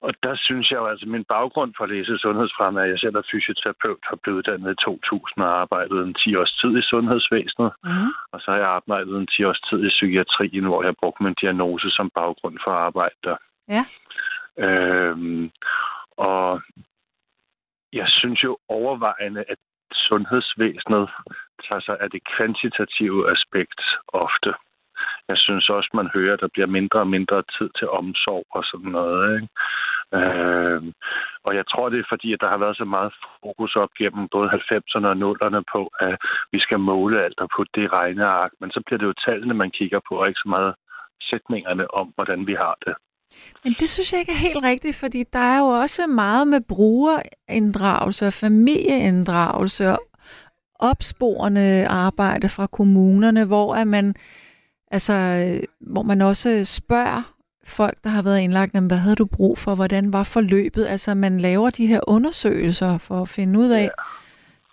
og 0.07 0.13
der 0.23 0.35
synes 0.35 0.71
jeg 0.71 0.77
jo, 0.77 0.87
altså 0.87 1.05
min 1.05 1.23
baggrund 1.23 1.73
for 1.77 1.83
at 1.83 1.89
læse 1.89 2.17
sundhedsfremme 2.17 2.79
er, 2.79 2.83
at 2.83 2.89
jeg 2.89 2.99
selv 2.99 3.15
er 3.15 3.29
fysioterapeut, 3.31 4.03
har 4.09 4.15
blevet 4.23 4.37
uddannet 4.37 4.71
i 4.71 4.83
2000 4.85 5.43
og 5.43 5.61
arbejdet 5.61 5.97
en 6.07 6.13
10 6.13 6.35
års 6.35 6.53
tid 6.61 6.77
i 6.77 6.81
sundhedsvæsenet. 6.81 7.71
Mm. 7.83 8.09
Og 8.31 8.37
så 8.41 8.51
har 8.51 8.57
jeg 8.57 8.67
arbejdet 8.67 9.15
en 9.17 9.27
10 9.27 9.43
års 9.43 9.61
tid 9.69 9.79
i 9.85 9.89
psykiatrien, 9.89 10.65
hvor 10.65 10.81
jeg 10.83 10.87
har 10.87 11.01
brugt 11.01 11.21
min 11.21 11.33
diagnose 11.41 11.89
som 11.89 12.09
baggrund 12.15 12.57
for 12.63 12.71
at 12.71 12.77
arbejde 12.89 13.15
der. 13.23 13.37
Ja. 13.75 13.83
Øhm, 14.65 15.51
og 16.17 16.61
jeg 17.93 18.07
synes 18.07 18.43
jo 18.43 18.57
overvejende, 18.69 19.43
at 19.49 19.57
sundhedsvæsenet 19.95 21.09
tager 21.67 21.81
sig 21.81 21.97
af 21.99 22.09
det 22.11 22.21
kvantitative 22.35 23.31
aspekt 23.31 23.81
ofte. 24.07 24.53
Jeg 25.27 25.37
synes 25.37 25.69
også, 25.69 25.89
man 25.93 26.09
hører, 26.13 26.33
at 26.33 26.39
der 26.39 26.47
bliver 26.53 26.67
mindre 26.67 26.99
og 26.99 27.07
mindre 27.07 27.43
tid 27.57 27.69
til 27.77 27.89
omsorg 27.89 28.45
og 28.51 28.63
sådan 28.63 28.91
noget. 28.91 29.35
Ikke? 29.35 29.47
Øh, 30.17 30.81
og 31.43 31.55
jeg 31.55 31.65
tror, 31.67 31.89
det 31.89 31.99
er 31.99 32.11
fordi, 32.13 32.33
at 32.33 32.41
der 32.41 32.49
har 32.49 32.57
været 32.57 32.77
så 32.77 32.85
meget 32.85 33.13
fokus 33.43 33.75
op 33.75 33.89
gennem 33.97 34.27
både 34.31 34.49
90'erne 34.49 35.07
og 35.11 35.17
0'erne 35.25 35.61
på, 35.73 35.81
at 35.99 36.15
vi 36.51 36.59
skal 36.59 36.79
måle 36.79 37.23
alt 37.23 37.39
og 37.39 37.49
putte 37.55 37.71
det 37.75 37.83
i 37.83 37.87
regneark. 37.87 38.51
Men 38.59 38.71
så 38.71 38.81
bliver 38.85 38.99
det 38.99 39.05
jo 39.05 39.21
tallene, 39.25 39.53
man 39.53 39.71
kigger 39.71 39.99
på, 40.07 40.15
og 40.15 40.27
ikke 40.27 40.43
så 40.43 40.49
meget 40.49 40.73
sætningerne 41.21 41.93
om, 41.93 42.07
hvordan 42.15 42.47
vi 42.47 42.53
har 42.53 42.75
det. 42.85 42.95
Men 43.63 43.75
det 43.79 43.89
synes 43.89 44.13
jeg 44.13 44.19
ikke 44.19 44.31
er 44.31 44.37
helt 44.37 44.63
rigtigt, 44.63 44.95
fordi 44.95 45.23
der 45.33 45.39
er 45.39 45.59
jo 45.59 45.65
også 45.65 46.07
meget 46.07 46.47
med 46.47 46.61
brugerinddragelse 46.61 48.27
og 48.27 48.33
familieinddragelse 48.33 49.89
og 49.91 49.99
opsporende 50.79 51.87
arbejde 51.87 52.49
fra 52.49 52.67
kommunerne, 52.67 53.45
hvor 53.45 53.75
er 53.75 53.83
man 53.83 54.15
altså 54.91 55.47
hvor 55.79 56.03
man 56.03 56.21
også 56.21 56.65
spørger 56.65 57.33
folk, 57.63 58.03
der 58.03 58.09
har 58.09 58.21
været 58.21 58.39
indlagt, 58.39 58.77
hvad 58.79 58.97
havde 58.97 59.15
du 59.15 59.25
brug 59.25 59.57
for, 59.57 59.75
hvordan 59.75 60.13
var 60.13 60.23
forløbet? 60.23 60.85
Altså 60.85 61.13
man 61.13 61.39
laver 61.39 61.69
de 61.69 61.87
her 61.87 61.99
undersøgelser 62.07 62.97
for 62.97 63.21
at 63.21 63.29
finde 63.29 63.59
ud 63.59 63.69
af, 63.69 63.89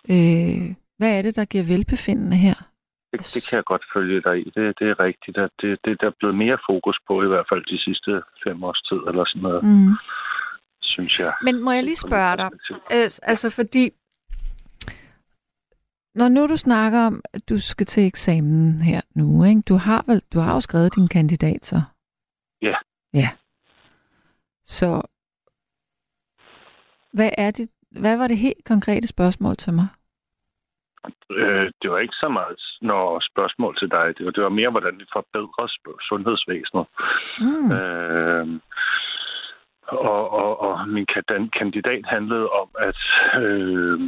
øh, 0.09 0.73
hvad 0.97 1.17
er 1.17 1.21
det, 1.21 1.35
der 1.35 1.45
giver 1.45 1.63
velbefindende 1.63 2.37
her? 2.37 2.70
Det, 3.11 3.19
det 3.35 3.47
kan 3.49 3.55
jeg 3.57 3.63
godt 3.65 3.83
følge 3.93 4.21
dig 4.21 4.35
i. 4.39 4.43
Det, 4.55 4.79
det 4.79 4.87
er 4.89 4.99
rigtigt. 4.99 5.37
at 5.37 5.49
Det, 5.61 5.79
det 5.85 6.01
der 6.01 6.07
er 6.07 6.11
blevet 6.19 6.35
mere 6.35 6.57
fokus 6.69 6.97
på, 7.07 7.23
i 7.23 7.27
hvert 7.27 7.45
fald 7.49 7.65
de 7.65 7.79
sidste 7.79 8.21
fem 8.43 8.63
års 8.63 8.81
tid, 8.81 8.97
eller 9.09 9.23
sådan 9.27 9.41
noget, 9.41 9.63
Mm. 9.63 9.93
synes 10.81 11.19
jeg. 11.19 11.33
Men 11.43 11.63
må 11.63 11.71
jeg 11.71 11.83
lige 11.83 11.95
spørge 11.95 12.37
dig, 12.37 12.49
Altså, 12.89 13.19
altså 13.23 13.49
fordi, 13.49 13.89
når 16.15 16.29
nu 16.29 16.47
du 16.47 16.57
snakker 16.57 16.99
om, 16.99 17.21
at 17.33 17.49
du 17.49 17.59
skal 17.59 17.85
til 17.85 18.07
eksamen 18.07 18.81
her 18.81 19.01
nu, 19.15 19.43
ikke? 19.43 19.61
Du 19.61 19.75
har 19.75 20.03
vel, 20.07 20.21
du 20.33 20.39
har 20.39 20.53
jo 20.53 20.59
skrevet 20.59 20.95
din 20.95 21.07
kandidat 21.07 21.65
så? 21.65 21.81
Ja. 22.61 22.75
Ja. 23.13 23.29
Så, 24.65 25.01
hvad 27.13 27.29
er 27.37 27.51
det, 27.51 27.69
hvad 27.91 28.17
var 28.17 28.27
det 28.27 28.37
helt 28.37 28.65
konkrete 28.65 29.07
spørgsmål 29.07 29.55
til 29.55 29.73
mig? 29.73 29.87
Øh, 31.31 31.71
det 31.81 31.91
var 31.91 31.99
ikke 31.99 32.21
så 32.23 32.29
meget 32.29 32.59
når 32.81 33.19
spørgsmål 33.31 33.77
til 33.77 33.91
dig. 33.91 34.13
Det 34.17 34.25
var, 34.25 34.31
det 34.31 34.43
var 34.43 34.49
mere, 34.49 34.69
hvordan 34.69 34.99
vi 34.99 35.05
forbedrer 35.13 35.67
sundhedsvæsenet. 36.09 36.85
Mm. 37.39 37.71
Øh, 37.77 38.47
Og, 39.87 40.23
og, 40.31 40.59
og 40.61 40.87
min 40.87 41.05
kan- 41.05 41.49
kandidat 41.59 42.05
handlede 42.05 42.49
om, 42.49 42.69
at 42.79 42.99
øh, 43.43 43.99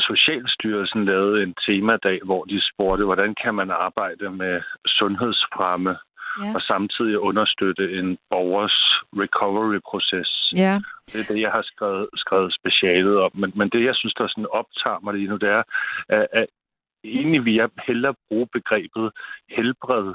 Socialstyrelsen 0.00 1.04
lavede 1.04 1.42
en 1.42 1.54
temadag, 1.66 2.20
hvor 2.24 2.44
de 2.44 2.60
spurgte, 2.70 3.04
hvordan 3.04 3.34
kan 3.42 3.54
man 3.54 3.70
arbejde 3.70 4.30
med 4.30 4.60
sundhedsfremme 4.86 5.96
Ja. 6.44 6.54
og 6.54 6.60
samtidig 6.62 7.18
understøtte 7.18 7.92
en 7.98 8.18
borgers 8.30 8.78
recovery-proces. 9.22 10.30
Ja. 10.56 10.80
Det 11.12 11.20
er 11.20 11.34
det, 11.34 11.40
jeg 11.40 11.50
har 11.50 11.62
skrevet, 11.62 12.08
skrevet 12.14 12.54
specialet 12.54 13.18
om. 13.18 13.30
Men, 13.34 13.52
men 13.54 13.68
det, 13.68 13.84
jeg 13.84 13.94
synes, 13.94 14.14
der 14.14 14.28
sådan 14.28 14.46
optager 14.52 15.00
mig 15.02 15.14
lige 15.14 15.28
nu, 15.28 15.36
det 15.36 15.48
er, 15.48 15.62
at, 16.08 16.26
at 16.32 16.46
egentlig 17.04 17.44
vil 17.44 17.54
jeg 17.54 17.68
hellere 17.86 18.14
bruge 18.28 18.48
begrebet 18.52 19.10
helbred 19.56 20.14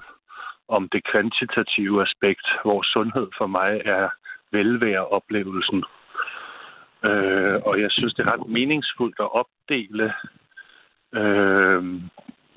om 0.67 0.89
det 0.89 1.01
kvantitative 1.11 2.01
aspekt, 2.01 2.47
hvor 2.63 2.81
sundhed 2.93 3.27
for 3.37 3.47
mig 3.47 3.81
er 3.85 4.09
velværeoplevelsen. 4.51 5.83
Øh, 7.05 7.61
og 7.65 7.81
jeg 7.81 7.91
synes, 7.91 8.13
det 8.13 8.27
er 8.27 8.33
ret 8.33 8.47
meningsfuldt 8.47 9.19
at 9.19 9.33
opdele 9.41 10.13
øh, 11.13 11.83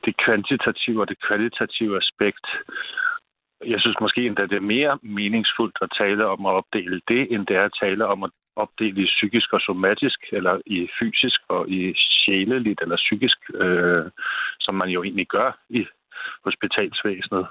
det 0.04 0.14
kvantitative 0.24 1.00
og 1.00 1.08
det 1.08 1.18
kvalitative 1.26 1.96
aspekt. 1.96 2.46
Jeg 3.64 3.80
synes 3.80 3.96
måske 4.00 4.26
endda, 4.26 4.42
det 4.42 4.56
er 4.56 4.72
mere 4.76 4.98
meningsfuldt 5.02 5.78
at 5.82 5.92
tale 5.98 6.26
om 6.26 6.46
at 6.46 6.52
opdele 6.52 7.00
det, 7.08 7.32
end 7.32 7.46
det 7.46 7.56
er 7.56 7.64
at 7.64 7.78
tale 7.82 8.06
om 8.06 8.22
at 8.22 8.30
opdele 8.56 9.02
i 9.02 9.06
psykisk 9.06 9.52
og 9.52 9.60
somatisk, 9.60 10.18
eller 10.32 10.60
i 10.66 10.88
fysisk 11.00 11.40
og 11.48 11.70
i 11.70 11.94
sjæleligt 11.96 12.80
eller 12.82 12.96
psykisk, 12.96 13.38
øh, 13.54 14.04
som 14.60 14.74
man 14.74 14.88
jo 14.88 15.02
egentlig 15.02 15.26
gør 15.26 15.58
i 15.68 15.86
hospitalsvæsenet. 16.44 17.46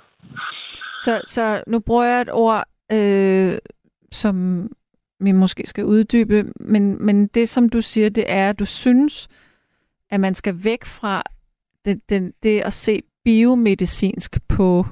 Så, 0.99 1.22
så 1.26 1.64
nu 1.68 1.80
bruger 1.80 2.03
jeg 2.03 2.22
et 2.22 2.32
ord, 2.32 2.64
øh, 2.91 3.57
som 4.11 4.68
vi 5.19 5.32
måske 5.32 5.64
skal 5.68 5.86
uddybe, 5.86 6.44
men, 6.60 7.06
men 7.06 7.27
det, 7.27 7.49
som 7.49 7.69
du 7.69 7.82
siger, 7.82 8.10
det 8.10 8.26
er, 8.27 8.49
at 8.49 8.60
du 8.60 8.65
synes, 8.65 9.27
at 10.10 10.19
man 10.19 10.36
skal 10.36 10.56
væk 10.64 10.86
fra 10.86 11.23
det, 11.86 12.10
det, 12.10 12.34
det 12.44 12.61
at 12.61 12.73
se 12.73 13.02
biomedicinsk 13.23 14.38
på 14.57 14.86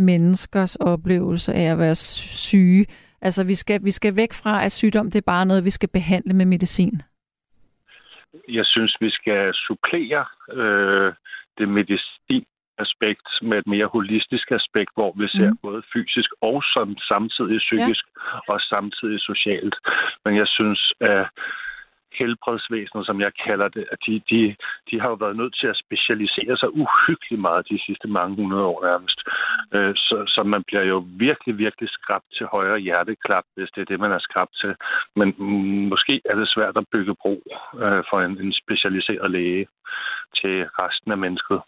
menneskers 0.00 0.76
oplevelse 0.76 1.52
af 1.54 1.72
at 1.72 1.78
være 1.78 1.94
syge. 1.94 2.86
Altså, 3.20 3.44
vi 3.44 3.54
skal, 3.54 3.84
vi 3.84 3.90
skal 3.90 4.16
væk 4.16 4.32
fra, 4.32 4.64
at 4.64 4.72
sygdom 4.72 5.10
det 5.10 5.18
er 5.18 5.32
bare 5.34 5.46
noget, 5.46 5.64
vi 5.64 5.70
skal 5.70 5.88
behandle 5.88 6.34
med 6.34 6.46
medicin. 6.46 7.02
Jeg 8.48 8.66
synes, 8.66 8.96
vi 9.00 9.10
skal 9.10 9.54
supplere 9.54 10.24
øh, 10.52 11.12
det 11.58 11.68
medicin 11.68 12.44
aspekt 12.84 13.28
med 13.42 13.58
et 13.58 13.66
mere 13.66 13.88
holistisk 13.96 14.46
aspekt, 14.50 14.92
hvor 14.94 15.12
vi 15.20 15.28
ser 15.28 15.50
mm. 15.50 15.58
både 15.62 15.82
fysisk 15.92 16.30
og 16.40 16.62
som 16.74 16.88
samtidig 17.12 17.58
psykisk 17.58 18.04
ja. 18.16 18.52
og 18.52 18.60
samtidig 18.60 19.20
socialt. 19.20 19.76
Men 20.24 20.32
jeg 20.36 20.48
synes, 20.56 20.80
at 21.00 21.26
helbredsvæsenet, 22.18 23.06
som 23.06 23.20
jeg 23.20 23.32
kalder 23.46 23.68
det, 23.68 23.84
at 23.92 23.98
de, 24.06 24.22
de, 24.30 24.56
de 24.90 25.00
har 25.00 25.08
jo 25.08 25.14
været 25.14 25.36
nødt 25.36 25.54
til 25.60 25.66
at 25.66 25.80
specialisere 25.84 26.56
sig 26.56 26.70
uhyggeligt 26.82 27.40
meget 27.40 27.68
de 27.70 27.78
sidste 27.86 28.08
mange 28.08 28.36
hundrede 28.36 28.64
år 28.64 28.84
nærmest. 28.84 29.20
Øh, 29.74 29.94
så, 29.96 30.16
så 30.34 30.42
man 30.42 30.62
bliver 30.66 30.84
jo 30.92 30.98
virkelig, 31.26 31.58
virkelig 31.58 31.88
skrabt 31.88 32.28
til 32.36 32.46
højre 32.46 32.78
hjerteklap, 32.78 33.44
hvis 33.56 33.70
det 33.74 33.80
er 33.80 33.90
det, 33.90 34.00
man 34.00 34.12
er 34.12 34.18
skrabt 34.18 34.54
til. 34.60 34.74
Men 35.16 35.28
mm, 35.38 35.88
måske 35.92 36.20
er 36.24 36.34
det 36.34 36.48
svært 36.48 36.76
at 36.76 36.88
bygge 36.92 37.14
bro 37.22 37.42
øh, 37.74 38.02
for 38.10 38.20
en, 38.20 38.32
en 38.44 38.52
specialiseret 38.52 39.30
læge 39.30 39.66
til 40.40 40.56
resten 40.78 41.12
af 41.12 41.18
mennesket. 41.18 41.60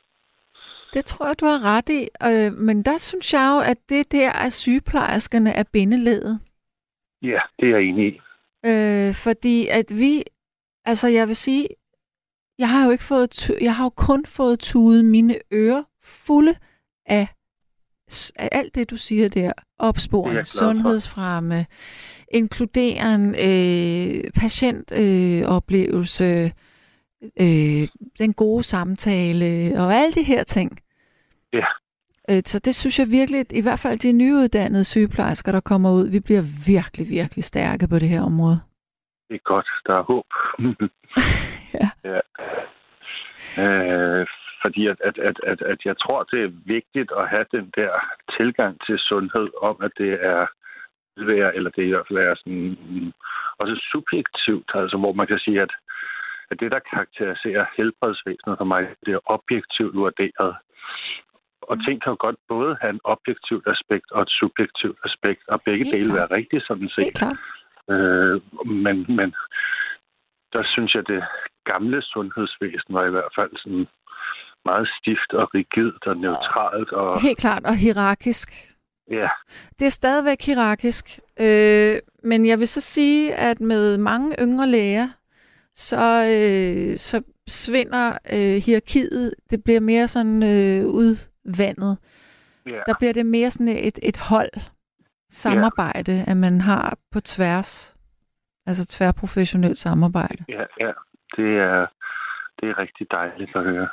Det 0.94 1.05
tror 1.05 1.27
jeg, 1.27 1.40
du 1.40 1.47
har 1.47 1.64
ret 1.64 1.89
i. 1.89 2.02
Øh, 2.28 2.52
men 2.52 2.82
der 2.82 2.98
synes 2.98 3.32
jeg 3.32 3.52
jo, 3.55 3.70
at 3.70 3.78
det 3.89 4.12
der, 4.12 4.32
at 4.32 4.52
sygeplejerskerne 4.52 5.51
er 5.51 5.64
bindeledet. 5.73 6.40
Ja, 7.23 7.40
det 7.59 7.69
er 7.69 7.77
jeg 7.77 7.82
enig 7.82 8.06
i. 8.06 8.20
Øh, 8.66 9.14
fordi 9.24 9.69
at 9.69 9.89
vi, 10.01 10.23
altså 10.84 11.09
jeg 11.09 11.28
vil 11.28 11.36
sige, 11.36 11.68
jeg 12.59 12.68
har 12.68 12.84
jo 12.84 12.90
ikke 12.90 13.04
fået, 13.04 13.50
jeg 13.60 13.74
har 13.74 13.84
jo 13.84 13.90
kun 13.90 14.26
fået 14.26 14.59
tudet 14.59 15.04
mine 15.04 15.36
ører 15.52 15.82
fulde 16.02 16.54
af, 17.06 17.28
af 18.36 18.48
alt 18.52 18.74
det, 18.74 18.90
du 18.90 18.96
siger 18.96 19.28
der. 19.28 19.52
Opsporing, 19.78 20.46
sundhedsfremme, 20.46 21.66
inkludering, 22.28 23.36
øh, 23.38 24.24
patientoplevelse, 24.34 26.24
øh, 26.24 26.50
øh, 27.82 27.88
den 28.18 28.32
gode 28.32 28.62
samtale 28.62 29.72
og 29.76 29.94
alle 29.94 30.12
de 30.12 30.22
her 30.22 30.42
ting. 30.42 30.78
Ja. 31.52 31.64
Øh, 32.30 32.42
så 32.46 32.59
det 32.59 32.74
synes 32.74 32.98
jeg 32.98 33.10
virkelig, 33.10 33.46
i 33.50 33.60
hvert 33.60 33.78
fald 33.78 33.98
de 33.98 34.12
nyuddannede 34.12 34.84
sygeplejersker, 34.84 35.52
der 35.52 35.60
kommer 35.60 35.92
ud, 35.92 36.09
vi 36.09 36.20
bliver 36.20 36.42
virkelig, 36.66 37.09
virkelig 37.09 37.44
stærke 37.44 37.88
på 37.88 37.98
det 37.98 38.09
her 38.09 38.22
område. 38.22 38.60
Det 39.32 39.40
er 39.40 39.52
godt, 39.54 39.70
der 39.86 39.94
er 39.94 40.02
håb. 40.02 40.28
ja. 41.80 41.88
ja. 42.10 42.20
Øh, 43.64 44.26
fordi 44.62 44.86
at, 44.86 44.96
at, 45.04 45.18
at, 45.18 45.40
at, 45.46 45.62
at 45.62 45.80
jeg 45.84 45.96
tror, 45.98 46.22
det 46.22 46.40
er 46.42 46.59
vigtigt 46.76 47.10
at 47.18 47.28
have 47.28 47.46
den 47.52 47.70
der 47.76 47.92
tilgang 48.36 48.80
til 48.86 48.98
sundhed 48.98 49.48
om, 49.62 49.76
at 49.82 49.92
det 49.98 50.12
er 50.32 50.46
velvære, 51.16 51.56
eller 51.56 51.70
det 51.70 51.82
i 51.84 51.88
hvert 51.90 52.06
fald 52.09 52.18
er 52.18 52.34
sådan, 52.34 53.12
også 53.59 53.74
subjektivt, 53.92 54.70
altså 54.74 54.96
hvor 54.96 55.12
man 55.12 55.26
kan 55.26 55.38
sige, 55.38 55.60
at, 55.62 55.72
at 56.50 56.60
det, 56.60 56.70
der 56.70 56.88
karakteriserer 56.92 57.64
helbredsvæsenet 57.76 58.59
for 58.59 58.64
mig, 58.64 58.82
det 59.06 59.12
er 59.14 59.30
objektivt 59.36 59.94
vurderet. 59.94 60.54
Og 61.62 61.76
mm. 61.76 61.82
ting 61.84 62.02
kan 62.02 62.10
jo 62.10 62.16
godt 62.26 62.36
både 62.48 62.76
have 62.80 62.92
en 62.96 63.04
objektivt 63.04 63.64
aspekt 63.74 64.09
og 64.10 64.22
et 64.22 64.30
subjektivt 64.40 64.98
aspekt, 65.04 65.42
og 65.48 65.62
begge 65.62 65.84
Helt 65.84 65.94
dele 65.94 66.10
klar. 66.10 66.18
være 66.18 66.36
rigtige 66.38 66.60
sådan 66.68 66.88
set. 66.88 67.16
Øh, 67.93 68.40
men, 68.66 68.97
men 69.16 69.35
der 70.52 70.62
synes 70.62 70.94
jeg, 70.94 71.06
det 71.06 71.23
gamle 71.64 72.02
sundhedsvæsen 72.02 72.94
var 72.94 73.06
i 73.06 73.10
hvert 73.10 73.32
fald 73.36 73.51
sådan 73.56 73.86
meget 74.64 74.89
stift 74.98 75.32
og 75.32 75.55
rigidt 75.55 76.06
og 76.06 76.16
neutralt. 76.16 76.93
Og... 76.93 77.20
Helt 77.20 77.39
klart, 77.39 77.64
og 77.64 77.77
hierarkisk. 77.77 78.48
Ja. 79.10 79.28
Det 79.78 79.86
er 79.86 79.90
stadigvæk 79.90 80.43
hierarkisk. 80.43 81.20
Øh, 81.40 81.97
men 82.24 82.47
jeg 82.47 82.59
vil 82.59 82.69
så 82.69 82.81
sige, 82.81 83.35
at 83.35 83.60
med 83.60 83.98
mange 83.98 84.36
yngre 84.40 84.66
læger, 84.66 85.09
så, 85.74 86.27
øh, 86.35 86.97
så 86.97 87.23
svinder 87.48 88.19
øh, 88.32 88.62
hierarkiet. 88.66 89.35
Det 89.51 89.64
bliver 89.64 89.81
mere 89.81 90.09
sådan 90.09 90.43
øh, 90.43 90.86
udvandet. 90.86 91.98
Yeah. 92.69 92.82
Der 92.86 92.94
bliver 92.98 93.12
det 93.12 93.27
mere 93.27 93.51
sådan 93.51 93.69
et, 93.69 93.98
et 94.02 94.16
hold 94.16 94.51
samarbejde, 95.32 96.12
yeah. 96.12 96.30
at 96.30 96.36
man 96.36 96.60
har 96.60 96.98
på 97.12 97.20
tværs. 97.20 97.96
Altså 98.66 98.86
tværprofessionelt 98.86 99.78
samarbejde. 99.78 100.44
Ja, 100.48 100.64
ja. 100.80 100.92
Det 101.36 101.59
er, 101.59 101.86
det 102.60 102.68
er 102.68 102.78
rigtig 102.78 103.06
dejligt 103.10 103.56
at 103.56 103.64
høre. 103.64 103.88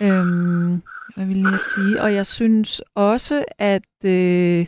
Øhm, 0.00 0.82
hvad 1.14 1.26
vil 1.26 1.40
jeg 1.40 1.60
sige? 1.60 2.02
Og 2.02 2.14
jeg 2.14 2.26
synes 2.26 2.82
også, 2.94 3.44
at, 3.58 4.04
øh, 4.04 4.66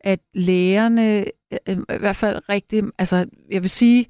at 0.00 0.20
lægerne, 0.34 1.24
øh, 1.68 1.76
i 1.76 1.98
hvert 1.98 2.16
fald 2.16 2.48
rigtig, 2.48 2.84
altså 2.98 3.16
jeg 3.50 3.62
vil 3.62 3.70
sige, 3.70 4.06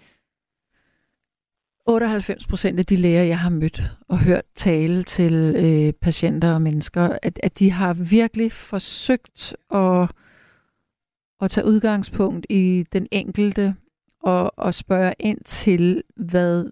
98 1.86 2.47
procent 2.47 2.78
af 2.78 2.86
de 2.86 2.97
læger, 2.97 3.23
jeg 3.23 3.39
har 3.39 3.51
mødt 3.51 3.81
og 4.09 4.18
hørt 4.18 4.44
tale 4.55 5.02
til 5.02 5.35
øh, 5.56 5.93
patienter 5.93 6.55
og 6.55 6.62
mennesker, 6.62 7.18
at, 7.23 7.40
at 7.43 7.59
de 7.59 7.70
har 7.70 7.94
virkelig 8.10 8.52
forsøgt 8.52 9.56
at, 9.74 10.10
at 11.40 11.50
tage 11.50 11.66
udgangspunkt 11.66 12.46
i 12.50 12.84
den 12.92 13.06
enkelte 13.12 13.74
og, 14.22 14.58
og 14.58 14.74
spørge 14.74 15.14
ind 15.18 15.38
til, 15.44 16.02
hvad 16.16 16.70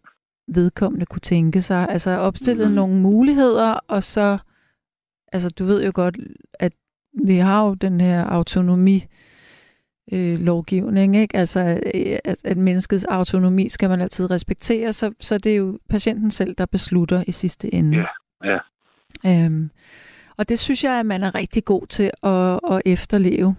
vedkommende 0.49 1.07
kunne 1.07 1.21
tænke 1.21 1.63
sig. 1.63 1.89
Altså 1.89 2.11
opstillet 2.11 2.69
mm. 2.69 2.75
nogle 2.75 2.97
muligheder, 2.97 3.73
og 3.73 4.05
så, 4.05 4.39
altså 5.33 5.51
du 5.51 5.65
ved 5.65 5.85
jo 5.85 5.93
godt, 5.95 6.19
at 6.55 6.73
vi 7.25 7.37
har 7.37 7.67
jo 7.67 7.75
den 7.75 8.01
her 8.01 8.25
autonomi 8.25 9.05
øh, 10.13 10.41
lovgivning, 10.41 11.17
ikke? 11.17 11.37
Altså, 11.37 11.81
øh, 11.95 12.19
at, 12.25 12.45
at 12.45 12.57
menneskets 12.57 13.05
autonomi 13.05 13.69
skal 13.69 13.89
man 13.89 14.01
altid 14.01 14.31
respektere, 14.31 14.93
så, 14.93 15.13
så 15.21 15.39
det 15.39 15.53
er 15.53 15.57
jo 15.57 15.79
patienten 15.89 16.31
selv, 16.31 16.55
der 16.55 16.67
beslutter 16.67 17.25
i 17.27 17.33
sidste 17.33 17.75
ende. 17.75 17.97
Ja, 18.45 18.59
ja. 19.25 19.45
Øhm, 19.45 19.71
og 20.37 20.49
det 20.49 20.59
synes 20.59 20.85
jeg, 20.85 21.01
at 21.01 21.07
man 21.07 21.23
er 21.23 21.35
rigtig 21.35 21.65
god 21.65 21.87
til 21.87 22.11
at, 22.23 22.61
at 22.71 22.83
efterleve. 22.85 23.57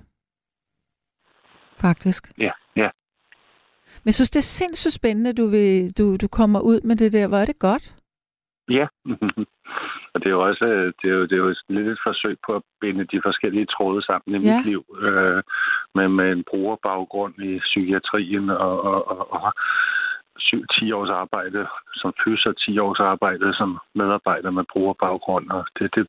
Faktisk. 1.78 2.32
Ja, 2.38 2.52
ja. 2.76 2.90
Men 4.04 4.06
jeg 4.06 4.14
synes, 4.14 4.30
det 4.30 4.40
er 4.40 4.52
sindssygt 4.60 4.94
spændende, 4.94 5.34
du, 5.34 5.48
vil, 5.48 5.98
du, 5.98 6.18
du 6.18 6.28
kommer 6.28 6.60
ud 6.60 6.82
med 6.82 6.96
det 6.96 7.14
der. 7.14 7.28
Hvor 7.28 7.38
er 7.38 7.46
det 7.46 7.60
godt? 7.60 7.94
Ja, 8.70 8.88
og 10.14 10.18
det 10.20 10.26
er 10.26 10.36
jo 10.38 10.44
også 10.48 10.66
det 11.02 11.10
er 11.10 11.16
jo, 11.16 11.24
det 11.24 11.32
er 11.32 11.38
jo 11.38 11.56
lidt 11.70 11.88
et 11.88 12.00
forsøg 12.04 12.38
på 12.46 12.56
at 12.56 12.62
binde 12.82 13.06
de 13.06 13.22
forskellige 13.24 13.66
tråde 13.66 14.02
sammen 14.02 14.42
i 14.42 14.48
ja. 14.48 14.58
mit 14.58 14.66
liv 14.66 14.86
øh, 15.00 15.44
med, 15.96 16.08
med 16.08 16.32
en 16.32 16.44
brugerbaggrund 16.50 17.34
i 17.40 17.60
psykiatrien 17.60 18.50
og, 18.50 18.84
og, 18.84 19.08
og, 19.08 19.34
og 19.34 19.54
7-10 20.40 20.94
års 20.94 21.10
arbejde 21.10 21.68
som 21.94 22.14
fys 22.24 22.46
og 22.46 22.58
10 22.58 22.80
års 22.80 23.00
arbejde 23.00 23.54
som 23.54 23.80
medarbejder 23.96 24.52
med 24.52 24.64
brugerbaggrund. 24.74 25.50
Og 25.50 25.66
det, 25.80 25.96
det, 25.96 26.08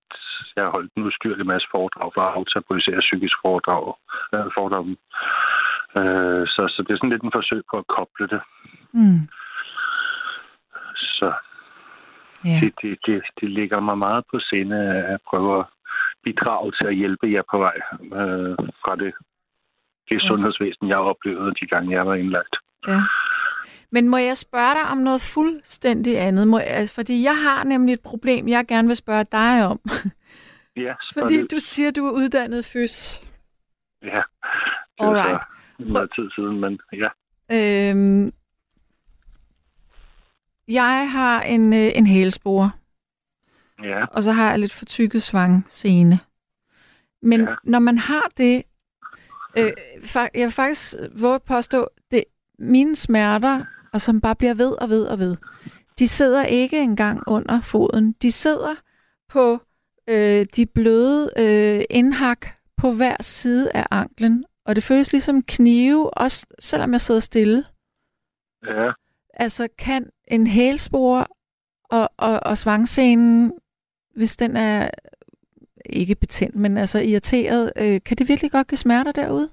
jeg 0.57 0.65
har 0.65 0.71
holdt 0.71 0.93
en 0.97 1.07
ustyrlig 1.07 1.47
masse 1.47 1.69
foredrag 1.71 2.11
for 2.15 2.21
at 2.21 2.35
aftabuisere 2.39 3.01
psykisk 3.01 3.37
foredrag, 3.45 3.95
øh, 4.35 4.47
foredrag 4.55 4.85
Øh, 5.97 6.47
så, 6.47 6.63
så 6.69 6.83
det 6.87 6.93
er 6.93 6.97
sådan 6.97 7.11
lidt 7.11 7.23
en 7.23 7.33
forsøg 7.35 7.63
på 7.71 7.77
at 7.79 7.87
koble 7.87 8.27
det. 8.29 8.41
Mm. 8.93 9.21
Så 10.95 11.33
Ja. 12.45 12.59
det, 12.63 12.73
det, 12.83 12.99
det, 13.07 13.23
det 13.41 13.51
ligger 13.51 13.81
mig 13.81 13.99
meget 13.99 14.25
på 14.33 14.39
sinde 14.39 14.79
at 14.95 15.21
prøve 15.29 15.59
at 15.59 15.65
bidrage 16.25 16.73
til 16.73 16.87
at 16.87 16.95
hjælpe 16.97 17.33
jer 17.33 17.43
på 17.51 17.59
vej 17.59 17.77
øh, 18.03 18.57
fra 18.83 18.97
det, 18.97 19.15
det 20.09 20.23
Ja. 20.23 20.27
sundhedsvæsen, 20.29 20.89
jeg 20.89 20.97
oplevede 20.99 21.55
de 21.61 21.67
gange, 21.67 21.97
jeg 21.97 22.07
var 22.07 22.15
indlagt. 22.15 22.57
Ja. 22.89 23.01
Men 23.91 24.09
må 24.09 24.17
jeg 24.17 24.37
spørge 24.37 24.75
dig 24.75 24.91
om 24.91 24.99
noget 24.99 25.21
fuldstændig 25.35 26.21
andet? 26.21 26.49
Må, 26.49 26.59
altså, 26.59 26.95
fordi 26.95 27.23
jeg 27.23 27.37
har 27.43 27.65
nemlig 27.65 27.93
et 27.93 28.01
problem, 28.05 28.49
jeg 28.49 28.67
gerne 28.67 28.89
vil 28.89 28.97
spørge 28.97 29.25
dig 29.33 29.67
om. 29.67 29.81
Ja, 30.77 30.95
Fordi 31.19 31.37
løs. 31.41 31.49
du 31.51 31.57
siger, 31.59 31.91
du 31.91 32.07
er 32.07 32.13
uddannet 32.13 32.65
fys. 32.65 33.25
Ja, 34.03 34.23
det 35.01 35.07
Alright. 35.07 35.43
så 35.43 35.47
noget 35.79 36.11
tid 36.17 36.31
siden, 36.35 36.61
men 36.61 36.79
ja. 36.93 37.09
Øhm, 37.53 38.33
jeg 40.69 41.11
har 41.13 41.43
en, 41.43 41.73
øh, 41.73 41.91
en 41.95 42.07
hælspore, 42.07 42.71
Ja, 43.83 44.05
og 44.07 44.23
så 44.23 44.33
har 44.33 44.51
jeg 44.51 44.59
lidt 44.59 44.73
fortykket 44.73 45.23
svangscene. 45.23 46.19
Men 47.23 47.41
Ja. 47.41 47.55
når 47.65 47.79
man 47.79 47.99
har 47.99 48.31
det, 48.37 48.63
øh, 49.59 49.73
fa- 49.97 50.31
jeg 50.35 50.45
vil 50.45 50.51
faktisk 50.51 50.95
våge 51.21 51.35
at 51.35 51.43
påstå, 51.43 51.89
det 52.11 52.25
mine 52.59 52.97
smerter, 52.97 53.65
og 53.93 54.01
som 54.01 54.21
bare 54.21 54.37
bliver 54.37 54.55
ved 54.55 54.73
og 54.73 54.89
ved 54.89 55.05
og 55.07 55.19
ved, 55.19 55.37
de 55.99 56.09
sidder 56.09 56.45
ikke 56.45 56.81
engang 56.83 57.23
under 57.27 57.61
foden. 57.61 58.13
De 58.13 58.33
sidder 58.33 58.75
på 59.29 59.61
øh, 60.09 60.47
de 60.57 60.67
bløde 60.67 61.31
øh, 61.39 61.85
indhak 61.91 62.47
på 62.77 62.93
hver 62.93 63.17
side 63.23 63.71
af 63.75 63.87
anklen, 63.91 64.45
og 64.67 64.77
det 64.77 64.85
føles 64.85 65.13
ligesom 65.13 65.43
knive, 65.43 66.19
også 66.19 66.47
selvom 66.59 66.93
jeg 66.93 67.01
sidder 67.01 67.21
stille. 67.21 67.65
ja. 68.67 68.93
Altså, 69.39 69.69
kan 69.79 70.11
en 70.29 70.47
hælspore 70.47 71.27
og, 71.85 72.11
og, 72.17 72.41
og 72.43 72.59
svangscenen, 72.59 73.53
hvis 74.15 74.37
den 74.37 74.57
er 74.57 74.91
ikke 75.87 76.15
betændt, 76.15 76.57
men 76.57 76.79
altså 76.79 76.99
irriteret, 76.99 77.73
øh, 77.77 78.01
kan 78.05 78.17
det 78.17 78.29
virkelig 78.29 78.51
godt 78.51 78.69
give 78.69 78.79
smerter 78.79 79.13
derude? 79.13 79.49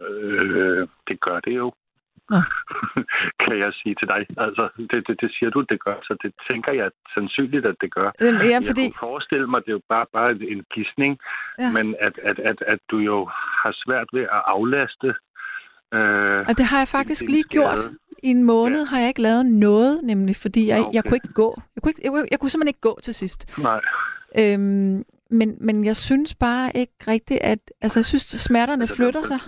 Øh, 0.00 0.88
det 1.08 1.20
gør 1.20 1.40
det 1.40 1.56
jo. 1.56 1.72
Nå. 2.30 2.40
kan 3.44 3.58
jeg 3.58 3.72
sige 3.82 3.94
til 3.98 4.08
dig. 4.08 4.26
Altså, 4.46 4.68
det, 4.90 4.98
det, 5.08 5.20
det 5.20 5.30
siger 5.38 5.50
du, 5.50 5.60
det 5.60 5.84
gør. 5.84 5.94
Så 6.08 6.16
det 6.22 6.32
tænker 6.50 6.72
jeg 6.72 6.90
sandsynligt, 7.14 7.66
at 7.66 7.76
det 7.80 7.94
gør. 7.94 8.08
Øh, 8.22 8.34
ja, 8.34 8.46
Jeg 8.54 8.62
fordi... 8.66 8.84
kunne 8.90 9.08
forestille 9.08 9.46
mig, 9.46 9.60
det 9.64 9.68
er 9.68 9.78
jo 9.80 9.82
bare, 9.88 10.06
bare 10.12 10.30
en 10.54 10.62
gissning, 10.74 11.18
Ja. 11.58 11.64
ja. 11.64 11.70
men 11.72 11.86
at, 12.00 12.14
at, 12.30 12.38
at, 12.38 12.58
at 12.66 12.78
du 12.90 12.98
jo 12.98 13.24
har 13.62 13.72
svært 13.84 14.08
ved 14.12 14.22
at 14.22 14.42
aflaste. 14.54 15.08
Øh, 15.94 16.40
Og 16.48 16.58
det 16.58 16.66
har 16.70 16.78
jeg 16.78 16.88
faktisk 16.88 17.22
lige 17.22 17.42
gjort. 17.42 17.78
I 18.22 18.28
en 18.28 18.44
måned 18.44 18.84
har 18.86 18.98
jeg 18.98 19.08
ikke 19.08 19.22
lavet 19.22 19.46
noget, 19.46 20.00
nemlig 20.04 20.36
fordi 20.36 20.68
jeg, 20.68 20.80
Okay. 20.80 20.94
jeg 20.94 21.04
kunne 21.04 21.16
ikke 21.16 21.32
gå. 21.32 21.62
Jeg 21.76 21.82
kunne, 21.82 21.90
ikke, 21.90 22.02
jeg, 22.04 22.26
jeg 22.30 22.38
kunne 22.38 22.50
simpelthen 22.50 22.68
ikke 22.68 22.80
gå 22.80 22.98
til 23.02 23.14
sidst. 23.14 23.58
Nej. 23.58 23.80
Øhm, 24.38 25.04
men, 25.30 25.56
men 25.60 25.84
jeg 25.84 25.96
synes 25.96 26.34
bare 26.34 26.70
ikke 26.76 26.92
rigtigt, 27.08 27.40
at... 27.42 27.58
Altså, 27.80 27.98
jeg 28.00 28.04
synes, 28.04 28.34
at 28.34 28.40
smerterne 28.40 28.82
Altså, 28.82 28.96
flytter 28.96 29.20
der- 29.20 29.26
sig. 29.26 29.40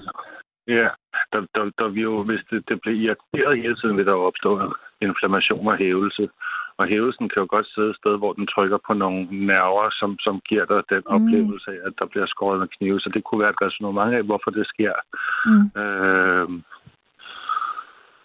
Ja, 0.79 0.89
der, 1.33 1.41
der, 1.55 1.71
der 1.79 1.89
vi 1.89 2.01
jo, 2.09 2.23
hvis 2.23 2.43
det, 2.51 2.69
det 2.69 2.81
bliver 2.81 2.99
irriteret 3.05 3.63
hele 3.63 3.77
tiden, 3.77 3.97
vil 3.97 4.07
der 4.07 4.13
jo 4.13 4.25
opstå 4.31 4.51
inflammation 5.01 5.67
og 5.67 5.77
hævelse. 5.77 6.29
Og 6.81 6.87
hævelsen 6.87 7.29
kan 7.29 7.41
jo 7.41 7.47
godt 7.51 7.67
sidde 7.75 7.91
et 7.91 7.97
sted, 7.97 8.15
hvor 8.19 8.33
den 8.33 8.47
trykker 8.47 8.79
på 8.87 8.93
nogle 8.95 9.21
nerver, 9.47 9.87
som, 10.01 10.19
som 10.19 10.41
giver 10.49 10.65
dig 10.65 10.83
den 10.91 11.03
Mm. 11.09 11.15
oplevelse 11.17 11.71
af, 11.71 11.79
at 11.87 11.93
der 11.99 12.07
bliver 12.07 12.27
skåret 12.27 12.59
med 12.61 12.69
knive. 12.77 13.01
Så 13.01 13.11
det 13.15 13.25
kunne 13.25 13.41
være 13.41 13.55
et 13.57 13.63
resonemang 13.67 14.15
af, 14.15 14.23
hvorfor 14.23 14.51
det 14.51 14.67
sker. 14.67 14.95
Mm. 15.47 15.81
Øh, 15.83 16.49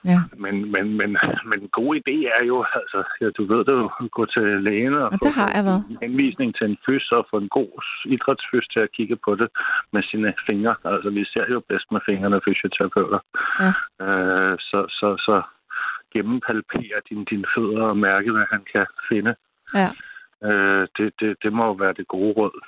Ja. 0.05 0.19
men, 0.43 0.71
men, 0.71 0.97
men, 0.97 1.17
men 1.49 1.57
en 1.61 1.69
god 1.79 1.95
idé 1.95 2.15
er 2.39 2.43
jo, 2.51 2.65
altså, 2.79 3.03
ja, 3.21 3.29
du 3.37 3.45
ved 3.51 3.65
det 3.65 3.71
jo, 3.71 3.89
gå 4.11 4.25
til 4.25 4.43
lægen 4.67 4.93
og, 4.93 5.07
Og 5.13 5.19
det 5.23 5.31
har 5.39 5.51
jeg 5.55 5.63
været. 5.65 5.83
en 5.89 5.97
henvisning 6.01 6.55
til 6.55 6.65
en 6.69 6.77
fys 6.85 7.11
og 7.11 7.27
få 7.29 7.37
en 7.37 7.49
god 7.49 7.71
idrætsfys 8.05 8.67
til 8.73 8.79
at 8.79 8.91
kigge 8.97 9.15
på 9.25 9.35
det 9.35 9.47
med 9.93 10.03
sine 10.03 10.33
fingre. 10.47 10.75
Altså, 10.85 11.09
vi 11.09 11.25
ser 11.25 11.45
jo 11.49 11.59
bedst 11.69 11.91
med 11.91 12.01
fingrene 12.05 12.41
fysioterapeuter. 12.45 13.19
Ja. 13.63 13.71
Øh, 14.05 14.55
så, 14.59 14.79
så, 14.89 15.07
så 15.27 15.41
gennempalpere 16.13 16.99
dine 17.09 17.25
din 17.25 17.45
fødder 17.55 17.83
og 17.83 17.97
mærke, 17.97 18.31
hvad 18.31 18.45
han 18.51 18.63
kan 18.73 18.85
finde. 19.09 19.35
Ja. 19.73 19.89
Øh, 20.47 20.87
det, 20.97 21.13
det, 21.19 21.35
det 21.43 21.53
må 21.53 21.65
jo 21.65 21.71
være 21.71 21.93
det 21.93 22.07
gode 22.07 22.33
råd. 22.33 22.61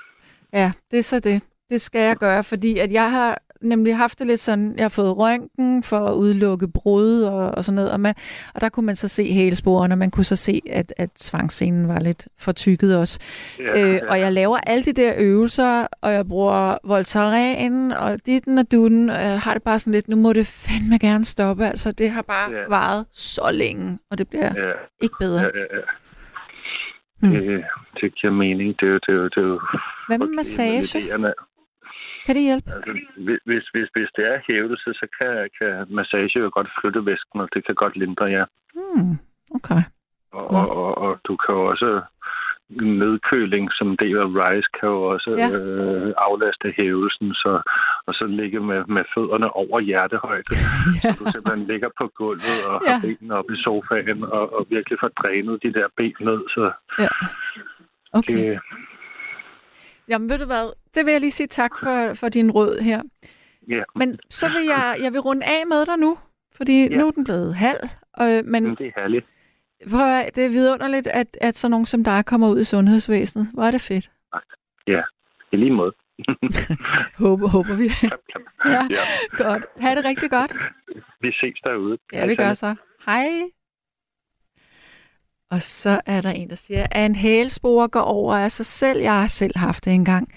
Ja, 0.54 0.72
det 0.92 1.00
er 1.00 1.04
så 1.04 1.20
det. 1.20 1.44
Det 1.70 1.82
skal 1.82 2.02
jeg 2.02 2.16
gøre, 2.18 2.44
fordi 2.44 2.78
at 2.78 2.92
jeg 2.92 3.12
har 3.12 3.42
nemlig 3.62 3.98
haft 3.98 4.20
det 4.20 4.28
lidt 4.28 4.40
sådan, 4.40 4.74
jeg 4.78 4.84
har 4.84 4.90
fået 4.90 5.18
røntgen 5.18 5.84
for 5.84 6.00
at 6.00 6.14
udelukke 6.14 6.68
brud 6.68 7.22
og, 7.22 7.52
og 7.52 7.64
sådan 7.66 7.76
noget, 7.76 7.92
og, 7.92 8.00
man, 8.00 8.16
og 8.56 8.62
der 8.62 8.70
kunne 8.70 8.86
man 8.86 8.96
så 8.96 9.08
se 9.08 9.34
hælsporene, 9.34 9.94
og 9.94 9.98
man 9.98 10.12
kunne 10.12 10.24
så 10.24 10.36
se, 10.36 10.62
at, 10.72 10.94
at 10.98 11.10
svangscenen 11.16 11.88
var 11.88 12.00
lidt 12.00 12.28
fortykket 12.40 12.98
også. 12.98 13.20
Ja, 13.60 13.82
øh, 13.82 13.94
ja. 13.94 14.00
Og 14.10 14.20
jeg 14.20 14.34
laver 14.34 14.58
alle 14.58 14.84
de 14.86 14.94
der 14.94 15.14
øvelser, 15.18 15.88
og 16.02 16.14
jeg 16.14 16.28
bruger 16.28 16.78
Voltaren 16.84 17.92
og 17.92 18.26
ditten 18.26 18.58
og 18.58 18.72
dutten, 18.72 19.10
og 19.10 19.16
jeg 19.22 19.40
har 19.40 19.54
det 19.54 19.64
bare 19.64 19.80
sådan 19.80 19.94
lidt, 19.94 20.08
nu 20.08 20.16
må 20.16 20.34
det 20.34 20.48
fandme 20.48 20.98
gerne 21.00 21.26
stoppe, 21.26 21.66
altså 21.66 21.92
det 21.92 22.10
har 22.10 22.22
bare 22.22 22.52
Ja. 22.52 22.64
varet 22.70 23.06
så 23.12 23.50
længe, 23.54 24.00
og 24.12 24.18
det 24.18 24.30
bliver 24.30 24.52
Ja, 24.56 24.72
ikke 25.02 25.16
bedre. 25.20 25.40
ja, 25.42 25.46
ja, 25.46 25.78
ja. 25.78 25.82
Hmm. 27.22 27.32
Det, 27.32 27.64
det 28.02 28.16
giver 28.16 28.34
mening. 28.34 28.76
Det 28.80 28.88
er 28.88 28.92
jo, 28.92 28.96
det 29.08 29.10
er 29.10 29.14
jo, 29.14 29.24
det 29.24 29.38
er 29.38 29.42
jo 29.42 29.60
Hvad 30.08 30.18
med 30.18 30.28
massage? 30.36 31.00
Kan 32.28 32.36
det 32.36 32.44
hjælpe? 32.44 32.72
Altså, 32.72 32.92
hvis, 33.26 33.66
hvis, 33.74 33.88
hvis, 33.96 34.10
det 34.18 34.26
er 34.34 34.40
hævelse, 34.48 34.90
så 34.94 35.06
kan, 35.18 35.50
kan 35.60 35.86
massage 35.90 36.40
jo 36.40 36.50
godt 36.54 36.70
flytte 36.82 37.06
væsken, 37.06 37.40
og 37.42 37.50
det 37.54 37.66
kan 37.66 37.76
godt 37.76 37.96
lindre 37.98 38.26
jer. 38.26 38.46
Hmm, 38.76 39.18
okay. 39.58 39.82
Og, 40.32 40.48
Ja. 40.52 40.58
og, 40.64 40.70
og, 40.78 40.98
og 40.98 41.20
du 41.28 41.36
kan 41.38 41.56
jo 41.56 41.66
også 41.66 42.02
nedkøling 42.70 43.70
som 43.74 43.98
del 43.98 44.18
af 44.18 44.28
RISE 44.40 44.70
kan 44.80 44.90
jo 44.90 45.02
også 45.04 45.30
Ja. 45.38 45.48
ja. 45.48 45.56
øh, 45.58 46.14
aflaste 46.18 46.74
hævelsen, 46.78 47.34
så, 47.34 47.62
og 48.08 48.14
så 48.14 48.26
ligge 48.26 48.60
med, 48.60 48.84
med 48.86 49.04
fødderne 49.14 49.50
over 49.52 49.80
hjertehøjde. 49.80 50.54
Ja. 51.04 51.12
Så 51.12 51.24
du 51.24 51.32
simpelthen 51.32 51.68
ligger 51.68 51.90
på 51.98 52.06
gulvet 52.16 52.58
og 52.68 52.82
Ja. 52.86 52.92
har 52.94 53.02
benene 53.02 53.36
op 53.36 53.50
i 53.52 53.56
sofaen 53.64 54.24
og, 54.24 54.54
og 54.54 54.68
virkelig 54.70 54.98
får 55.02 55.08
drænet 55.08 55.64
de 55.64 55.74
der 55.74 55.88
ben 55.98 56.16
ned. 56.20 56.42
Så 56.56 56.72
Ja. 57.00 57.08
Okay. 58.14 58.34
det, 58.38 58.60
Jamen 60.10 60.30
ved 60.30 60.38
du 60.38 60.46
hvad, 60.46 60.74
det 60.96 61.06
vil 61.06 61.12
jeg 61.12 61.22
lige 61.22 61.32
sige 61.32 61.48
tak 61.48 61.78
for, 61.80 62.14
for 62.14 62.30
din 62.30 62.52
råd 62.52 62.80
her. 62.80 63.02
ja, 63.68 63.82
Men 63.96 64.20
så 64.30 64.48
vil 64.48 64.66
jeg, 64.66 64.98
jeg 65.02 65.14
vil 65.14 65.22
runde 65.22 65.46
af 65.46 65.68
med 65.68 65.86
dig 65.86 65.98
nu, 65.98 66.18
fordi. 66.58 66.88
Ja. 66.88 66.98
nu 66.98 67.08
er 67.08 67.12
den 67.12 67.24
blevet 67.24 67.56
halv. 67.56 67.80
Øh, 68.22 68.46
men 68.46 68.76
det 68.76 68.88
er 68.88 68.92
herligt. 68.96 69.26
høre, 69.92 70.30
det 70.36 70.46
er 70.46 70.50
vidunderligt, 70.50 71.08
at, 71.08 71.38
at 71.42 71.56
sådan 71.58 71.72
nogen 71.72 71.86
som 71.86 72.04
dig 72.04 72.26
kommer 72.26 72.50
ud 72.50 72.60
i 72.60 72.64
sundhedsvæsenet. 72.64 73.48
Hvor 73.54 73.64
er 73.64 73.72
det 73.72 73.82
fedt. 73.82 74.12
Ja, 74.88 75.02
i 75.52 75.56
lige 75.56 75.72
måde. 75.72 75.92
Håber, 77.24 77.48
håber 77.48 77.76
vi. 77.76 77.90
Ja. 78.66 78.88
ja. 78.90 79.04
godt. 79.44 79.66
Ha' 79.80 79.96
det 79.96 80.06
rigtig 80.06 80.30
godt. 80.30 80.56
Vi 81.22 81.32
ses 81.32 81.60
derude. 81.64 81.98
Ja, 82.14 82.26
vi 82.26 82.36
gør 82.36 82.54
så. 82.54 82.76
Hej. 83.06 83.28
Og 85.52 85.62
så 85.62 86.02
er 86.06 86.22
der 86.22 86.30
en, 86.30 86.50
der 86.50 86.56
siger, 86.56 86.88
at 86.92 87.06
en 87.06 87.16
hælspore 87.16 87.88
går 87.88 88.02
over 88.02 88.36
af 88.36 88.52
sig 88.52 88.66
selv. 88.66 89.02
Jeg 89.02 89.14
har 89.14 89.28
selv 89.28 89.58
haft 89.58 89.86
det 89.86 89.94
engang. 89.94 90.34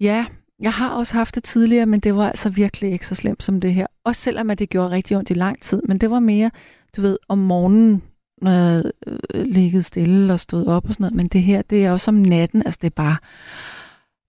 Ja, 0.00 0.26
jeg 0.60 0.72
har 0.72 0.90
også 0.90 1.14
haft 1.14 1.34
det 1.34 1.44
tidligere, 1.44 1.86
men 1.86 2.00
det 2.00 2.16
var 2.16 2.28
altså 2.28 2.48
virkelig 2.48 2.92
ikke 2.92 3.06
så 3.06 3.14
slemt 3.14 3.42
som 3.42 3.60
det 3.60 3.74
her. 3.74 3.86
Også 4.04 4.22
selvom 4.22 4.50
at 4.50 4.58
det 4.58 4.70
gjorde 4.70 4.90
rigtig 4.90 5.16
ondt 5.16 5.30
i 5.30 5.34
lang 5.34 5.62
tid. 5.62 5.82
Men 5.88 5.98
det 5.98 6.10
var 6.10 6.20
mere, 6.20 6.50
du 6.96 7.00
ved, 7.00 7.18
om 7.28 7.38
morgenen, 7.38 8.02
når 8.42 8.50
jeg 8.50 8.84
øh, 9.06 9.44
liggede 9.44 9.82
stille 9.82 10.32
og 10.32 10.40
stod 10.40 10.66
op 10.66 10.84
og 10.88 10.94
sådan 10.94 11.04
noget. 11.04 11.14
Men 11.14 11.28
det 11.28 11.42
her, 11.42 11.62
det 11.62 11.84
er 11.84 11.92
også 11.92 12.10
om 12.10 12.14
natten. 12.14 12.62
Altså 12.62 12.78
det 12.82 12.86
er 12.86 12.94
bare, 12.94 13.16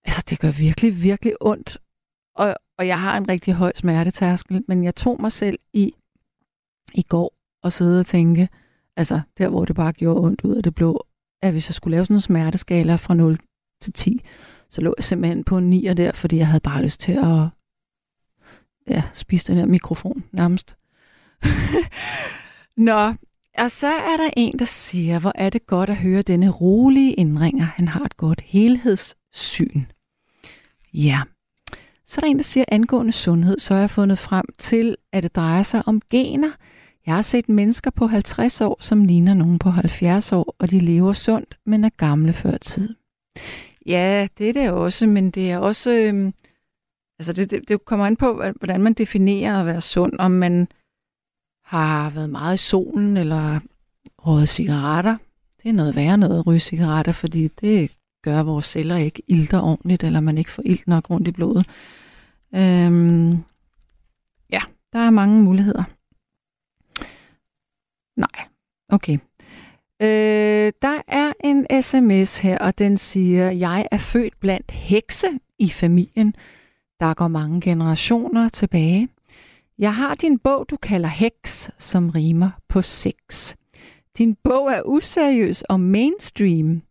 altså 0.04 0.22
det 0.30 0.40
gør 0.40 0.50
virkelig, 0.50 1.02
virkelig 1.02 1.34
ondt. 1.40 1.78
Og, 2.36 2.56
og 2.78 2.86
jeg 2.86 3.00
har 3.00 3.16
en 3.16 3.28
rigtig 3.28 3.54
høj 3.54 3.72
smertetærskel, 3.74 4.64
men 4.68 4.84
jeg 4.84 4.94
tog 4.94 5.20
mig 5.20 5.32
selv 5.32 5.58
i 5.72 5.94
i 6.94 7.02
går 7.02 7.34
og 7.62 7.72
sidde 7.72 8.00
og 8.00 8.06
tænke, 8.06 8.48
altså 8.96 9.20
der, 9.38 9.48
hvor 9.48 9.64
det 9.64 9.76
bare 9.76 9.92
gjorde 9.92 10.20
ondt 10.20 10.40
ud 10.44 10.54
af 10.54 10.62
det 10.62 10.74
blå, 10.74 11.06
at 11.42 11.52
hvis 11.52 11.68
jeg 11.68 11.74
skulle 11.74 11.96
lave 11.96 12.04
sådan 12.04 12.16
en 12.16 12.20
smerteskala 12.20 12.96
fra 12.96 13.14
0 13.14 13.38
til 13.82 13.92
10, 13.92 14.20
så 14.70 14.80
lå 14.80 14.94
jeg 14.98 15.04
simpelthen 15.04 15.44
på 15.44 15.58
en 15.58 15.72
9'er 15.72 15.94
der, 15.94 16.12
fordi 16.12 16.36
jeg 16.36 16.46
havde 16.46 16.60
bare 16.60 16.82
lyst 16.82 17.00
til 17.00 17.12
at 17.12 17.48
ja, 18.88 19.02
spise 19.14 19.52
den 19.52 19.58
her 19.58 19.66
mikrofon 19.66 20.24
nærmest. 20.32 20.76
Nå, 22.76 23.14
og 23.58 23.70
så 23.70 23.86
er 23.86 24.16
der 24.16 24.30
en, 24.36 24.58
der 24.58 24.64
siger, 24.64 25.18
hvor 25.18 25.32
er 25.34 25.50
det 25.50 25.66
godt 25.66 25.90
at 25.90 25.96
høre 25.96 26.22
denne 26.22 26.50
rolige 26.50 27.12
indringer. 27.14 27.64
Han 27.64 27.88
har 27.88 28.04
et 28.04 28.16
godt 28.16 28.40
helhedssyn. 28.40 29.82
Ja. 30.94 31.20
Så 32.06 32.18
er 32.18 32.20
der 32.20 32.30
en, 32.30 32.36
der 32.36 32.42
siger, 32.42 32.64
angående 32.68 33.12
sundhed, 33.12 33.58
så 33.58 33.74
har 33.74 33.80
jeg 33.80 33.90
fundet 33.90 34.18
frem 34.18 34.44
til, 34.58 34.96
at 35.12 35.22
det 35.22 35.36
drejer 35.36 35.62
sig 35.62 35.82
om 35.86 36.02
gener. 36.10 36.50
Jeg 37.06 37.14
har 37.14 37.22
set 37.22 37.48
mennesker 37.48 37.90
på 37.90 38.06
50 38.06 38.60
år, 38.60 38.76
som 38.80 39.04
ligner 39.04 39.34
nogen 39.34 39.58
på 39.58 39.70
70 39.70 40.32
år, 40.32 40.56
og 40.58 40.70
de 40.70 40.80
lever 40.80 41.12
sundt, 41.12 41.58
men 41.64 41.84
er 41.84 41.88
gamle 41.96 42.32
før 42.32 42.56
tid. 42.56 42.94
Ja, 43.86 44.28
det 44.38 44.48
er 44.48 44.52
det 44.52 44.70
også, 44.70 45.06
men 45.06 45.30
det 45.30 45.50
er 45.50 45.58
også... 45.58 45.90
Øh, 45.90 46.32
Altså 47.18 47.32
det, 47.32 47.50
det, 47.50 47.68
det 47.68 47.84
kommer 47.84 48.06
an 48.06 48.16
på, 48.16 48.42
hvordan 48.58 48.80
man 48.80 48.92
definerer 48.92 49.60
at 49.60 49.66
være 49.66 49.80
sund. 49.80 50.12
Om 50.18 50.30
man 50.30 50.68
har 51.64 52.10
været 52.10 52.30
meget 52.30 52.54
i 52.54 52.64
solen, 52.64 53.16
eller 53.16 53.60
røget 54.18 54.48
cigaretter. 54.48 55.16
Det 55.62 55.68
er 55.68 55.72
noget 55.72 55.96
værre 55.96 56.18
noget 56.18 56.38
at 56.38 56.46
ryge 56.46 56.58
cigaretter, 56.58 57.12
fordi 57.12 57.48
det 57.48 57.96
gør, 58.22 58.40
at 58.40 58.46
vores 58.46 58.66
celler 58.66 58.96
ikke 58.96 59.22
ilter 59.26 59.60
ordentligt, 59.60 60.04
eller 60.04 60.20
man 60.20 60.38
ikke 60.38 60.50
får 60.50 60.62
ilt 60.66 60.88
nok 60.88 61.10
rundt 61.10 61.28
i 61.28 61.32
blodet. 61.32 61.66
Øhm, 62.54 63.30
ja, 64.50 64.60
der 64.92 64.98
er 64.98 65.10
mange 65.10 65.42
muligheder. 65.42 65.84
Nej, 68.16 68.44
okay. 68.88 69.18
Øh, 70.02 70.72
der 70.82 71.02
er 71.08 71.32
en 71.44 71.82
sms 71.82 72.38
her, 72.38 72.58
og 72.58 72.78
den 72.78 72.96
siger, 72.96 73.50
jeg 73.50 73.86
er 73.90 73.98
født 73.98 74.40
blandt 74.40 74.70
hekse 74.70 75.26
i 75.58 75.68
familien. 75.68 76.34
Der 77.00 77.14
går 77.14 77.28
mange 77.28 77.60
generationer 77.60 78.48
tilbage. 78.48 79.08
Jeg 79.78 79.94
har 79.94 80.14
din 80.14 80.38
bog, 80.38 80.66
du 80.70 80.76
kalder 80.76 81.08
Heks, 81.08 81.70
som 81.78 82.10
rimer 82.10 82.50
på 82.68 82.82
sex. 82.82 83.54
Din 84.18 84.34
bog 84.44 84.72
er 84.72 84.82
useriøs 84.84 85.62
og 85.62 85.80
mainstream. 85.80 86.82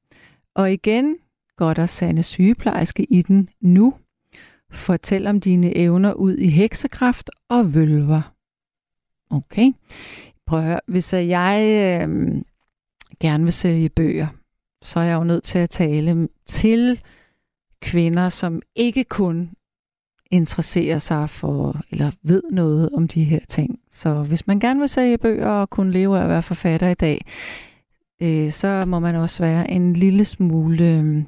Og 0.55 0.73
igen 0.73 1.17
går 1.55 1.73
der 1.73 1.85
sande 1.85 2.23
sygeplejerske 2.23 3.03
i 3.03 3.21
den 3.21 3.49
nu. 3.61 3.93
Fortæl 4.71 5.27
om 5.27 5.39
dine 5.39 5.77
evner 5.77 6.13
ud 6.13 6.37
i 6.37 6.47
heksekraft 6.47 7.29
og 7.49 7.73
vølver. 7.73 8.21
Okay. 9.29 9.71
Prøv 10.47 10.59
at 10.59 10.65
høre. 10.65 10.79
Hvis 10.87 11.13
jeg 11.13 11.61
øh, 12.01 12.41
gerne 13.19 13.43
vil 13.43 13.53
sælge 13.53 13.89
bøger, 13.89 14.27
så 14.81 14.99
er 14.99 15.03
jeg 15.03 15.15
jo 15.15 15.23
nødt 15.23 15.43
til 15.43 15.59
at 15.59 15.69
tale 15.69 16.27
til 16.45 17.01
kvinder, 17.81 18.29
som 18.29 18.61
ikke 18.75 19.03
kun 19.03 19.49
interesserer 20.31 20.99
sig 20.99 21.29
for, 21.29 21.81
eller 21.91 22.11
ved 22.23 22.43
noget 22.51 22.89
om 22.89 23.07
de 23.07 23.23
her 23.23 23.39
ting. 23.49 23.79
Så 23.91 24.23
hvis 24.23 24.47
man 24.47 24.59
gerne 24.59 24.79
vil 24.79 24.89
sælge 24.89 25.17
bøger 25.17 25.47
og 25.47 25.69
kunne 25.69 25.91
leve 25.91 26.19
af 26.19 26.23
at 26.23 26.29
være 26.29 26.43
forfatter 26.43 26.87
i 26.87 26.93
dag, 26.93 27.25
øh, 28.21 28.51
så 28.51 28.83
må 28.87 28.99
man 28.99 29.15
også 29.15 29.43
være 29.43 29.71
en 29.71 29.93
lille 29.93 30.25
smule 30.25 30.89
øh, 30.89 31.23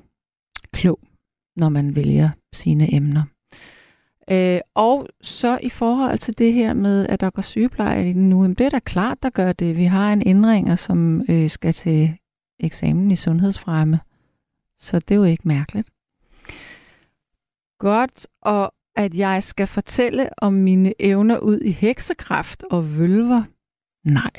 klog, 0.71 0.99
når 1.55 1.69
man 1.69 1.95
vælger 1.95 2.29
sine 2.53 2.93
emner. 2.93 3.23
Øh, 4.31 4.59
og 4.75 5.07
så 5.21 5.59
i 5.63 5.69
forhold 5.69 6.17
til 6.17 6.37
det 6.37 6.53
her 6.53 6.73
med, 6.73 7.07
at 7.09 7.21
der 7.21 7.29
går 7.29 7.41
sygepleje 7.41 8.09
i 8.09 8.13
den 8.13 8.29
nu, 8.29 8.47
det 8.47 8.61
er 8.61 8.69
da 8.69 8.79
klart, 8.79 9.23
der 9.23 9.29
gør 9.29 9.53
det. 9.53 9.77
Vi 9.77 9.83
har 9.83 10.13
en 10.13 10.21
indringer, 10.21 10.75
som 10.75 11.25
øh, 11.29 11.49
skal 11.49 11.73
til 11.73 12.17
eksamen 12.59 13.11
i 13.11 13.15
sundhedsfremme. 13.15 13.99
Så 14.77 14.99
det 14.99 15.11
er 15.11 15.15
jo 15.15 15.23
ikke 15.23 15.47
mærkeligt. 15.47 15.89
Godt, 17.79 18.27
og 18.41 18.73
at 18.95 19.15
jeg 19.15 19.43
skal 19.43 19.67
fortælle 19.67 20.29
om 20.37 20.53
mine 20.53 20.93
evner 20.99 21.37
ud 21.37 21.59
i 21.59 21.71
heksekraft 21.71 22.63
og 22.71 22.97
vølver? 22.97 23.43
Nej, 24.03 24.31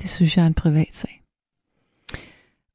det 0.00 0.10
synes 0.10 0.36
jeg 0.36 0.42
er 0.42 0.46
en 0.46 0.54
privat 0.54 0.94
sag. 0.94 1.22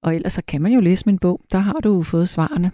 Og 0.02 0.16
ellers 0.16 0.34
så 0.34 0.42
kan 0.48 0.62
man 0.62 0.72
jo 0.72 0.80
læse 0.80 1.06
min 1.06 1.20
bog. 1.20 1.42
Der 1.52 1.58
har 1.58 1.74
du 1.74 2.04
fået 2.04 2.30
svarene. 2.30 2.72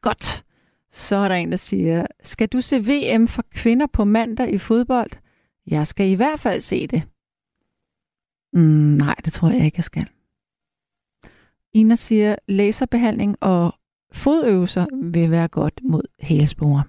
Godt. 0.00 0.44
Så 0.90 1.16
er 1.16 1.28
der 1.28 1.34
en, 1.34 1.50
der 1.50 1.56
siger, 1.56 2.06
skal 2.22 2.48
du 2.48 2.60
se 2.60 2.76
VM 2.80 3.28
for 3.28 3.44
kvinder 3.50 3.86
på 3.86 4.04
mandag 4.04 4.54
i 4.54 4.58
fodbold? 4.58 5.10
Jeg 5.66 5.86
skal 5.86 6.08
i 6.08 6.14
hvert 6.14 6.40
fald 6.40 6.60
se 6.60 6.86
det. 6.86 7.02
Mm, 8.52 8.96
nej, 8.96 9.14
det 9.24 9.32
tror 9.32 9.48
jeg 9.48 9.64
ikke, 9.64 9.76
jeg 9.78 9.84
skal. 9.84 10.06
Ina 11.72 11.94
siger, 11.94 12.36
laserbehandling 12.48 13.36
og 13.40 13.74
fodøvelser 14.12 14.86
vil 14.92 15.30
være 15.30 15.48
godt 15.48 15.80
mod 15.82 16.02
hælsporer. 16.20 16.82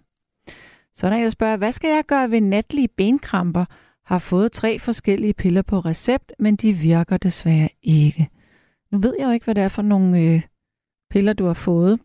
Så 0.96 1.06
er 1.06 1.10
der 1.10 1.18
en, 1.18 1.24
der 1.24 1.30
spørger, 1.30 1.58
hvad 1.58 1.72
skal 1.72 1.90
jeg 1.90 2.04
gøre 2.08 2.32
ved 2.32 2.42
natlige 2.42 2.88
benkramper? 2.88 3.66
Har 4.06 4.20
fået 4.20 4.52
tre 4.52 4.80
forskellige 4.80 5.34
piller 5.34 5.62
på 5.62 5.80
recept, 5.80 6.34
men 6.40 6.56
de 6.56 6.74
virker 6.74 7.18
desværre 7.18 7.70
ikke. 7.82 8.30
Nu 8.92 9.00
ved 9.00 9.16
jeg 9.20 9.26
jo 9.26 9.32
ikke, 9.32 9.44
hvad 9.44 9.56
det 9.56 9.64
er 9.64 9.68
for 9.68 9.82
nogle 9.82 10.22
øh, 10.22 10.42
piller, 11.10 11.34
du 11.34 11.46
har 11.46 11.54
fået. 11.54 12.00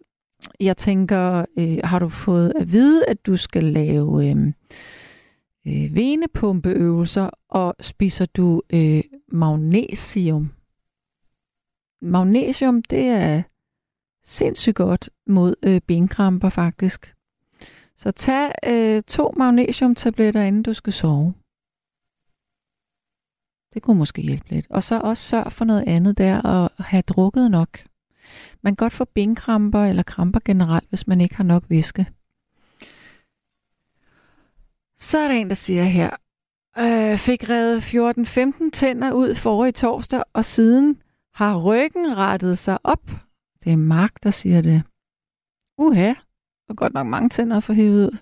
Jeg 0.60 0.76
tænker, 0.76 1.44
øh, 1.58 1.78
har 1.84 1.98
du 1.98 2.08
fået 2.08 2.52
at 2.56 2.72
vide, 2.72 3.06
at 3.08 3.26
du 3.26 3.36
skal 3.36 3.64
lave 3.64 4.30
øh, 4.30 4.52
øh, 5.66 5.94
venepumpeøvelser, 5.94 7.30
og 7.48 7.74
spiser 7.80 8.26
du 8.26 8.62
øh, 8.72 9.02
magnesium? 9.28 10.50
Magnesium, 12.02 12.82
det 12.82 13.06
er 13.06 13.42
sindssygt 14.24 14.76
godt 14.76 15.10
mod 15.26 15.54
øh, 15.62 15.80
benkramper 15.80 16.48
faktisk. 16.48 17.14
Så 17.96 18.10
tag 18.10 18.52
øh, 18.66 19.02
to 19.02 19.34
magnesiumtabletter, 19.36 20.42
inden 20.42 20.62
du 20.62 20.72
skal 20.72 20.92
sove. 20.92 21.34
Det 23.74 23.82
kunne 23.82 23.98
måske 23.98 24.22
hjælpe 24.22 24.50
lidt. 24.50 24.66
Og 24.70 24.82
så 24.82 25.00
også 25.00 25.22
sørg 25.22 25.52
for 25.52 25.64
noget 25.64 25.84
andet 25.86 26.18
der, 26.18 26.40
og 26.40 26.70
have 26.78 27.02
drukket 27.02 27.50
nok. 27.50 27.78
Man 28.62 28.76
kan 28.76 28.84
godt 28.84 28.92
få 28.92 29.04
benkramper 29.04 29.84
eller 29.84 30.02
kramper 30.02 30.40
generelt, 30.44 30.88
hvis 30.88 31.06
man 31.06 31.20
ikke 31.20 31.34
har 31.34 31.44
nok 31.44 31.64
væske. 31.68 32.06
Så 34.98 35.18
er 35.18 35.28
der 35.28 35.34
en, 35.34 35.48
der 35.48 35.54
siger 35.54 35.84
her, 35.84 36.10
øh, 36.78 37.18
fik 37.18 37.48
revet 37.48 37.80
14-15 37.80 38.70
tænder 38.70 39.12
ud 39.12 39.34
for 39.34 39.64
i 39.64 39.72
torsdag, 39.72 40.22
og 40.32 40.44
siden 40.44 41.02
har 41.34 41.62
ryggen 41.62 42.16
rettet 42.16 42.58
sig 42.58 42.78
op. 42.84 43.10
Det 43.64 43.72
er 43.72 43.76
Mark, 43.76 44.22
der 44.22 44.30
siger 44.30 44.62
det. 44.62 44.82
Uha, 45.78 46.12
og 46.68 46.76
godt 46.76 46.94
nok 46.94 47.06
mange 47.06 47.28
tænder 47.28 47.60
for 47.60 47.72
hævet 47.72 48.06
ud. 48.06 48.18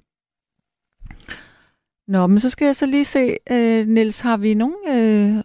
Nå, 2.09 2.27
men 2.27 2.41
så 2.41 2.51
skal 2.51 2.67
jeg 2.67 2.77
så 2.77 2.87
lige 2.87 3.05
se, 3.05 3.37
øh, 3.51 3.87
Nils, 3.87 4.21
har 4.21 4.37
vi 4.37 4.55
nogen... 4.55 4.77
Øh, 4.89 5.45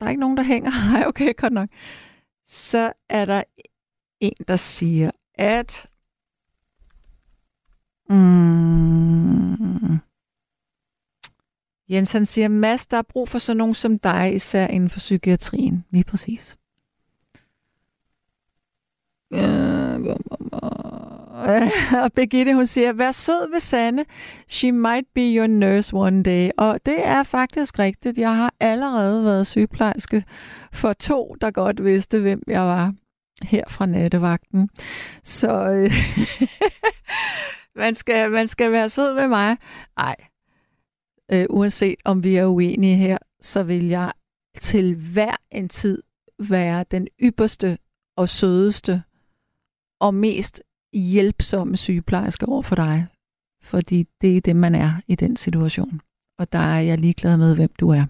der 0.00 0.06
er 0.06 0.08
ikke 0.08 0.20
nogen, 0.20 0.36
der 0.36 0.42
hænger. 0.42 0.70
Nej, 0.92 1.04
okay, 1.06 1.36
godt 1.36 1.52
nok. 1.52 1.68
Så 2.46 2.92
er 3.08 3.24
der 3.24 3.42
en, 4.20 4.32
der 4.48 4.56
siger, 4.56 5.10
at... 5.34 5.90
Mm, 8.10 9.98
Jens 11.88 12.12
han 12.12 12.26
siger, 12.26 12.48
Mads, 12.48 12.86
der 12.86 12.96
er 12.96 13.02
brug 13.02 13.28
for 13.28 13.38
sådan 13.38 13.56
nogen 13.56 13.74
som 13.74 13.98
dig, 13.98 14.34
især 14.34 14.66
inden 14.66 14.90
for 14.90 14.98
psykiatrien. 14.98 15.84
Lige 15.90 16.04
præcis. 16.04 16.56
Og 21.36 21.54
øh, 21.56 22.10
Birgitte, 22.16 22.54
hun 22.54 22.66
siger, 22.66 22.92
vær 22.92 23.10
sød 23.10 23.50
ved 23.50 23.60
Sanne. 23.60 24.04
She 24.48 24.72
might 24.72 25.06
be 25.14 25.20
your 25.20 25.46
nurse 25.46 25.96
one 25.96 26.22
day. 26.22 26.50
Og 26.58 26.80
det 26.86 27.06
er 27.06 27.22
faktisk 27.22 27.78
rigtigt. 27.78 28.18
Jeg 28.18 28.36
har 28.36 28.54
allerede 28.60 29.24
været 29.24 29.46
sygeplejerske 29.46 30.24
for 30.72 30.92
to, 30.92 31.36
der 31.40 31.50
godt 31.50 31.84
vidste, 31.84 32.20
hvem 32.20 32.42
jeg 32.46 32.62
var 32.62 32.94
her 33.42 33.64
fra 33.68 33.86
nattevagten. 33.86 34.68
Så 35.22 35.68
øh, 35.68 35.92
man, 37.82 37.94
skal, 37.94 38.30
man 38.30 38.46
skal 38.46 38.72
være 38.72 38.88
sød 38.88 39.14
med 39.14 39.28
mig. 39.28 39.56
Nej, 39.96 40.16
øh, 41.32 41.46
uanset 41.50 41.96
om 42.04 42.24
vi 42.24 42.36
er 42.36 42.46
uenige 42.46 42.96
her, 42.96 43.18
så 43.40 43.62
vil 43.62 43.88
jeg 43.88 44.12
til 44.60 44.94
hver 44.94 45.36
en 45.50 45.68
tid 45.68 46.02
være 46.38 46.84
den 46.90 47.08
ypperste 47.22 47.78
og 48.16 48.28
sødeste 48.28 49.02
og 50.00 50.14
mest 50.14 50.62
hjælpsomme 50.92 51.76
sygeplejerske 51.76 52.48
over 52.48 52.62
for 52.62 52.76
dig. 52.76 53.06
Fordi 53.62 54.06
det 54.20 54.36
er 54.36 54.40
det, 54.40 54.56
man 54.56 54.74
er 54.74 55.00
i 55.08 55.14
den 55.14 55.36
situation. 55.36 56.00
Og 56.38 56.52
der 56.52 56.58
er 56.58 56.80
jeg 56.80 56.98
ligeglad 56.98 57.36
med, 57.36 57.54
hvem 57.54 57.70
du 57.80 57.90
er. 57.90 58.04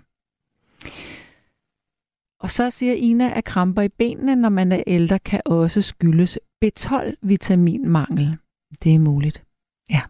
Og 2.47 2.51
så 2.51 2.71
siger 2.71 2.95
Ina, 2.95 3.33
at 3.39 3.45
kramper 3.45 3.83
i 3.83 3.89
benene, 3.89 4.37
når 4.37 4.49
man 4.49 4.73
er 4.73 4.83
ældre, 4.87 5.19
kan 5.19 5.41
også 5.45 5.83
skyldes 5.83 6.39
B12-vitaminmangel. 6.65 8.37
Det 8.83 8.95
er 8.95 8.99
muligt. 8.99 9.43
Ja. 9.91 10.01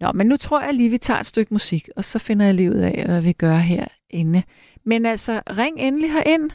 Nå, 0.00 0.12
men 0.12 0.26
nu 0.26 0.36
tror 0.36 0.62
jeg 0.62 0.74
lige, 0.74 0.90
vi 0.90 0.98
tager 0.98 1.20
et 1.20 1.26
stykke 1.26 1.54
musik, 1.54 1.88
og 1.96 2.04
så 2.04 2.18
finder 2.18 2.46
jeg 2.46 2.54
lige 2.54 2.70
ud 2.70 2.76
af, 2.76 3.04
hvad 3.06 3.20
vi 3.20 3.32
gør 3.32 3.56
herinde. 3.56 4.42
Men 4.84 5.06
altså, 5.06 5.42
ring 5.50 5.80
endelig 5.80 6.12
herind. 6.12 6.50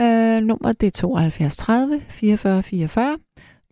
Øh, 0.00 0.42
nummeret 0.42 0.80
det 0.80 0.86
er 0.86 0.90
72 0.90 1.56
30 1.56 2.02
44 2.08 2.62
44. 2.62 3.18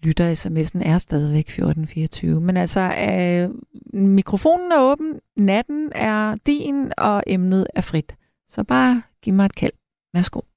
Lytter 0.02 0.34
sms'en 0.34 0.88
er 0.88 0.98
stadigvæk 0.98 1.48
1424. 1.48 2.40
Men 2.40 2.56
altså, 2.56 2.80
øh, 2.80 3.50
mikrofonen 4.00 4.72
er 4.72 4.80
åben, 4.80 5.20
natten 5.36 5.92
er 5.94 6.34
din, 6.46 6.92
og 6.96 7.22
emnet 7.26 7.66
er 7.74 7.80
frit. 7.80 8.14
Så 8.48 8.64
bare 8.64 9.02
giv 9.22 9.34
mig 9.34 9.44
et 9.46 9.54
kald. 9.54 9.72
Værsgo. 10.12 10.49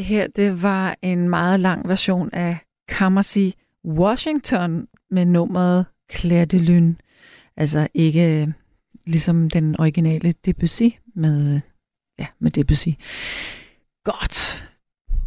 Det 0.00 0.08
her, 0.08 0.26
det 0.26 0.62
var 0.62 0.96
en 1.02 1.28
meget 1.28 1.60
lang 1.60 1.88
version 1.88 2.30
af 2.32 2.58
Kammersi 2.88 3.54
Washington 3.84 4.88
med 5.10 5.24
nummeret 5.24 5.86
Claire 6.12 6.44
de 6.44 6.58
Lune. 6.58 6.96
Altså 7.56 7.88
ikke 7.94 8.42
øh, 8.42 8.48
ligesom 9.06 9.50
den 9.50 9.80
originale 9.80 10.32
Debussy 10.32 10.88
med, 11.14 11.54
øh, 11.54 11.60
ja, 12.18 12.26
med 12.38 12.50
Debussy. 12.50 12.88
Godt. 14.04 14.68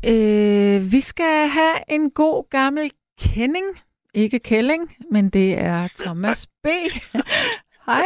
Øh, 0.06 0.92
vi 0.92 1.02
skal 1.02 1.48
have 1.48 1.76
en 1.90 2.10
god 2.10 2.50
gammel 2.50 2.92
kending. 3.20 3.66
Ikke 4.14 4.40
kælling, 4.40 4.96
men 5.12 5.30
det 5.30 5.60
er 5.60 5.88
Thomas 5.96 6.48
B. 6.48 6.68
Hej. 7.86 8.06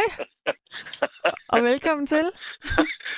Og 1.48 1.62
velkommen 1.62 2.06
til. 2.06 2.26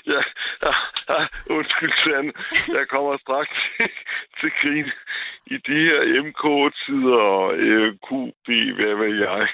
ja, 0.07 0.23
ja, 0.67 0.73
ja, 1.09 1.27
undskyld, 1.51 1.93
Sand. 2.05 2.33
Jeg 2.79 2.89
kommer 2.89 3.17
straks 3.19 3.51
til, 3.77 3.91
til 4.41 4.51
grin 4.61 4.89
i 5.47 5.57
de 5.69 5.79
her 5.89 6.01
MK-tider 6.23 7.17
og 7.17 7.55
øh, 7.55 7.93
QB, 8.07 8.47
hvad 8.77 8.95
ved 9.03 9.15
jeg. 9.27 9.49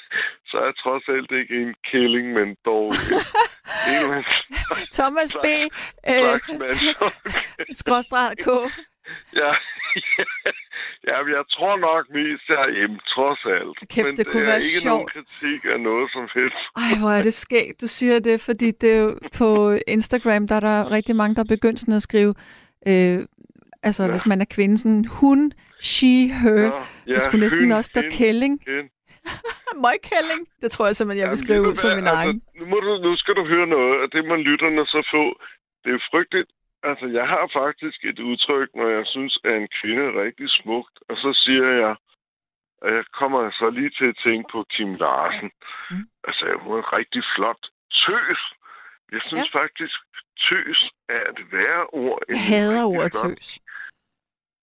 Så 0.48 0.54
er 0.58 0.64
jeg 0.64 0.76
trods 0.84 1.04
alt 1.08 1.30
ikke 1.40 1.54
en 1.62 1.74
kælling, 1.90 2.26
men 2.32 2.56
dog 2.64 2.86
en, 3.88 4.04
en 4.18 4.24
Thomas 4.92 5.32
B. 5.44 5.46
Øh, 6.12 6.58
mand. 6.60 6.78
skråstreg 7.80 8.36
K. 8.46 8.48
Ja, 9.36 9.52
ja, 11.08 11.16
jeg 11.36 11.44
tror 11.54 11.76
nok 11.76 12.02
mest, 12.10 12.48
jeg 12.48 12.62
er 12.62 12.88
M, 12.88 12.96
trods 13.14 13.42
alt. 13.44 13.88
Kæft, 13.88 14.06
men 14.06 14.16
det 14.16 14.26
kunne 14.26 14.42
er 14.42 14.46
være 14.46 14.56
ikke 14.56 14.68
sjovt. 14.68 14.84
nogen 14.92 15.08
kritik 15.14 15.60
af 15.74 15.80
noget 15.80 16.10
som 16.12 16.28
helst. 16.34 16.56
Ej, 16.76 16.92
hvor 17.00 17.10
er 17.10 17.22
det 17.22 17.34
skægt, 17.34 17.80
du 17.80 17.86
siger 17.86 18.18
det, 18.18 18.40
fordi 18.40 18.70
det 18.70 18.96
er 18.96 19.00
jo 19.02 19.18
på 19.38 19.78
Instagram, 19.86 20.48
der 20.48 20.54
er 20.56 20.60
der 20.60 20.90
rigtig 20.90 21.16
mange, 21.16 21.34
der 21.34 21.40
er 21.42 21.54
begyndt 21.56 21.80
sådan 21.80 21.94
at 21.94 22.02
skrive, 22.02 22.34
øh, 22.88 23.18
altså 23.82 24.02
ja. 24.04 24.10
hvis 24.10 24.26
man 24.26 24.40
er 24.40 24.44
kvinde, 24.50 24.78
sådan 24.78 25.04
hun, 25.04 25.52
she, 25.80 26.28
her. 26.42 26.62
Ja, 26.62 26.70
Ja, 27.06 27.12
det 27.14 27.22
skulle 27.22 27.40
næsten 27.40 27.60
hende, 27.62 27.76
også 27.76 27.90
stå 27.94 28.00
hende, 28.00 28.16
kælling. 28.16 28.60
hende. 28.66 28.88
Møgkælling. 29.84 30.42
Det 30.62 30.70
tror 30.70 30.86
jeg 30.86 30.96
simpelthen, 30.96 31.22
jeg 31.22 31.30
vil 31.30 31.38
skrive 31.44 31.62
ud 31.68 31.76
for 31.82 31.88
min 31.98 32.06
altså, 32.06 32.14
egen. 32.14 32.42
Nu, 32.58 32.64
må 32.72 32.76
du, 32.86 32.92
nu 33.06 33.16
skal 33.16 33.34
du 33.34 33.44
høre 33.52 33.66
noget, 33.66 33.94
og 34.02 34.12
det 34.12 34.22
må 34.28 34.34
lytterne 34.36 34.86
så 34.86 35.00
få. 35.14 35.24
Det 35.84 35.90
er 35.94 36.02
frygteligt. 36.10 36.50
Altså, 36.82 37.06
jeg 37.18 37.26
har 37.28 37.50
faktisk 37.62 37.98
et 38.10 38.18
udtryk, 38.18 38.68
når 38.74 38.88
jeg 38.88 39.04
synes, 39.06 39.38
at 39.44 39.54
en 39.62 39.68
kvinde 39.80 40.02
er 40.10 40.22
rigtig 40.24 40.48
smukt, 40.50 40.96
og 41.08 41.16
så 41.16 41.30
siger 41.44 41.68
jeg, 41.84 41.94
og 42.82 42.88
jeg 42.96 43.04
kommer 43.20 43.50
så 43.50 43.70
lige 43.70 43.90
til 43.98 44.06
at 44.12 44.18
tænke 44.24 44.46
på 44.52 44.64
Kim 44.74 44.94
Larsen. 44.94 45.50
Mm. 45.90 46.04
Altså, 46.28 46.44
hun 46.64 46.78
er 46.78 46.92
rigtig 46.98 47.22
flot 47.36 47.62
tøs. 48.04 48.40
Jeg 49.12 49.20
synes 49.28 49.46
ja. 49.54 49.58
faktisk, 49.60 49.98
tøs 50.48 50.78
er 51.08 51.22
et 51.32 51.40
værre 51.52 51.86
ord. 51.86 52.18
end 52.28 52.36
Jeg 52.38 52.46
hader 52.48 52.84
ordet 52.84 53.12
flot- 53.16 53.36
tøs. 53.36 53.58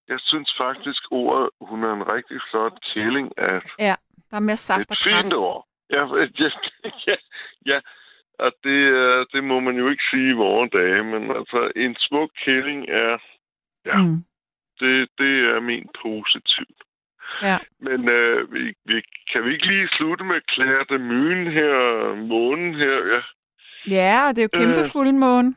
Jeg 0.07 0.19
synes 0.19 0.49
faktisk, 0.57 1.01
ordet, 1.11 1.49
hun 1.61 1.83
er 1.83 1.93
en 1.93 2.07
rigtig 2.07 2.39
flot 2.51 2.75
kælling, 2.93 3.27
at 3.37 3.63
Ja, 3.79 3.95
der 4.31 4.35
er 4.37 4.39
mere 4.49 4.57
saft 4.57 4.91
og 4.91 4.93
et 4.93 5.03
fint 5.03 5.33
ord. 5.33 5.67
Ja, 5.89 6.03
ja, 6.39 6.49
ja, 7.07 7.15
ja. 7.65 7.79
Og 8.39 8.51
det, 8.63 8.69
øh, 8.99 9.25
det 9.33 9.43
må 9.43 9.59
man 9.59 9.75
jo 9.77 9.89
ikke 9.89 10.03
sige 10.11 10.29
i 10.29 10.33
vore 10.33 10.69
dage, 10.73 11.03
men 11.03 11.31
altså, 11.35 11.71
en 11.75 11.95
smuk 11.99 12.29
kælling 12.45 12.89
er, 12.89 13.17
ja, 13.85 13.97
Mm. 13.97 14.23
det, 14.79 15.09
det 15.17 15.33
er 15.55 15.59
min 15.59 15.89
positiv. 16.03 16.65
Ja. 17.41 17.57
Men 17.79 18.09
øh, 18.09 18.53
vi, 18.53 18.73
vi, 18.85 19.01
kan 19.31 19.43
vi 19.45 19.53
ikke 19.53 19.67
lige 19.67 19.89
slutte 19.97 20.23
med 20.23 20.41
Claire 20.53 20.85
de 20.89 20.99
Møn 20.99 21.47
her, 21.51 22.15
månen 22.15 22.75
her? 22.75 23.21
Ja, 23.87 23.93
ja, 23.95 24.27
det 24.35 24.37
er 24.39 24.47
jo 24.53 24.59
kæmpe 24.59 24.79
Øh. 24.79 24.91
fuldmåne, 24.91 25.55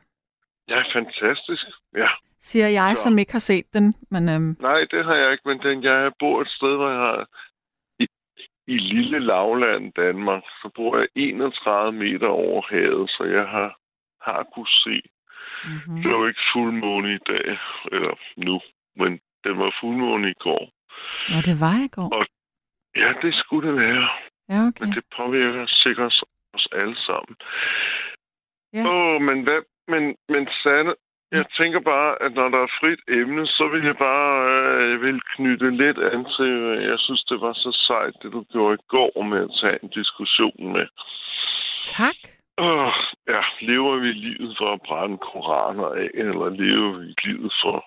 ja 0.67 0.81
fantastisk. 0.93 1.65
Ja. 1.95 2.07
siger 2.39 2.67
jeg, 2.67 2.91
Så. 2.97 3.03
som 3.03 3.17
ikke 3.17 3.31
har 3.31 3.39
set 3.39 3.65
den. 3.73 3.95
Men 4.11 4.29
øhm, 4.29 4.55
Nej, 4.59 4.79
det 4.91 5.05
har 5.05 5.15
jeg 5.15 5.31
ikke, 5.31 5.47
men 5.49 5.59
den, 5.59 5.83
jeg 5.83 6.11
bor 6.19 6.41
et 6.41 6.47
sted, 6.49 6.75
hvor 6.75 6.89
jeg 6.89 6.99
har 6.99 7.27
i 8.67 8.77
lille 8.77 9.19
lavland 9.19 9.93
Danmark, 9.93 10.43
så 10.61 10.69
bor 10.75 10.97
jeg 10.97 11.07
31 11.15 11.91
meter 11.91 12.27
over 12.27 12.61
havet, 12.69 13.09
så 13.09 13.23
jeg 13.23 13.47
har, 13.47 13.77
har 14.21 14.43
kunne 14.53 14.67
se. 14.67 15.01
mm-hmm. 15.65 16.01
Det 16.01 16.11
var 16.11 16.17
jo 16.17 16.27
ikke 16.27 16.49
fuldmåne 16.53 17.13
i 17.15 17.21
dag, 17.27 17.57
eller 17.91 18.15
nu, 18.37 18.61
men 18.95 19.19
det 19.43 19.57
var 19.57 19.77
fuldmåne 19.81 20.29
i 20.29 20.33
går. 20.39 20.63
Nå, 21.31 21.37
det 21.49 21.55
var 21.59 21.77
i 21.85 21.87
går. 21.97 22.25
Ja, 22.95 23.13
det 23.21 23.33
skulle 23.33 23.69
det 23.69 23.77
være, 23.77 24.09
Ja, 24.49 24.67
okay. 24.67 24.85
men 24.85 24.95
det 24.95 25.03
påvirker 25.17 25.65
sikkert 25.67 26.13
os 26.53 26.67
alle 26.71 26.95
sammen. 26.95 27.35
Ja. 28.73 28.83
Åh, 28.89 29.21
men 29.21 29.43
hvad, 29.43 29.61
men, 29.87 30.15
men 30.29 30.47
Sanne, 30.63 30.93
jeg 31.37 31.45
tænker 31.57 31.79
bare, 31.79 32.11
at 32.25 32.31
når 32.33 32.49
der 32.49 32.61
er 32.63 32.75
frit 32.79 33.01
emne, 33.19 33.47
så 33.47 33.67
vil 33.71 33.83
jeg 33.89 33.97
bare 33.97 34.31
øh, 34.83 35.01
vil 35.01 35.21
knytte 35.35 35.69
lidt 35.81 35.97
an 36.11 36.25
til, 36.37 36.53
øh, 36.71 36.83
jeg 36.91 36.99
synes, 36.99 37.23
det 37.23 37.41
var 37.41 37.53
så 37.53 37.71
sejt, 37.87 38.13
det 38.21 38.31
du 38.31 38.43
gjorde 38.53 38.75
i 38.79 38.85
går 38.87 39.23
med 39.23 39.39
at 39.47 39.55
tage 39.61 39.77
en 39.83 39.89
diskussion 39.89 40.73
med. 40.75 40.87
Tak. 41.83 42.19
Åh, 42.57 42.93
ja, 43.27 43.41
lever 43.61 43.95
vi 43.97 44.11
livet 44.11 44.55
for 44.59 44.73
at 44.73 44.81
brænde 44.87 45.17
koraner 45.17 45.89
af, 46.01 46.09
eller 46.13 46.49
lever 46.49 46.91
vi 46.99 47.13
livet 47.23 47.53
for 47.63 47.85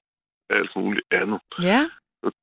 alt 0.51 0.77
muligt 0.77 1.07
andet? 1.11 1.41
Ja, 1.63 1.83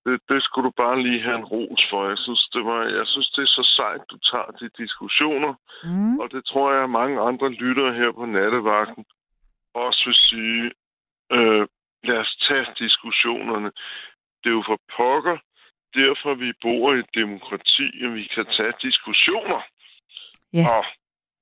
Det, 0.06 0.20
det 0.30 0.44
skulle 0.44 0.66
du 0.66 0.74
bare 0.84 1.02
lige 1.02 1.22
have 1.22 1.38
en 1.38 1.50
ros 1.56 1.82
for. 1.90 2.10
Jeg 2.10 2.18
synes, 2.18 2.44
det, 2.54 2.66
var, 2.66 2.82
jeg 3.00 3.08
synes, 3.08 3.30
det 3.30 3.42
er 3.42 3.54
så 3.60 3.64
sejt, 3.80 4.02
du 4.12 4.18
tager 4.32 4.52
de 4.60 4.70
diskussioner. 4.84 5.54
mm. 5.84 6.20
Og 6.20 6.32
det 6.32 6.46
tror 6.46 6.74
jeg, 6.74 6.84
at 6.84 6.90
mange 6.90 7.22
andre 7.22 7.50
lyttere 7.50 7.94
her 7.94 8.12
på 8.12 8.26
nattevagten 8.26 9.06
også 9.74 10.02
vil 10.06 10.20
sige, 10.30 10.72
øh, 11.32 11.68
lad 12.04 12.18
os 12.18 12.36
tage 12.48 12.68
diskussionerne. 12.80 13.72
Det 14.44 14.50
er 14.50 14.58
jo 14.60 14.64
for 14.68 14.80
pokker, 14.98 15.38
derfor 15.94 16.34
vi 16.34 16.54
bor 16.62 16.94
i 16.94 17.00
et 17.00 17.10
demokrati, 17.16 17.88
og 18.06 18.14
vi 18.14 18.24
kan 18.36 18.46
tage 18.46 18.74
diskussioner. 18.82 19.62
Ja. 20.54 20.66
Og 20.78 20.86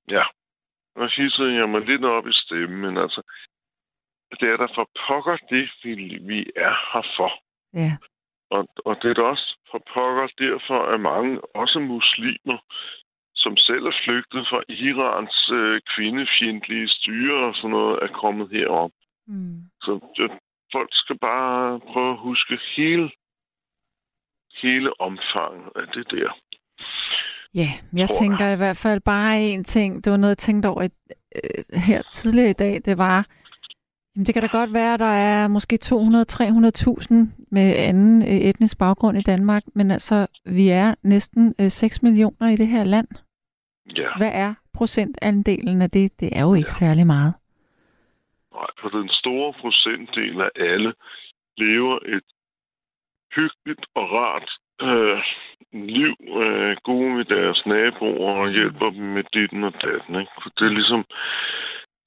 ja, 0.10 0.24
og 0.96 1.10
hissede 1.10 1.54
jeg 1.54 1.70
mig 1.70 1.82
lidt 1.82 2.06
op 2.06 2.28
i 2.28 2.34
stemmen, 2.34 2.82
men 2.82 2.98
altså, 2.98 3.22
det 4.40 4.50
er 4.50 4.58
der 4.58 4.68
for 4.76 4.90
pokker 5.08 5.38
det, 5.50 5.70
vi, 5.84 6.18
vi 6.22 6.40
er 6.56 6.76
her 6.94 7.06
for. 7.18 7.32
ja. 7.74 7.98
Og, 8.58 8.68
og 8.86 8.96
det 9.02 9.10
er 9.10 9.14
da 9.14 9.22
også 9.22 9.58
for 9.72 9.82
pokker 9.94 10.28
derfor, 10.38 10.80
at 10.94 11.00
mange, 11.00 11.42
også 11.56 11.80
muslimer, 11.80 12.58
som 13.36 13.58
selv 13.58 13.86
er 13.86 13.98
flygtet 14.04 14.48
fra 14.50 14.62
Irans 14.70 15.50
øh, 15.54 15.82
kvindefjendtlige 15.96 16.90
styre 16.90 17.48
og 17.48 17.56
sådan 17.56 17.70
noget, 17.70 18.00
er 18.02 18.08
kommet 18.08 18.50
herop. 18.52 18.92
Mm. 19.32 19.58
Så 19.86 19.92
det, 20.18 20.32
folk 20.76 20.90
skal 20.92 21.18
bare 21.20 21.80
prøve 21.92 22.12
at 22.16 22.20
huske 22.28 22.54
hele, 22.78 23.06
hele 24.62 24.90
omfanget 25.08 25.70
af 25.76 25.88
det 25.96 26.06
der. 26.12 26.30
Ja, 27.54 27.70
jeg 28.02 28.10
Tror 28.10 28.20
tænker 28.22 28.48
i 28.54 28.56
hvert 28.56 28.78
fald 28.78 29.02
bare 29.02 29.42
en 29.42 29.64
ting. 29.64 30.04
Det 30.04 30.12
var 30.12 30.18
noget, 30.18 30.30
jeg 30.32 30.38
tænkte 30.38 30.68
over 30.68 30.84
øh, 30.84 31.80
her 31.88 32.02
tidligere 32.12 32.50
i 32.50 32.54
dag. 32.54 32.82
Det 32.86 32.98
var, 32.98 33.28
jamen 34.16 34.26
det 34.26 34.34
kan 34.34 34.42
da 34.44 34.48
godt 34.52 34.74
være, 34.74 34.94
at 34.94 35.00
der 35.00 35.06
er 35.06 35.48
måske 35.48 35.80
200-300.000 35.86 37.14
med 37.52 37.76
anden 37.78 38.22
øh, 38.22 38.28
etnisk 38.30 38.78
baggrund 38.78 39.18
i 39.18 39.22
Danmark, 39.22 39.64
men 39.76 39.92
altså, 39.92 40.28
vi 40.46 40.70
er 40.70 40.96
næsten 41.04 41.54
øh, 41.62 41.72
6 41.72 42.04
millioner 42.04 42.50
i 42.50 42.56
det 42.56 42.68
her 42.68 42.84
land. 42.84 43.08
Ja, 43.98 44.08
Hvad 44.18 44.32
er 44.34 44.54
procentandelen 44.74 45.82
af 45.82 45.90
det? 45.92 46.20
Det 46.20 46.30
er 46.38 46.42
jo 46.42 46.54
ikke 46.54 46.68
Ja. 46.70 46.74
særlig 46.74 47.08
meget. 47.08 47.34
Nej, 48.54 48.68
for 48.80 48.90
den 48.90 49.10
store 49.10 49.54
procentdel 49.54 50.42
af 50.42 50.52
alle 50.56 50.94
lever 51.58 52.00
et 52.06 52.28
hyggeligt 53.36 53.86
og 53.96 54.12
rart 54.12 54.50
øh, 54.82 55.24
liv, 55.72 56.16
øh, 56.42 56.78
gode 56.84 57.10
med 57.18 57.26
deres 57.26 57.66
naboer 57.66 58.34
og 58.44 58.52
hjælper 58.52 58.90
dem 58.90 59.04
med 59.04 59.24
ditten 59.34 59.64
og 59.64 59.74
datten. 59.74 60.20
Ikke? 60.20 60.32
For 60.44 60.50
det 60.50 60.66
er 60.68 60.74
ligesom... 60.80 61.06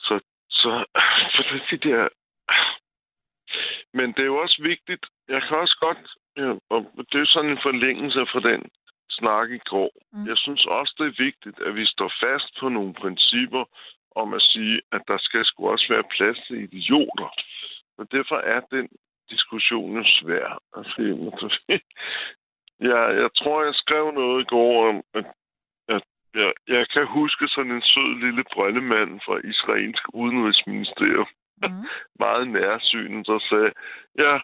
Så, 0.01 0.21
så 0.51 0.85
for 1.35 1.43
det, 1.43 1.63
er 1.63 1.77
de 1.77 1.89
der... 1.89 2.09
Men 3.95 4.13
det 4.13 4.19
er 4.19 4.33
jo 4.33 4.37
også 4.37 4.63
vigtigt, 4.63 5.07
jeg 5.29 5.43
kan 5.43 5.57
også 5.57 5.77
godt, 5.81 5.99
ja, 6.37 6.51
og 6.71 6.81
det 7.13 7.21
er 7.21 7.27
sådan 7.27 7.51
en 7.51 7.63
forlængelse 7.63 8.27
for 8.33 8.41
den 8.41 8.71
snak 9.11 9.51
i 9.51 9.59
går. 9.59 9.91
Mm. 10.13 10.27
Jeg 10.27 10.39
synes 10.39 10.67
også, 10.67 10.95
det 10.99 11.07
er 11.07 11.25
vigtigt, 11.25 11.61
at 11.61 11.75
vi 11.77 11.87
står 11.87 12.13
fast 12.21 12.49
på 12.61 12.69
nogle 12.69 12.95
principper 12.95 13.65
om 14.15 14.35
at 14.35 14.43
sige, 14.43 14.81
at 14.93 15.03
der 15.09 15.19
skal 15.19 15.45
sgu 15.45 15.69
også 15.69 15.87
være 15.89 16.11
plads 16.17 16.39
til 16.47 16.57
idioter. 16.63 17.31
Og 17.99 18.13
derfor 18.13 18.37
er 18.37 18.61
den 18.61 18.89
diskussion 19.31 19.97
jo 19.97 20.05
svær. 20.05 20.59
Altså, 20.77 20.95
jeg, 22.81 23.17
jeg 23.23 23.31
tror, 23.39 23.65
jeg 23.65 23.75
skrev 23.75 24.13
noget 24.13 24.43
i 24.43 24.51
går 24.55 24.89
om, 24.89 25.03
at, 25.15 25.27
at 25.89 26.03
jeg, 26.35 26.53
jeg 26.69 26.89
kan 26.89 27.07
huske 27.07 27.49
sådan 27.49 27.73
en 27.73 27.83
sød 27.83 28.21
lille 28.25 28.45
brøllemand 28.53 29.21
fra 29.27 29.37
israelsk 29.53 30.05
udenrigsministerium, 30.15 31.29
Mm. 31.63 31.85
meget 32.25 32.49
nærsynet, 32.49 33.27
der 33.27 33.39
sagde, 33.39 33.73
ja, 34.19 34.41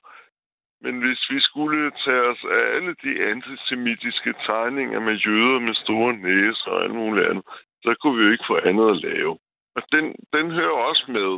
men 0.81 0.99
hvis 0.99 1.31
vi 1.31 1.41
skulle 1.41 1.91
tage 2.05 2.23
os 2.33 2.45
af 2.45 2.63
alle 2.77 2.95
de 3.05 3.13
antisemitiske 3.33 4.35
tegninger 4.47 5.01
med 5.01 5.15
jøder 5.15 5.59
med 5.59 5.75
store 5.75 6.13
næser 6.13 6.71
og 6.71 6.83
alt 6.85 6.95
muligt 6.95 7.27
andet, 7.27 7.45
så 7.83 7.95
kunne 8.01 8.19
vi 8.19 8.25
jo 8.25 8.33
ikke 8.33 8.45
få 8.47 8.57
andet 8.69 8.91
at 8.91 9.01
lave. 9.11 9.39
Og 9.77 9.83
den, 9.93 10.05
den 10.33 10.51
hører 10.51 10.77
også 10.91 11.05
med. 11.09 11.31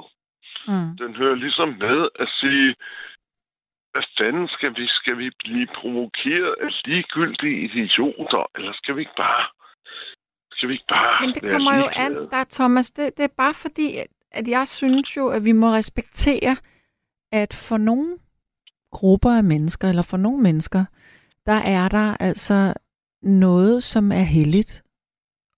Mm. 0.69 0.97
Den 1.03 1.15
hører 1.21 1.35
ligesom 1.35 1.69
med 1.69 2.09
at 2.23 2.29
sige, 2.41 2.75
fanden 4.19 4.49
skal 4.49 4.71
vi, 4.77 4.87
skal 4.89 5.19
vi 5.19 5.31
blive 5.45 5.67
provokeret 5.81 6.55
af 6.65 6.71
ligegyldige 6.85 7.59
idioter, 7.65 8.43
eller 8.57 8.73
skal 8.73 8.97
vi 8.97 9.01
ikke 9.01 9.17
bare... 9.17 9.45
Skal 10.53 10.69
vi 10.69 10.73
ikke 10.75 10.85
bare 10.89 11.27
Men 11.27 11.35
det 11.35 11.51
kommer 11.53 11.75
jo 11.77 11.89
an, 11.97 12.13
der 12.31 12.45
Thomas, 12.51 12.91
det, 12.91 13.17
det 13.17 13.25
er 13.25 13.35
bare 13.37 13.55
fordi, 13.55 13.97
at- 13.97 14.07
at 14.31 14.49
jeg 14.49 14.69
synes 14.69 15.17
jo, 15.17 15.29
at 15.29 15.45
vi 15.45 15.53
må 15.53 15.67
respektere, 15.67 16.57
at 17.33 17.55
for 17.69 17.77
nogle 17.77 18.19
grupper 18.93 19.31
af 19.31 19.45
mennesker, 19.45 19.89
eller 19.89 20.03
for 20.03 20.17
nogle 20.17 20.43
mennesker, 20.43 20.85
der 21.47 21.59
er 21.79 21.89
der 21.89 22.17
altså 22.21 22.75
noget, 23.23 23.83
som 23.83 24.13
er 24.13 24.23
helligt 24.37 24.83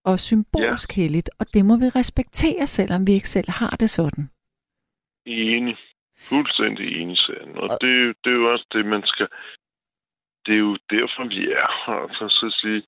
og 0.05 0.18
symbolsk 0.18 0.97
ja. 0.97 1.02
helligt, 1.02 1.31
og 1.39 1.47
det 1.55 1.64
må 1.64 1.76
vi 1.76 1.85
respektere, 2.01 2.66
selvom 2.66 3.06
vi 3.06 3.12
ikke 3.12 3.28
selv 3.28 3.51
har 3.51 3.76
det 3.81 3.90
sådan. 3.90 4.31
Enig. 5.26 5.76
Fuldstændig 6.28 6.86
enig, 7.01 7.18
Sand. 7.18 7.56
Og 7.56 7.68
det, 7.81 7.90
er 7.90 8.02
jo- 8.06 8.14
det 8.24 8.31
er 8.32 8.36
jo 8.36 8.52
også 8.52 8.66
det, 8.72 8.86
man 8.86 9.02
skal... 9.06 9.28
Det 10.47 10.55
er 10.55 10.59
jo 10.59 10.78
derfor, 10.90 11.28
vi 11.28 11.43
er 11.52 11.68
her. 11.86 12.01
Altså, 12.09 12.28
så 12.28 12.47
at 12.47 12.52
sige, 12.60 12.82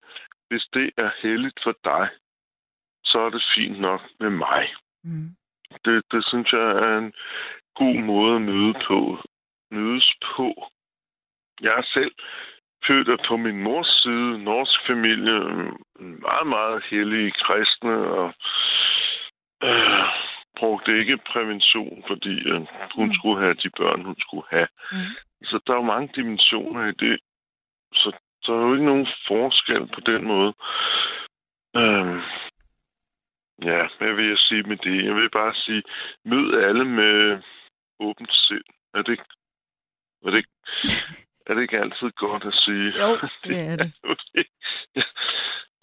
hvis 0.49 0.65
det 0.75 0.91
er 0.97 1.11
heldigt 1.23 1.59
for 1.63 1.75
dig, 1.85 2.09
så 3.05 3.19
er 3.19 3.31
det 3.31 3.45
fint 3.57 3.81
nok 3.81 4.01
med 4.21 4.31
mig. 4.31 4.65
Mm. 5.05 5.29
Det, 5.85 6.03
det 6.13 6.25
synes 6.29 6.53
jeg 6.53 6.69
er 6.87 6.99
en 6.99 7.13
god 7.75 7.97
måde 8.13 8.37
at 8.37 8.43
møde 8.43 8.75
på. 8.89 9.19
Mødes 9.71 10.13
på. 10.37 10.49
Jeg 11.61 11.73
er 11.79 11.83
selv 11.95 12.13
født 12.87 13.09
af 13.09 13.19
på 13.29 13.37
min 13.37 13.63
mors 13.63 13.87
side, 14.03 14.45
norsk 14.45 14.87
familie, 14.87 15.39
meget, 16.27 16.47
meget 16.47 16.85
hellige 16.91 17.31
kristne, 17.31 17.97
og 18.19 18.35
øh, 19.63 20.05
brugte 20.59 20.99
ikke 20.99 21.17
prævention, 21.33 22.05
fordi 22.07 22.35
øh, 22.51 22.61
hun 22.97 23.07
Mm. 23.09 23.15
skulle 23.15 23.41
have 23.43 23.55
de 23.55 23.71
børn, 23.71 24.05
hun 24.05 24.17
skulle 24.21 24.47
have. 24.51 24.69
Mm. 24.93 24.99
Så 25.45 25.61
der 25.67 25.73
er 25.73 25.77
jo 25.77 25.83
mange 25.83 26.11
dimensioner 26.17 26.87
i 26.87 26.93
det. 26.93 27.21
Så 27.93 28.13
der 28.47 28.53
er 28.53 28.63
jo 28.67 28.73
ikke 28.73 28.85
nogen 28.87 29.09
forskel 29.29 29.87
på 29.95 30.01
den 30.01 30.25
måde. 30.25 30.55
Øhm, 31.77 32.21
ja, 33.63 33.81
hvad 33.99 34.13
vil 34.15 34.29
jeg 34.29 34.39
sige 34.39 34.63
med 34.63 34.77
det? 34.77 35.05
Jeg 35.05 35.15
vil 35.15 35.31
bare 35.31 35.55
sige, 35.55 35.83
mød 36.25 36.63
alle 36.63 36.85
med 36.85 37.43
åbent 38.01 38.35
sind. 38.35 38.65
Er 38.95 39.03
det 39.03 39.13
ikke, 39.13 39.25
er 40.25 40.31
det 40.31 40.37
ikke, 40.37 40.53
er 41.47 41.55
det 41.55 41.63
ikke 41.63 41.79
altid 41.79 42.11
godt 42.17 42.45
at 42.45 42.55
sige? 42.55 42.89
Jo, 43.03 43.11
det 43.49 43.59
er 43.69 43.77
det. 43.77 43.93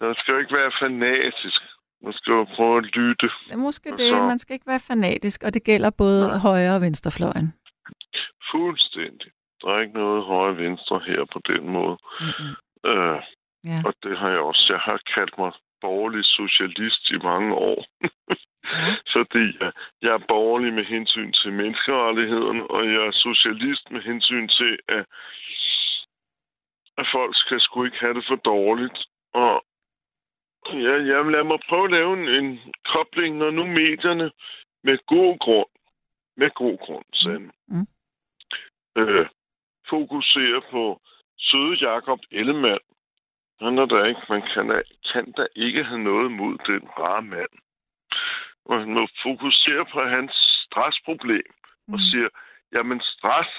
Man 0.00 0.14
skal 0.18 0.32
jo 0.32 0.38
ikke 0.38 0.54
være 0.56 0.72
fanatisk. 0.80 1.60
Man 2.02 2.12
skal 2.12 2.30
jo 2.32 2.44
prøve 2.44 2.78
at 2.78 2.84
lytte. 2.96 3.30
Er 3.50 3.56
måske 3.56 3.90
det, 3.90 4.10
så- 4.12 4.22
man 4.22 4.38
skal 4.38 4.54
ikke 4.54 4.66
være 4.66 4.80
fanatisk, 4.86 5.42
og 5.42 5.54
det 5.54 5.64
gælder 5.64 5.90
både 5.90 6.26
Nej. 6.28 6.38
højre 6.38 6.74
og 6.74 6.80
venstrefløjen. 6.80 7.52
Fuldstændig. 8.50 9.30
Der 9.62 9.68
er 9.68 9.80
ikke 9.80 9.94
noget 9.94 10.24
højre 10.24 10.56
venstre 10.56 11.00
her 11.06 11.24
på 11.32 11.40
den 11.46 11.68
måde. 11.68 11.96
Mm-hmm. 12.20 12.52
Øh, 12.90 13.20
Ja. 13.66 13.82
Og 13.86 13.94
det 14.02 14.18
har 14.18 14.30
jeg 14.30 14.38
også. 14.38 14.66
Jeg 14.68 14.78
har 14.80 15.00
kaldt 15.14 15.38
mig 15.38 15.52
borgerlig 15.80 16.24
socialist 16.24 17.10
i 17.10 17.18
mange 17.30 17.54
år. 17.54 17.84
Fordi 19.12 19.44
jeg, 19.60 19.72
jeg 20.02 20.12
er 20.14 20.26
borgerlig 20.28 20.72
med 20.72 20.84
hensyn 20.84 21.32
til 21.32 21.52
menneskerettighederne, 21.52 22.70
og 22.70 22.86
jeg 22.86 23.06
er 23.06 23.10
socialist 23.10 23.90
med 23.90 24.00
hensyn 24.02 24.48
til, 24.48 24.78
at, 24.88 25.04
at 26.98 27.06
folk 27.12 27.36
skal 27.36 27.60
sgu 27.60 27.84
ikke 27.84 28.00
have 28.00 28.14
det 28.14 28.24
for 28.28 28.36
dårligt. 28.36 28.98
Og 29.32 29.64
ja, 30.72 30.94
jeg 31.10 31.24
vil 31.24 31.32
lade 31.32 31.44
mig 31.44 31.58
prøve 31.68 31.84
at 31.84 31.90
lave 31.90 32.12
en, 32.20 32.28
en 32.44 32.60
kobling, 32.84 33.36
når 33.36 33.50
nu 33.50 33.66
medierne 33.66 34.30
med 34.82 34.98
god 35.06 35.38
grund, 35.38 35.70
med 36.36 36.50
god 36.50 36.78
grund, 36.78 37.04
Sand, 37.12 37.50
Mm. 37.66 37.86
øh, 38.96 39.26
fokuserer 39.88 40.60
på 40.70 41.00
søde 41.38 41.74
Jakob 41.90 42.18
Ellemann, 42.30 42.78
han 43.60 43.78
er 43.78 43.86
der 43.86 44.04
ikke. 44.04 44.20
Man 44.28 44.42
kan 44.54 44.68
da, 44.68 44.82
kan 45.12 45.32
da 45.32 45.46
ikke 45.56 45.84
have 45.84 45.98
noget 46.02 46.32
mod 46.32 46.58
den 46.66 46.88
rare 46.98 47.22
mand. 47.22 47.48
Og 48.66 48.80
han 48.80 48.90
må 48.94 49.06
fokusere 49.22 49.84
på 49.92 50.00
hans 50.14 50.32
stressproblem 50.66 51.48
og 51.92 51.98
siger, 52.00 52.28
jamen 52.74 53.00
stress, 53.00 53.50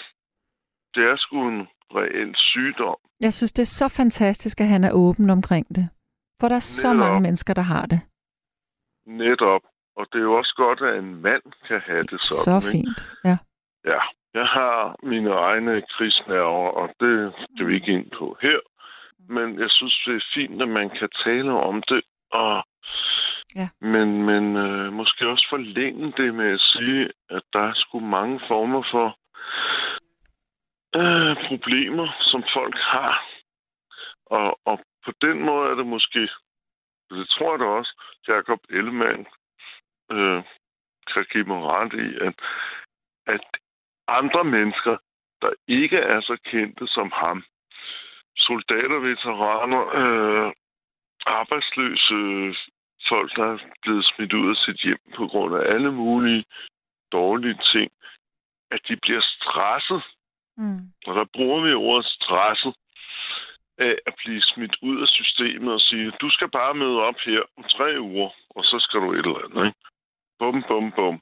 det 0.95 1.03
er 1.03 1.15
sgu 1.17 1.47
en 1.47 1.67
reel 1.95 2.35
sygdom. 2.37 2.95
Jeg 3.21 3.33
synes, 3.33 3.51
det 3.51 3.61
er 3.61 3.73
så 3.81 3.87
fantastisk, 3.89 4.61
at 4.61 4.67
han 4.67 4.83
er 4.83 4.91
åben 4.91 5.29
omkring 5.29 5.67
det. 5.75 5.89
For 6.39 6.47
der 6.47 6.55
er 6.55 6.59
så 6.59 6.93
Netop. 6.93 6.99
mange 7.07 7.21
mennesker, 7.21 7.53
der 7.53 7.61
har 7.61 7.85
det. 7.85 8.01
Netop. 9.05 9.61
Og 9.97 10.05
det 10.11 10.19
er 10.19 10.23
jo 10.23 10.37
også 10.37 10.53
godt, 10.57 10.81
at 10.81 10.99
en 10.99 11.15
mand 11.21 11.43
kan 11.67 11.81
have 11.81 12.03
det 12.03 12.19
sådan. 12.21 12.61
Så 12.61 12.67
ikke? 12.67 12.71
fint. 12.71 12.99
Ja. 13.23 13.37
Ja, 13.85 13.99
jeg 14.33 14.47
har 14.47 14.95
mine 15.03 15.31
egne 15.31 15.81
krigsnerver, 15.81 16.69
og 16.79 16.89
det 16.99 17.33
skal 17.55 17.67
vi 17.67 17.75
ikke 17.75 17.91
ind 17.91 18.11
på 18.19 18.37
her. 18.41 18.59
Men 19.29 19.59
jeg 19.59 19.69
synes, 19.69 20.03
det 20.05 20.15
er 20.15 20.25
fint, 20.33 20.61
at 20.61 20.67
man 20.67 20.89
kan 20.89 21.09
tale 21.25 21.51
om 21.51 21.83
det, 21.89 22.01
og 22.31 22.63
Ja. 23.55 23.69
men, 23.81 24.23
men 24.23 24.57
øh, 24.57 24.93
måske 24.93 25.27
også 25.27 25.47
forlænge 25.49 26.13
det 26.17 26.35
med 26.35 26.49
at 26.51 26.59
sige, 26.59 27.09
at 27.29 27.43
der 27.53 27.59
er 27.59 27.73
sgu 27.75 27.99
mange 27.99 28.39
former 28.47 28.83
for 28.91 29.17
øh, 30.95 31.47
problemer, 31.47 32.07
som 32.21 32.43
folk 32.53 32.75
har. 32.75 33.27
Og, 34.25 34.59
og 34.65 34.79
på 35.05 35.11
den 35.21 35.45
måde 35.45 35.69
er 35.69 35.75
det 35.75 35.87
måske, 35.87 36.29
det 37.09 37.29
tror 37.29 37.51
jeg 37.51 37.59
da 37.59 37.65
også, 37.65 38.01
Jacob 38.27 38.59
Ellemann 38.69 39.25
øh, 40.11 40.43
kan 41.13 41.25
give 41.31 41.43
mig 41.43 41.61
ret 41.61 41.93
i, 41.93 42.07
at, 42.27 42.35
at 43.27 43.45
andre 44.07 44.43
mennesker, 44.43 44.97
der 45.41 45.51
ikke 45.67 45.97
er 45.97 46.21
så 46.21 46.37
kendte 46.45 46.87
som 46.87 47.11
ham, 47.15 47.43
soldater, 48.37 48.99
veteraner, 48.99 49.83
øh, 50.01 50.53
arbejdsløse 51.25 52.15
folk, 53.09 53.35
der 53.35 53.45
er 53.53 53.57
blevet 53.81 54.05
smidt 54.05 54.33
ud 54.33 54.49
af 54.49 54.55
sit 54.55 54.81
hjem 54.81 55.01
på 55.17 55.27
grund 55.27 55.55
af 55.55 55.73
alle 55.73 55.91
mulige 55.91 56.45
dårlige 57.11 57.59
ting, 57.73 57.91
at 58.71 58.81
de 58.87 58.95
bliver 59.01 59.21
stresset. 59.21 60.03
Mm. 60.57 60.81
Og 61.07 61.15
der 61.15 61.25
bruger 61.35 61.61
vi 61.61 61.73
ordet 61.73 62.05
stresset 62.05 62.73
af 63.77 63.95
at 64.07 64.13
blive 64.17 64.41
smidt 64.41 64.75
ud 64.81 65.01
af 65.01 65.07
systemet 65.07 65.73
og 65.73 65.81
sige, 65.81 66.11
du 66.21 66.29
skal 66.29 66.49
bare 66.49 66.73
møde 66.73 66.99
op 67.01 67.19
her 67.25 67.41
om 67.57 67.63
tre 67.63 67.89
uger, 67.99 68.29
og 68.49 68.63
så 68.63 68.77
skal 68.79 68.99
du 68.99 69.11
et 69.11 69.25
eller 69.25 69.45
andet. 69.45 69.65
Ikke? 69.65 69.79
Bum, 70.39 70.63
bum, 70.67 70.91
bum. 70.91 71.21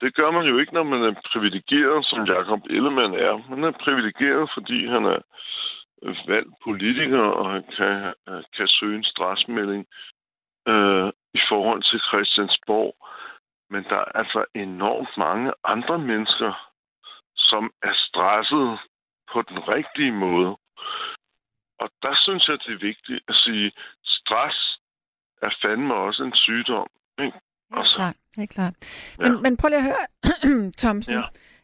Det 0.00 0.14
gør 0.14 0.30
man 0.30 0.46
jo 0.46 0.58
ikke, 0.58 0.74
når 0.74 0.82
man 0.82 1.02
er 1.02 1.14
privilegeret, 1.32 2.06
som 2.06 2.24
Jacob 2.24 2.60
Ellemann 2.70 3.14
er. 3.14 3.34
Man 3.50 3.64
er 3.64 3.70
privilegeret, 3.70 4.50
fordi 4.54 4.86
han 4.86 5.04
er 5.04 5.20
valgt 6.26 6.54
politiker, 6.64 7.20
og 7.20 7.52
han 7.52 7.64
kan, 7.76 8.14
kan 8.56 8.68
søge 8.68 8.96
en 8.96 9.04
stressmelding 9.04 9.86
øh, 10.68 11.08
i 11.34 11.40
forhold 11.50 11.82
til 11.90 12.00
Christiansborg. 12.08 12.94
Men 13.70 13.84
der 13.84 13.96
er 13.96 14.10
altså 14.20 14.44
enormt 14.54 15.12
mange 15.16 15.52
andre 15.64 15.98
mennesker, 15.98 16.52
som 17.36 17.70
er 17.82 17.94
stresset 18.08 18.78
på 19.32 19.42
den 19.42 19.58
rigtige 19.68 20.12
måde. 20.12 20.50
Og 21.82 21.88
der 22.02 22.14
synes 22.24 22.48
jeg, 22.48 22.58
det 22.66 22.72
er 22.74 22.78
vigtigt 22.90 23.20
at 23.28 23.34
sige, 23.34 23.72
stress 24.04 24.78
er 25.42 25.50
fandme 25.62 25.94
også 25.94 26.22
en 26.22 26.34
sygdom. 26.34 26.86
Ikke? 27.18 27.38
Helt 27.74 27.94
klart. 27.94 28.16
Helt 28.36 28.50
klart. 28.50 28.74
Ja. 29.18 29.22
Men, 29.28 29.42
men 29.42 29.56
prøv 29.56 29.68
lige 29.68 29.78
at 29.78 29.84
høre, 29.84 30.72
Thomsen. 30.82 31.14
Ja. 31.14 31.22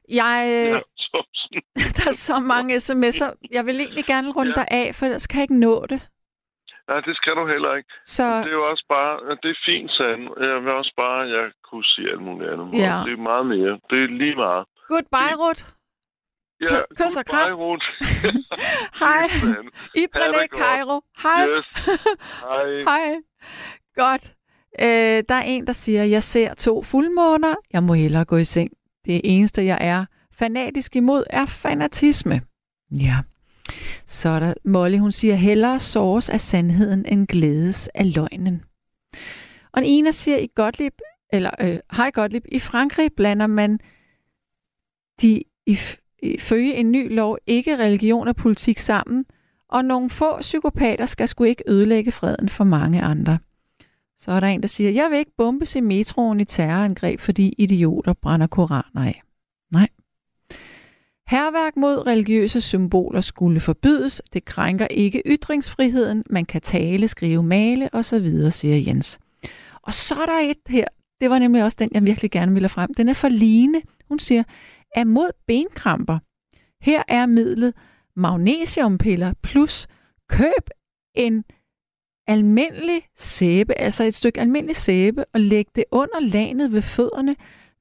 Jeg, 0.08 0.38
øh, 0.48 0.68
Ja, 0.74 0.80
Thomsen. 1.08 1.62
der 1.96 2.08
er 2.08 2.12
så 2.30 2.38
mange 2.38 2.76
sms'er. 2.76 3.48
Jeg 3.50 3.66
vil 3.66 3.80
egentlig 3.80 4.04
gerne 4.04 4.32
runde 4.32 4.52
Ja. 4.56 4.60
dig 4.60 4.68
af, 4.70 4.94
for 4.94 5.04
ellers 5.06 5.26
kan 5.26 5.36
jeg 5.38 5.42
ikke 5.42 5.60
nå 5.60 5.86
det. 5.86 6.08
Nej, 6.88 7.00
det 7.00 7.16
skal 7.16 7.32
du 7.40 7.44
heller 7.54 7.72
ikke. 7.78 7.90
Så 8.04 8.24
Det 8.44 8.46
er 8.54 8.58
jo 8.60 8.64
også 8.70 8.84
bare, 8.88 9.36
det 9.42 9.50
er 9.56 9.60
fint, 9.66 9.90
Sand. 9.98 10.22
Jeg 10.46 10.56
vil 10.64 10.72
også 10.80 10.94
bare, 10.96 11.20
jeg 11.36 11.44
kunne 11.68 11.84
sige 11.84 12.10
alt 12.12 12.22
muligt 12.22 12.50
andet. 12.52 12.66
Ja. 12.84 12.96
Det 13.06 13.12
er 13.18 13.22
meget 13.32 13.46
mere. 13.54 13.72
Det 13.90 13.98
er 14.04 14.08
lige 14.22 14.36
meget. 14.46 14.64
goodbye, 14.88 15.34
Ruth. 15.42 15.64
Ja, 16.60 16.80
Kys- 17.00 17.18
og 17.18 17.24
kram. 17.26 17.52
Ruth. 17.52 17.86
Hej. 19.02 19.28
Sand. 19.28 19.68
I 19.94 19.98
Ha' 20.00 20.02
det 20.02 20.10
Brené 20.16 20.46
godt. 20.46 20.60
Cairo. 20.60 21.00
Hej. 21.22 21.46
Yes. 21.48 21.66
Hej. 22.40 22.66
Hej. 22.90 23.14
Godt. 23.96 24.24
Øh, 24.80 25.22
der 25.28 25.34
er 25.34 25.42
en, 25.42 25.66
der 25.66 25.72
siger, 25.72 26.04
jeg 26.04 26.22
ser 26.22 26.54
to 26.54 26.82
fuldmåner. 26.82 27.54
Jeg 27.72 27.82
må 27.82 27.94
hellere 27.94 28.24
gå 28.24 28.36
i 28.36 28.44
seng. 28.44 28.70
Det 29.06 29.20
eneste, 29.24 29.64
jeg 29.64 29.78
er 29.80 30.04
fanatisk 30.38 30.96
imod, 30.96 31.24
er 31.30 31.46
fanatisme. 31.46 32.40
Ja. 32.90 33.16
Så 34.06 34.28
er 34.28 34.38
der 34.38 34.54
Molly, 34.64 34.98
hun 34.98 35.12
siger, 35.12 35.34
hellere 35.34 35.80
såres 35.80 36.30
af 36.30 36.40
sandheden 36.40 37.06
end 37.06 37.26
glædes 37.26 37.88
af 37.94 38.14
løgnen. 38.14 38.62
Og 39.72 39.84
Ina 39.84 40.10
siger 40.10 40.38
i 40.38 40.48
Gottlieb, 40.54 40.94
eller 41.32 41.50
øh, 41.60 41.78
hej 41.96 42.10
Gottlieb, 42.10 42.44
i 42.52 42.58
Frankrig 42.58 43.10
blander 43.16 43.46
man 43.46 43.78
de 45.22 45.42
ifølge 46.22 46.74
en 46.74 46.92
ny 46.92 47.14
lov 47.14 47.38
ikke 47.46 47.78
religion 47.78 48.28
og 48.28 48.36
politik 48.36 48.78
sammen, 48.78 49.24
og 49.68 49.84
nogle 49.84 50.10
få 50.10 50.40
psykopater 50.40 51.06
skal 51.06 51.28
sgu 51.28 51.44
ikke 51.44 51.64
ødelægge 51.66 52.12
freden 52.12 52.48
for 52.48 52.64
mange 52.64 53.02
andre. 53.02 53.38
Så 54.18 54.32
er 54.32 54.40
der 54.40 54.46
en, 54.46 54.60
der 54.60 54.68
siger, 54.68 54.90
jeg 54.90 55.10
vil 55.10 55.18
ikke 55.18 55.36
bombes 55.36 55.76
i 55.76 55.80
metroen 55.80 56.40
i 56.40 56.44
terrorangreb, 56.44 57.20
fordi 57.20 57.54
idioter 57.58 58.12
brænder 58.12 58.46
koraner 58.46 59.02
af. 59.02 59.22
Nej. 59.72 59.88
Herværk 61.28 61.76
mod 61.76 62.06
religiøse 62.06 62.60
symboler 62.60 63.20
skulle 63.20 63.60
forbydes. 63.60 64.22
Det 64.32 64.44
krænker 64.44 64.86
ikke 64.86 65.22
ytringsfriheden. 65.26 66.24
Man 66.30 66.44
kan 66.44 66.60
tale, 66.60 67.08
skrive, 67.08 67.42
male 67.42 67.88
osv., 67.92 68.50
siger 68.50 68.76
Jens. 68.76 69.18
Og 69.82 69.92
så 69.92 70.14
er 70.22 70.26
der 70.26 70.50
et 70.50 70.58
her. 70.68 70.84
Det 71.20 71.30
var 71.30 71.38
nemlig 71.38 71.64
også 71.64 71.76
den, 71.80 71.88
jeg 71.92 72.04
virkelig 72.04 72.30
gerne 72.30 72.52
ville 72.52 72.68
frem. 72.68 72.94
Den 72.94 73.08
er 73.08 73.14
for 73.14 73.28
Line. 73.28 73.82
Hun 74.08 74.18
siger, 74.18 74.42
er 74.94 75.04
mod 75.04 75.30
benkramper. 75.46 76.18
Her 76.80 77.02
er 77.08 77.26
midlet 77.26 77.74
magnesiumpiller 78.16 79.32
plus 79.42 79.86
køb 80.28 80.70
en 81.14 81.44
almindelig 82.26 83.02
sæbe, 83.16 83.78
altså 83.78 84.04
et 84.04 84.14
stykke 84.14 84.40
almindelig 84.40 84.76
sæbe, 84.76 85.24
og 85.34 85.40
læg 85.40 85.66
det 85.74 85.84
under 85.90 86.20
lanet 86.20 86.72
ved 86.72 86.82
fødderne. 86.82 87.36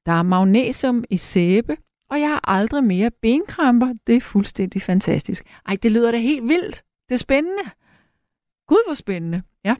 Der 0.05 0.11
er 0.11 0.23
magnesium 0.23 1.03
i 1.09 1.17
sæbe, 1.17 1.77
og 2.09 2.19
jeg 2.19 2.29
har 2.29 2.41
aldrig 2.43 2.83
mere 2.83 3.11
benkramper. 3.21 3.93
Det 4.07 4.15
er 4.15 4.21
fuldstændig 4.21 4.81
fantastisk. 4.81 5.43
Ej, 5.67 5.77
det 5.83 5.91
lyder 5.91 6.11
da 6.11 6.17
helt 6.17 6.43
vildt. 6.43 6.83
Det 7.09 7.15
er 7.15 7.19
spændende. 7.19 7.63
Gud, 8.67 8.87
hvor 8.87 8.93
spændende. 8.93 9.41
Ja. 9.65 9.75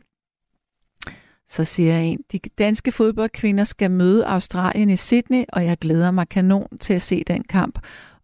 Så 1.48 1.64
siger 1.64 1.99
en, 1.99 2.20
de 2.32 2.40
danske 2.58 2.91
fodboldkvinder 2.91 3.64
skal 3.64 3.91
møde 3.91 4.26
Australien 4.26 4.90
i 4.90 4.95
Sydney, 4.95 5.44
og 5.49 5.66
jeg 5.66 5.78
glæder 5.78 6.12
mig 6.12 6.30
kanon 6.30 6.78
til 6.80 6.94
at 6.94 7.02
se 7.02 7.24
den 7.24 7.44
kamp 7.44 7.80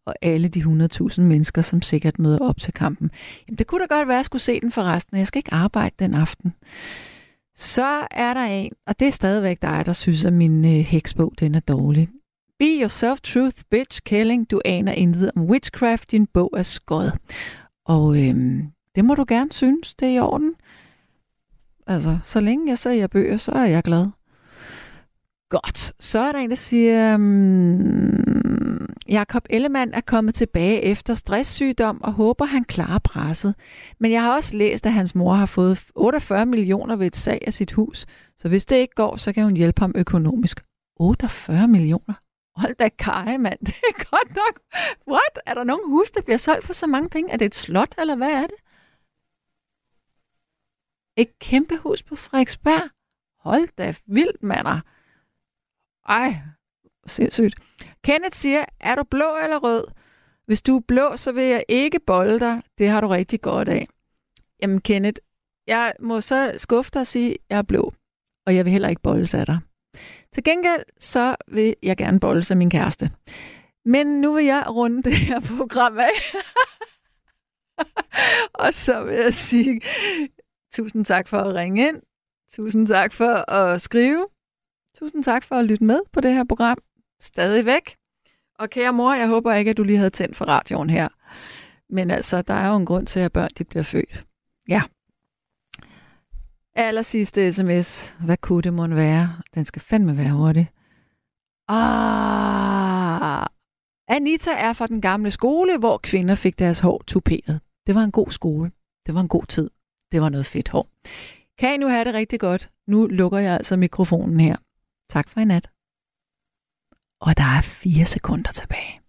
og 0.05 0.15
alle 0.21 0.47
de 0.47 0.59
100.000 0.59 1.21
mennesker, 1.21 1.61
som 1.61 1.81
sikkert 1.81 2.19
møder 2.19 2.39
op 2.39 2.57
til 2.57 2.73
kampen. 2.73 3.11
Jamen, 3.47 3.57
det 3.57 3.67
kunne 3.67 3.81
da 3.88 3.95
godt 3.95 4.07
være, 4.07 4.15
at 4.15 4.19
jeg 4.19 4.25
skulle 4.25 4.41
se 4.41 4.61
den 4.61 4.71
forresten. 4.71 5.17
Jeg 5.17 5.27
skal 5.27 5.39
ikke 5.39 5.53
arbejde 5.53 5.95
den 5.99 6.13
aften. 6.13 6.53
Så 7.55 8.07
er 8.11 8.34
der 8.34 8.43
en, 8.43 8.71
og 8.88 8.99
det 8.99 9.07
er 9.07 9.11
stadigvæk 9.11 9.61
dig, 9.61 9.84
der 9.85 9.93
synes, 9.93 10.25
at 10.25 10.34
min 10.34 10.65
øh, 10.65 10.71
heksbog 10.71 11.34
den 11.39 11.55
er 11.55 11.59
dårlig. 11.59 12.09
Be 12.64 12.80
yourself, 12.81 13.22
truth, 13.22 13.64
bitch, 13.69 14.02
killing. 14.06 14.52
Du 14.52 14.61
aner 14.65 14.91
intet 14.91 15.31
om 15.35 15.41
witchcraft. 15.41 16.11
Din 16.11 16.27
bog 16.27 16.49
er 16.57 16.64
skød. 16.64 17.11
Og 17.85 18.18
øhm, 18.18 18.68
det 18.95 19.06
må 19.06 19.15
du 19.15 19.26
gerne 19.27 19.52
synes, 19.52 19.95
det 19.95 20.07
er 20.07 20.11
i 20.11 20.19
orden. 20.19 20.53
Altså, 21.88 22.18
så 22.23 22.40
længe 22.40 22.69
jeg 22.69 22.77
sælger 22.77 23.07
bøger, 23.07 23.38
så 23.38 23.52
er 23.52 23.65
jeg 23.65 23.84
glad. 23.84 24.06
Godt. 25.49 25.94
Så 25.99 26.19
er 26.19 26.31
der 26.31 26.40
en, 26.40 26.49
der 26.49 26.56
siger, 26.56 27.15
um, 27.15 28.90
Jakob 29.10 29.45
Ellemann 29.49 29.94
er 29.94 30.02
kommet 30.02 30.35
tilbage 30.35 30.81
efter 30.81 31.14
stresssygdom 31.14 32.02
og 32.02 32.14
håber, 32.14 32.45
han 32.45 32.64
klarer 32.64 32.99
presset. 32.99 33.56
Men 33.99 34.11
jeg 34.11 34.22
har 34.22 34.35
også 34.35 34.57
læst, 34.57 34.85
at 34.85 34.94
hans 34.94 35.15
mor 35.15 35.34
har 35.34 35.45
fået 35.45 35.84
48 35.95 36.45
millioner 36.45 36.95
ved 36.95 37.07
et 37.07 37.15
salg 37.15 37.44
af 37.48 37.53
sit 37.53 37.72
hus. 37.72 38.06
Så 38.38 38.48
hvis 38.49 38.65
det 38.65 38.76
ikke 38.76 38.95
går, 38.95 39.15
så 39.15 39.34
kan 39.34 39.44
hun 39.44 39.57
hjælpe 39.57 39.81
ham 39.81 39.91
økonomisk. 39.95 40.64
48 40.99 41.68
millioner? 41.68 42.22
Hold 42.55 42.75
da 42.75 42.89
kaj, 42.89 43.38
mand. 43.38 43.59
Det 43.65 43.75
er 43.89 44.09
godt 44.09 44.35
nok. 44.35 44.59
What? 45.07 45.39
Er 45.45 45.53
der 45.53 45.63
nogen 45.63 45.89
hus, 45.89 46.11
der 46.11 46.21
bliver 46.21 46.38
solgt 46.38 46.65
for 46.65 46.73
så 46.73 46.88
mange 46.88 47.09
penge? 47.09 47.31
Er 47.31 47.38
det 47.38 47.45
et 47.45 47.55
slot, 47.55 47.95
eller 47.97 48.15
hvad 48.15 48.31
er 48.31 48.47
det? 48.47 48.57
Et 51.17 51.39
kæmpe 51.39 51.77
hus 51.77 52.03
på 52.03 52.15
Frederiksberg? 52.15 52.89
Hold 53.39 53.69
da 53.77 53.93
vildt, 54.05 54.43
mander. 54.43 54.80
Ej, 56.09 56.34
sindssygt. 57.05 57.55
Kenneth 58.03 58.35
siger, 58.35 58.65
er 58.80 58.95
du 58.95 59.03
blå 59.03 59.38
eller 59.43 59.57
rød? 59.57 59.88
Hvis 60.45 60.61
du 60.61 60.77
er 60.77 60.81
blå, 60.88 61.15
så 61.15 61.31
vil 61.31 61.43
jeg 61.43 61.63
ikke 61.69 61.99
bolde 61.99 62.39
dig. 62.39 62.61
Det 62.77 62.89
har 62.89 63.01
du 63.01 63.07
rigtig 63.07 63.41
godt 63.41 63.69
af. 63.69 63.88
Jamen 64.61 64.81
Kenneth, 64.81 65.21
jeg 65.67 65.93
må 65.99 66.21
så 66.21 66.53
skuffe 66.57 66.91
dig 66.93 66.99
og 66.99 67.07
sige, 67.07 67.31
at 67.31 67.38
jeg 67.49 67.57
er 67.57 67.61
blå. 67.61 67.93
Og 68.45 68.55
jeg 68.55 68.65
vil 68.65 68.71
heller 68.71 68.89
ikke 68.89 69.01
bolde 69.01 69.38
af 69.38 69.45
dig. 69.45 69.59
Til 70.31 70.43
gengæld, 70.43 70.83
så 70.99 71.35
vil 71.47 71.75
jeg 71.83 71.97
gerne 71.97 72.19
bolde 72.19 72.43
som 72.43 72.57
min 72.57 72.69
kæreste. 72.69 73.11
Men 73.85 74.21
nu 74.21 74.33
vil 74.33 74.45
jeg 74.45 74.63
runde 74.69 75.03
det 75.03 75.15
her 75.15 75.39
program 75.57 75.97
af. 75.97 76.35
og 78.65 78.73
så 78.73 79.03
vil 79.03 79.15
jeg 79.15 79.33
sige 79.33 79.81
tusind 80.75 81.05
tak 81.05 81.27
for 81.27 81.37
at 81.37 81.55
ringe 81.55 81.87
ind. 81.87 82.01
Tusind 82.51 82.87
tak 82.87 83.13
for 83.13 83.51
at 83.51 83.81
skrive. 83.81 84.27
Tusind 84.99 85.23
tak 85.23 85.43
for 85.43 85.55
at 85.55 85.65
lytte 85.65 85.83
med 85.83 85.99
på 86.11 86.21
det 86.21 86.33
her 86.33 86.43
program. 86.43 86.77
Stadigvæk. 87.21 87.95
Og 88.59 88.69
kære 88.69 88.93
mor, 88.93 89.13
jeg 89.13 89.27
håber 89.27 89.53
ikke, 89.53 89.71
at 89.71 89.77
du 89.77 89.83
lige 89.83 89.97
havde 89.97 90.09
tændt 90.09 90.37
for 90.37 90.45
radioen 90.45 90.89
her. 90.89 91.07
Men 91.89 92.11
altså, 92.11 92.41
der 92.41 92.53
er 92.53 92.69
jo 92.69 92.75
en 92.75 92.85
grund 92.85 93.07
til, 93.07 93.19
at 93.19 93.31
børn 93.31 93.49
de 93.57 93.63
bliver 93.63 93.83
født. 93.83 94.25
Ja. 94.69 94.81
Aller 96.75 97.01
sidste 97.01 97.51
sms. 97.51 98.15
Hvad 98.25 98.37
kunne 98.37 98.61
det 98.61 98.73
måtte 98.73 98.95
være? 98.95 99.41
Den 99.55 99.65
skal 99.65 99.81
fandme 99.81 100.17
være 100.17 100.31
hurtig. 100.31 100.71
Ah. 101.67 103.45
Anita 104.07 104.51
er 104.51 104.73
fra 104.73 104.87
den 104.87 105.01
gamle 105.01 105.31
skole, 105.31 105.77
hvor 105.77 105.97
kvinder 105.97 106.35
fik 106.35 106.59
deres 106.59 106.79
hår 106.79 107.03
tuperet. 107.07 107.61
Det 107.87 107.95
var 107.95 108.03
en 108.03 108.11
god 108.11 108.29
skole. 108.29 108.71
Det 109.05 109.15
var 109.15 109.21
en 109.21 109.27
god 109.27 109.45
tid. 109.45 109.69
Det 110.11 110.21
var 110.21 110.29
noget 110.29 110.45
fedt 110.45 110.69
hår. 110.69 110.87
Kan 111.57 111.73
I 111.73 111.77
nu 111.77 111.87
have 111.87 112.05
det 112.05 112.13
rigtig 112.13 112.39
godt? 112.39 112.71
Nu 112.87 113.07
lukker 113.07 113.37
jeg 113.39 113.53
altså 113.53 113.75
mikrofonen 113.75 114.39
her. 114.39 114.55
Tak 115.09 115.29
for 115.29 115.39
i 115.39 115.45
nat. 115.45 115.69
Og 117.21 117.37
der 117.37 117.43
er 117.43 117.61
fire 117.61 118.05
sekunder 118.05 118.51
tilbage. 118.51 118.99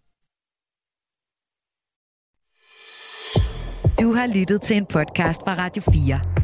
Du 4.00 4.12
har 4.12 4.26
lyttet 4.38 4.62
til 4.62 4.76
en 4.76 4.86
podcast 4.86 5.40
fra 5.40 5.54
Radio 5.54 5.82
4. 5.82 6.43